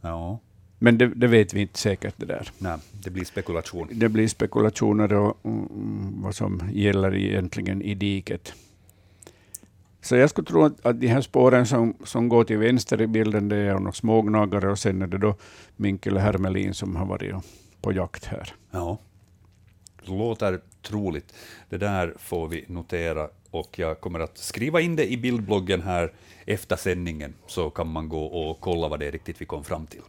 ja. 0.00 0.38
Men 0.78 0.98
det, 0.98 1.06
det, 1.06 1.26
vet 1.26 1.54
vi 1.54 1.60
inte 1.60 1.78
säkert 1.78 2.14
det 2.16 2.26
där. 2.26 2.50
Nej, 2.58 2.78
det 2.92 3.10
blir 3.10 3.24
spekulation. 3.24 3.88
Det 3.92 4.08
blir 4.08 4.28
spekulationer 4.28 5.12
och, 5.12 5.38
um, 5.42 6.22
vad 6.22 6.34
som 6.34 6.62
gäller 6.72 7.14
egentligen 7.14 7.82
i 7.82 7.94
diket. 7.94 8.54
Så 10.00 10.16
jag 10.16 10.30
skulle 10.30 10.46
tro 10.46 10.64
att, 10.64 10.86
att 10.86 11.00
de 11.00 11.06
här 11.06 11.20
spåren 11.20 11.66
som, 11.66 11.96
som 12.04 12.28
går 12.28 12.44
till 12.44 12.58
vänster 12.58 13.02
i 13.02 13.06
bilden, 13.06 13.48
det 13.48 13.56
är 13.56 13.74
några 13.74 13.92
smågnagare 13.92 14.70
och 14.70 14.78
sen 14.78 15.02
är 15.02 15.06
det 15.06 15.18
då 15.18 15.34
mink 15.76 16.06
eller 16.06 16.20
hermelin 16.20 16.74
som 16.74 16.96
har 16.96 17.06
varit 17.06 17.34
på 17.80 17.92
jakt 17.92 18.24
här. 18.24 18.54
Ja, 18.70 18.98
det 20.04 20.12
låter 20.12 20.60
troligt. 20.82 21.34
Det 21.68 21.78
där 21.78 22.14
får 22.18 22.48
vi 22.48 22.64
notera 22.68 23.28
och 23.50 23.78
jag 23.78 24.00
kommer 24.00 24.20
att 24.20 24.38
skriva 24.38 24.80
in 24.80 24.96
det 24.96 25.12
i 25.12 25.16
bildbloggen 25.16 25.82
här 25.82 26.12
efter 26.46 26.76
sändningen, 26.76 27.34
så 27.46 27.70
kan 27.70 27.88
man 27.88 28.08
gå 28.08 28.24
och 28.24 28.60
kolla 28.60 28.88
vad 28.88 29.00
det 29.00 29.06
är 29.06 29.12
riktigt 29.12 29.40
vi 29.40 29.46
kom 29.46 29.64
fram 29.64 29.86
till. 29.86 30.02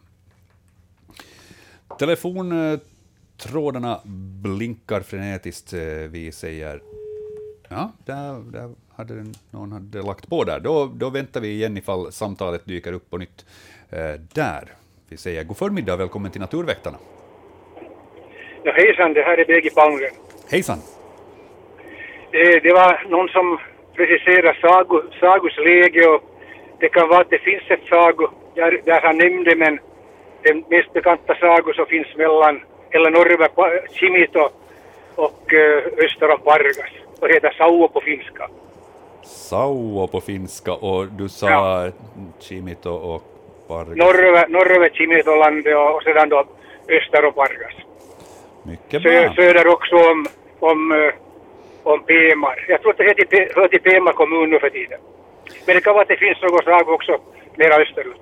Telefontrådarna 1.98 4.00
blinkar 4.42 5.00
frenetiskt. 5.00 5.72
Eh, 5.72 5.80
vi 6.10 6.32
säger... 6.32 6.80
Ja, 7.68 7.92
där, 8.04 8.52
där 8.52 8.70
hade 8.96 9.14
någon 9.50 9.72
hade 9.72 10.02
lagt 10.02 10.28
på 10.28 10.44
där. 10.44 10.60
Då, 10.60 10.90
då 10.94 11.10
väntar 11.10 11.40
vi 11.40 11.48
igen 11.48 11.76
ifall 11.76 12.12
samtalet 12.12 12.64
dyker 12.64 12.92
upp 12.92 13.10
på 13.10 13.18
nytt. 13.18 13.46
Eh, 13.90 14.20
där. 14.34 14.64
Vi 15.08 15.16
säger 15.16 15.44
god 15.44 15.56
förmiddag 15.56 15.94
och 15.94 16.00
välkommen 16.00 16.30
till 16.30 16.40
Naturväktarna. 16.40 16.98
Ja, 18.62 18.72
hejsan, 18.72 19.12
det 19.12 19.22
här 19.22 19.38
är 19.38 19.44
Birgit 19.44 19.74
Palmgren. 19.74 20.10
Hejsan. 20.50 20.78
Det, 22.30 22.60
det 22.60 22.72
var 22.72 23.06
någon 23.08 23.28
som 23.28 23.58
preciserade 23.94 24.58
sago, 24.60 25.02
Sagos 25.20 25.56
läge 25.56 26.08
och 26.08 26.22
det 26.80 26.88
kan 26.88 27.08
vara 27.08 27.20
att 27.20 27.30
det 27.30 27.38
finns 27.38 27.62
ett 27.70 27.88
Sago 27.88 28.28
där, 28.54 28.80
där 28.84 29.00
han 29.02 29.18
nämnde 29.18 29.56
men 29.56 29.78
den 30.46 30.64
mest 30.70 30.92
bekanta 30.92 31.34
sago 31.34 31.72
som 31.72 31.86
finns 31.86 32.16
mellan 32.16 32.54
eller 32.90 33.10
norr 33.10 33.88
Chimito 33.98 34.48
och 35.14 35.52
öster 36.04 36.30
om 36.30 36.40
Pargas 36.40 36.92
och 37.20 37.28
heter 37.28 37.54
Sauo 37.58 37.88
på 37.88 38.00
finska. 38.00 38.48
Sauo 39.22 40.06
på 40.06 40.20
finska 40.20 40.72
och 40.72 41.06
du 41.06 41.28
sa 41.28 41.50
ja. 41.50 41.90
Chimito 42.40 42.90
och 42.90 43.22
Pargas? 43.68 43.96
Norröver, 43.96 44.48
norröver 44.48 44.88
Chimitolandet 44.88 45.76
och, 45.76 45.96
och 45.96 46.02
sedan 46.02 46.28
då 46.28 46.44
öster 46.88 47.24
om 47.24 47.32
Pargas. 47.32 47.76
Mycket 48.62 49.02
bra. 49.02 49.12
Sö, 49.12 49.34
söder 49.34 49.66
också 49.66 49.96
om, 49.96 50.26
om, 50.60 51.10
om 51.82 52.02
Pemar. 52.02 52.64
Jag 52.68 52.80
tror 52.80 52.90
att 52.90 52.98
det 52.98 53.04
hör 53.04 53.14
till, 53.14 53.48
hör 53.54 53.68
Pemar 53.68 54.12
kommun 54.12 54.50
nu 54.50 54.58
för 54.58 54.70
tiden. 54.70 55.00
Men 55.66 55.74
det 55.74 55.80
kan 55.80 55.92
vara 55.92 56.02
att 56.02 56.08
det 56.08 56.16
finns 56.16 56.42
någon 56.42 56.64
sago 56.64 56.92
också 56.92 57.18
mera 57.56 57.74
österut. 57.74 58.20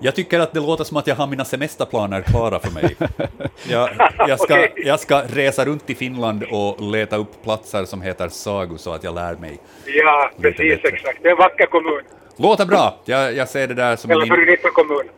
Jag 0.00 0.14
tycker 0.14 0.40
att 0.40 0.52
det 0.52 0.60
låter 0.60 0.84
som 0.84 0.96
att 0.96 1.06
jag 1.06 1.14
har 1.14 1.26
mina 1.26 1.44
semesterplaner 1.44 2.22
klara 2.22 2.58
för 2.58 2.70
mig. 2.70 2.96
Jag, 3.70 3.90
jag, 4.18 4.40
ska, 4.40 4.68
jag 4.76 5.00
ska 5.00 5.22
resa 5.22 5.64
runt 5.64 5.90
i 5.90 5.94
Finland 5.94 6.44
och 6.50 6.82
leta 6.82 7.16
upp 7.16 7.42
platser 7.42 7.84
som 7.84 8.02
heter 8.02 8.28
Sagu 8.28 8.78
så 8.78 8.92
att 8.92 9.04
jag 9.04 9.14
lär 9.14 9.34
mig. 9.34 9.58
Ja, 9.86 10.30
precis 10.40 10.78
exakt. 10.84 11.22
Det 11.22 11.28
är 11.28 11.32
en 11.32 11.38
vacker 11.38 11.66
kommun. 11.66 12.02
Låter 12.36 12.66
bra! 12.66 12.98
Jag, 13.04 13.34
jag, 13.36 13.48
ser 13.48 13.66
det 13.66 13.74
där 13.74 13.96
som 13.96 14.10
en 14.10 14.22
in, 14.22 14.58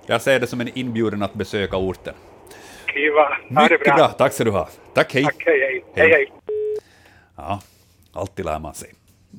jag 0.06 0.22
ser 0.22 0.40
det 0.40 0.46
som 0.46 0.60
en 0.60 0.78
inbjudan 0.78 1.22
att 1.22 1.34
besöka 1.34 1.76
orten. 1.76 2.14
Kiva. 2.94 3.38
Ha 3.60 3.68
det 3.68 3.78
bra. 3.78 3.94
bra, 3.94 4.08
tack 4.08 4.32
ska 4.32 4.44
du 4.44 4.50
ha. 4.50 4.68
Tack, 4.94 5.14
hej! 5.14 5.24
Tack, 5.24 5.42
hej, 5.46 5.60
hej. 5.60 5.84
Hej. 5.94 6.08
hej, 6.08 6.10
hej. 6.12 6.32
Ja, 7.36 7.60
alltid 8.12 8.44
lär 8.44 8.58
man 8.58 8.74
sig. 8.74 8.90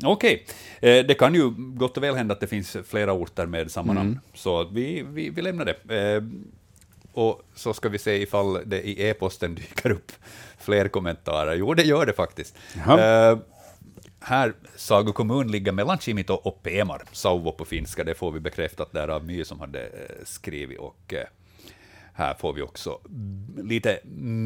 Okej, 0.03 0.45
eh, 0.79 1.05
det 1.05 1.13
kan 1.13 1.35
ju 1.35 1.49
gott 1.57 1.97
och 1.97 2.03
väl 2.03 2.15
hända 2.15 2.33
att 2.33 2.39
det 2.39 2.47
finns 2.47 2.77
flera 2.85 3.13
orter 3.13 3.45
med 3.45 3.71
samma 3.71 3.93
namn, 3.93 4.19
så 4.33 4.63
vi, 4.63 5.05
vi, 5.07 5.29
vi 5.29 5.41
lämnar 5.41 5.65
det. 5.65 6.13
Eh, 6.15 6.23
och 7.13 7.41
så 7.55 7.73
ska 7.73 7.89
vi 7.89 7.97
se 7.97 8.21
ifall 8.21 8.59
det 8.65 8.87
i 8.87 9.09
e-posten 9.09 9.55
dyker 9.55 9.91
upp 9.91 10.11
fler 10.59 10.87
kommentarer. 10.87 11.55
Jo, 11.55 11.73
det 11.73 11.83
gör 11.83 12.05
det 12.05 12.13
faktiskt. 12.13 12.55
Jaha. 12.85 13.31
Eh, 13.31 13.37
här, 14.19 14.53
Sago 14.75 15.13
kommun 15.13 15.51
ligger 15.51 15.71
mellan 15.71 15.97
Kimito 15.97 16.33
och 16.33 16.63
Pemar, 16.63 17.01
Sauvo 17.11 17.51
på 17.51 17.65
finska, 17.65 18.03
det 18.03 18.15
får 18.15 18.31
vi 18.31 18.39
bekräftat 18.39 18.91
där 18.91 19.07
av 19.07 19.25
My 19.25 19.45
som 19.45 19.59
hade 19.59 19.89
skrivit. 20.23 20.79
Och, 20.79 21.13
här 22.21 22.33
får 22.33 22.53
vi 22.53 22.61
också 22.61 22.99
lite 23.57 23.99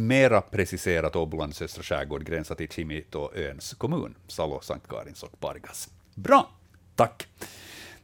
mera 0.07 0.41
preciserat 0.41 1.15
Åbolands 1.15 1.61
östra 1.61 1.83
skärgård 1.83 2.23
gränsar 2.25 2.55
till 2.55 2.69
Kimitoöns 2.69 3.73
kommun, 3.73 4.15
Salo, 4.27 4.59
Sankt 4.61 4.87
Karins 4.87 5.23
och 5.23 5.39
Pargas. 5.39 5.89
Bra, 6.15 6.49
tack. 6.95 7.27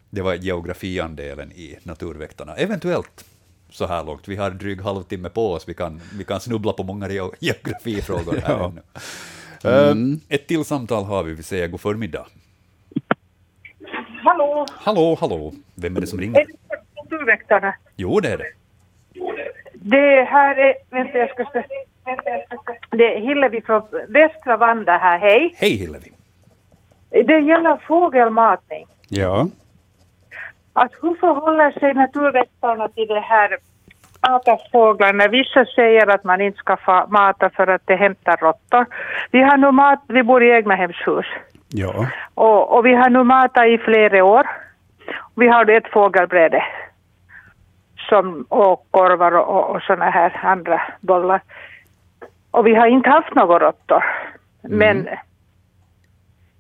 Det 0.10 0.22
var 0.22 0.34
geografiandelen 0.34 1.52
i 1.52 1.78
Naturväktarna. 1.84 2.56
Eventuellt 2.56 3.26
så 3.70 3.88
här 3.88 4.04
långt. 4.04 4.28
Vi 4.28 4.36
har 4.36 4.50
dryg 4.52 4.82
halvtimme 4.82 5.30
på 5.30 5.52
oss. 5.54 5.70
Vi 5.70 5.74
kan, 5.74 6.02
vi 6.18 6.24
kan 6.24 6.40
snubbla 6.40 6.74
på 6.74 6.84
många 6.84 7.08
geo- 7.08 7.34
geografifrågor 7.40 8.36
här 8.42 8.54
Ja. 8.60 8.72
ännu. 8.72 8.82
Eh, 10.20 10.36
ett 10.36 10.48
till 10.48 10.66
samtal 10.66 11.04
har 11.06 11.24
vi. 11.24 11.34
Vi 11.34 11.44
säger 11.44 11.68
god 11.68 11.82
förmiddag. 11.82 12.28
Hallå, 14.24 14.66
Hallå, 14.72 15.18
hallå. 15.20 15.54
Vem 15.76 15.98
är 15.98 16.02
det 16.02 16.08
som 16.08 16.20
ringer? 16.20 16.40
är 16.40 16.46
det 16.46 16.54
Naturväktarna? 17.04 17.76
Jo, 17.96 18.20
det 18.20 18.30
är 18.30 18.38
det. 18.38 18.52
Det 19.84 20.24
här 20.24 20.56
är, 20.56 20.74
vänta 20.90 21.18
jag 21.18 21.30
ska 21.30 21.46
se. 21.46 21.64
Det 22.90 23.16
är 23.16 23.20
Hillevi 23.20 23.62
från 23.62 23.82
Västra 24.08 24.58
Vanda 24.58 24.98
här, 24.98 25.20
hej. 25.20 25.56
Hej 25.58 25.76
Hillevi. 25.76 26.12
Det 27.10 27.40
gäller 27.40 27.78
fågelmatning. 27.88 28.86
Ja. 29.10 29.48
Att 30.74 30.92
hur 31.02 31.16
förhåller 31.16 31.72
sig 31.72 31.94
naturväktarna 31.94 32.88
till 32.88 33.08
det 33.08 33.20
här 33.20 33.58
mata 34.30 34.58
fåglarna? 34.72 35.28
Vissa 35.28 35.66
säger 35.66 36.08
att 36.08 36.24
man 36.24 36.42
inte 36.42 36.58
ska 36.58 37.06
mata 37.08 37.50
för 37.50 37.68
att 37.68 37.82
det 37.86 37.96
hämtar 37.96 38.38
råttor. 38.38 38.86
Vi 39.32 39.42
har 39.42 39.58
nu 39.58 39.72
mat, 39.72 40.04
vi 40.08 40.24
bor 40.24 40.44
i 40.44 40.52
egnahemshus. 40.52 41.26
Ja. 41.68 42.08
Och, 42.34 42.78
och 42.78 42.86
vi 42.86 42.94
har 42.94 43.10
nu 43.10 43.24
matat 43.24 43.68
i 43.68 43.78
flera 43.78 44.26
år. 44.26 44.48
Vi 45.36 45.48
har 45.48 45.70
ett 45.70 45.92
fågelbräde 45.92 46.64
som, 48.12 48.46
och 48.50 48.88
korvar 48.92 49.32
och, 49.32 49.76
och, 49.76 49.82
såna 49.82 50.10
här 50.10 50.40
andra 50.44 50.82
bollar. 51.02 51.42
Och 52.52 52.68
vi 52.68 52.76
har 52.76 52.88
inte 52.88 53.10
haft 53.10 53.36
några 53.36 53.60
råttor. 53.60 54.04
Men, 54.62 55.08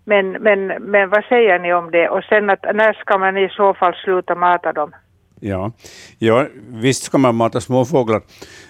men, 0.06 0.32
men, 0.32 0.68
men 0.68 1.10
vad 1.10 1.24
säger 1.24 1.60
ni 1.60 1.74
om 1.74 1.92
det? 1.92 2.10
Och 2.10 2.24
sen 2.24 2.50
att 2.50 2.64
när 2.64 2.94
ska 2.94 3.18
man 3.18 3.38
i 3.38 3.50
så 3.50 3.74
fall 3.74 3.94
sluta 3.94 4.36
mata 4.36 4.74
dem? 4.74 4.92
Ja. 5.40 5.72
ja, 6.20 6.48
visst 6.70 7.04
ska 7.04 7.18
man 7.18 7.36
mata 7.36 7.62
småfåglar. 7.62 8.22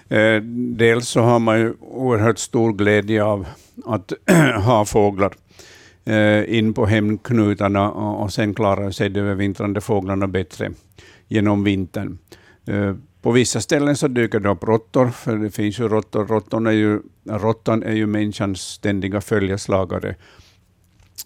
Eh, 0.08 0.42
dels 0.76 1.08
så 1.08 1.20
har 1.20 1.38
man 1.38 1.58
ju 1.58 1.74
oerhört 1.80 2.38
stor 2.38 2.72
glädje 2.72 3.24
av 3.24 3.46
att 3.86 4.12
ha 4.66 4.84
fåglar 4.84 5.32
eh, 6.04 6.58
in 6.58 6.74
på 6.74 6.86
hemknutarna 6.86 7.90
och, 7.90 8.22
och 8.22 8.32
sen 8.32 8.54
klarar 8.54 8.90
sig 8.90 9.08
de 9.08 9.20
övervintrande 9.20 9.80
fåglarna 9.80 10.26
bättre 10.26 10.70
genom 11.28 11.64
vintern. 11.64 12.18
Eh, 12.66 12.94
på 13.22 13.32
vissa 13.32 13.60
ställen 13.60 13.96
så 13.96 14.08
dyker 14.08 14.40
det 14.40 14.48
upp 14.48 14.64
råttor, 14.64 15.10
för 15.10 15.36
det 15.36 15.50
finns 15.50 15.80
ju 15.80 15.88
råttor. 15.88 16.26
Råttan 16.26 16.66
är 16.66 16.70
ju, 16.70 17.00
råttan 17.24 17.82
är 17.82 17.92
ju 17.92 18.06
människans 18.06 18.60
ständiga 18.60 19.20
följeslagare. 19.20 20.14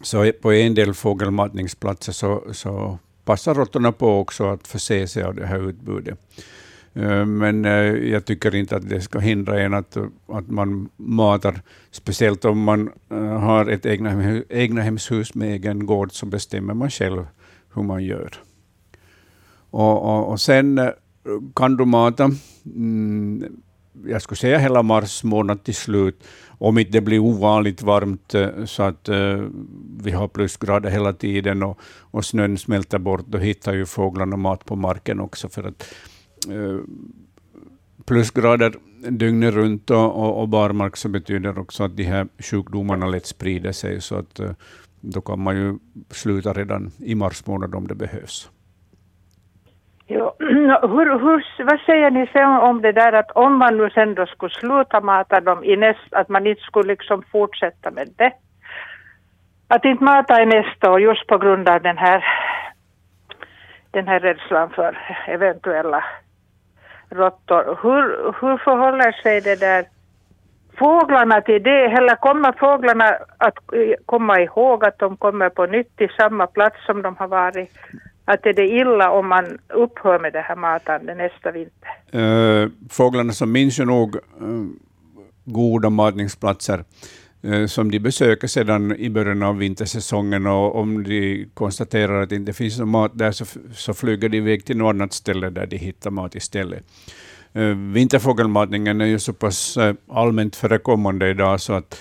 Så 0.03 0.33
på 0.43 0.53
en 0.53 0.75
del 0.75 0.95
fågelmatningsplatser 0.95 2.13
så, 2.13 2.45
så 2.53 2.99
passar 3.25 3.55
råttorna 3.55 3.93
på 3.93 4.21
också 4.21 4.47
att 4.47 4.67
förse 4.67 5.09
sig 5.09 5.23
av 5.23 5.35
det 5.35 5.47
här 5.47 5.69
utbudet. 5.69 6.19
Eh, 6.95 7.25
men 7.27 7.65
eh, 7.65 8.11
jag 8.11 8.25
tycker 8.25 8.55
inte 8.55 8.77
att 8.77 8.89
det 8.89 9.01
ska 9.01 9.19
hindra 9.19 9.61
en 9.61 9.75
att, 9.75 9.97
att 10.29 10.49
man 10.49 10.89
matar, 10.97 11.61
speciellt 11.91 12.45
om 12.45 12.63
man 12.63 12.91
har 13.41 13.67
ett 13.67 13.87
egna, 13.87 14.41
egnahemshus 14.49 15.35
med 15.35 15.53
egen 15.53 15.87
gård, 15.87 16.13
så 16.13 16.27
bestämmer 16.27 16.75
man 16.75 16.91
själv 16.91 17.27
hur 17.75 17.83
man 17.83 18.05
gör. 18.05 18.33
Och, 19.71 20.03
och, 20.03 20.31
och 20.31 20.41
sen 20.41 20.91
eh, 21.27 21.53
kan 21.55 21.77
du 21.77 21.85
mata, 21.85 22.31
mm, 22.75 23.45
jag 24.05 24.23
skulle 24.23 24.37
säga 24.37 24.59
hela 24.59 24.83
mars 24.83 25.25
månad 25.25 25.65
till 25.65 25.75
slut, 25.75 26.25
om 26.59 26.79
inte 26.79 26.93
det 26.93 27.01
blir 27.01 27.19
ovanligt 27.19 27.83
varmt 27.83 28.35
eh, 28.35 28.65
så 28.65 28.83
att 28.83 29.09
uh, 29.09 29.17
eh, 29.17 29.45
vi 30.01 30.11
har 30.11 30.29
plusgrader 30.29 30.91
hela 30.91 31.13
tiden 31.13 31.63
och, 31.63 31.79
och 32.11 32.25
snön 32.25 32.59
smälter 32.59 32.99
bort, 32.99 33.27
då 33.27 33.39
hittar 33.39 33.75
ju 33.75 33.87
fåglarna 33.87 34.37
mat 34.37 34.65
på 34.65 34.77
marken 34.77 35.21
också. 35.21 35.49
för 35.49 35.65
att 35.65 35.95
eh, 36.49 36.55
uh, 36.55 36.81
Plusgrader 38.05 38.75
dygnet 39.11 39.55
runt 39.55 39.91
och, 39.91 40.17
och, 40.17 40.41
och 40.41 40.49
barmark 40.49 40.97
så 40.97 41.09
betyder 41.09 41.59
också 41.59 41.85
att 41.85 41.97
de 41.97 42.03
här 42.03 42.29
sjukdomarna 42.39 43.07
lätt 43.07 43.27
sprider 43.27 43.73
sig, 43.73 44.01
så 44.01 44.15
att 44.15 44.41
uh, 44.41 44.51
då 45.01 45.21
kan 45.21 45.41
man 45.41 45.57
ju 45.57 45.79
sluta 46.11 46.53
redan 46.53 46.91
i 46.99 47.15
mars 47.15 47.47
månad 47.47 47.75
om 47.75 47.87
det 47.87 47.95
behövs. 47.95 48.51
Jo, 50.09 50.33
hur, 50.39 51.19
hur, 51.19 51.65
vad 51.65 51.81
säger 51.81 52.11
ni 52.11 52.27
sen 52.33 52.49
om 52.49 52.83
det 52.83 52.93
där 52.93 53.13
att 53.13 53.31
om 53.31 53.59
man 53.59 53.77
nu 53.77 53.91
sen 53.91 54.15
då 54.15 54.27
skulle 54.27 54.55
sluta 54.55 55.01
mata 55.01 55.41
dem 55.41 55.65
i 55.65 55.77
nästa, 55.77 56.19
att 56.19 56.29
man 56.29 56.47
inte 56.47 56.63
skulle 56.63 56.89
liksom 56.89 57.23
fortsätta 57.33 57.91
med 57.91 58.09
det? 58.17 58.33
Att 59.69 59.85
inte 59.85 60.05
mata 60.05 60.43
i 60.43 60.47
nästa 60.47 60.93
år 60.93 61.01
just 61.01 61.27
på 61.27 61.39
grund 61.39 61.69
av 61.69 61.83
den 61.83 61.99
här, 61.99 62.25
den 63.91 64.09
här 64.09 64.21
rädslan 64.21 64.71
för 64.71 64.99
eventuella 65.27 66.05
råttor. 67.11 67.79
Hur, 67.83 68.33
hur 68.41 68.57
förhåller 68.59 69.13
sig 69.13 69.41
det 69.41 69.61
där 69.61 69.85
fåglarna 70.79 71.41
till 71.41 71.63
det? 71.63 71.85
Eller 71.85 72.17
kommer 72.17 72.53
fåglarna 72.53 73.19
att 73.39 73.59
komma 74.07 74.41
ihåg 74.41 74.85
att 74.85 74.99
de 74.99 75.17
kommer 75.17 75.49
på 75.49 75.67
nytt 75.67 75.97
till 75.97 76.11
samma 76.19 76.47
plats 76.47 76.77
som 76.87 77.03
de 77.03 77.17
har 77.17 77.29
varit? 77.29 77.71
Att 78.29 78.47
är 78.47 78.53
det 78.53 78.69
illa 78.69 79.11
om 79.11 79.29
man 79.29 79.59
upphör 79.69 80.19
med 80.19 80.33
det 80.33 80.41
här 80.41 80.57
matandet 80.57 81.17
nästa 81.17 81.51
vinter? 81.51 81.91
Eh, 82.13 82.69
fåglarna 82.91 83.33
som 83.33 83.53
minns 83.53 83.81
ju 83.81 83.85
nog 83.85 84.17
eh, 84.17 84.21
goda 85.45 85.91
matningsplatser 85.91 86.85
eh, 87.43 87.67
som 87.67 87.91
de 87.91 87.99
besöker 87.99 88.49
sedan 88.49 88.97
i 88.97 89.11
början 89.11 89.43
av 89.43 89.59
vintersäsongen 89.59 90.47
och 90.47 90.77
om 90.77 91.05
de 91.05 91.47
konstaterar 91.55 92.23
att 92.23 92.29
det 92.29 92.37
inte 92.37 92.53
finns 92.53 92.79
någon 92.79 92.89
mat 92.89 93.19
där 93.19 93.33
så, 93.33 93.45
så 93.75 93.95
flyger 93.95 94.29
de 94.29 94.39
iväg 94.39 94.65
till 94.65 94.77
något 94.77 94.95
annat 94.95 95.13
ställe 95.13 95.51
där 95.51 95.67
de 95.67 95.77
hittar 95.77 96.11
mat 96.11 96.35
istället. 96.35 96.85
Eh, 97.53 97.77
vinterfågelmatningen 97.93 99.01
är 99.01 99.07
ju 99.07 99.19
så 99.19 99.33
pass 99.33 99.77
eh, 99.77 99.95
allmänt 100.11 100.57
förekommande 100.57 101.31
idag 101.31 101.61
så 101.61 101.73
att 101.73 102.01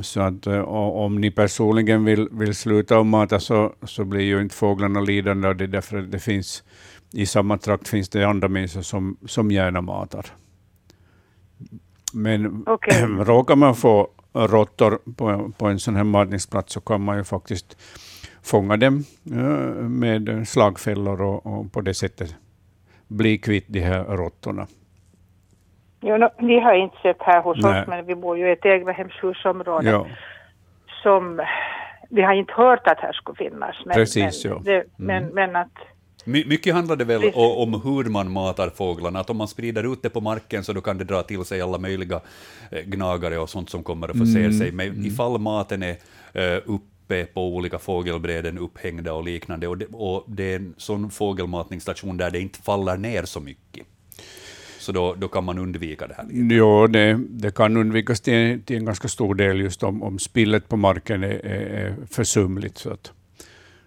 så 0.00 0.20
att 0.20 0.46
eh, 0.46 0.60
om 0.60 1.20
ni 1.20 1.30
personligen 1.30 2.04
vill, 2.04 2.28
vill 2.32 2.54
sluta 2.54 2.98
att 2.98 3.06
mata 3.06 3.40
så, 3.40 3.72
så 3.82 4.04
blir 4.04 4.20
ju 4.20 4.40
inte 4.40 4.54
fåglarna 4.54 5.00
lidande 5.00 5.48
av 5.48 5.56
det, 5.56 5.66
därför 5.66 5.98
att 5.98 6.10
det 6.10 6.18
finns 6.18 6.62
i 7.12 7.26
samma 7.26 7.58
trakt 7.58 7.88
finns 7.88 8.08
det 8.08 8.24
andra 8.24 8.48
människor 8.48 8.82
som, 8.82 9.16
som 9.26 9.50
gärna 9.50 9.80
matar. 9.80 10.26
Men 12.12 12.64
Okej. 12.66 13.02
råkar 13.20 13.56
man 13.56 13.74
få 13.74 14.08
råttor 14.32 14.98
på, 15.16 15.52
på 15.58 15.66
en 15.66 15.78
sån 15.78 15.96
här 15.96 16.04
matningsplats 16.04 16.72
så 16.72 16.80
kan 16.80 17.00
man 17.00 17.16
ju 17.16 17.24
faktiskt 17.24 17.76
fånga 18.42 18.76
dem 18.76 19.04
eh, 19.30 19.88
med 19.88 20.48
slagfällor 20.48 21.22
och, 21.22 21.46
och 21.46 21.72
på 21.72 21.80
det 21.80 21.94
sättet 21.94 22.34
bli 23.08 23.38
kvitt 23.38 23.64
de 23.68 23.80
här 23.80 24.04
råttorna. 24.04 24.66
Jo, 26.00 26.16
no, 26.16 26.28
vi 26.38 26.60
har 26.60 26.74
inte 26.74 26.96
sett 27.02 27.16
här 27.22 27.42
hos 27.42 27.62
Nej. 27.62 27.80
oss, 27.80 27.88
men 27.88 28.06
vi 28.06 28.14
bor 28.14 28.38
ju 28.38 28.48
i 28.48 28.52
ett 28.52 28.64
egnahemshusområde 28.64 29.90
Ja, 29.90 30.06
som 31.02 31.40
vi 32.10 32.22
har 32.22 32.34
inte 32.34 32.52
hört 32.52 32.86
att 32.86 32.98
här 33.00 33.12
skulle 33.12 33.36
finnas. 33.36 33.76
Men, 33.86 33.94
Precis, 33.94 34.44
men, 34.44 34.52
ja. 34.52 34.60
det, 34.64 34.84
men, 34.96 35.26
men 35.26 35.56
att 35.56 35.72
My, 36.24 36.44
mycket 36.46 36.74
handlar 36.74 36.96
det 36.96 37.04
väl 37.04 37.20
Precis. 37.20 37.36
om 37.36 37.80
hur 37.84 38.10
man 38.10 38.30
matar 38.30 38.70
fåglarna, 38.70 39.20
att 39.20 39.30
om 39.30 39.36
man 39.36 39.48
sprider 39.48 39.92
ut 39.92 40.02
det 40.02 40.10
på 40.10 40.20
marken 40.20 40.64
så 40.64 40.72
då 40.72 40.80
kan 40.80 40.98
det 40.98 41.04
dra 41.04 41.22
till 41.22 41.44
sig 41.44 41.60
alla 41.60 41.78
möjliga 41.78 42.20
eh, 42.70 42.82
gnagare 42.84 43.38
och 43.38 43.50
sånt 43.50 43.70
som 43.70 43.82
kommer 43.82 44.10
och 44.10 44.16
förser 44.16 44.50
sig. 44.50 44.72
Men 44.72 45.06
ifall 45.06 45.38
maten 45.38 45.82
är 45.82 45.96
eh, 46.32 46.60
upp 46.66 46.82
uppe 47.10 47.26
på 47.34 47.46
olika 47.56 47.78
fågelbräden 47.78 48.58
upphängda 48.58 49.12
och 49.12 49.24
liknande. 49.24 49.68
Och 49.68 49.78
det, 49.78 49.86
och 49.86 50.24
det 50.28 50.52
är 50.52 50.56
en 50.56 50.74
sån 50.76 51.10
fågelmatningsstation 51.10 52.16
där 52.16 52.30
det 52.30 52.40
inte 52.40 52.62
faller 52.62 52.96
ner 52.96 53.24
så 53.24 53.40
mycket. 53.40 53.86
Så 54.90 54.94
då, 54.94 55.14
då 55.14 55.28
kan 55.28 55.44
man 55.44 55.58
undvika 55.58 56.06
det 56.06 56.14
här. 56.14 56.24
Lite. 56.24 56.54
Jo, 56.54 56.86
det, 56.86 57.20
det 57.28 57.54
kan 57.54 57.76
undvikas 57.76 58.20
till, 58.20 58.62
till 58.62 58.76
en 58.76 58.84
ganska 58.84 59.08
stor 59.08 59.34
del 59.34 59.60
just 59.60 59.82
om, 59.82 60.02
om 60.02 60.18
spillet 60.18 60.68
på 60.68 60.76
marken 60.76 61.24
är, 61.24 61.28
är, 61.28 61.86
är 61.86 61.96
försumligt. 62.10 62.78
Så, 62.78 62.90
att, 62.90 63.12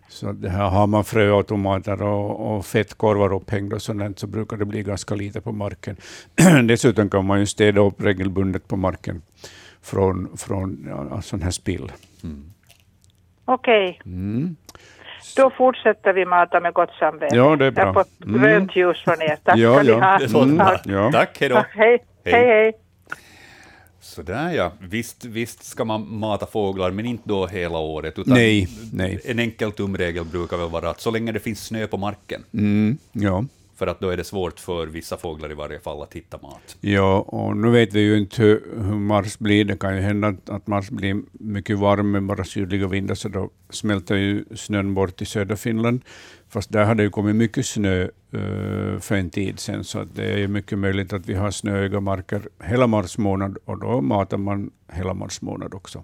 så 0.09 0.31
det 0.31 0.49
här 0.49 0.69
har 0.69 0.87
man 0.87 1.03
fröautomater 1.03 2.01
och, 2.01 2.55
och 2.55 2.65
fettkorvar 2.65 3.33
upphängda 3.33 3.75
och 3.75 3.81
sådant, 3.81 4.19
så 4.19 4.27
brukar 4.27 4.57
det 4.57 4.65
bli 4.65 4.83
ganska 4.83 5.15
lite 5.15 5.41
på 5.41 5.51
marken. 5.51 5.97
Dessutom 6.67 7.09
kan 7.09 7.25
man 7.25 7.39
ju 7.39 7.45
städa 7.45 7.81
upp 7.81 8.01
regelbundet 8.01 8.67
på 8.67 8.75
marken 8.75 9.21
från, 9.81 10.37
från 10.37 10.85
ja, 10.89 11.21
sån 11.21 11.41
här 11.41 11.51
spill. 11.51 11.91
Mm. 12.23 12.45
Okej. 13.45 14.01
Mm. 14.05 14.55
Då 15.35 15.49
fortsätter 15.57 16.13
vi 16.13 16.25
mata 16.25 16.59
med 16.59 16.73
gott 16.73 16.89
samvete. 16.99 17.35
Ja, 17.35 17.55
det 17.55 17.63
är 17.65 17.65
Jag 17.65 17.73
bra. 17.73 17.85
har 17.85 17.93
fått 17.93 18.25
Mm. 18.25 18.41
grönt 18.41 18.75
ljus 18.75 19.03
från 19.03 19.21
er. 19.21 19.37
Tack 19.43 19.57
Ja, 19.57 19.73
ska 19.73 19.83
ni 19.83 19.89
ja. 19.89 19.99
ha. 19.99 20.17
Det 20.17 20.27
låter 20.33 20.49
Mm, 20.49 21.03
ja. 21.03 21.11
Tack, 21.11 21.37
hej 21.39 21.49
då. 21.49 21.55
Hej. 21.69 21.99
hej, 22.25 22.45
hej. 22.47 22.73
Sådär 24.01 24.51
ja, 24.51 24.71
visst, 24.79 25.25
visst 25.25 25.63
ska 25.63 25.85
man 25.85 26.15
mata 26.17 26.45
fåglar, 26.45 26.91
men 26.91 27.05
inte 27.05 27.23
då 27.29 27.47
hela 27.47 27.77
året. 27.77 28.19
Utan 28.19 28.33
Nej, 28.33 28.67
nej. 28.93 29.19
En 29.25 29.39
enkel 29.39 29.71
tumregel 29.71 30.25
brukar 30.25 30.57
väl 30.57 30.69
vara 30.69 30.89
att 30.89 31.01
så 31.01 31.11
länge 31.11 31.31
det 31.31 31.39
finns 31.39 31.65
snö 31.65 31.87
på 31.87 31.97
marken, 31.97 32.43
Mm, 32.53 32.97
ja 33.11 33.43
för 33.75 33.87
att 33.87 33.99
då 33.99 34.09
är 34.09 34.17
det 34.17 34.23
svårt 34.23 34.59
för 34.59 34.87
vissa 34.87 35.17
fåglar 35.17 35.51
i 35.51 35.53
varje 35.53 35.79
fall 35.79 36.01
att 36.01 36.13
hitta 36.13 36.37
mat. 36.41 36.77
Ja, 36.81 37.19
och 37.19 37.57
nu 37.57 37.69
vet 37.69 37.93
vi 37.93 37.99
ju 37.99 38.17
inte 38.17 38.41
hur, 38.41 38.63
hur 38.75 38.95
Mars 38.95 39.39
blir. 39.39 39.65
Det 39.65 39.79
kan 39.79 39.95
ju 39.95 40.01
hända 40.01 40.35
att, 40.45 40.67
Mars 40.67 40.89
blir 40.89 41.21
mycket 41.31 41.77
varm 41.79 42.11
med 42.11 42.23
bara 42.23 42.43
sydliga 42.43 42.87
vindar, 42.87 43.15
så 43.15 43.29
då 43.29 43.49
smälter 43.69 44.15
ju 44.15 44.45
snön 44.55 44.93
bort 44.93 45.21
i 45.21 45.25
södra 45.25 45.55
Finland. 45.55 46.01
Fast 46.49 46.71
där 46.71 46.85
har 46.85 46.95
det 46.95 47.03
ju 47.03 47.09
kommit 47.09 47.35
mycket 47.35 47.65
snö 47.65 48.03
uh, 48.33 48.99
för 48.99 49.15
en 49.15 49.29
tid 49.29 49.59
sedan, 49.59 49.83
så 49.83 49.99
att 49.99 50.15
det 50.15 50.43
är 50.43 50.47
mycket 50.47 50.79
möjligt 50.79 51.13
att 51.13 51.25
vi 51.25 51.33
har 51.33 51.51
snöiga 51.51 51.99
marker 51.99 52.41
hela 52.63 52.87
mars 52.87 53.17
månad, 53.17 53.57
och 53.65 53.79
då 53.79 54.01
matar 54.01 54.37
man 54.37 54.71
hela 54.91 55.13
mars 55.13 55.41
månad 55.41 55.73
också. 55.73 56.03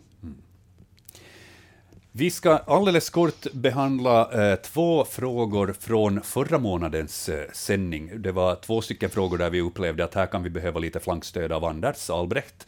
Vi 2.19 2.31
ska 2.31 2.57
alldeles 2.57 3.09
kort 3.09 3.53
behandla 3.53 4.51
eh, 4.51 4.55
två 4.55 5.05
frågor 5.05 5.75
från 5.79 6.21
förra 6.21 6.59
månadens 6.59 7.29
eh, 7.29 7.45
sändning. 7.53 8.11
Det 8.21 8.31
var 8.31 8.55
två 8.55 8.81
stycken 8.81 9.09
frågor 9.09 9.37
där 9.37 9.49
vi 9.49 9.61
upplevde 9.61 10.03
att 10.03 10.13
här 10.13 10.25
kan 10.25 10.43
vi 10.43 10.49
behöva 10.49 10.79
lite 10.79 10.99
flankstöd 10.99 11.51
av 11.51 11.65
Anders 11.65 12.09
Albrecht, 12.09 12.65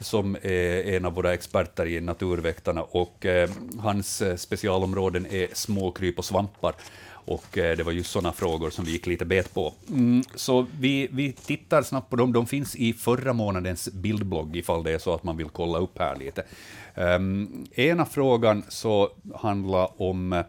som 0.00 0.36
är 0.42 0.94
en 0.96 1.04
av 1.04 1.14
våra 1.14 1.34
experter 1.34 1.86
i 1.86 2.00
Naturväktarna, 2.00 2.82
och 2.82 3.26
eh, 3.26 3.50
hans 3.78 4.22
eh, 4.22 4.36
specialområden 4.36 5.26
är 5.26 5.48
småkryp 5.52 6.18
och 6.18 6.24
svampar. 6.24 6.74
Och 7.28 7.58
eh, 7.58 7.76
det 7.76 7.82
var 7.82 7.92
just 7.92 8.10
sådana 8.10 8.32
frågor 8.32 8.70
som 8.70 8.84
vi 8.84 8.92
gick 8.92 9.06
lite 9.06 9.24
bet 9.24 9.54
på. 9.54 9.74
Mm, 9.88 10.22
så 10.34 10.66
vi, 10.80 11.08
vi 11.12 11.32
tittar 11.32 11.82
snabbt 11.82 12.10
på 12.10 12.16
dem. 12.16 12.32
De 12.32 12.46
finns 12.46 12.76
i 12.76 12.92
förra 12.92 13.32
månadens 13.32 13.88
bildblogg, 13.92 14.56
ifall 14.56 14.84
det 14.84 14.92
är 14.92 14.98
så 14.98 15.14
att 15.14 15.24
man 15.24 15.36
vill 15.36 15.48
kolla 15.48 15.78
upp 15.78 15.98
här 15.98 16.16
lite. 16.16 16.42
Um, 16.94 17.66
ena 17.74 18.06
frågan 18.06 18.64
så 18.68 19.10
handlar 19.34 20.02
om 20.02 20.32
eh, 20.32 20.42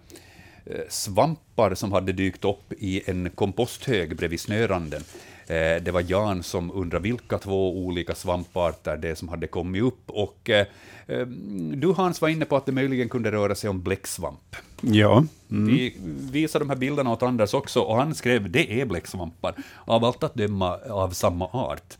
svampar 0.89 1.75
som 1.75 1.91
hade 1.91 2.11
dykt 2.11 2.45
upp 2.45 2.73
i 2.73 3.01
en 3.05 3.29
komposthög 3.29 4.15
bredvid 4.15 4.39
snöranden. 4.39 5.01
Eh, 5.47 5.83
det 5.83 5.91
var 5.91 6.03
Jan 6.07 6.43
som 6.43 6.71
undrade 6.71 7.03
vilka 7.03 7.37
två 7.37 7.77
olika 7.77 8.15
svamparter 8.15 8.97
det 8.97 9.09
är 9.09 9.15
som 9.15 9.29
hade 9.29 9.47
kommit 9.47 9.83
upp. 9.83 10.09
Och 10.09 10.49
du 11.73 11.87
Hans 11.87 12.21
var 12.21 12.29
inne 12.29 12.45
på 12.45 12.55
att 12.55 12.65
det 12.65 12.71
möjligen 12.71 13.09
kunde 13.09 13.31
röra 13.31 13.55
sig 13.55 13.69
om 13.69 13.81
bläcksvamp. 13.81 14.55
Ja, 14.81 15.25
Vi 15.47 15.95
visade 16.31 16.65
de 16.65 16.69
här 16.69 16.77
bilderna 16.77 17.11
åt 17.11 17.23
Anders 17.23 17.53
också, 17.53 17.79
och 17.79 17.95
han 17.95 18.15
skrev 18.15 18.51
det 18.51 18.81
är 18.81 18.85
bläcksvampar, 18.85 19.55
av 19.85 20.05
allt 20.05 20.23
att 20.23 20.35
döma 20.35 20.77
av 20.77 21.09
samma 21.09 21.47
art, 21.47 21.97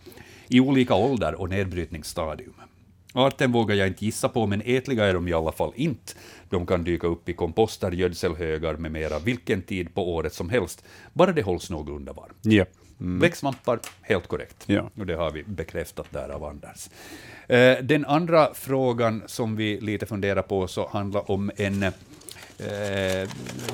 i 0.48 0.60
olika 0.60 0.94
ålder 0.95 1.41
och 1.41 1.49
nedbrytningsstadium. 1.49 2.53
Arten 3.14 3.52
vågar 3.52 3.76
jag 3.76 3.88
inte 3.88 4.06
gissa 4.06 4.30
på, 4.30 4.48
men 4.48 4.61
ätliga 4.65 5.06
är 5.06 5.14
de 5.14 5.27
i 5.27 5.34
alla 5.34 5.52
fall 5.52 5.72
inte. 5.76 6.14
De 6.49 6.65
kan 6.65 6.84
dyka 6.84 7.07
upp 7.07 7.30
i 7.30 7.34
komposter, 7.34 7.91
gödselhögar 7.91 8.73
med 8.73 8.91
mera 8.91 9.19
vilken 9.19 9.61
tid 9.61 9.94
på 9.94 10.14
året 10.15 10.34
som 10.34 10.49
helst, 10.49 10.84
bara 11.14 11.31
det 11.31 11.41
hålls 11.41 11.69
någorlunda 11.69 12.14
varmt. 12.14 12.38
Ja. 13.00 13.06
Bläcksvampar, 13.06 13.80
helt 14.02 14.28
korrekt. 14.28 14.64
Ja. 14.66 14.90
Och 14.98 15.06
det 15.06 15.16
har 15.16 15.32
vi 15.32 15.44
bekräftat 15.44 16.08
där 16.10 16.30
av 16.30 16.44
Anders. 16.44 16.90
Eh, 17.48 17.78
den 17.84 18.06
andra 18.06 18.54
frågan 18.54 19.24
som 19.26 19.56
vi 19.56 19.80
lite 19.80 20.06
funderar 20.06 20.42
på 20.42 20.68
så 20.68 20.88
handlar 20.88 21.32
om 21.32 21.52
en, 21.58 21.84
eh, 21.84 21.92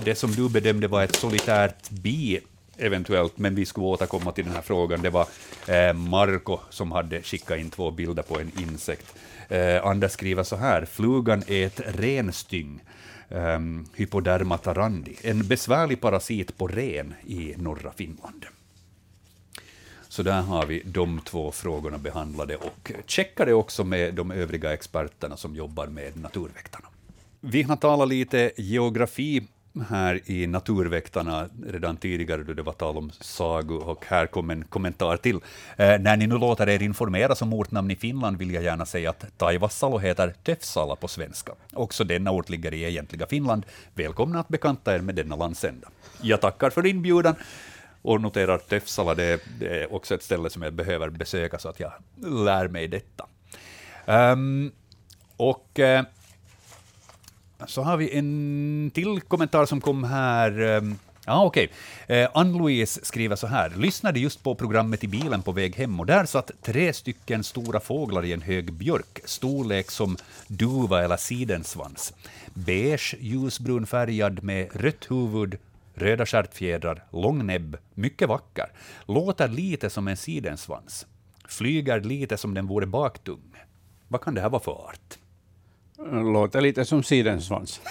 det 0.04 0.16
som 0.18 0.32
du 0.32 0.50
bedömde 0.50 0.88
var 0.88 1.04
ett 1.04 1.16
solitärt 1.16 1.90
bi 1.90 2.40
eventuellt, 2.78 3.38
men 3.38 3.56
vi 3.56 3.66
skulle 3.66 3.86
återkomma 3.86 4.32
till 4.32 4.46
den 4.46 4.54
här 4.54 4.62
frågan. 4.62 5.02
Det 5.02 5.10
var 5.10 5.28
eh, 5.68 5.94
Marco 5.94 6.60
som 6.70 6.92
hade 6.92 7.22
skickat 7.22 7.60
in 7.60 7.70
två 7.70 7.92
bilder 7.92 8.24
på 8.24 8.40
en 8.40 8.52
insekt. 8.60 9.16
Eh, 9.50 9.86
Anders 9.86 10.12
skriver 10.12 10.44
så 10.44 10.56
här, 10.56 10.86
flugan 10.86 11.44
är 11.48 11.66
ett 11.68 11.82
renstyng, 11.86 12.84
um, 13.30 13.86
Hypoderma 13.96 14.58
tarandi, 14.58 15.16
en 15.22 15.48
besvärlig 15.48 16.02
parasit 16.02 16.58
på 16.58 16.68
ren 16.68 17.14
i 17.28 17.54
norra 17.58 17.92
Finland. 17.96 18.46
Så 20.16 20.24
där 20.24 20.42
har 20.42 20.66
vi 20.66 20.82
de 20.86 21.22
två 21.22 21.52
frågorna 21.52 21.98
behandlade 21.98 22.56
och 22.56 22.92
checkade 23.06 23.54
också 23.54 23.84
med 23.84 24.14
de 24.14 24.32
övriga 24.32 24.74
experterna 24.74 25.38
som 25.38 25.56
jobbar 25.56 25.88
med 25.88 26.18
Naturväktarna. 26.18 26.88
Vi 27.42 27.64
har 27.64 27.76
talat 27.76 28.08
lite 28.08 28.52
geografi 28.58 29.48
här 29.90 30.22
i 30.26 30.48
Naturväktarna 30.48 31.50
redan 31.68 31.98
tidigare 31.98 32.44
då 32.44 32.54
det 32.54 32.62
var 32.62 32.74
tal 32.74 32.98
om 32.98 33.12
Sagu 33.12 33.76
och 33.76 34.06
här 34.06 34.28
kom 34.28 34.50
en 34.50 34.64
kommentar 34.64 35.18
till. 35.18 35.36
Eh, 35.78 36.00
när 36.00 36.18
ni 36.18 36.28
nu 36.28 36.38
låter 36.38 36.70
er 36.70 36.82
informeras 36.82 37.42
om 37.42 37.54
ortnamn 37.54 37.92
i 37.92 37.96
Finland 37.96 38.38
vill 38.38 38.54
jag 38.54 38.64
gärna 38.64 38.86
säga 38.86 39.10
att 39.10 39.26
Taivassalo 39.38 39.98
heter 39.98 40.34
Töfsala 40.44 40.96
på 40.96 41.08
svenska. 41.08 41.52
Också 41.74 42.04
denna 42.04 42.32
ort 42.32 42.50
ligger 42.50 42.74
i 42.74 42.84
egentliga 42.84 43.28
Finland. 43.28 43.66
Välkomna 43.94 44.40
att 44.40 44.48
bekanta 44.48 44.96
er 44.96 45.00
med 45.00 45.16
denna 45.16 45.36
landsända. 45.36 45.88
Jag 46.22 46.42
tackar 46.42 46.70
för 46.70 46.86
inbjudan 46.86 47.36
och 48.06 48.22
noterar 48.22 48.56
att 48.56 48.70
Töfsala 48.70 49.16
det 49.16 49.24
är, 49.24 49.40
det 49.60 49.68
är 49.68 49.94
också 49.94 50.16
ett 50.16 50.24
ställe 50.24 50.50
som 50.50 50.62
jag 50.62 50.74
behöver 50.74 51.10
besöka 51.10 51.60
så 51.60 51.70
att 51.70 51.80
jag 51.80 51.92
lär 52.46 52.68
mig 52.68 52.88
detta. 52.88 53.26
Um, 54.06 54.72
och 55.38 55.80
uh, 55.80 56.02
så 57.68 57.82
har 57.82 57.98
vi 57.98 58.18
en 58.18 58.92
till 58.94 59.22
kommentar 59.22 59.66
som 59.66 59.82
kom 59.82 60.04
här. 60.04 60.62
Um, 60.62 61.00
Ja, 61.28 61.46
okej. 61.46 61.72
Eh, 62.08 62.30
Ann-Louise 62.34 63.00
skriver 63.04 63.36
så 63.36 63.48
här. 63.48 63.70
Lyssnade 63.70 64.20
just 64.20 64.44
på 64.44 64.56
programmet 64.56 65.04
i 65.04 65.08
bilen 65.08 65.42
på 65.42 65.52
väg 65.52 65.76
hem 65.76 66.00
och 66.00 66.06
där 66.06 66.26
satt 66.26 66.52
tre 66.62 66.94
stycken 66.94 67.44
stora 67.44 67.80
fåglar 67.80 68.26
i 68.26 68.34
en 68.34 68.42
hög 68.42 68.74
björk, 68.74 69.20
storlek 69.26 69.92
som 69.92 70.18
duva 70.48 71.04
eller 71.04 71.18
sidensvans. 71.18 72.14
Beige, 72.54 73.16
ljusbrun 73.20 73.86
färgad 73.86 74.44
med 74.44 74.68
rött 74.74 75.12
huvud, 75.12 75.58
röda 75.96 76.26
stjärtfjädrar, 76.26 77.04
lång 77.12 77.46
näbb, 77.46 77.78
mycket 77.94 78.30
vacker. 78.30 78.72
Låter 79.06 79.48
lite 79.48 79.90
som 79.90 80.08
en 80.08 80.18
sidensvans. 80.18 81.08
Flyger 81.48 82.02
lite 82.02 82.38
som 82.38 82.54
den 82.54 82.68
vore 82.68 82.86
baktung. 82.86 83.56
Vad 84.08 84.22
kan 84.22 84.36
det 84.36 84.42
här 84.42 84.50
vara 84.50 84.62
för 84.62 84.72
art? 84.72 85.18
Låter 86.12 86.62
lite 86.62 86.86
som 86.86 87.04
sidensvans. 87.04 87.82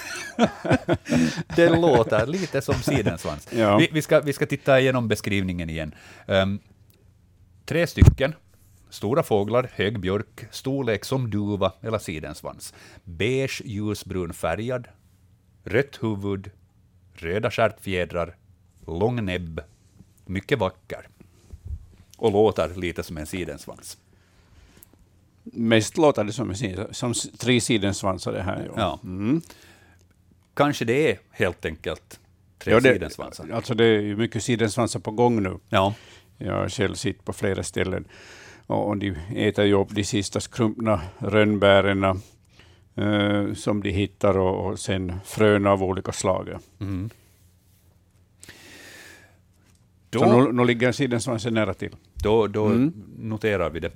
Det 1.57 1.69
låter 1.69 2.27
lite 2.27 2.63
som 2.63 2.75
sidensvans. 2.75 3.49
Ja. 3.53 3.77
Vi, 3.77 3.89
vi, 3.93 4.03
ska, 4.03 4.21
vi 4.21 4.33
ska 4.33 4.47
titta 4.47 4.81
igenom 4.81 5.09
beskrivningen 5.09 5.71
igen. 5.71 5.95
Ehm, 6.27 6.59
tre 7.65 7.87
stycken, 7.87 8.35
stora 8.91 9.23
fåglar, 9.23 9.71
hög 9.73 10.01
björk, 10.01 10.47
storlek 10.51 11.05
som 11.05 11.31
duva 11.31 11.73
eller 11.83 11.99
sidensvans. 11.99 12.75
Beige 13.05 13.63
ljusbrun 13.65 14.33
färgad, 14.33 14.89
rött 15.65 15.99
huvud, 16.03 16.51
röda 17.15 17.51
stjärtfjädrar, 17.51 18.37
lång 18.87 19.25
näbb, 19.25 19.61
mycket 20.27 20.59
vacker. 20.59 21.09
Och 22.17 22.33
låter 22.33 22.75
lite 22.75 23.03
som 23.03 23.17
en 23.19 23.27
sidensvans. 23.27 23.99
Mest 25.43 25.97
låter 25.97 26.25
det 26.25 26.33
som, 26.33 26.51
en 26.51 26.95
som 26.95 27.15
tre 27.39 27.61
sidensvansar 27.61 28.33
det 28.33 28.43
här. 28.43 28.71
Ja. 28.77 29.01
Mm. 29.03 29.41
Kanske 30.55 30.85
det 30.85 31.11
är 31.11 31.19
helt 31.31 31.65
enkelt 31.65 32.21
tre 32.59 32.73
Ja, 32.73 32.81
det, 32.81 32.93
sidensvansar. 32.93 33.51
alltså 33.51 33.75
det 33.75 33.85
är 33.85 34.01
ju 34.01 34.17
mycket 34.17 34.43
sidensvansar 34.43 35.01
på 35.01 35.11
gång 35.11 35.43
nu. 35.43 35.59
Ja. 35.69 35.95
Jag 36.39 36.53
har 36.53 36.69
själv 36.69 36.95
sett 36.95 37.25
på 37.25 37.33
flera 37.33 37.63
ställen. 37.63 38.05
Och 38.67 38.89
och 38.89 38.97
de 38.97 39.17
äter 39.35 39.65
ju 39.65 39.75
upp 39.75 39.91
de 39.91 40.05
sista 40.05 40.41
skrumpna 40.41 41.01
rönnbären 41.19 42.21
eh, 42.97 43.55
som 43.55 43.83
de 43.83 43.91
hittar 43.91 44.39
och, 44.39 44.67
och 44.67 44.79
sen 44.79 45.13
frön 45.25 45.67
av 45.67 45.83
olika 45.83 46.13
slag. 46.13 46.49
Mm. 46.81 47.11
Så 50.13 50.25
Då- 50.25 50.43
nu, 50.43 50.53
nu 50.53 50.65
ligger 50.65 50.93
sidensvansen 50.93 51.55
nära 51.55 51.75
till. 51.75 51.97
Då, 52.15 52.47
då 52.47 52.67
Mm. 52.67 52.93
noterar 53.19 53.71
vi 53.71 53.81
det. 53.81 53.91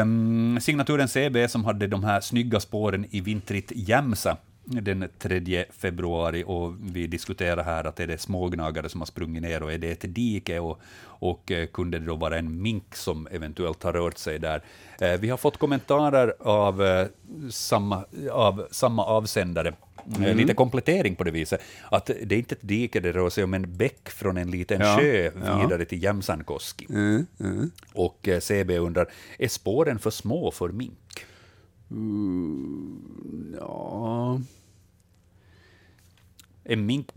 Um, 0.00 0.60
signaturen 0.60 1.08
CB 1.08 1.48
som 1.48 1.64
hade 1.64 1.86
de 1.86 2.04
här 2.04 2.20
snygga 2.20 2.60
spåren 2.60 3.06
i 3.10 3.20
vintrigt 3.20 3.72
Jämsa 3.74 4.36
den 4.64 5.08
3 5.18 5.64
februari 5.70 6.44
och 6.46 6.74
vi 6.80 7.06
diskuterar 7.06 7.64
här 7.64 7.84
att 7.84 8.00
är 8.00 8.06
det 8.06 8.18
smågnagare 8.18 8.88
som 8.88 9.00
har 9.00 9.06
sprungit 9.06 9.42
ner 9.42 9.62
och 9.62 9.72
är 9.72 9.78
det 9.78 9.90
ett 9.90 10.14
dike 10.14 10.58
och, 10.58 10.80
och 11.02 11.50
eh, 11.50 11.66
kunde 11.66 11.98
det 11.98 12.06
då 12.06 12.14
vara 12.14 12.38
en 12.38 12.62
mink 12.62 12.94
som 12.94 13.28
eventuellt 13.30 13.82
har 13.82 13.92
rört 13.92 14.18
sig 14.18 14.38
där. 14.38 14.62
Eh, 15.00 15.20
vi 15.20 15.28
har 15.28 15.36
fått 15.36 15.56
kommentarer 15.56 16.34
av, 16.40 16.82
eh, 16.82 17.06
samma, 17.50 18.04
av 18.30 18.66
samma 18.70 19.04
avsändare 19.04 19.74
Mm. 20.16 20.36
Lite 20.36 20.54
komplettering 20.54 21.16
på 21.16 21.24
det 21.24 21.30
viset, 21.30 21.60
att 21.90 22.06
det 22.06 22.34
är 22.34 22.38
inte 22.38 22.54
ett 22.54 22.68
dike, 22.68 23.00
det 23.00 23.12
rör 23.12 23.30
sig 23.30 23.44
om 23.44 23.54
en 23.54 23.76
bäck 23.76 24.08
från 24.10 24.36
en 24.36 24.50
liten 24.50 24.80
ja, 24.80 24.96
sjö 24.98 25.30
vidare 25.30 25.78
ja. 25.78 25.84
till 25.84 26.02
Jämsankoski. 26.02 26.86
Mm, 26.90 27.26
mm. 27.40 27.70
Och 27.92 28.28
CB 28.40 28.78
undrar, 28.78 29.06
är 29.38 29.48
spåren 29.48 29.98
för 29.98 30.10
små 30.10 30.50
för 30.50 30.68
mink? 30.68 31.26
Mm, 31.90 33.56
ja... 33.60 34.40
En 36.64 36.86
mink 36.86 37.08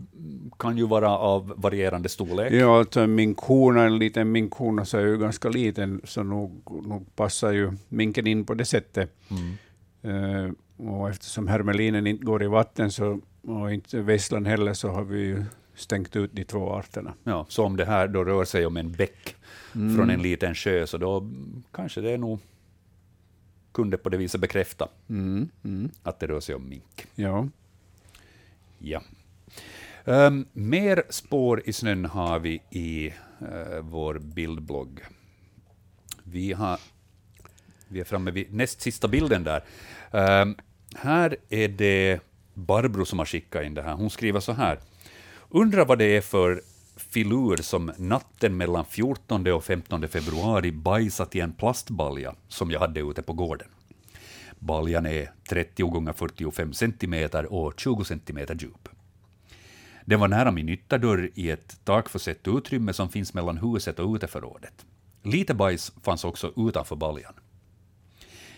kan 0.58 0.78
ju 0.78 0.86
vara 0.86 1.18
av 1.18 1.54
varierande 1.56 2.08
storlek. 2.08 2.52
Ja, 2.52 2.78
alltså 2.78 3.00
en 3.00 3.14
minkhona, 3.14 3.82
en 3.82 3.98
liten 3.98 4.32
minkhona, 4.32 4.84
så 4.84 4.98
är 4.98 5.06
ju 5.06 5.18
ganska 5.18 5.48
liten, 5.48 6.00
så 6.04 6.22
nog, 6.22 6.82
nog 6.86 7.16
passar 7.16 7.52
ju 7.52 7.72
minken 7.88 8.26
in 8.26 8.44
på 8.44 8.54
det 8.54 8.64
sättet. 8.64 9.10
Mm. 9.30 9.54
Uh, 10.04 10.52
och 10.76 11.10
eftersom 11.10 11.48
hermelinen 11.48 12.06
inte 12.06 12.24
går 12.24 12.42
i 12.42 12.46
vatten, 12.46 12.90
så, 12.90 13.20
och 13.42 13.72
inte 13.72 14.00
vesslan 14.00 14.46
heller, 14.46 14.74
så 14.74 14.88
har 14.88 15.04
vi 15.04 15.20
ju 15.20 15.44
stängt 15.74 16.16
ut 16.16 16.30
de 16.32 16.44
två 16.44 16.72
arterna. 16.72 17.14
Ja, 17.24 17.46
så 17.48 17.64
om 17.64 17.76
det 17.76 17.84
här 17.84 18.08
då 18.08 18.24
rör 18.24 18.44
sig 18.44 18.66
om 18.66 18.76
en 18.76 18.92
bäck 18.92 19.36
mm. 19.74 19.96
från 19.96 20.10
en 20.10 20.22
liten 20.22 20.54
sjö, 20.54 20.86
så 20.86 20.98
då 20.98 21.30
kanske 21.72 22.00
det 22.00 22.10
är 22.10 22.18
nog 22.18 22.40
kunde 23.74 23.96
på 23.96 24.08
det 24.08 24.16
viset 24.16 24.40
bekräfta 24.40 24.88
mm, 25.08 25.48
mm. 25.64 25.90
att 26.02 26.20
det 26.20 26.26
rör 26.26 26.40
sig 26.40 26.54
om 26.54 26.68
mink. 26.68 27.06
Ja. 27.14 27.48
ja. 28.78 29.02
Um, 30.04 30.46
mer 30.52 31.02
spår 31.10 31.62
i 31.64 31.72
snön 31.72 32.04
har 32.04 32.38
vi 32.38 32.62
i 32.70 33.12
uh, 33.42 33.80
vår 33.80 34.18
bildblogg. 34.18 35.00
Vi, 36.22 36.52
har, 36.52 36.80
vi 37.88 38.00
är 38.00 38.04
framme 38.04 38.30
vid 38.30 38.54
näst 38.54 38.80
sista 38.80 39.08
bilden 39.08 39.44
där. 39.44 39.64
Um, 40.42 40.56
här 40.94 41.36
är 41.48 41.68
det 41.68 42.20
Barbro 42.54 43.04
som 43.04 43.18
har 43.18 43.26
skickat 43.26 43.64
in 43.64 43.74
det 43.74 43.82
här. 43.82 43.94
Hon 43.94 44.10
skriver 44.10 44.40
så 44.40 44.52
här. 44.52 44.78
Undrar 45.48 45.84
vad 45.84 45.98
det 45.98 46.16
är 46.16 46.20
för 46.20 46.62
filur 46.96 47.56
som 47.56 47.92
natten 47.98 48.56
mellan 48.56 48.84
14 48.84 49.46
och 49.46 49.64
15 49.64 50.08
februari 50.08 50.72
bajsat 50.72 51.36
i 51.36 51.40
en 51.40 51.52
plastbalja 51.52 52.34
som 52.48 52.70
jag 52.70 52.80
hade 52.80 53.00
ute 53.00 53.22
på 53.22 53.32
gården. 53.32 53.68
Baljan 54.58 55.06
är 55.06 55.30
30 55.48 55.82
gånger 55.82 56.12
45 56.12 56.72
cm 56.72 57.28
och 57.48 57.80
20 57.80 58.04
cm 58.04 58.38
djup. 58.58 58.88
Den 60.04 60.20
var 60.20 60.28
nära 60.28 60.50
min 60.50 60.68
ytterdörr 60.68 61.30
i 61.34 61.50
ett 61.50 61.84
takförsett 61.84 62.48
utrymme 62.48 62.92
som 62.92 63.08
finns 63.08 63.34
mellan 63.34 63.58
huset 63.58 63.98
och 63.98 64.14
uteförrådet. 64.14 64.86
Lite 65.22 65.54
bajs 65.54 65.92
fanns 66.02 66.24
också 66.24 66.52
utanför 66.56 66.96
baljan. 66.96 67.34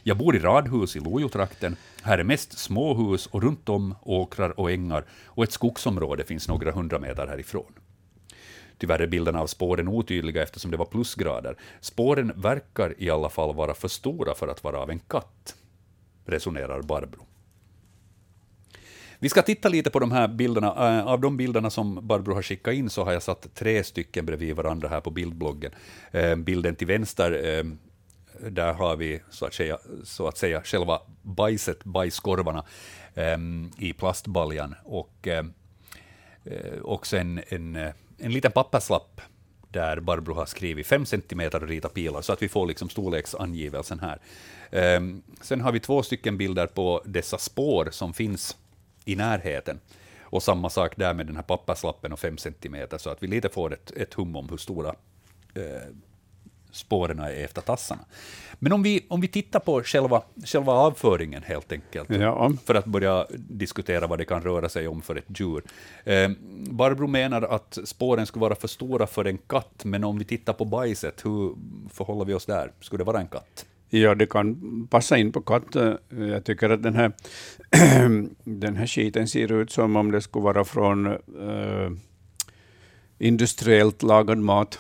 Jag 0.03 0.17
bor 0.17 0.37
i 0.37 0.39
radhus 0.39 0.97
i 0.97 1.01
Lojotrakten. 1.01 1.77
Här 2.03 2.19
är 2.19 2.25
mest 2.25 2.59
småhus 2.59 3.27
och 3.27 3.43
runt 3.43 3.69
om 3.69 3.95
åkrar 4.03 4.61
och 4.61 4.71
ängar 4.71 5.05
och 5.25 5.45
ett 5.45 5.53
skogsområde 5.53 6.25
finns 6.25 6.49
några 6.49 6.73
hundra 6.73 6.99
meter 6.99 7.27
härifrån. 7.27 7.73
Tyvärr 8.79 8.99
är 8.99 9.07
bilderna 9.07 9.41
av 9.41 9.47
spåren 9.47 9.89
otydliga 9.89 10.43
eftersom 10.43 10.71
det 10.71 10.77
var 10.77 10.87
plusgrader. 10.87 11.57
Spåren 11.81 12.33
verkar 12.37 12.95
i 12.99 13.11
alla 13.11 13.29
fall 13.29 13.55
vara 13.55 13.75
för 13.75 13.89
stora 13.89 14.35
för 14.35 14.49
att 14.49 14.65
vara 14.65 14.79
av 14.79 14.91
en 14.91 14.99
katt, 14.99 15.55
resonerar 16.25 16.83
Barbro. 16.83 17.27
Vi 19.19 19.29
ska 19.29 19.43
titta 19.43 19.69
lite 19.69 19.91
på 19.91 19.99
de 19.99 20.13
här 20.13 20.29
bilderna. 20.29 20.67
Eh, 20.67 21.07
av 21.07 21.21
de 21.21 21.37
bilderna 21.37 21.71
som 21.71 22.07
Barbro 22.07 22.35
har 22.35 22.43
skickat 22.43 22.75
in 22.75 22.91
så 22.91 23.05
har 23.05 23.13
jag 23.13 23.23
satt 23.23 23.55
tre 23.55 23.85
stycken 23.85 24.27
bredvid 24.27 24.57
varandra 24.57 24.89
här 24.89 25.01
på 25.01 25.11
bildbloggen. 25.11 25.73
Eh, 26.11 26.37
bilden 26.37 26.75
till 26.75 26.87
vänster, 26.87 27.59
eh, 27.59 27.65
där 28.51 28.73
har 28.73 28.97
vi 28.97 29.21
så 29.31 29.47
att 29.47 29.55
säga, 29.55 29.79
så 30.05 30.29
att 30.29 30.39
säga 30.39 30.63
själva 30.63 31.01
bajset, 31.23 31.85
bajskorvarna 31.85 32.65
i 33.79 33.93
plastbaljan 33.93 34.75
och 34.85 35.29
också 36.83 37.17
en, 37.17 37.41
en 37.49 37.93
en 38.19 38.33
liten 38.33 38.53
papperslapp 38.53 39.21
där 39.69 40.01
Barbro 40.01 40.35
har 40.35 40.47
skrivit 40.47 40.87
5 40.87 41.07
cm 41.07 41.41
och 41.55 41.69
ritat 41.69 41.95
pilar, 41.95 42.23
så 42.23 42.33
att 42.33 42.43
vi 42.43 42.49
får 42.49 42.67
liksom 42.67 42.89
storleksangivelsen 42.89 44.01
här. 44.01 44.21
Um, 44.97 45.23
sen 45.41 45.61
har 45.61 45.73
vi 45.73 45.81
två 45.81 46.03
stycken 46.03 46.37
bilder 46.37 46.67
på 46.67 47.03
dessa 47.05 47.39
spår 47.39 47.89
som 47.91 48.15
finns 48.15 48.57
i 49.05 49.17
närheten. 49.17 49.81
Och 50.21 50.43
samma 50.43 50.71
sak 50.71 50.97
där 50.97 51.15
med 51.15 51.27
den 51.27 51.37
här 51.37 51.43
papperslappen 51.43 52.13
och 52.13 52.19
5 52.19 52.39
cm, 52.39 52.77
så 52.99 53.11
att 53.11 53.23
vi 53.23 53.27
lite 53.27 53.49
får 53.49 53.73
ett, 53.73 53.91
ett 53.91 54.15
hum 54.15 54.37
om 54.37 54.49
hur 54.49 54.57
stora 54.57 54.95
eh, 55.55 55.63
spåren 56.77 57.19
är 57.19 57.31
efter 57.31 57.61
tassarna. 57.61 58.05
Men 58.59 58.73
om 58.73 58.83
vi, 58.83 59.07
om 59.09 59.21
vi 59.21 59.29
tittar 59.29 59.61
på 59.61 59.83
själva, 59.83 60.23
själva 60.45 60.73
avföringen 60.73 61.43
helt 61.43 61.73
enkelt, 61.73 62.11
ja. 62.11 62.53
för 62.65 62.75
att 62.75 62.85
börja 62.85 63.27
diskutera 63.31 64.07
vad 64.07 64.19
det 64.19 64.25
kan 64.25 64.43
röra 64.43 64.69
sig 64.69 64.89
om 64.89 65.03
för 65.03 65.17
ett 65.17 65.41
djur. 65.41 65.63
Eh, 66.05 66.31
Barbro 66.71 67.07
menar 67.07 67.43
att 67.43 67.79
spåren 67.85 68.27
skulle 68.27 68.41
vara 68.41 68.55
för 68.55 68.69
stora 68.69 69.07
för 69.07 69.25
en 69.25 69.39
katt, 69.39 69.85
men 69.85 70.05
om 70.05 70.19
vi 70.19 70.25
tittar 70.25 70.53
på 70.53 70.65
bajset, 70.65 71.25
hur 71.25 71.55
förhåller 71.93 72.25
vi 72.25 72.35
oss 72.35 72.47
där? 72.47 72.73
Skulle 72.81 73.01
det 73.01 73.07
vara 73.07 73.21
en 73.21 73.29
katt? 73.29 73.67
Ja, 73.89 74.15
det 74.15 74.27
kan 74.27 74.87
passa 74.91 75.19
in 75.19 75.33
på 75.33 75.41
katt. 75.41 75.77
Jag 76.11 76.45
tycker 76.45 76.71
att 76.71 76.83
den 76.83 76.95
här, 76.95 77.13
den 78.45 78.77
här 78.77 78.87
skiten 78.87 79.29
ser 79.29 79.53
ut 79.53 79.71
som 79.71 79.97
om 79.97 80.11
det 80.11 80.21
skulle 80.21 80.45
vara 80.45 80.65
från 80.65 81.07
äh, 81.07 81.91
industriellt 83.19 84.03
lagad 84.03 84.39
mat. 84.39 84.79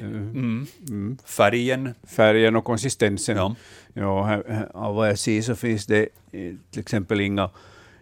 Mm. 0.00 0.66
Mm. 0.88 1.18
Färgen? 1.24 1.94
Färgen 2.06 2.56
och 2.56 2.64
konsistensen. 2.64 3.36
Ja. 3.36 3.56
Ja, 3.92 4.22
här, 4.22 4.68
av 4.74 4.94
vad 4.94 5.08
jag 5.08 5.18
ser 5.18 5.42
så 5.42 5.54
finns 5.54 5.86
det 5.86 6.08
eh, 6.32 6.54
till 6.70 6.80
exempel 6.80 7.20
inga, 7.20 7.50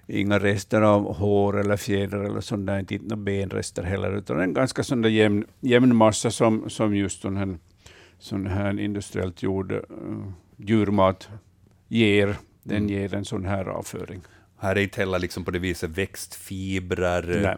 inga 0.06 0.38
rester 0.38 0.82
av 0.82 1.14
hår 1.14 1.60
eller 1.60 1.76
fjädrar 1.76 2.24
eller 2.24 2.40
sånt 2.40 2.66
där, 2.66 2.78
inte 2.78 2.98
några 2.98 3.16
benrester 3.16 3.82
heller, 3.82 4.16
utan 4.16 4.40
en 4.40 4.54
ganska 4.54 4.82
sån 4.82 5.02
där 5.02 5.10
jämn, 5.10 5.44
jämn 5.60 5.96
massa 5.96 6.30
som, 6.30 6.70
som 6.70 6.96
just 6.96 7.22
sån 7.22 7.36
här, 7.36 7.58
sån 8.18 8.46
här 8.46 8.80
industriellt 8.80 9.42
gjord 9.42 9.72
uh, 9.72 9.82
djurmat 10.56 11.28
ger. 11.88 12.36
Den 12.62 12.76
mm. 12.76 12.88
ger 12.88 13.14
en 13.14 13.24
sån 13.24 13.44
här 13.44 13.64
avföring. 13.64 14.20
Här 14.58 14.76
är 14.76 14.80
inte 14.80 15.00
heller 15.00 15.18
liksom 15.18 15.44
på 15.44 15.50
det 15.50 15.58
viset 15.58 15.90
växtfibrer, 15.90 17.40
Nej 17.42 17.56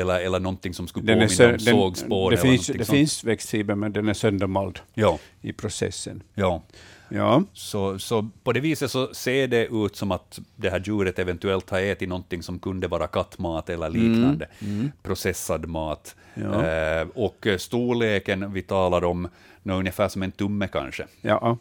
eller, 0.00 0.20
eller 0.20 0.40
någonting 0.40 0.74
som 0.74 0.88
skulle 0.88 1.14
den 1.14 1.28
påminna 1.28 1.52
om 1.52 1.58
sågspår. 1.58 2.30
Det, 2.30 2.36
finns, 2.36 2.66
det 2.66 2.84
finns 2.84 3.24
växtfiber, 3.24 3.74
men 3.74 3.92
den 3.92 4.08
är 4.08 4.14
söndermald 4.14 4.78
ja. 4.94 5.18
i 5.40 5.52
processen. 5.52 6.22
Ja. 6.34 6.62
Ja. 7.08 7.42
Så, 7.52 7.98
så 7.98 8.28
på 8.44 8.52
det 8.52 8.60
viset 8.60 8.90
så 8.90 9.14
ser 9.14 9.48
det 9.48 9.66
ut 9.66 9.96
som 9.96 10.12
att 10.12 10.38
det 10.56 10.70
här 10.70 10.82
djuret 10.84 11.18
eventuellt 11.18 11.70
har 11.70 11.80
ätit 11.80 12.08
någonting 12.08 12.42
som 12.42 12.58
kunde 12.58 12.88
vara 12.88 13.06
kattmat 13.06 13.70
eller 13.70 13.90
liknande, 13.90 14.48
mm. 14.58 14.74
Mm. 14.74 14.92
processad 15.02 15.66
mat. 15.66 16.16
Ja. 16.34 16.66
Eh, 16.66 17.06
och 17.14 17.46
storleken 17.58 18.52
vi 18.52 18.62
talar 18.62 19.04
om, 19.04 19.28
ungefär 19.64 20.08
som 20.08 20.22
en 20.22 20.32
tumme 20.32 20.68
kanske. 20.68 21.06
Ja. 21.20 21.58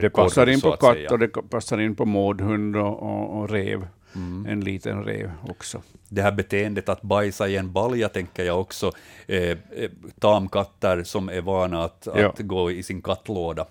det 0.00 0.10
passar 0.10 0.42
korv, 0.42 0.54
in 0.54 0.60
på 0.60 0.76
katt 0.76 1.12
och 1.12 1.18
det 1.18 1.28
passar 1.28 1.80
in 1.80 1.94
på 1.94 2.04
mårdhund 2.04 2.76
och, 2.76 3.02
och, 3.02 3.40
och 3.40 3.50
rev. 3.50 3.86
Mm. 4.14 4.46
En 4.46 4.60
liten 4.60 5.04
rev 5.04 5.30
också 5.48 5.82
det 6.14 6.22
här 6.22 6.32
beteendet 6.32 6.88
att 6.88 7.02
bajsa 7.02 7.48
i 7.48 7.56
en 7.56 7.72
balja, 7.72 8.08
tänker 8.08 8.44
jag 8.44 8.60
också, 8.60 8.92
eh, 9.26 9.42
eh, 9.42 9.56
tamkatter 10.18 11.02
som 11.02 11.28
är 11.28 11.40
vana 11.40 11.84
att, 11.84 12.08
ja. 12.16 12.28
att 12.28 12.38
gå 12.38 12.70
i 12.70 12.82
sin 12.82 13.02
kattlåda. 13.02 13.66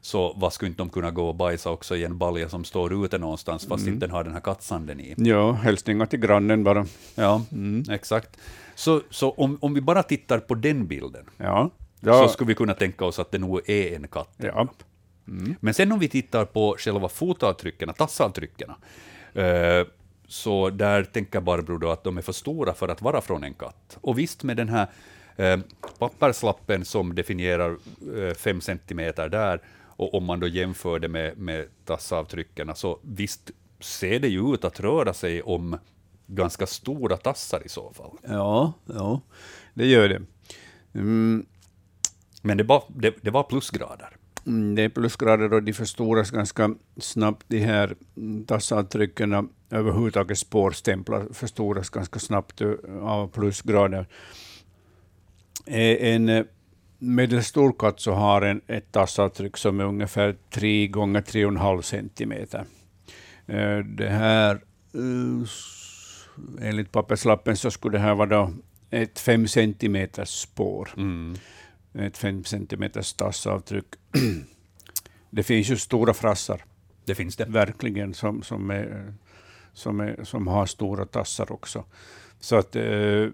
Så 0.00 0.34
vad 0.36 0.52
skulle 0.52 0.68
inte 0.68 0.82
de 0.82 0.88
kunna 0.88 1.10
gå 1.10 1.28
och 1.28 1.34
bajsa 1.34 1.70
också 1.70 1.96
i 1.96 2.04
en 2.04 2.18
balja 2.18 2.48
som 2.48 2.64
står 2.64 3.04
ute 3.04 3.18
någonstans, 3.18 3.66
fast 3.66 3.82
mm. 3.82 3.94
inte 3.94 4.06
den 4.06 4.14
har 4.14 4.24
den 4.24 4.32
här 4.32 4.40
kattsanden 4.40 5.00
i? 5.00 5.14
Ja, 5.16 5.52
hälsningar 5.52 6.06
till 6.06 6.20
grannen 6.20 6.64
bara. 6.64 6.86
Ja, 7.14 7.42
mm. 7.52 7.84
exakt. 7.90 8.36
Så, 8.74 9.02
så 9.10 9.30
om, 9.30 9.58
om 9.60 9.74
vi 9.74 9.80
bara 9.80 10.02
tittar 10.02 10.38
på 10.38 10.54
den 10.54 10.86
bilden, 10.86 11.24
ja. 11.36 11.70
Ja. 12.00 12.22
så 12.22 12.28
skulle 12.28 12.48
vi 12.48 12.54
kunna 12.54 12.74
tänka 12.74 13.04
oss 13.04 13.18
att 13.18 13.30
det 13.30 13.38
nog 13.38 13.70
är 13.70 13.96
en 13.96 14.08
katt. 14.08 14.34
Ja. 14.36 14.68
Mm. 15.28 15.54
Men 15.60 15.74
sen 15.74 15.92
om 15.92 15.98
vi 15.98 16.08
tittar 16.08 16.44
på 16.44 16.76
själva 16.78 17.08
fotavtrycken, 17.08 17.94
tassavtrycken, 17.94 18.70
så 20.28 20.70
där 20.70 21.04
tänker 21.04 21.40
Barbro 21.40 21.78
då 21.78 21.90
att 21.90 22.04
de 22.04 22.18
är 22.18 22.22
för 22.22 22.32
stora 22.32 22.74
för 22.74 22.88
att 22.88 23.02
vara 23.02 23.20
från 23.20 23.44
en 23.44 23.54
katt. 23.54 23.98
Och 24.00 24.18
visst, 24.18 24.42
med 24.42 24.56
den 24.56 24.68
här 24.68 24.86
eh, 25.36 25.58
papperslappen 25.98 26.84
som 26.84 27.14
definierar 27.14 27.76
eh, 28.16 28.34
fem 28.34 28.60
centimeter 28.60 29.28
där, 29.28 29.60
och 29.96 30.14
om 30.14 30.24
man 30.24 30.40
då 30.40 30.46
jämför 30.46 30.98
det 30.98 31.08
med, 31.08 31.38
med 31.38 31.68
tassavtrycken, 31.84 32.72
så 32.74 32.98
visst 33.02 33.50
ser 33.80 34.20
det 34.20 34.28
ju 34.28 34.54
ut 34.54 34.64
att 34.64 34.80
röra 34.80 35.14
sig 35.14 35.42
om 35.42 35.78
ganska 36.26 36.66
stora 36.66 37.16
tassar 37.16 37.62
i 37.64 37.68
så 37.68 37.92
fall. 37.92 38.18
Ja, 38.28 38.72
ja 38.84 39.20
det 39.74 39.86
gör 39.86 40.08
det. 40.08 40.22
Mm. 40.94 41.46
Men 42.42 42.56
det 42.56 42.64
var, 42.64 42.84
det, 42.88 43.14
det 43.22 43.30
var 43.30 43.42
plusgrader. 43.42 44.15
Mm, 44.46 44.74
det 44.74 44.82
är 44.82 44.88
plusgrader 44.88 45.52
och 45.52 45.62
de 45.62 45.72
förstoras 45.72 46.30
ganska 46.30 46.74
snabbt. 46.96 47.44
De 47.48 47.58
här 47.58 47.94
tassavtrycken 48.46 49.48
överhuvudtaget 49.70 50.38
spårstämplar 50.38 51.26
förstoras 51.32 51.90
ganska 51.90 52.18
snabbt 52.18 52.60
eh, 52.60 52.72
av 53.02 53.28
plusgrader. 53.28 54.06
Eh, 55.66 56.12
en 56.14 56.28
eh, 56.28 56.44
medelstor 56.98 57.72
katt 57.78 58.00
så 58.00 58.12
har 58.12 58.42
en, 58.42 58.60
ett 58.66 58.92
tassavtryck 58.92 59.56
som 59.56 59.80
är 59.80 59.84
ungefär 59.84 60.36
3 60.50 60.88
gånger 60.88 61.20
3,5 61.20 61.82
centimeter. 61.82 62.64
Det 63.84 64.08
här, 64.08 64.60
enligt 66.60 66.92
papperslappen 66.92 67.56
så 67.56 67.70
skulle 67.70 67.98
det 67.98 68.02
här 68.02 68.14
vara 68.14 68.28
då 68.28 68.52
ett 68.90 69.18
5 69.18 69.48
centimeters 69.48 70.28
spår. 70.28 70.88
Mm. 70.96 71.36
Ett 71.98 72.18
5 72.18 72.44
centimeters 72.44 73.12
tassavtryck. 73.12 73.86
det 75.30 75.42
finns 75.42 75.68
ju 75.68 75.76
stora 75.76 76.14
frassar. 76.14 76.64
Det 77.04 77.14
finns 77.14 77.36
det. 77.36 77.44
Verkligen, 77.44 78.14
som, 78.14 78.42
som, 78.42 78.70
är, 78.70 79.14
som, 79.72 80.00
är, 80.00 80.24
som 80.24 80.46
har 80.46 80.66
stora 80.66 81.06
tassar 81.06 81.52
också. 81.52 81.84
Så 82.40 82.56
att 82.56 82.76
eh, 82.76 83.28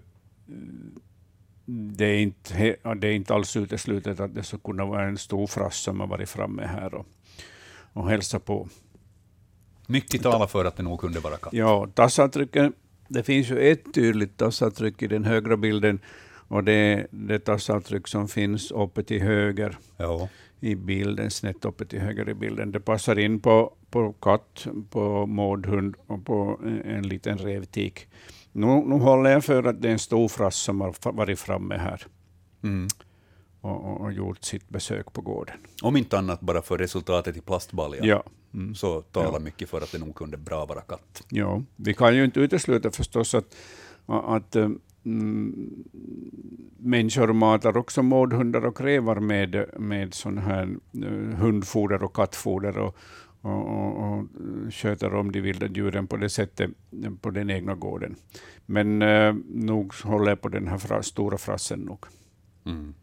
det 1.65 2.05
är, 2.05 2.19
inte, 2.19 2.75
det 2.95 3.07
är 3.07 3.11
inte 3.11 3.33
alls 3.33 3.57
uteslutet 3.57 4.19
att 4.19 4.35
det 4.35 4.43
skulle 4.43 4.61
kunna 4.63 4.85
vara 4.85 5.03
en 5.03 5.17
stor 5.17 5.47
frass 5.47 5.77
som 5.77 5.99
har 5.99 6.07
varit 6.07 6.29
framme 6.29 6.65
här 6.65 6.93
och, 6.93 7.05
och 7.93 8.09
hälsat 8.09 8.45
på. 8.45 8.67
Mycket 9.87 10.23
talar 10.23 10.47
för 10.47 10.65
att 10.65 10.75
det 10.75 10.83
nog 10.83 10.99
kunde 10.99 11.19
vara 11.19 11.37
katt. 11.37 11.53
Ja, 11.53 11.87
tassavtrycken, 11.93 12.73
det 13.07 13.23
finns 13.23 13.51
ju 13.51 13.59
ett 13.59 13.93
tydligt 13.93 14.37
tassavtryck 14.37 15.01
i 15.01 15.07
den 15.07 15.23
högra 15.23 15.57
bilden, 15.57 15.99
och 16.53 16.63
det 16.63 17.07
det 17.11 17.39
tassavtryck 17.39 18.07
som 18.07 18.27
finns 18.27 18.71
uppe 18.71 19.03
till 19.03 19.21
höger 19.21 19.77
ja. 19.97 20.29
i 20.59 20.75
bilden, 20.75 21.31
snett 21.31 21.65
uppe 21.65 21.85
till 21.85 21.99
höger 21.99 22.29
i 22.29 22.33
bilden. 22.33 22.71
Det 22.71 22.79
passar 22.79 23.19
in 23.19 23.39
på, 23.39 23.73
på 23.89 24.13
katt, 24.13 24.67
på 24.89 25.25
mårdhund 25.25 25.95
och 26.07 26.25
på 26.25 26.59
en 26.85 27.07
liten 27.07 27.37
revtik. 27.37 28.07
Nu, 28.51 28.67
nu 28.67 28.95
håller 28.95 29.29
jag 29.29 29.43
för 29.43 29.63
att 29.63 29.81
det 29.81 29.87
är 29.87 29.91
en 29.91 29.99
stor 29.99 30.27
frass 30.27 30.55
som 30.55 30.81
har 30.81 31.11
varit 31.11 31.39
framme 31.39 31.77
här. 31.77 32.01
Mm. 32.63 32.87
Och, 33.61 33.85
och, 33.85 34.01
och, 34.01 34.13
gjort 34.13 34.43
sitt 34.43 34.69
besök 34.69 35.13
på 35.13 35.21
gården. 35.21 35.57
Om 35.81 35.97
inte 35.97 36.17
annat 36.17 36.41
bara 36.41 36.61
för 36.61 36.77
resultatet 36.77 37.37
i 37.37 37.41
plastbaljan, 37.41 38.05
ja. 38.05 38.23
Mm. 38.53 38.75
så 38.75 39.01
talar 39.01 39.33
ja. 39.33 39.39
mycket 39.39 39.69
för 39.69 39.81
att 39.81 39.91
det 39.91 39.99
nog 39.99 40.15
kunde 40.15 40.37
bra 40.37 40.65
vara 40.65 40.81
katt. 40.81 41.23
Ja, 41.29 41.63
vi 41.75 41.93
kan 41.93 42.15
ju 42.15 42.23
inte 42.23 42.39
utesluta 42.39 42.91
förstås 42.91 43.35
att, 43.35 43.55
att 44.05 44.55
mm, 45.05 45.83
människor 46.77 47.33
matar 47.33 47.77
också 47.77 48.03
mårdhundar 48.03 48.65
och 48.65 48.81
rävar 48.81 49.19
med, 49.19 49.65
med 49.79 50.13
sån 50.13 50.37
här 50.37 50.75
uh, 51.03 51.35
hundfoder 51.35 52.03
och 52.03 52.15
kattfoder 52.15 52.77
och, 52.77 52.95
och, 53.41 53.67
och, 53.67 54.13
och 54.13 54.25
sköter 54.73 55.13
om 55.13 55.31
de 55.31 55.41
vilda 55.41 55.67
djuren 55.67 56.07
på 56.07 56.17
det 56.17 56.29
sättet 56.29 56.71
på 57.21 57.29
den 57.29 57.49
egna 57.49 57.75
gården. 57.75 58.15
Men 58.65 59.01
uh, 59.01 59.35
nog 59.47 59.93
håller 59.93 60.31
jag 60.31 60.41
på 60.41 60.49
den 60.49 60.67
här 60.67 60.77
fra, 60.77 61.03
stora 61.03 61.37
frassen 61.37 61.79
nog. 61.79 62.05
Mm. 62.65 62.93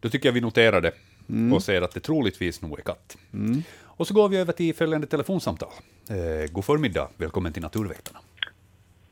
Då 0.00 0.08
tycker 0.08 0.28
jag 0.28 0.34
vi 0.34 0.40
noterar 0.40 0.80
det 0.80 0.92
mm. 1.28 1.52
och 1.52 1.62
ser 1.62 1.82
att 1.82 1.94
det 1.94 2.00
troligtvis 2.00 2.62
nog 2.62 2.78
är 2.78 2.82
katt. 2.82 3.16
Mm. 3.32 3.62
Och 3.98 4.06
så 4.06 4.14
går 4.14 4.28
vi 4.28 4.36
över 4.36 4.52
till 4.52 4.74
följande 4.74 5.06
telefonsamtal. 5.06 5.72
Eh, 6.10 6.52
god 6.52 6.64
förmiddag, 6.64 7.08
välkommen 7.16 7.52
till 7.52 7.62
Naturvetarna. 7.62 8.18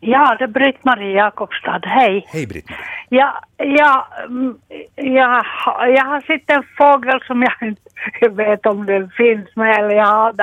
Ja, 0.06 0.36
det 0.38 0.44
är 0.44 0.48
Britt-Marie 0.48 1.16
Jakobstad. 1.16 1.80
Hej. 1.82 2.26
Hej 2.28 2.46
Britt-Marie. 2.46 2.84
Ja, 3.08 3.40
ja, 3.56 4.08
mm, 4.26 4.58
ja, 4.94 5.44
jag 5.86 6.04
har 6.04 6.20
sett 6.20 6.50
en 6.50 6.62
fågel 6.78 7.20
som 7.26 7.42
jag 7.42 7.68
inte 7.68 8.28
vet 8.42 8.66
om 8.66 8.86
den 8.86 9.10
finns 9.10 9.56
med 9.56 9.78
eller 9.78 9.96
jag 9.96 10.06
har 10.06 10.34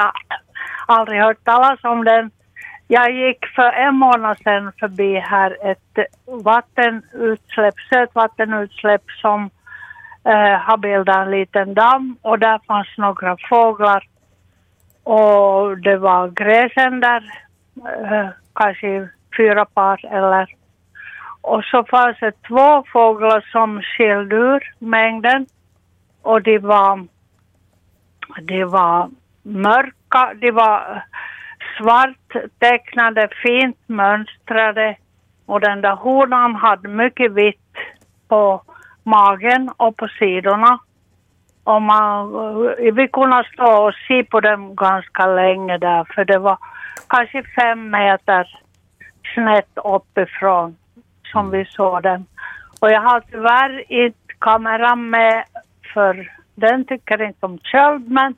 aldrig 0.88 1.22
hört 1.22 1.44
talas 1.44 1.84
om 1.84 2.04
den. 2.04 2.32
Jag 2.88 3.12
gick 3.12 3.46
för 3.56 3.72
en 3.72 3.96
månad 3.96 4.38
sedan 4.38 4.72
förbi 4.80 5.20
här 5.20 5.58
ett 5.72 6.08
vattenutsläpp, 6.26 7.76
sötvattenutsläpp 7.94 9.12
som 9.22 9.50
eh, 10.26 10.60
har 10.60 10.78
bildat 10.78 11.18
en 11.18 11.32
liten 11.32 11.74
damm 11.74 12.18
och 12.22 12.40
där 12.40 12.60
fanns 12.68 12.98
några 12.98 13.38
fåglar 13.50 14.08
och 15.04 15.78
det 15.78 15.98
var 15.98 16.28
gräsänder, 16.28 17.24
eh, 17.86 18.30
kanske 18.54 19.10
fyra 19.38 19.66
par 19.66 20.06
eller 20.06 20.56
och 21.44 21.64
så 21.64 21.84
fanns 21.84 22.18
det 22.20 22.32
två 22.48 22.84
fåglar 22.94 23.46
som 23.52 23.82
skilde 23.82 24.36
ur 24.36 24.74
mängden. 24.80 25.46
Och 26.22 26.42
de 26.42 26.60
var, 26.60 27.08
de 28.42 28.66
var 28.66 29.10
mörka, 29.42 30.34
de 30.34 30.52
var 30.52 31.04
svart 31.78 32.36
tecknade, 32.60 33.30
fint 33.44 33.78
mönstrade. 33.86 34.98
Och 35.46 35.60
den 35.60 35.82
där 35.82 35.96
honan 35.96 36.56
hade 36.56 36.88
mycket 36.88 37.32
vitt 37.32 37.74
på 38.28 38.62
magen 39.04 39.72
och 39.78 39.98
på 39.98 40.08
sidorna. 40.08 40.80
Och 41.64 41.82
man, 41.82 42.32
vi 42.94 43.08
kunde 43.08 43.44
stå 43.54 43.88
och 43.88 43.94
se 44.08 44.24
på 44.24 44.40
dem 44.40 44.76
ganska 44.76 45.28
länge 45.28 45.78
där 45.78 46.04
för 46.16 46.26
det 46.26 46.38
var 46.38 46.58
kanske 47.08 47.44
fem 47.44 47.90
meter 47.90 48.60
snett 49.34 49.70
uppifrån 49.76 50.76
som 51.32 51.52
vi 51.52 51.66
såg 51.66 52.04
den. 52.04 52.26
Och 52.80 52.90
jag 52.90 53.02
har 53.02 53.20
tyvärr 53.20 53.92
inte 53.92 54.34
kameran 54.40 55.10
med 55.10 55.44
för 55.94 56.32
den 56.56 56.86
tycker 56.86 57.22
inte 57.22 57.46
om 57.46 57.60
köld 57.60 58.12
men 58.12 58.36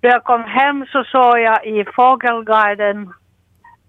när 0.00 0.10
jag 0.10 0.24
kom 0.24 0.44
hem 0.44 0.86
så 0.86 1.04
såg 1.04 1.38
jag 1.38 1.66
i 1.66 1.84
Fågelguiden, 1.94 3.12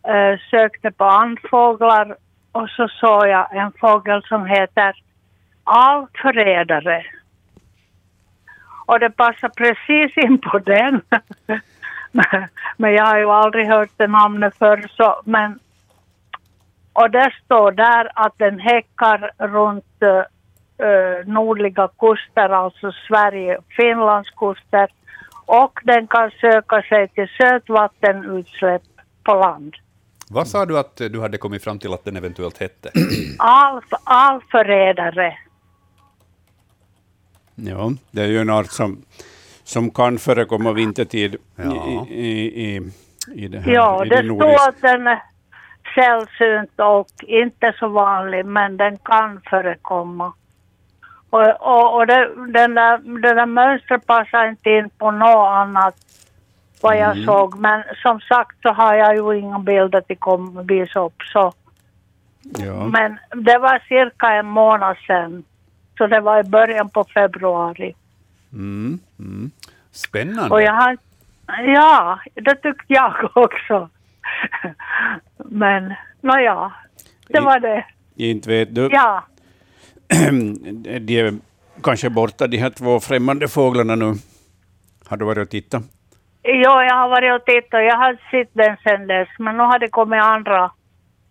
eh, 0.08 0.40
sökte 0.50 0.92
på 0.92 1.04
andfåglar 1.04 2.16
och 2.52 2.70
så 2.70 2.88
såg 2.88 3.28
jag 3.28 3.56
en 3.56 3.72
fågel 3.72 4.24
som 4.24 4.46
heter 4.46 4.96
alförrädare. 5.64 7.06
Och 8.86 9.00
det 9.00 9.10
passar 9.10 9.50
precis 9.50 10.18
in 10.18 10.38
på 10.38 10.60
den. 10.60 11.02
men 12.78 12.94
jag 12.94 13.06
har 13.06 13.18
ju 13.18 13.30
aldrig 13.32 13.68
hört 13.68 13.90
det 13.98 14.08
namnet 14.08 14.58
förr 14.58 14.86
så, 14.98 15.22
men 15.26 15.60
och 16.94 17.12
det 17.12 17.32
står 17.46 17.72
där 17.72 18.12
att 18.16 18.34
den 18.38 18.60
häckar 18.60 19.32
runt 19.38 19.86
uh, 20.04 21.34
nordliga 21.34 21.90
kuster, 22.00 22.50
alltså 22.50 22.92
Sverige, 23.08 23.60
Finlands 23.78 24.30
kuster. 24.30 24.88
Och 25.46 25.80
den 25.84 26.08
kan 26.08 26.32
söka 26.32 26.82
sig 26.82 27.08
till 27.08 27.28
sötvattenutsläpp 27.38 28.82
på 29.24 29.34
land. 29.34 29.76
Vad 30.30 30.48
sa 30.48 30.66
du 30.66 30.80
att 30.80 30.98
du 30.98 31.22
hade 31.22 31.38
kommit 31.38 31.64
fram 31.64 31.80
till 31.80 31.94
att 31.94 32.06
den 32.06 32.18
eventuellt 32.18 32.58
hette? 32.58 32.92
Alf, 33.38 33.86
alförrädare. 34.04 35.38
Ja, 37.56 37.92
det 38.12 38.22
är 38.22 38.28
ju 38.28 38.40
en 38.40 38.50
art 38.50 38.72
som, 38.72 39.02
som 39.64 39.92
kan 39.92 40.18
förekomma 40.18 40.72
vintertid 40.72 41.36
ja. 41.56 42.08
i, 42.10 42.16
i, 42.16 42.76
i, 42.76 42.82
i 43.36 43.48
det 43.48 43.60
här. 43.60 43.74
Ja, 43.74 44.06
i 44.06 44.10
det, 44.10 44.22
det 44.22 44.28
står 44.28 44.70
att 44.70 44.82
den 44.82 45.08
är 45.08 45.22
sällsynt 45.96 46.80
och 46.80 47.08
inte 47.22 47.74
så 47.80 47.88
vanlig, 47.88 48.46
men 48.46 48.78
den 48.78 48.98
kan 48.98 49.42
förekomma. 49.50 50.34
Och, 51.30 51.48
och, 51.60 51.96
och 51.96 52.08
det, 52.08 52.30
den 52.48 52.74
där, 52.74 53.22
det 53.22 53.34
där 53.34 53.46
mönstret 53.46 54.08
passar 54.08 54.48
inte 54.50 54.70
in 54.70 54.90
på 54.90 55.12
något 55.12 55.48
annat 55.48 55.96
vad 56.82 56.98
jag 56.98 57.12
mm. 57.12 57.26
såg. 57.26 57.60
Men 57.60 57.84
som 58.02 58.20
sagt 58.20 58.62
så 58.62 58.70
har 58.70 58.96
jag 58.96 59.16
ju 59.16 59.40
inga 59.40 59.60
bilder 59.60 60.02
till 60.02 60.18
kom 60.18 60.68
visa 60.68 61.00
upp. 61.00 61.22
Så. 61.34 61.54
Ja. 62.42 62.86
Men 62.86 63.18
det 63.36 63.58
var 63.58 63.80
cirka 63.88 64.34
en 64.34 64.46
månad 64.46 64.98
sedan. 65.08 65.44
Så 65.98 66.08
det 66.08 66.20
var 66.20 66.40
i 66.40 66.50
början 66.50 66.90
på 66.90 67.04
februari. 67.04 67.96
Mm. 68.54 69.00
Mm. 69.20 69.52
Spännande. 69.92 70.50
Och 70.50 70.62
jag 70.62 70.74
har, 70.74 70.98
ja, 71.66 72.20
det 72.34 72.56
tyckte 72.56 72.94
jag 72.94 73.30
också. 73.34 73.90
Men 75.54 75.94
nåja, 76.22 76.72
det 77.28 77.40
var 77.40 77.60
det. 77.60 77.86
Inte 78.16 78.50
vet 78.50 78.76
du. 78.76 78.90
Ja. 78.92 79.24
De 81.00 81.20
är 81.20 81.34
kanske 81.84 82.10
borta, 82.10 82.48
de 82.48 82.58
här 82.58 82.70
två 82.70 83.00
främmande 83.00 83.48
fåglarna 83.48 83.96
nu. 83.96 84.14
Har 85.08 85.18
du 85.18 85.26
varit 85.26 85.38
och 85.38 85.50
tittat? 85.50 85.84
Jo, 86.44 86.72
jag 86.82 86.96
har 86.96 87.10
varit 87.10 87.42
och 87.42 87.46
tittat. 87.46 87.84
Jag 87.84 87.98
har 87.98 88.18
sett 88.32 88.50
den 88.54 88.78
sen 88.84 89.08
dess, 89.08 89.30
men 89.40 89.58
nu 89.58 89.64
har 89.64 89.80
det 89.80 89.88
kommit 89.88 90.22
andra, 90.22 90.72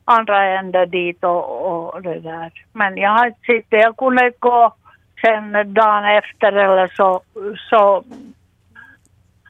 andra 0.05 0.59
ändar 0.59 0.87
dit 0.87 1.25
och, 1.25 1.95
och 1.95 2.03
det 2.03 2.21
där. 2.21 2.53
Men 2.73 2.97
jag 2.97 3.11
har 3.11 3.27
inte 3.27 3.41
sett 3.47 3.67
det. 3.69 3.77
Jag 3.81 3.97
kunde 3.97 4.33
gå 4.39 4.75
sen 5.21 5.75
dagen 5.75 6.05
efter 6.05 6.53
eller 6.53 6.89
så, 6.97 7.21
så 7.71 8.05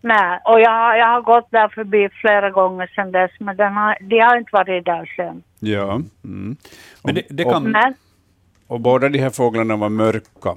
Nej, 0.00 0.40
och 0.44 0.60
jag, 0.60 0.98
jag 0.98 1.06
har 1.06 1.20
gått 1.20 1.50
där 1.50 1.68
förbi 1.68 2.08
flera 2.12 2.50
gånger 2.50 2.86
sedan 2.94 3.12
dess, 3.12 3.30
men 3.38 3.56
den 3.56 3.72
har, 3.72 3.96
de 4.00 4.18
har 4.18 4.36
inte 4.36 4.50
varit 4.52 4.84
där 4.84 5.12
sen. 5.16 5.42
Ja. 5.58 6.00
Mm. 6.24 6.56
Men 7.04 7.14
det, 7.14 7.22
det 7.30 7.44
kan... 7.44 7.74
och, 7.74 8.74
och 8.74 8.80
båda 8.80 9.08
de 9.08 9.18
här 9.18 9.30
fåglarna 9.30 9.76
var 9.76 9.88
mörka? 9.88 10.54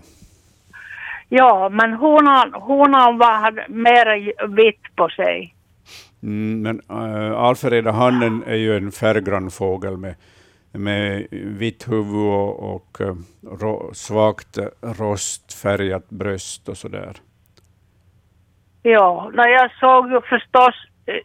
Ja, 1.30 1.70
men 1.70 1.94
honan, 1.94 2.53
honan 2.53 3.18
var, 3.18 3.34
hade 3.34 3.65
mer 3.70 4.48
vitt 4.56 4.95
på 4.95 5.10
sig. 5.10 5.56
Mm, 6.24 6.61
men 6.61 6.82
äh, 6.90 7.38
alfreda 7.38 7.91
hannen 7.91 8.44
är 8.48 8.56
ju 8.56 8.78
en 8.78 8.91
färggrann 8.91 9.52
fågel 9.52 9.98
med, 9.98 10.15
med 10.72 11.28
vitt 11.32 11.88
huvud 11.91 12.28
och, 12.28 12.76
och 12.76 12.98
uh, 13.02 13.15
ro, 13.60 13.91
svagt 13.94 14.57
rostfärgat 14.82 16.10
bröst 16.10 16.70
och 16.70 16.78
sådär. 16.78 17.14
Ja, 18.84 19.30
när 19.34 19.47
jag 19.47 19.72
såg 19.80 20.11
ju 20.11 20.22
förstås, 20.22 20.76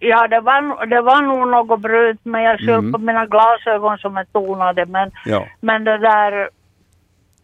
ja 0.01 0.29
det 0.29 0.41
var, 0.41 0.87
det 0.87 1.01
var 1.01 1.23
nog 1.23 1.49
något 1.49 1.81
brunt 1.81 2.21
men 2.25 2.43
jag 2.43 2.59
såg 2.61 2.69
Mm. 2.79 2.93
på 2.93 2.99
mina 2.99 3.27
glasögon 3.27 3.99
som 3.99 4.17
är 4.17 4.25
tonade 4.25 4.87
men, 4.87 5.11
Ja. 5.25 5.47
men 5.61 5.85
det 5.85 5.99
där, 5.99 6.49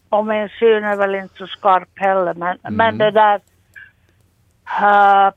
och 0.08 0.26
min 0.26 0.48
syn 0.48 0.84
är 0.84 0.96
väl 0.96 1.14
inte 1.14 1.34
så 1.36 1.46
skarp 1.46 1.88
heller 1.94 2.34
men, 2.34 2.58
Mm. 2.64 2.74
men 2.76 2.98
det 2.98 3.10
där, 3.10 3.40
uh, 4.82 5.32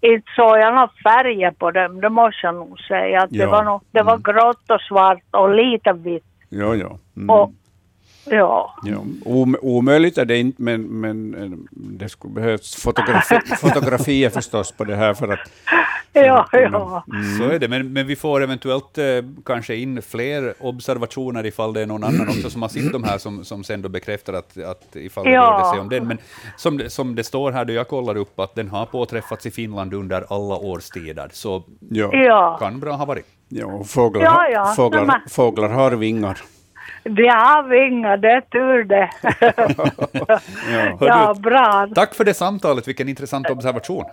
inte 0.00 0.30
såg 0.36 0.58
jag 0.58 0.74
några 0.74 0.90
färger 1.04 1.50
på 1.50 1.70
dem, 1.70 2.00
det 2.00 2.08
måste 2.08 2.40
jag 2.46 2.54
nog 2.54 2.80
säga. 2.80 3.22
Att 3.22 3.30
det 3.30 3.36
Ja. 3.38 3.50
var, 3.50 3.62
nog, 3.64 3.80
det 3.90 4.02
var 4.02 4.12
Mm. 4.12 4.22
grått 4.22 4.70
och 4.70 4.80
svart 4.80 5.22
och 5.30 5.54
lite 5.54 5.92
vitt. 5.92 6.24
Ja, 6.48 6.74
ja. 6.74 6.98
Mm. 7.16 7.30
Och, 7.30 7.50
ja. 8.24 8.74
Ja, 8.84 8.98
om, 9.24 9.56
omöjligt 9.62 10.18
är 10.18 10.24
det 10.24 10.38
inte, 10.38 10.62
men, 10.62 10.82
men 10.82 11.34
eh, 11.34 11.50
det 11.70 12.08
skulle 12.08 12.34
behövas 12.34 12.74
fotografi, 12.74 13.40
fotografier 13.60 14.30
förstås 14.30 14.72
på 14.72 14.84
det 14.84 14.96
här 14.96 15.14
för 15.14 15.28
att... 15.32 15.38
Ja, 16.14 16.48
ja. 16.52 17.04
Så 17.38 17.44
är 17.48 17.58
det, 17.58 17.68
men, 17.68 17.92
men 17.92 18.06
vi 18.06 18.16
får 18.16 18.42
eventuellt 18.42 18.98
eh, 18.98 19.04
kanske 19.44 19.74
in 19.76 20.02
fler 20.02 20.54
observationer 20.60 21.46
ifall 21.46 21.72
det 21.72 21.80
är 21.80 21.86
någon 21.86 22.04
annan 22.04 22.28
också 22.28 22.50
som 22.50 22.62
har 22.62 22.68
sett 22.68 22.92
de 22.92 23.04
här 23.04 23.18
som, 23.18 23.44
som 23.44 23.64
sen 23.64 23.82
då 23.82 23.88
bekräftar 23.88 24.32
att, 24.32 24.58
att 24.58 24.96
ifall 24.96 25.24
det 25.24 25.30
Ja. 25.30 25.42
rörde 25.42 25.70
sig 25.70 25.80
om 25.80 25.88
den. 25.88 26.08
Men 26.08 26.18
som, 26.56 26.78
det- 26.78 26.90
som 26.90 27.14
det 27.14 27.24
står 27.24 27.52
här 27.52 27.64
då 27.64 27.72
jag 27.72 27.88
kollar 27.88 28.16
upp 28.16 28.40
att 28.40 28.54
den 28.54 28.68
har 28.68 28.86
påträffats 28.86 29.46
i 29.46 29.50
Finland 29.50 29.94
under 29.94 30.24
alla 30.28 30.56
årstider, 30.56 31.28
så 31.32 31.62
Ja, 31.90 32.56
kan 32.60 32.80
bra 32.80 32.92
ha 32.92 33.04
varit. 33.04 33.26
ja 33.48 33.84
fåglar, 33.84 34.22
Ja, 34.22 34.48
ja. 34.48 34.64
Fåglar, 34.76 35.22
fåglar 35.30 35.68
har 35.68 35.90
vingar. 35.90 36.38
De 37.02 37.26
är 37.28 38.40
tur 38.40 38.84
det. 38.84 39.10
Ja. 40.72 40.96
ja, 41.00 41.34
bra. 41.34 41.88
Tack 41.94 42.14
för 42.14 42.24
det 42.24 42.34
samtalet, 42.34 42.88
vilken 42.88 43.08
intressant 43.08 43.50
observation. 43.50 44.04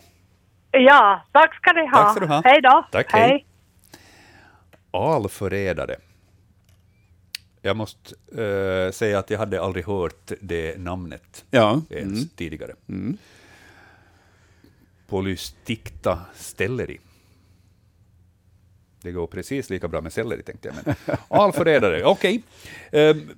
Ja, 0.71 1.21
tack 1.31 1.55
ska 1.55 1.71
ni 1.73 1.87
ha. 1.87 1.97
Tack 2.03 2.11
ska 2.11 2.19
du 2.19 2.25
ha. 2.27 2.41
Hej 2.45 2.61
då. 2.61 2.85
Tack, 2.91 3.11
hej. 3.13 3.45
Alförrädare. 4.91 5.95
Jag 7.61 7.77
måste 7.77 8.15
eh, 8.37 8.91
säga 8.91 9.19
att 9.19 9.29
jag 9.29 9.39
hade 9.39 9.61
aldrig 9.61 9.85
hört 9.85 10.31
det 10.41 10.77
namnet 10.79 11.45
Ja. 11.51 11.81
ens 11.89 12.17
Mm. 12.17 12.29
tidigare. 12.35 12.71
Mm. 12.89 13.17
Polysticta 15.09 16.19
stelleri. 16.33 16.99
Det 19.01 19.11
går 19.11 19.27
precis 19.27 19.69
lika 19.69 19.87
bra 19.87 20.01
med 20.01 20.13
selleri, 20.13 20.43
tänkte 20.43 20.67
jag. 20.67 20.75
Men 20.85 20.95
alförrädare, 21.27 22.03
okej. 22.03 22.43
Ehm, 22.91 23.29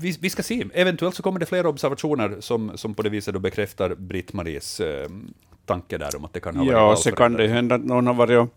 vi, 0.00 0.16
vi 0.20 0.30
ska 0.30 0.42
se. 0.42 0.64
Eventuellt 0.74 1.14
så 1.14 1.22
kommer 1.22 1.40
det 1.40 1.46
fler 1.46 1.66
observationer 1.66 2.36
som, 2.40 2.72
som 2.74 2.94
på 2.94 3.02
det 3.02 3.10
viset 3.10 3.34
då 3.34 3.40
bekräftar 3.40 3.94
Britt-Maries 3.94 4.80
eh, 4.80 5.10
tanke 5.64 5.98
där 5.98 6.16
om 6.16 6.24
att 6.24 6.32
det 6.32 6.40
kan 6.40 6.56
ha 6.56 6.64
varit 6.64 6.72
Ja, 6.72 6.96
så 6.96 7.12
kan 7.12 7.32
det 7.32 7.48
hända 7.48 7.74
att 7.74 7.84
någon 7.84 8.06
har 8.06 8.14
varit 8.14 8.38
och, 8.38 8.48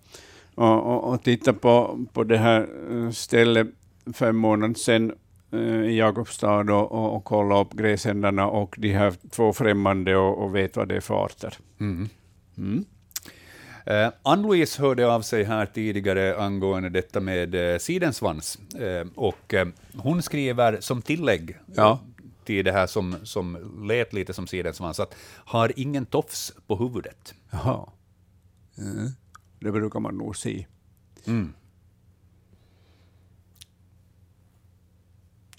och, 0.56 0.86
och, 0.86 1.14
och 1.14 1.24
tittat 1.24 1.62
på, 1.62 2.06
på 2.14 2.24
det 2.24 2.38
här 2.38 2.68
eh, 2.92 3.12
stället 3.12 3.68
för 4.14 4.30
en 4.30 4.36
månad 4.36 4.78
sedan 4.78 5.14
eh, 5.52 5.84
i 5.84 5.98
Jakobstad 5.98 6.74
och, 6.74 6.92
och, 6.92 7.16
och 7.16 7.24
kollat 7.24 7.68
upp 7.68 7.74
gräsändarna 7.74 8.48
och 8.48 8.76
de 8.78 8.94
här 8.94 9.14
två 9.30 9.54
främmande 9.54 10.16
och, 10.16 10.44
och 10.44 10.56
vet 10.56 10.78
vad 10.78 10.88
det 10.88 10.96
är 10.96 11.02
för 11.02 11.26
arter. 11.26 11.58
Mm. 11.80 12.10
Mm. 12.58 12.86
Eh, 13.90 14.12
Ann-Louise 14.24 14.82
hörde 14.82 15.08
av 15.12 15.22
sig 15.22 15.44
här 15.44 15.66
tidigare 15.66 16.38
angående 16.38 16.90
detta 16.90 17.20
med 17.20 17.56
eh, 17.74 17.78
sidensvans. 17.80 18.60
Eh, 18.76 19.08
och 19.16 19.54
eh, 19.54 19.68
hon 19.98 20.22
skriver 20.22 20.82
som 20.82 21.02
tillägg 21.02 21.58
Ja. 21.76 22.00
till 22.46 22.66
det 22.66 22.72
här 22.72 22.88
som, 22.88 23.16
som 23.24 23.58
lät 23.88 24.14
lite 24.14 24.34
som 24.34 24.48
sidensvans, 24.48 25.00
att 25.00 25.16
har 25.46 25.72
ingen 25.76 26.06
tofs 26.06 26.54
på 26.68 26.76
huvudet. 26.76 27.34
Jaha. 27.52 27.90
Mm. 28.78 29.08
Det 29.60 29.72
brukar 29.72 30.00
man 30.00 30.18
nog 30.18 30.38
se. 30.38 30.66
Mm. 31.28 31.54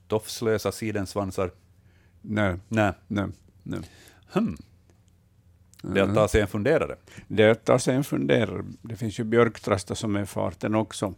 Tofslösa 0.08 0.72
sidensvansar. 0.72 1.50
Nej, 2.22 2.56
Nej. 2.68 2.92
nej, 3.06 3.26
nej. 3.62 3.80
Hmm. 4.32 4.56
Det 5.82 7.42
är 7.42 7.48
att 7.50 7.64
ta 7.64 7.78
sig 7.78 7.94
en 7.94 8.04
funderare. 8.04 8.64
Det 8.82 8.96
finns 8.96 9.20
ju 9.20 9.24
björktrastar 9.24 9.94
som 9.94 10.16
är 10.16 10.24
farten 10.24 10.74
också. 10.74 11.14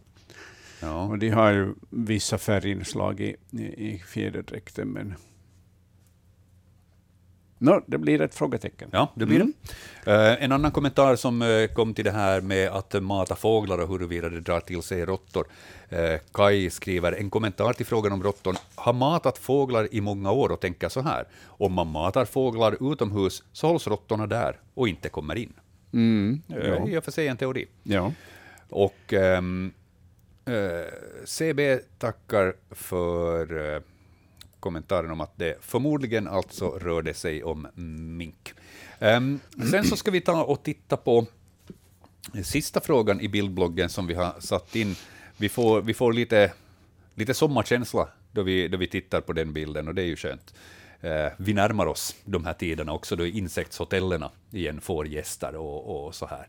Ja. 0.79 1.03
Och 1.03 1.19
de 1.19 1.29
har 1.29 1.51
ju 1.51 1.73
vissa 1.89 2.37
färginslag 2.37 3.19
i, 3.19 3.35
i, 3.51 3.63
i 3.63 4.03
fjäderdräkten. 4.07 4.87
Men... 4.87 5.15
Nå, 7.63 7.81
det 7.85 7.97
blir 7.97 8.21
ett 8.21 8.35
frågetecken. 8.35 8.89
Ja, 8.91 9.11
det 9.15 9.25
blir 9.25 9.39
det. 9.39 10.11
Eh, 10.11 10.43
en 10.43 10.51
annan 10.51 10.71
kommentar 10.71 11.15
som 11.15 11.41
eh, 11.41 11.67
kom 11.67 11.93
till 11.93 12.05
det 12.05 12.11
här 12.11 12.41
med 12.41 12.69
att 12.69 13.03
mata 13.03 13.35
fåglar 13.35 13.77
och 13.77 13.89
huruvida 13.89 14.29
det 14.29 14.39
drar 14.39 14.59
till 14.59 14.81
sig 14.81 15.05
råttor. 15.05 15.47
Uh, 15.93 16.19
Kai 16.33 16.69
skriver 16.69 17.11
en 17.11 17.29
kommentar 17.29 17.73
till 17.73 17.85
frågan 17.85 18.11
om 18.11 18.23
råttor. 18.23 18.55
Har 18.75 18.93
matat 18.93 19.37
fåglar 19.37 19.87
i 19.91 20.01
många 20.01 20.31
år 20.31 20.51
och 20.51 20.59
tänker 20.59 20.89
så 20.89 21.01
här. 21.01 21.27
Om 21.45 21.73
man 21.73 21.87
matar 21.87 22.25
fåglar 22.25 22.91
utomhus 22.93 23.43
så 23.51 23.67
hålls 23.67 23.87
råttorna 23.87 24.27
där 24.27 24.59
och 24.73 24.87
inte 24.87 25.09
kommer 25.09 25.35
in. 25.35 25.53
Mm, 25.93 26.41
Uh, 26.49 26.67
ja. 26.67 26.87
I 26.87 26.97
och 26.97 27.03
för 27.03 27.11
sig 27.11 27.27
en 27.27 27.37
teori. 27.37 27.67
Ja. 27.83 28.11
Och 28.69 29.13
ehm, 29.13 29.71
eh, 30.45 31.25
CB 31.25 31.79
tackar 31.97 32.53
för 32.71 33.73
eh, 33.75 33.81
kommentaren 34.63 35.11
om 35.11 35.21
att 35.21 35.37
det 35.37 35.57
förmodligen 35.61 36.27
alltså 36.27 36.69
rörde 36.69 37.13
sig 37.13 37.43
om 37.43 37.67
mink. 38.17 38.53
Ehm, 38.99 39.39
sen 39.71 39.83
så 39.83 39.95
ska 39.95 40.11
vi 40.11 40.21
ta 40.21 40.43
och 40.43 40.63
titta 40.63 40.97
på 40.97 41.25
sista 42.43 42.79
frågan 42.81 43.21
i 43.21 43.27
bildbloggen 43.27 43.89
som 43.89 44.07
vi 44.07 44.13
har 44.13 44.33
satt 44.39 44.75
in. 44.75 44.95
Vi 45.37 45.49
får, 45.49 45.81
vi 45.81 45.93
får 45.93 46.13
lite, 46.13 46.53
lite 47.15 47.33
sommarkänsla 47.33 48.07
då 48.31 48.43
vi, 48.43 48.67
då 48.67 48.77
vi 48.77 48.87
tittar 48.87 49.21
på 49.21 49.33
den 49.33 49.53
bilden 49.53 49.87
och 49.87 49.95
det 49.95 50.01
är 50.01 50.05
ju 50.05 50.15
skönt. 50.15 50.53
Eh, 51.01 51.27
vi 51.37 51.53
närmar 51.53 51.85
oss 51.85 52.15
de 52.25 52.45
här 52.45 52.53
tiderna 52.53 52.93
också 52.93 53.15
då 53.15 53.25
insektshotellerna 53.25 54.31
igen 54.51 54.81
får 54.81 55.07
gäster 55.07 55.55
och, 55.55 56.05
och 56.05 56.15
så 56.15 56.25
här. 56.25 56.47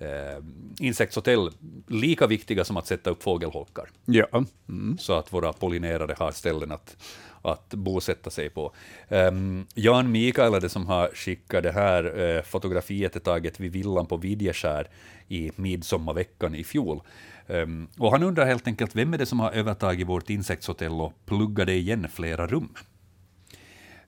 Eh, 0.00 0.42
insektshotell, 0.78 1.50
lika 1.86 2.26
viktiga 2.26 2.64
som 2.64 2.76
att 2.76 2.86
sätta 2.86 3.10
upp 3.10 3.22
fågelholkar 3.22 3.90
Ja. 4.04 4.44
Mm. 4.68 4.98
så 4.98 5.12
att 5.12 5.32
våra 5.32 5.52
pollinerare 5.52 6.14
har 6.18 6.32
ställen 6.32 6.72
att, 6.72 6.96
att 7.42 7.74
bosätta 7.74 8.30
sig 8.30 8.50
på. 8.50 8.74
Um, 9.08 9.66
Jan 9.74 10.12
Mikael 10.12 10.54
är 10.54 10.60
det 10.60 10.68
som 10.68 10.86
har 10.86 11.10
skickat 11.14 11.62
det 11.62 11.72
här 11.72 12.20
uh, 12.20 12.42
fotografiet 12.42 13.16
är 13.16 13.20
taget 13.20 13.60
vid 13.60 13.72
villan 13.72 14.06
på 14.06 14.16
Vidjeskär 14.16 14.88
i 15.28 15.50
midsommarveckan 15.56 16.54
i 16.54 16.64
fjol. 16.64 17.00
Um, 17.46 17.88
och 17.98 18.12
han 18.12 18.22
undrar 18.22 18.46
helt 18.46 18.66
enkelt 18.66 18.96
vem 18.96 19.14
är 19.14 19.18
det 19.18 19.26
som 19.26 19.40
har 19.40 19.52
övertagit 19.52 20.08
vårt 20.08 20.30
insektshotell 20.30 20.92
och 20.92 21.12
pluggade 21.26 21.72
igen 21.72 22.06
flera 22.12 22.46
rum? 22.46 22.68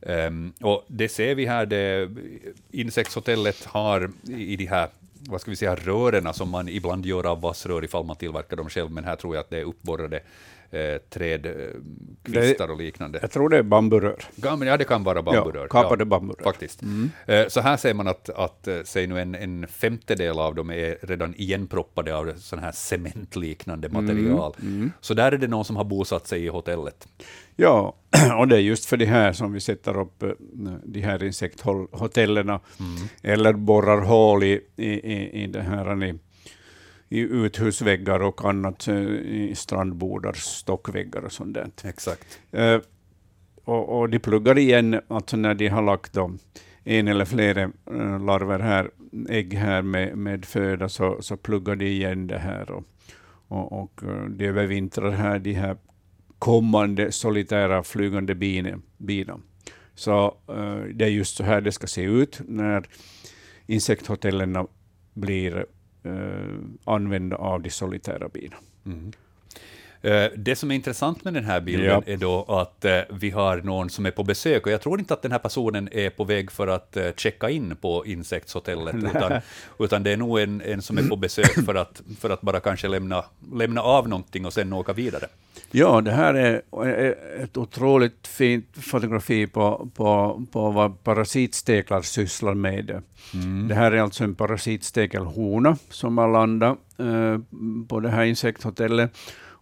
Um, 0.00 0.52
och 0.60 0.84
det 0.88 1.08
ser 1.08 1.34
vi 1.34 1.46
här, 1.46 1.66
det, 1.66 2.10
insektshotellet 2.70 3.64
har 3.64 4.10
i 4.28 4.56
de 4.56 4.66
här 4.66 4.88
vad 5.28 5.40
ska 5.40 5.50
vi 5.50 5.56
säga, 5.56 5.74
rören 5.74 6.34
som 6.34 6.50
man 6.50 6.68
ibland 6.68 7.06
gör 7.06 7.26
av 7.26 7.40
vassrör 7.40 7.84
ifall 7.84 8.04
man 8.04 8.16
tillverkar 8.16 8.56
dem 8.56 8.68
själv, 8.68 8.90
men 8.90 9.04
här 9.04 9.16
tror 9.16 9.34
jag 9.34 9.40
att 9.40 9.50
det 9.50 9.58
är 9.58 9.64
uppborrade 9.64 10.20
eh, 10.70 10.98
trädkvistar 11.10 12.70
och 12.70 12.76
liknande. 12.78 13.18
Jag 13.22 13.30
tror 13.30 13.48
det 13.48 13.56
är 13.58 13.62
bamburör. 13.62 14.22
Ja, 14.34 14.64
ja, 14.64 14.76
det 14.76 14.84
kan 14.84 15.04
vara 15.04 15.22
bamburör. 15.22 15.68
Ja, 15.70 15.82
kapade 15.82 16.04
bamburör. 16.04 16.44
Faktiskt. 16.44 16.82
Mm. 16.82 17.10
Eh, 17.26 17.46
Så 17.48 17.60
här 17.60 17.76
ser 17.76 17.94
man 17.94 18.08
att, 18.08 18.28
att 18.30 18.68
eh, 18.68 18.78
säg 18.84 19.06
nu 19.06 19.20
en, 19.20 19.34
en 19.34 19.66
femtedel 19.68 20.38
av 20.38 20.54
dem 20.54 20.70
är 20.70 20.98
redan 21.02 21.34
igenproppade 21.36 22.16
av 22.16 22.32
sån 22.36 22.58
här 22.58 22.72
cementliknande 22.72 23.88
material. 23.88 24.54
mm. 24.62 24.92
Så 25.00 25.14
där 25.14 25.32
är 25.32 25.38
det 25.38 25.48
någon 25.48 25.64
som 25.64 25.76
har 25.76 25.84
bosatt 25.84 26.26
sig 26.26 26.44
i 26.44 26.48
hotellet. 26.48 27.08
Ja, 27.56 27.94
och 28.38 28.48
det 28.48 28.56
är 28.56 28.60
just 28.60 28.84
för 28.84 28.96
det 28.96 29.06
här 29.06 29.32
som 29.32 29.52
vi 29.52 29.60
sätter 29.60 30.00
upp 30.00 30.22
eh, 30.22 30.30
de 30.84 31.00
här 31.00 31.24
insekthotellerna, 31.24 32.60
eller 33.22 33.52
borrar 33.52 34.00
hål 34.00 34.42
i, 34.44 34.60
i, 34.76 34.86
i, 34.86 35.42
i 35.42 35.46
det 35.46 35.62
här 35.62 36.04
i, 36.04 36.18
i 37.12 37.18
uthusväggar 37.20 38.20
och 38.20 38.44
annat, 38.44 38.88
eh, 38.88 38.96
i 38.96 39.52
strandbordar, 39.56 40.32
stockväggar 40.32 41.24
och 41.24 41.32
sånt 41.32 41.54
där. 41.54 41.70
Exakt. 41.84 42.40
Eh, 42.52 42.78
och, 43.64 44.00
och 44.00 44.10
de 44.10 44.18
pluggar 44.18 44.58
igen, 44.58 45.00
alltså 45.08 45.36
när 45.36 45.54
de 45.54 45.68
har 45.68 45.82
lagt 45.82 46.12
dem, 46.12 46.38
en 46.84 47.08
eller 47.08 47.24
flera 47.24 47.62
eh, 47.62 48.24
larver 48.24 48.58
här, 48.58 48.90
ägg 49.28 49.54
här 49.54 49.82
med, 49.82 50.16
med 50.18 50.44
föda, 50.44 50.88
så, 50.88 51.16
så 51.20 51.36
pluggar 51.36 51.76
de 51.76 51.86
igen 51.86 52.26
det 52.26 52.38
här. 52.38 52.70
Och, 52.70 52.84
och, 53.48 53.72
och 53.82 54.00
de 54.30 54.46
övervintrar 54.46 55.10
här, 55.10 55.38
de 55.38 55.52
här 55.52 55.76
kommande 56.38 57.12
solitära 57.12 57.82
flygande 57.82 58.34
bina. 58.34 58.80
bina. 58.96 59.40
Så 59.94 60.36
uh, 60.50 60.84
det 60.94 61.04
är 61.04 61.08
just 61.08 61.36
så 61.36 61.44
här 61.44 61.60
det 61.60 61.72
ska 61.72 61.86
se 61.86 62.02
ut 62.02 62.40
när 62.48 62.84
insekthotellen 63.66 64.66
blir 65.14 65.66
Eh, 66.02 66.58
använda 66.84 67.36
av 67.36 67.62
de 67.62 67.70
solitära 67.70 68.28
bina. 68.28 68.56
Mm. 68.86 69.12
Eh, 70.02 70.26
det 70.36 70.56
som 70.56 70.70
är 70.70 70.74
intressant 70.74 71.24
med 71.24 71.34
den 71.34 71.44
här 71.44 71.60
bilden 71.60 71.86
ja. 71.86 72.02
är 72.06 72.16
då 72.16 72.44
att 72.48 72.84
eh, 72.84 73.00
vi 73.10 73.30
har 73.30 73.56
någon 73.56 73.90
som 73.90 74.06
är 74.06 74.10
på 74.10 74.24
besök, 74.24 74.66
och 74.66 74.72
jag 74.72 74.80
tror 74.80 74.98
inte 74.98 75.14
att 75.14 75.22
den 75.22 75.32
här 75.32 75.38
personen 75.38 75.88
är 75.92 76.10
på 76.10 76.24
väg 76.24 76.50
för 76.50 76.68
att 76.68 76.96
eh, 76.96 77.10
checka 77.16 77.50
in 77.50 77.76
på 77.76 78.06
insektshotellet, 78.06 78.94
utan, 78.94 79.40
utan 79.78 80.02
det 80.02 80.10
är 80.10 80.16
nog 80.16 80.40
en, 80.40 80.60
en 80.60 80.82
som 80.82 80.98
är 80.98 81.02
på 81.02 81.16
besök 81.16 81.64
för 81.64 81.74
att, 81.74 82.02
för 82.20 82.30
att 82.30 82.40
bara 82.40 82.60
kanske 82.60 82.88
lämna, 82.88 83.24
lämna 83.54 83.82
av 83.82 84.08
någonting 84.08 84.46
och 84.46 84.52
sen 84.52 84.72
åka 84.72 84.92
vidare. 84.92 85.26
Ja, 85.70 86.00
det 86.00 86.10
här 86.10 86.34
är 86.34 86.62
ett 87.42 87.56
otroligt 87.56 88.26
fint 88.26 88.66
fotografi 88.72 89.46
på, 89.46 89.90
på, 89.94 90.42
på 90.52 90.70
vad 90.70 91.04
parasitsteklar 91.04 92.02
sysslar 92.02 92.54
med. 92.54 93.02
Mm. 93.34 93.68
Det 93.68 93.74
här 93.74 93.92
är 93.92 94.00
alltså 94.00 94.24
en 94.24 94.34
parasitstekelhona 94.34 95.76
som 95.90 96.18
har 96.18 96.32
landat 96.32 96.78
eh, 96.98 97.38
på 97.88 98.00
det 98.00 98.08
här 98.08 98.24
insekthotellet 98.24 99.10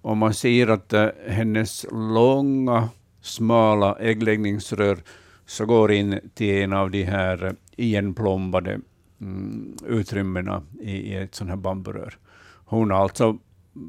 och 0.01 0.17
man 0.17 0.35
ser 0.35 0.67
att 0.67 0.93
eh, 0.93 1.09
hennes 1.27 1.87
långa, 1.93 2.89
smala 3.21 3.97
äggläggningsrör 3.97 4.99
så 5.47 5.67
går 5.67 5.93
in 5.93 6.21
till 6.35 6.63
en 6.63 6.73
av 6.73 6.91
de 6.91 7.05
här 7.05 7.45
eh, 7.45 7.53
igenplombade 7.77 8.81
mm, 9.21 9.77
utrymmena 9.87 10.63
i, 10.81 10.91
i 10.91 11.15
ett 11.15 11.35
sånt 11.35 11.51
här 11.51 11.57
bamburör. 11.57 12.15
Hon 12.65 12.93
alltså 12.93 13.39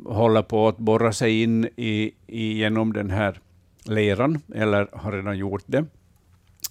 håller 0.05 0.41
på 0.41 0.67
att 0.67 0.77
borra 0.77 1.13
sig 1.13 1.41
in 1.43 1.65
i, 1.75 2.11
i, 2.27 2.53
genom 2.53 2.93
den 2.93 3.09
här 3.09 3.39
leran, 3.83 4.41
eller 4.55 4.87
har 4.93 5.11
redan 5.11 5.37
gjort 5.37 5.63
det. 5.65 5.85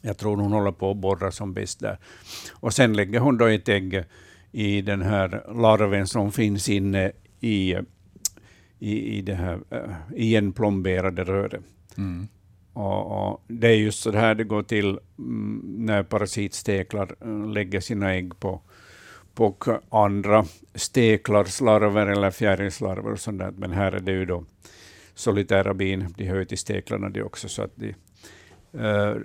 Jag 0.03 0.19
tror 0.19 0.37
hon 0.37 0.53
håller 0.53 0.73
på 0.73 0.91
att 0.91 0.97
borra 0.97 1.31
som 1.31 1.53
bäst 1.53 1.81
där. 1.81 1.99
Och 2.53 2.73
sen 2.73 2.93
lägger 2.93 3.21
hon 3.21 3.39
då 3.39 3.47
ett 3.47 3.69
ägg 3.69 4.05
i 4.53 4.83
den 4.83 5.03
här 5.03 5.45
larven 5.55 6.07
som 6.07 6.33
finns 6.33 6.69
inne 6.69 7.13
i 7.41 7.75
eh, 7.75 7.83
i, 8.79 9.19
i 9.19 9.23
det 9.23 9.35
här 9.35 9.61
äh, 9.71 9.81
igenplomberade 10.17 11.25
röret. 11.25 11.65
Mm. 11.97 12.29
Och, 12.73 13.31
och, 13.31 13.45
det 13.49 13.69
är 13.69 13.75
just 13.75 14.01
så 14.01 14.13
här 14.13 14.35
det 14.35 14.45
går 14.45 14.63
till 14.63 14.99
mm, 15.19 15.63
när 15.79 16.03
parasitsteklar 16.03 17.15
äh, 17.21 17.49
lägger 17.49 17.81
sina 17.81 18.15
ägg 18.15 18.41
på, 18.41 18.61
på 19.35 19.57
andra 19.89 20.45
steklars 20.75 21.61
larver 21.61 22.07
eller 22.07 22.31
fjärilslarver 22.31 23.13
och 23.13 23.21
sånt 23.21 23.39
där. 23.39 23.53
Men 23.57 23.73
här 23.73 23.93
är 23.93 24.01
det 24.01 24.13
ju 24.13 24.25
då 24.25 24.45
solitära 25.15 25.75
bin, 25.75 26.15
de 26.17 26.25
hör 26.25 26.45
till 26.45 26.59
steklarna 26.59 27.09
de 27.09 27.23
också, 27.23 27.49
så 27.49 27.63
att 27.63 27.73
de, 27.75 27.95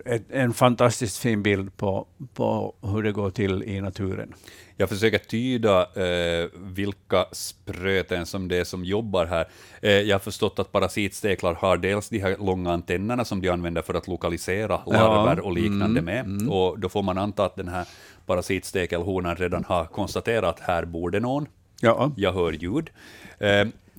ett, 0.05 0.23
en 0.29 0.53
fantastiskt 0.53 1.17
fin 1.17 1.43
bild 1.43 1.77
på, 1.77 2.07
på 2.33 2.73
hur 2.81 3.03
det 3.03 3.11
går 3.11 3.29
till 3.29 3.63
i 3.63 3.81
naturen. 3.81 4.33
Jag 4.77 4.89
försöker 4.89 5.17
tyda 5.17 5.81
uh, 5.81 6.49
vilka 6.55 7.25
spröten 7.31 8.25
som 8.25 8.47
det 8.47 8.57
är 8.57 8.63
som 8.63 8.85
jobbar 8.85 9.25
här. 9.25 9.47
Uh, 9.83 9.89
jag 9.89 10.15
har 10.15 10.19
förstått 10.19 10.59
att 10.59 10.71
parasitsteklar 10.71 11.53
har 11.53 11.77
dels 11.77 12.09
de 12.09 12.19
här 12.19 12.37
långa 12.39 12.71
antennerna 12.73 13.25
som 13.25 13.41
de 13.41 13.49
använder 13.49 13.81
för 13.81 13.93
att 13.93 14.07
lokalisera 14.07 14.81
larver 14.85 15.37
ja. 15.37 15.43
och 15.43 15.53
liknande 15.53 15.99
mm, 15.99 16.05
med, 16.05 16.25
mm. 16.25 16.49
och 16.49 16.79
då 16.79 16.89
får 16.89 17.01
man 17.03 17.17
anta 17.17 17.45
att 17.45 17.55
den 17.55 17.67
här 17.67 17.87
parasitstekelhonan 18.25 19.35
redan 19.35 19.63
har 19.63 19.85
konstaterat 19.85 20.59
att 20.59 20.59
här 20.59 20.85
bor 20.85 21.09
det 21.09 21.19
någon. 21.19 21.47
Ja. 21.81 22.11
Jag 22.17 22.33
hör 22.33 22.51
ljud. 22.51 22.89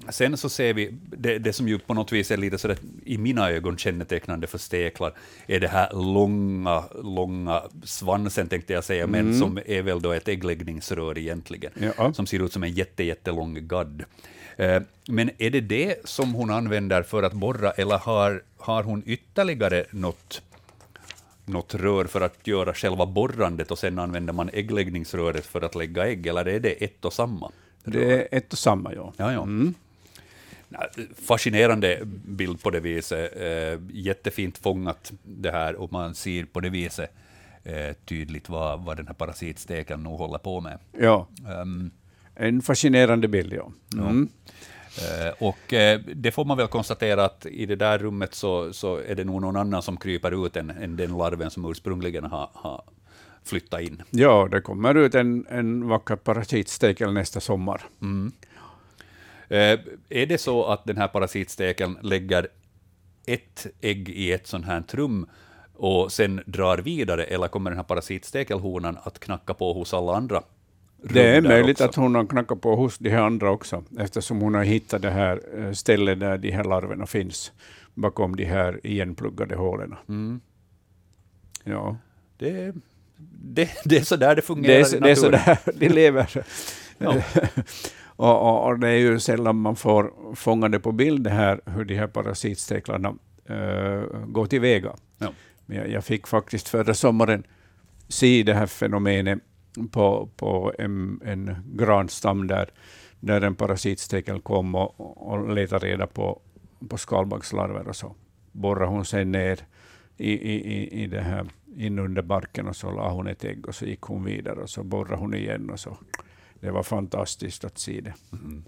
Sen 0.08 0.36
så 0.36 0.48
ser 0.48 0.74
vi, 0.74 0.94
det, 1.02 1.38
det, 1.38 1.52
som 1.52 1.68
ju 1.68 1.78
på 1.78 1.94
något 1.94 2.12
vis 2.12 2.30
är 2.30 2.36
lite 2.36 2.58
sådär, 2.58 2.78
i 3.04 3.18
mina 3.18 3.50
ögon 3.50 3.76
kännetecknande 3.76 4.46
för 4.46 4.58
steklar, 4.58 5.12
är 5.46 5.60
det 5.60 5.68
här 5.68 5.88
långa, 5.92 6.84
långa 7.02 7.62
svansen 7.84 8.48
tänkte 8.48 8.72
jag 8.72 8.84
säga, 8.84 9.04
mm. 9.04 9.26
men 9.26 9.38
som 9.38 9.58
är 9.66 9.82
väl 9.82 10.02
då 10.02 10.12
ett 10.12 10.28
äggläggningsrör 10.28 11.18
egentligen, 11.18 11.72
ja. 11.96 12.12
som 12.12 12.26
ser 12.26 12.44
ut 12.44 12.52
som 12.52 12.62
en 12.62 12.72
jätte, 12.72 13.04
jättelång 13.04 13.68
gadd. 13.68 14.04
Eh, 14.56 14.82
men 15.08 15.30
är 15.38 15.50
det 15.50 15.60
det 15.60 15.96
som 16.04 16.34
hon 16.34 16.50
använder 16.50 17.02
för 17.02 17.22
att 17.22 17.32
borra, 17.32 17.70
eller 17.70 17.98
har, 17.98 18.42
har 18.56 18.82
hon 18.82 19.02
ytterligare 19.06 19.84
något, 19.90 20.42
något 21.44 21.74
rör 21.74 22.04
för 22.04 22.20
att 22.20 22.46
göra 22.46 22.74
själva 22.74 23.06
borrandet 23.06 23.70
och 23.70 23.78
sen 23.78 23.98
använder 23.98 24.32
man 24.32 24.50
äggläggningsröret 24.52 25.46
för 25.46 25.62
att 25.62 25.74
lägga 25.74 26.06
ägg, 26.06 26.26
eller 26.26 26.48
är 26.48 26.60
det 26.60 26.84
ett 26.84 27.04
och 27.04 27.12
samma? 27.12 27.52
Det 27.84 28.12
är 28.12 28.28
ett 28.38 28.52
och 28.52 28.58
samma, 28.58 28.94
ja. 28.94 29.12
ja, 29.16 29.32
ja. 29.32 29.42
Mm. 29.42 29.74
Fascinerande 31.26 32.00
bild 32.24 32.62
på 32.62 32.70
det 32.70 32.80
viset. 32.80 33.36
Eh, 33.36 33.80
jättefint 33.92 34.58
fångat 34.58 35.12
det 35.22 35.50
här 35.50 35.74
och 35.74 35.92
man 35.92 36.14
ser 36.14 36.44
på 36.44 36.60
det 36.60 36.70
viset 36.70 37.10
eh, 37.64 37.96
tydligt 38.04 38.48
vad, 38.48 38.84
vad 38.84 38.96
den 38.96 39.06
här 39.06 39.14
parasitsteken 39.14 40.02
nog 40.02 40.18
håller 40.18 40.38
på 40.38 40.60
med. 40.60 40.78
Ja, 40.98 41.28
um, 41.62 41.90
en 42.34 42.62
fascinerande 42.62 43.28
bild, 43.28 43.52
ja. 43.52 43.72
Mm. 43.92 44.28
Uh, 44.98 45.32
och 45.38 45.74
det 46.14 46.30
får 46.34 46.44
man 46.44 46.56
väl 46.56 46.66
konstatera 46.66 47.24
att 47.24 47.46
i 47.46 47.66
det 47.66 47.76
där 47.76 47.98
rummet 47.98 48.34
så, 48.34 48.72
så 48.72 48.96
är 48.96 49.14
det 49.14 49.24
nog 49.24 49.40
någon 49.42 49.56
annan 49.56 49.82
som 49.82 49.96
kryper 49.96 50.46
ut 50.46 50.56
än, 50.56 50.70
än 50.70 50.96
den 50.96 51.16
larven 51.16 51.50
som 51.50 51.70
ursprungligen 51.70 52.24
har, 52.24 52.48
har 52.52 52.82
flyttat 53.44 53.80
in. 53.80 54.02
Ja, 54.10 54.48
det 54.50 54.60
kommer 54.60 54.94
ut 54.94 55.14
en, 55.14 55.46
en 55.48 55.88
vacker 55.88 56.16
parasitstekel 56.16 57.12
nästa 57.12 57.40
sommar. 57.40 57.82
Mm. 58.02 58.32
Eh, 59.48 59.80
är 60.08 60.26
det 60.26 60.38
så 60.38 60.64
att 60.64 60.84
den 60.84 60.96
här 60.96 61.08
parasitstekeln 61.08 61.98
lägger 62.02 62.48
ett 63.26 63.66
ägg 63.80 64.08
i 64.08 64.32
ett 64.32 64.46
sånt 64.46 64.66
här 64.66 64.82
rum 64.90 65.26
och 65.74 66.12
sen 66.12 66.40
drar 66.46 66.78
vidare, 66.78 67.24
eller 67.24 67.48
kommer 67.48 67.70
den 67.70 67.78
här 67.78 67.84
parasitstekelhonan 67.84 68.98
att 69.02 69.18
knacka 69.18 69.54
på 69.54 69.72
hos 69.72 69.94
alla 69.94 70.16
andra? 70.16 70.42
Det 71.02 71.36
är 71.36 71.42
möjligt 71.42 71.80
också? 71.80 71.84
att 71.84 71.94
hon 71.94 72.14
har 72.14 72.26
knackat 72.26 72.60
på 72.60 72.76
hos 72.76 72.98
de 72.98 73.10
här 73.10 73.22
andra 73.22 73.50
också, 73.50 73.84
eftersom 73.98 74.40
hon 74.40 74.54
har 74.54 74.64
hittat 74.64 75.02
det 75.02 75.10
här 75.10 75.40
eh, 75.58 75.72
stället 75.72 76.20
där 76.20 76.38
de 76.38 76.50
här 76.50 76.64
larverna 76.64 77.06
finns, 77.06 77.52
bakom 77.94 78.36
de 78.36 78.44
här 78.44 78.80
igenpluggade 78.82 79.56
hålen. 79.56 79.94
Mm. 80.08 80.40
Ja. 81.64 81.96
Det, 82.38 82.74
det, 83.42 83.70
det 83.84 83.96
är 83.96 84.04
så 84.04 84.16
där 84.16 84.36
det 84.36 84.42
fungerar 84.42 84.74
det 84.74 84.92
är, 84.92 84.96
i 84.96 85.00
naturen. 85.00 85.30
Det 85.32 85.38
är 85.38 85.56
så 85.56 85.70
där 85.70 85.78
de 85.78 85.88
lever. 85.88 86.44
Ja. 86.98 87.22
Och, 88.16 88.42
och, 88.42 88.66
och, 88.66 88.78
det 88.78 88.88
är 88.88 88.98
ju 88.98 89.20
sällan 89.20 89.56
man 89.56 89.76
får 89.76 90.12
fånga 90.34 90.68
det 90.68 90.80
på 90.80 90.92
bild 90.92 91.24
det 91.24 91.30
här, 91.30 91.60
hur 91.66 91.84
de 91.84 91.94
här 91.94 92.06
parasitsteklarna 92.06 93.14
uh, 93.50 94.26
går 94.26 94.46
tillväga. 94.46 94.94
Ja. 95.18 95.32
Men 95.66 95.76
jag, 95.76 95.88
jag, 95.88 96.04
fick 96.04 96.26
faktiskt 96.26 96.68
förra 96.68 96.94
sommaren 96.94 97.46
se 98.08 98.42
det 98.42 98.54
här 98.54 98.66
fenomenet 98.66 99.38
på, 99.90 100.28
på 100.36 100.72
en, 100.78 101.20
en 101.24 101.56
granstam 101.74 102.46
där, 102.46 102.70
där 103.20 103.40
en 103.40 103.54
parasitstekel 103.54 104.40
kom 104.40 104.74
och, 104.74 105.32
och 105.32 105.54
letade 105.54 105.86
reda 105.86 106.06
på, 106.06 106.40
på 106.88 106.98
skalbaggslarver 106.98 107.88
och 107.88 107.96
så 107.96 108.14
borrade 108.52 108.90
hon 108.90 109.04
sig 109.04 109.24
ner 109.24 109.60
i, 110.16 110.32
i, 110.32 111.02
i 111.02 111.06
det 111.06 111.20
här 111.20 111.46
in 111.76 111.98
under 111.98 112.22
barken 112.22 112.68
och 112.68 112.76
så 112.76 112.90
la 112.90 113.10
hon 113.10 113.26
ett 113.26 113.44
ägg 113.44 113.68
och 113.68 113.74
så 113.74 113.84
gick 113.86 114.00
hon 114.00 114.24
vidare 114.24 114.60
och 114.60 114.70
så 114.70 114.82
borrade 114.82 115.16
hon 115.16 115.34
igen 115.34 115.70
och 115.70 115.80
så 115.80 115.96
det 116.64 116.70
var 116.70 116.82
fantastiskt 116.82 117.64
att 117.64 117.78
se 117.78 118.00
det. 118.00 118.12
Mm. 118.32 118.62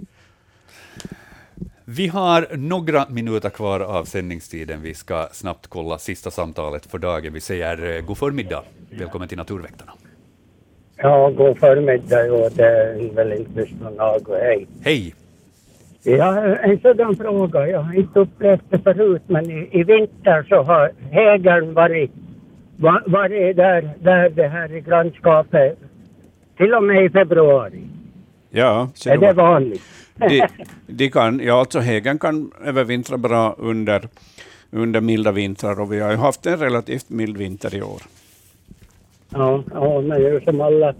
Vi 1.84 2.06
har 2.06 2.56
några 2.56 3.08
minuter 3.08 3.50
kvar 3.50 3.80
av 3.80 4.04
sändningstiden. 4.04 4.82
Vi 4.82 4.94
ska 4.94 5.28
snabbt 5.32 5.66
kolla 5.66 5.98
sista 5.98 6.30
samtalet 6.30 6.86
för 6.86 6.98
dagen. 6.98 7.32
Vi 7.32 7.40
säger 7.40 7.96
eh, 7.96 8.00
god 8.00 8.18
förmiddag. 8.18 8.62
Välkommen 8.90 9.28
till 9.28 9.38
Naturväktarna. 9.38 9.92
Ja, 10.96 11.30
god 11.30 11.58
förmiddag 11.58 12.32
och 12.32 12.50
det 12.52 12.66
är 12.66 13.14
väl 13.14 13.32
inte 13.32 13.66
och 14.26 14.36
hej. 14.36 14.66
Hej. 14.80 15.14
Ja, 16.02 16.56
en 16.56 16.80
sådan 16.80 17.16
fråga. 17.16 17.68
Jag 17.68 17.80
har 17.80 17.94
inte 17.94 18.20
upplevt 18.20 18.64
det 18.70 18.78
förut, 18.78 19.22
men 19.26 19.50
i, 19.50 19.68
i 19.72 19.82
vinter 19.82 20.46
så 20.48 20.62
har 20.62 20.92
hägeln 21.10 21.74
varit, 21.74 22.10
varit 23.06 23.56
där, 23.56 23.90
där 24.00 24.30
det 24.30 24.48
här 24.48 24.72
i 24.72 24.80
grannskapet 24.80 25.78
till 26.56 26.74
och 26.74 26.82
med 26.82 27.04
i 27.04 27.10
februari. 27.10 27.82
Ja, 28.50 28.88
är 29.06 29.16
det 29.16 29.32
vanligt? 29.32 29.82
De, 30.14 30.46
de 30.86 31.10
kan, 31.10 31.40
ja, 31.40 31.60
alltså 31.60 31.78
hägen 31.78 32.18
kan 32.18 32.52
övervintra 32.64 33.16
bra 33.16 33.54
under, 33.58 34.08
under 34.70 35.00
milda 35.00 35.32
vintrar 35.32 35.80
och 35.80 35.92
vi 35.92 36.00
har 36.00 36.10
ju 36.10 36.16
haft 36.16 36.46
en 36.46 36.58
relativt 36.58 37.10
mild 37.10 37.36
vinter 37.36 37.74
i 37.74 37.82
år. 37.82 38.02
Ja, 39.28 39.62
ja 39.74 40.00
men 40.00 40.20
ju 40.20 40.40
som 40.40 40.60
alla, 40.60 40.94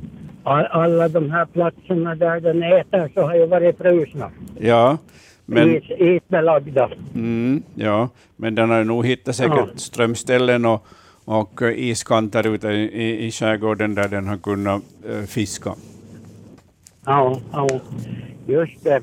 alla 0.70 1.08
de 1.08 1.30
här 1.30 1.46
platserna 1.46 2.14
där 2.14 2.40
den 2.40 2.62
äter 2.62 3.10
så 3.14 3.22
har 3.22 3.34
ju 3.34 3.46
varit 3.46 3.78
frusna. 3.78 4.30
Ja, 4.60 4.98
men... 5.44 5.76
Is, 5.76 5.84
isbelagda. 5.98 6.90
Mm, 7.14 7.62
ja, 7.74 8.08
men 8.36 8.54
den 8.54 8.70
har 8.70 8.84
nog 8.84 9.06
hittat 9.06 9.36
säkert 9.36 9.56
ja. 9.56 9.76
strömställen 9.76 10.64
och, 10.64 10.86
och 11.26 11.62
iskanter 11.62 12.46
ute 12.46 12.68
i, 12.68 13.26
i 13.26 13.30
skärgården 13.30 13.94
där 13.94 14.08
den 14.08 14.26
har 14.26 14.36
kunnat 14.36 14.82
äh, 15.08 15.22
fiska. 15.22 15.74
Ja, 17.04 17.40
ja, 17.52 17.80
just 18.46 18.84
det. 18.84 19.02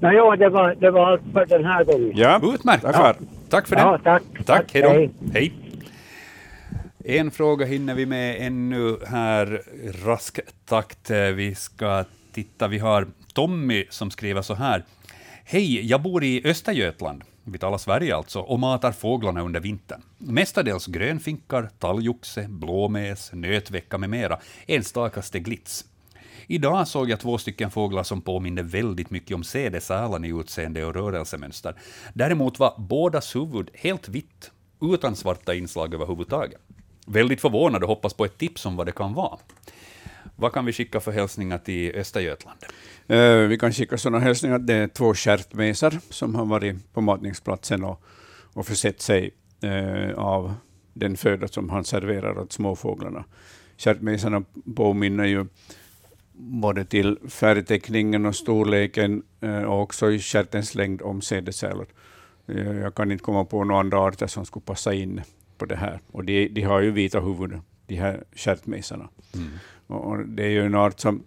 Nå, 0.00 0.12
ja, 0.12 0.36
det 0.36 0.48
var, 0.48 0.74
det 0.74 0.90
var 0.90 1.12
allt 1.12 1.22
för 1.32 1.46
den 1.46 1.64
här 1.64 1.84
gången. 1.84 2.12
Ja, 2.14 2.40
utmärkt. 2.54 2.82
Tack, 2.82 2.96
ja. 2.96 3.14
tack 3.48 3.68
för 3.68 3.76
det. 3.76 3.82
Ja, 3.82 3.98
tack. 4.04 4.22
Tack, 4.46 4.74
hej 4.74 4.82
då. 4.82 4.88
Hej. 4.88 5.10
hej. 5.32 5.52
En 7.04 7.30
fråga 7.30 7.66
hinner 7.66 7.94
vi 7.94 8.06
med 8.06 8.46
ännu 8.46 8.96
här, 9.06 9.62
rask 10.04 10.40
takt. 10.64 11.10
Vi 11.10 11.54
ska 11.54 12.04
titta, 12.32 12.68
vi 12.68 12.78
har 12.78 13.06
Tommy 13.32 13.84
som 13.90 14.10
skriver 14.10 14.42
så 14.42 14.54
här. 14.54 14.84
Hej, 15.44 15.86
jag 15.86 16.02
bor 16.02 16.24
i 16.24 16.42
Östergötland, 16.44 17.24
vi 17.44 17.58
talar 17.58 17.78
Sverige 17.78 18.16
alltså, 18.16 18.40
och 18.40 18.58
matar 18.58 18.92
fåglarna 18.92 19.42
under 19.42 19.60
vintern. 19.60 20.02
Mestadels 20.18 20.86
grönfinkar, 20.86 21.70
talgoxe, 21.78 22.46
blåmes, 22.48 23.30
nötvecka 23.32 23.98
med 23.98 24.10
mera, 24.10 24.38
enstakaste 24.66 25.38
glits. 25.38 25.84
Idag 26.46 26.88
såg 26.88 27.10
jag 27.10 27.20
två 27.20 27.38
stycken 27.38 27.70
fåglar 27.70 28.02
som 28.02 28.22
påminner 28.22 28.62
väldigt 28.62 29.10
mycket 29.10 29.34
om 29.34 29.44
sädesärlan 29.44 30.24
i 30.24 30.28
utseende 30.28 30.84
och 30.84 30.94
rörelsemönster. 30.94 31.74
Däremot 32.14 32.58
var 32.58 32.74
bådas 32.78 33.36
huvud 33.36 33.70
helt 33.74 34.08
vitt, 34.08 34.50
utan 34.80 35.16
svarta 35.16 35.54
inslag 35.54 35.94
överhuvudtaget. 35.94 36.60
Väldigt 37.06 37.40
förvånad 37.40 37.82
och 37.82 37.88
hoppas 37.88 38.14
på 38.14 38.24
ett 38.24 38.38
tips 38.38 38.66
om 38.66 38.76
vad 38.76 38.86
det 38.86 38.92
kan 38.92 39.14
vara. 39.14 39.38
Vad 40.40 40.52
kan 40.52 40.64
vi 40.64 40.72
skicka 40.72 41.00
för 41.00 41.12
hälsningar 41.12 41.58
till 41.58 41.94
Östergötland? 41.94 42.58
Uh, 43.10 43.48
vi 43.48 43.58
kan 43.58 43.72
skicka 43.72 43.98
sådana 43.98 44.18
hälsningar. 44.18 44.58
Det 44.58 44.74
är 44.74 44.88
två 44.88 45.14
stjärtmesar 45.14 45.98
som 46.10 46.34
har 46.34 46.46
varit 46.46 46.92
på 46.92 47.00
matningsplatsen 47.00 47.84
och, 47.84 48.02
och 48.54 48.66
försett 48.66 49.00
sig 49.00 49.30
uh, 49.64 50.14
av 50.14 50.54
den 50.92 51.16
föda 51.16 51.48
som 51.48 51.70
han 51.70 51.84
serverar 51.84 52.38
åt 52.38 52.52
småfåglarna. 52.52 53.24
Stjärtmesarna 53.78 54.44
påminner 54.76 55.24
ju 55.24 55.46
både 56.32 56.84
till 56.84 57.18
färgteckningen 57.28 58.26
och 58.26 58.36
storleken 58.36 59.22
uh, 59.44 59.62
och 59.62 59.82
också 59.82 60.10
i 60.10 60.18
stjärtens 60.18 60.74
längd 60.74 61.02
om 61.02 61.20
sädesärlor. 61.20 61.86
Jag 62.82 62.94
kan 62.94 63.12
inte 63.12 63.24
komma 63.24 63.44
på 63.44 63.64
några 63.64 63.80
andra 63.80 63.98
arter 63.98 64.26
som 64.26 64.46
skulle 64.46 64.64
passa 64.64 64.94
in 64.94 65.22
på 65.58 65.66
det 65.66 65.76
här. 65.76 66.00
Och 66.12 66.24
de, 66.24 66.48
de 66.48 66.62
har 66.62 66.80
ju 66.80 66.90
vita 66.90 67.20
huvuden, 67.20 67.62
de 67.86 67.94
här 67.94 68.24
stjärtmesarna. 68.36 69.08
Mm. 69.34 69.50
Och 69.90 70.28
det 70.28 70.44
är 70.44 70.48
ju 70.48 70.66
en 70.66 70.74
art 70.74 71.00
som, 71.00 71.22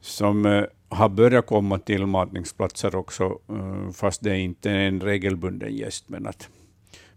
som 0.00 0.46
uh, 0.46 0.64
har 0.88 1.08
börjat 1.08 1.46
komma 1.46 1.78
till 1.78 2.06
matningsplatser 2.06 2.94
också, 2.94 3.38
uh, 3.50 3.90
fast 3.90 4.22
det 4.22 4.30
är 4.30 4.34
inte 4.34 4.70
är 4.70 4.88
en 4.88 5.00
regelbunden 5.00 5.76
gäst. 5.76 6.08
Men, 6.08 6.26
att, 6.26 6.48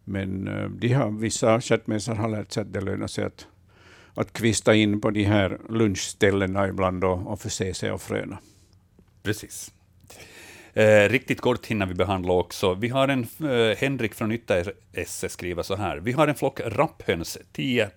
men 0.04 0.48
uh, 0.48 0.70
de 0.70 0.94
har, 0.94 1.12
vissa 1.12 1.62
stjärtmesar 1.62 2.16
har 2.16 2.30
lärt 2.30 2.52
sig 2.52 2.62
att 2.62 2.74
det 2.74 2.82
lönar 2.82 3.08
sig 3.08 3.24
att, 3.24 3.48
att 4.14 4.34
kvista 4.34 4.76
in 4.76 5.02
på 5.02 5.10
de 5.10 5.24
här 5.24 5.60
lunchställena 5.70 6.68
ibland 6.68 7.04
och, 7.04 7.28
och 7.28 7.40
förse 7.40 7.74
sig 7.74 7.90
av 7.90 7.98
fröna. 7.98 8.38
Precis. 9.24 9.72
Eh, 10.76 11.10
riktigt 11.10 11.42
kort 11.42 11.66
hinner 11.66 11.86
vi 11.86 11.94
behandla 11.94 12.34
också. 12.34 12.74
Vi 12.74 12.88
har 12.88 13.08
en, 13.08 13.28
eh, 13.40 13.78
Henrik 13.78 14.14
från 14.14 14.32
Ytter-Esse 14.32 15.30
skriver 15.30 15.64
så 15.64 15.76
här. 15.76 15.98
Vi 15.98 16.12
har 16.12 16.28
en 16.28 16.36
flock 16.36 16.60
rapphöns, 16.66 17.38
10 17.52 17.90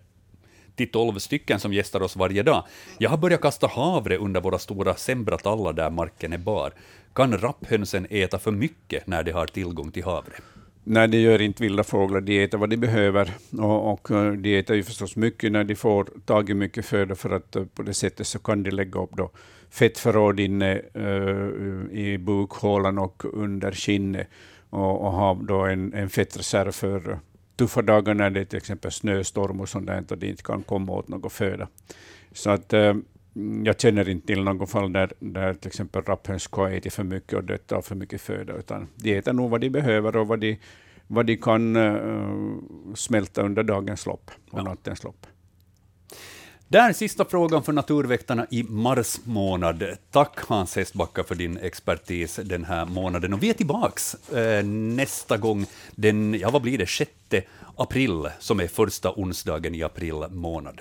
till 0.78 0.90
12 0.90 1.18
stycken 1.18 1.60
som 1.60 1.72
gästar 1.72 2.02
oss 2.02 2.16
varje 2.16 2.42
dag. 2.42 2.64
Jag 2.98 3.10
har 3.10 3.16
börjat 3.16 3.40
kasta 3.40 3.66
havre 3.66 4.16
under 4.16 4.40
våra 4.40 4.58
stora 4.58 4.94
sembratallar 4.94 5.72
där 5.72 5.90
marken 5.90 6.32
är 6.32 6.38
bar. 6.38 6.72
Kan 7.14 7.38
rapphönsen 7.38 8.06
äta 8.10 8.38
för 8.38 8.50
mycket 8.50 9.06
när 9.06 9.22
de 9.22 9.32
har 9.32 9.46
tillgång 9.46 9.90
till 9.90 10.04
havre? 10.04 10.32
Nej, 10.84 11.08
det 11.08 11.20
gör 11.20 11.40
inte 11.42 11.62
vilda 11.62 11.84
fåglar. 11.84 12.20
De 12.20 12.44
äter 12.44 12.58
vad 12.58 12.70
de 12.70 12.76
behöver. 12.76 13.30
Och, 13.58 13.92
och 13.92 14.10
eh, 14.10 14.32
de 14.32 14.58
äter 14.58 14.76
ju 14.76 14.82
förstås 14.82 15.16
mycket 15.16 15.52
när 15.52 15.64
de 15.64 15.74
får 15.74 16.04
tag 16.24 16.50
i 16.50 16.54
mycket 16.54 16.86
föda, 16.86 17.14
för 17.14 17.30
att 17.30 17.56
eh, 17.56 17.64
på 17.64 17.82
det 17.82 17.94
sättet 17.94 18.26
så 18.26 18.38
kan 18.38 18.62
de 18.62 18.70
lägga 18.70 19.00
upp 19.00 19.16
då 19.16 19.30
fettförråd 19.70 20.40
inne 20.40 20.80
uh, 20.96 21.92
eh, 21.92 21.98
i 21.98 22.18
bukhålan 22.18 22.98
och 22.98 23.24
under 23.32 23.72
skinnet 23.72 24.28
och, 24.70 25.04
och 25.04 25.12
ha 25.12 25.34
då 25.34 25.60
en, 25.60 25.94
en 25.94 26.08
fettreserv 26.08 26.72
för 26.72 27.18
tuffa 27.58 27.82
dagar 27.82 28.14
när 28.14 28.30
det 28.30 28.40
är 28.40 28.44
till 28.44 28.56
exempel 28.56 28.90
snöstorm 28.90 29.60
och 29.60 29.68
sånt 29.68 29.86
där, 29.86 30.04
och 30.10 30.18
de 30.18 30.26
inte 30.26 30.42
kan 30.42 30.62
komma 30.62 30.92
åt 30.92 31.08
någon 31.08 31.30
föda. 31.30 31.68
Så 32.32 32.50
att, 32.50 32.72
uh, 32.72 32.94
jag 33.64 33.80
känner 33.80 34.08
inte 34.08 34.26
till 34.26 34.42
någon 34.44 34.66
fall 34.66 34.92
där, 34.92 35.12
där 35.18 35.54
till 35.54 35.68
exempel 35.68 36.02
rapphöns 36.02 36.48
har 36.52 36.70
ätit 36.70 36.94
för 36.94 37.04
mycket 37.04 37.32
och 37.32 37.44
dött 37.44 37.72
av 37.72 37.82
för 37.82 37.94
mycket 37.94 38.20
föda, 38.20 38.52
utan 38.52 38.88
de 38.96 39.18
äter 39.18 39.32
nog 39.32 39.50
vad 39.50 39.60
de 39.60 39.70
behöver 39.70 40.16
och 40.16 40.26
vad 40.26 40.40
de, 40.40 40.58
vad 41.06 41.26
de 41.26 41.36
kan 41.36 41.76
uh, 41.76 42.94
smälta 42.94 43.42
under 43.42 43.62
dagens 43.62 44.06
lopp 44.06 44.30
och 44.50 44.58
ja. 44.58 44.62
nattens 44.62 45.04
lopp. 45.04 45.26
Där 46.70 46.92
sista 46.92 47.24
frågan 47.24 47.62
för 47.62 47.72
Naturväktarna 47.72 48.46
i 48.50 48.62
mars 48.62 49.20
månad. 49.24 49.84
Tack 50.10 50.40
Hans 50.48 50.76
Hestbacka 50.76 51.24
för 51.24 51.34
din 51.34 51.56
expertis 51.56 52.40
den 52.44 52.64
här 52.64 52.84
månaden. 52.84 53.32
Och 53.32 53.42
vi 53.42 53.50
är 53.50 53.54
tillbaks 53.54 54.14
eh, 54.32 54.64
nästa 54.64 55.36
gång, 55.36 55.66
den, 55.94 56.34
ja 56.34 56.50
vad 56.50 56.62
blir 56.62 56.78
det, 56.78 56.86
6 56.86 57.10
april, 57.76 58.28
som 58.38 58.60
är 58.60 58.68
första 58.68 59.12
onsdagen 59.12 59.74
i 59.74 59.82
april 59.82 60.14
månad. 60.30 60.80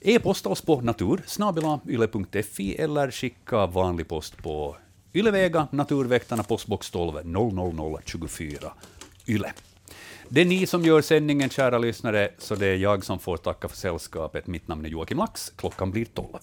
E-posta 0.00 0.48
oss 0.48 0.62
på 0.62 0.80
natur, 0.80 1.20
eller 2.78 3.10
skicka 3.10 3.66
vanlig 3.66 4.08
post 4.08 4.42
på 4.42 4.76
Ylevega, 5.14 5.68
Naturväktarna, 5.70 6.42
postbox 6.42 6.90
12 6.90 7.26
00024 7.26 8.72
Yle. 9.26 9.52
Det 10.30 10.40
är 10.40 10.44
ni 10.44 10.66
som 10.66 10.82
gör 10.82 11.02
sändningen, 11.02 11.50
kära 11.50 11.78
lyssnare, 11.78 12.30
så 12.38 12.54
det 12.54 12.66
är 12.66 12.76
jag 12.76 13.04
som 13.04 13.18
får 13.18 13.36
tacka 13.36 13.68
för 13.68 13.76
sällskapet. 13.76 14.46
Mitt 14.46 14.68
namn 14.68 14.84
är 14.84 14.88
Joakim 14.88 15.18
Lax. 15.18 15.52
Klockan 15.56 15.90
blir 15.90 16.04
tolv. 16.04 16.38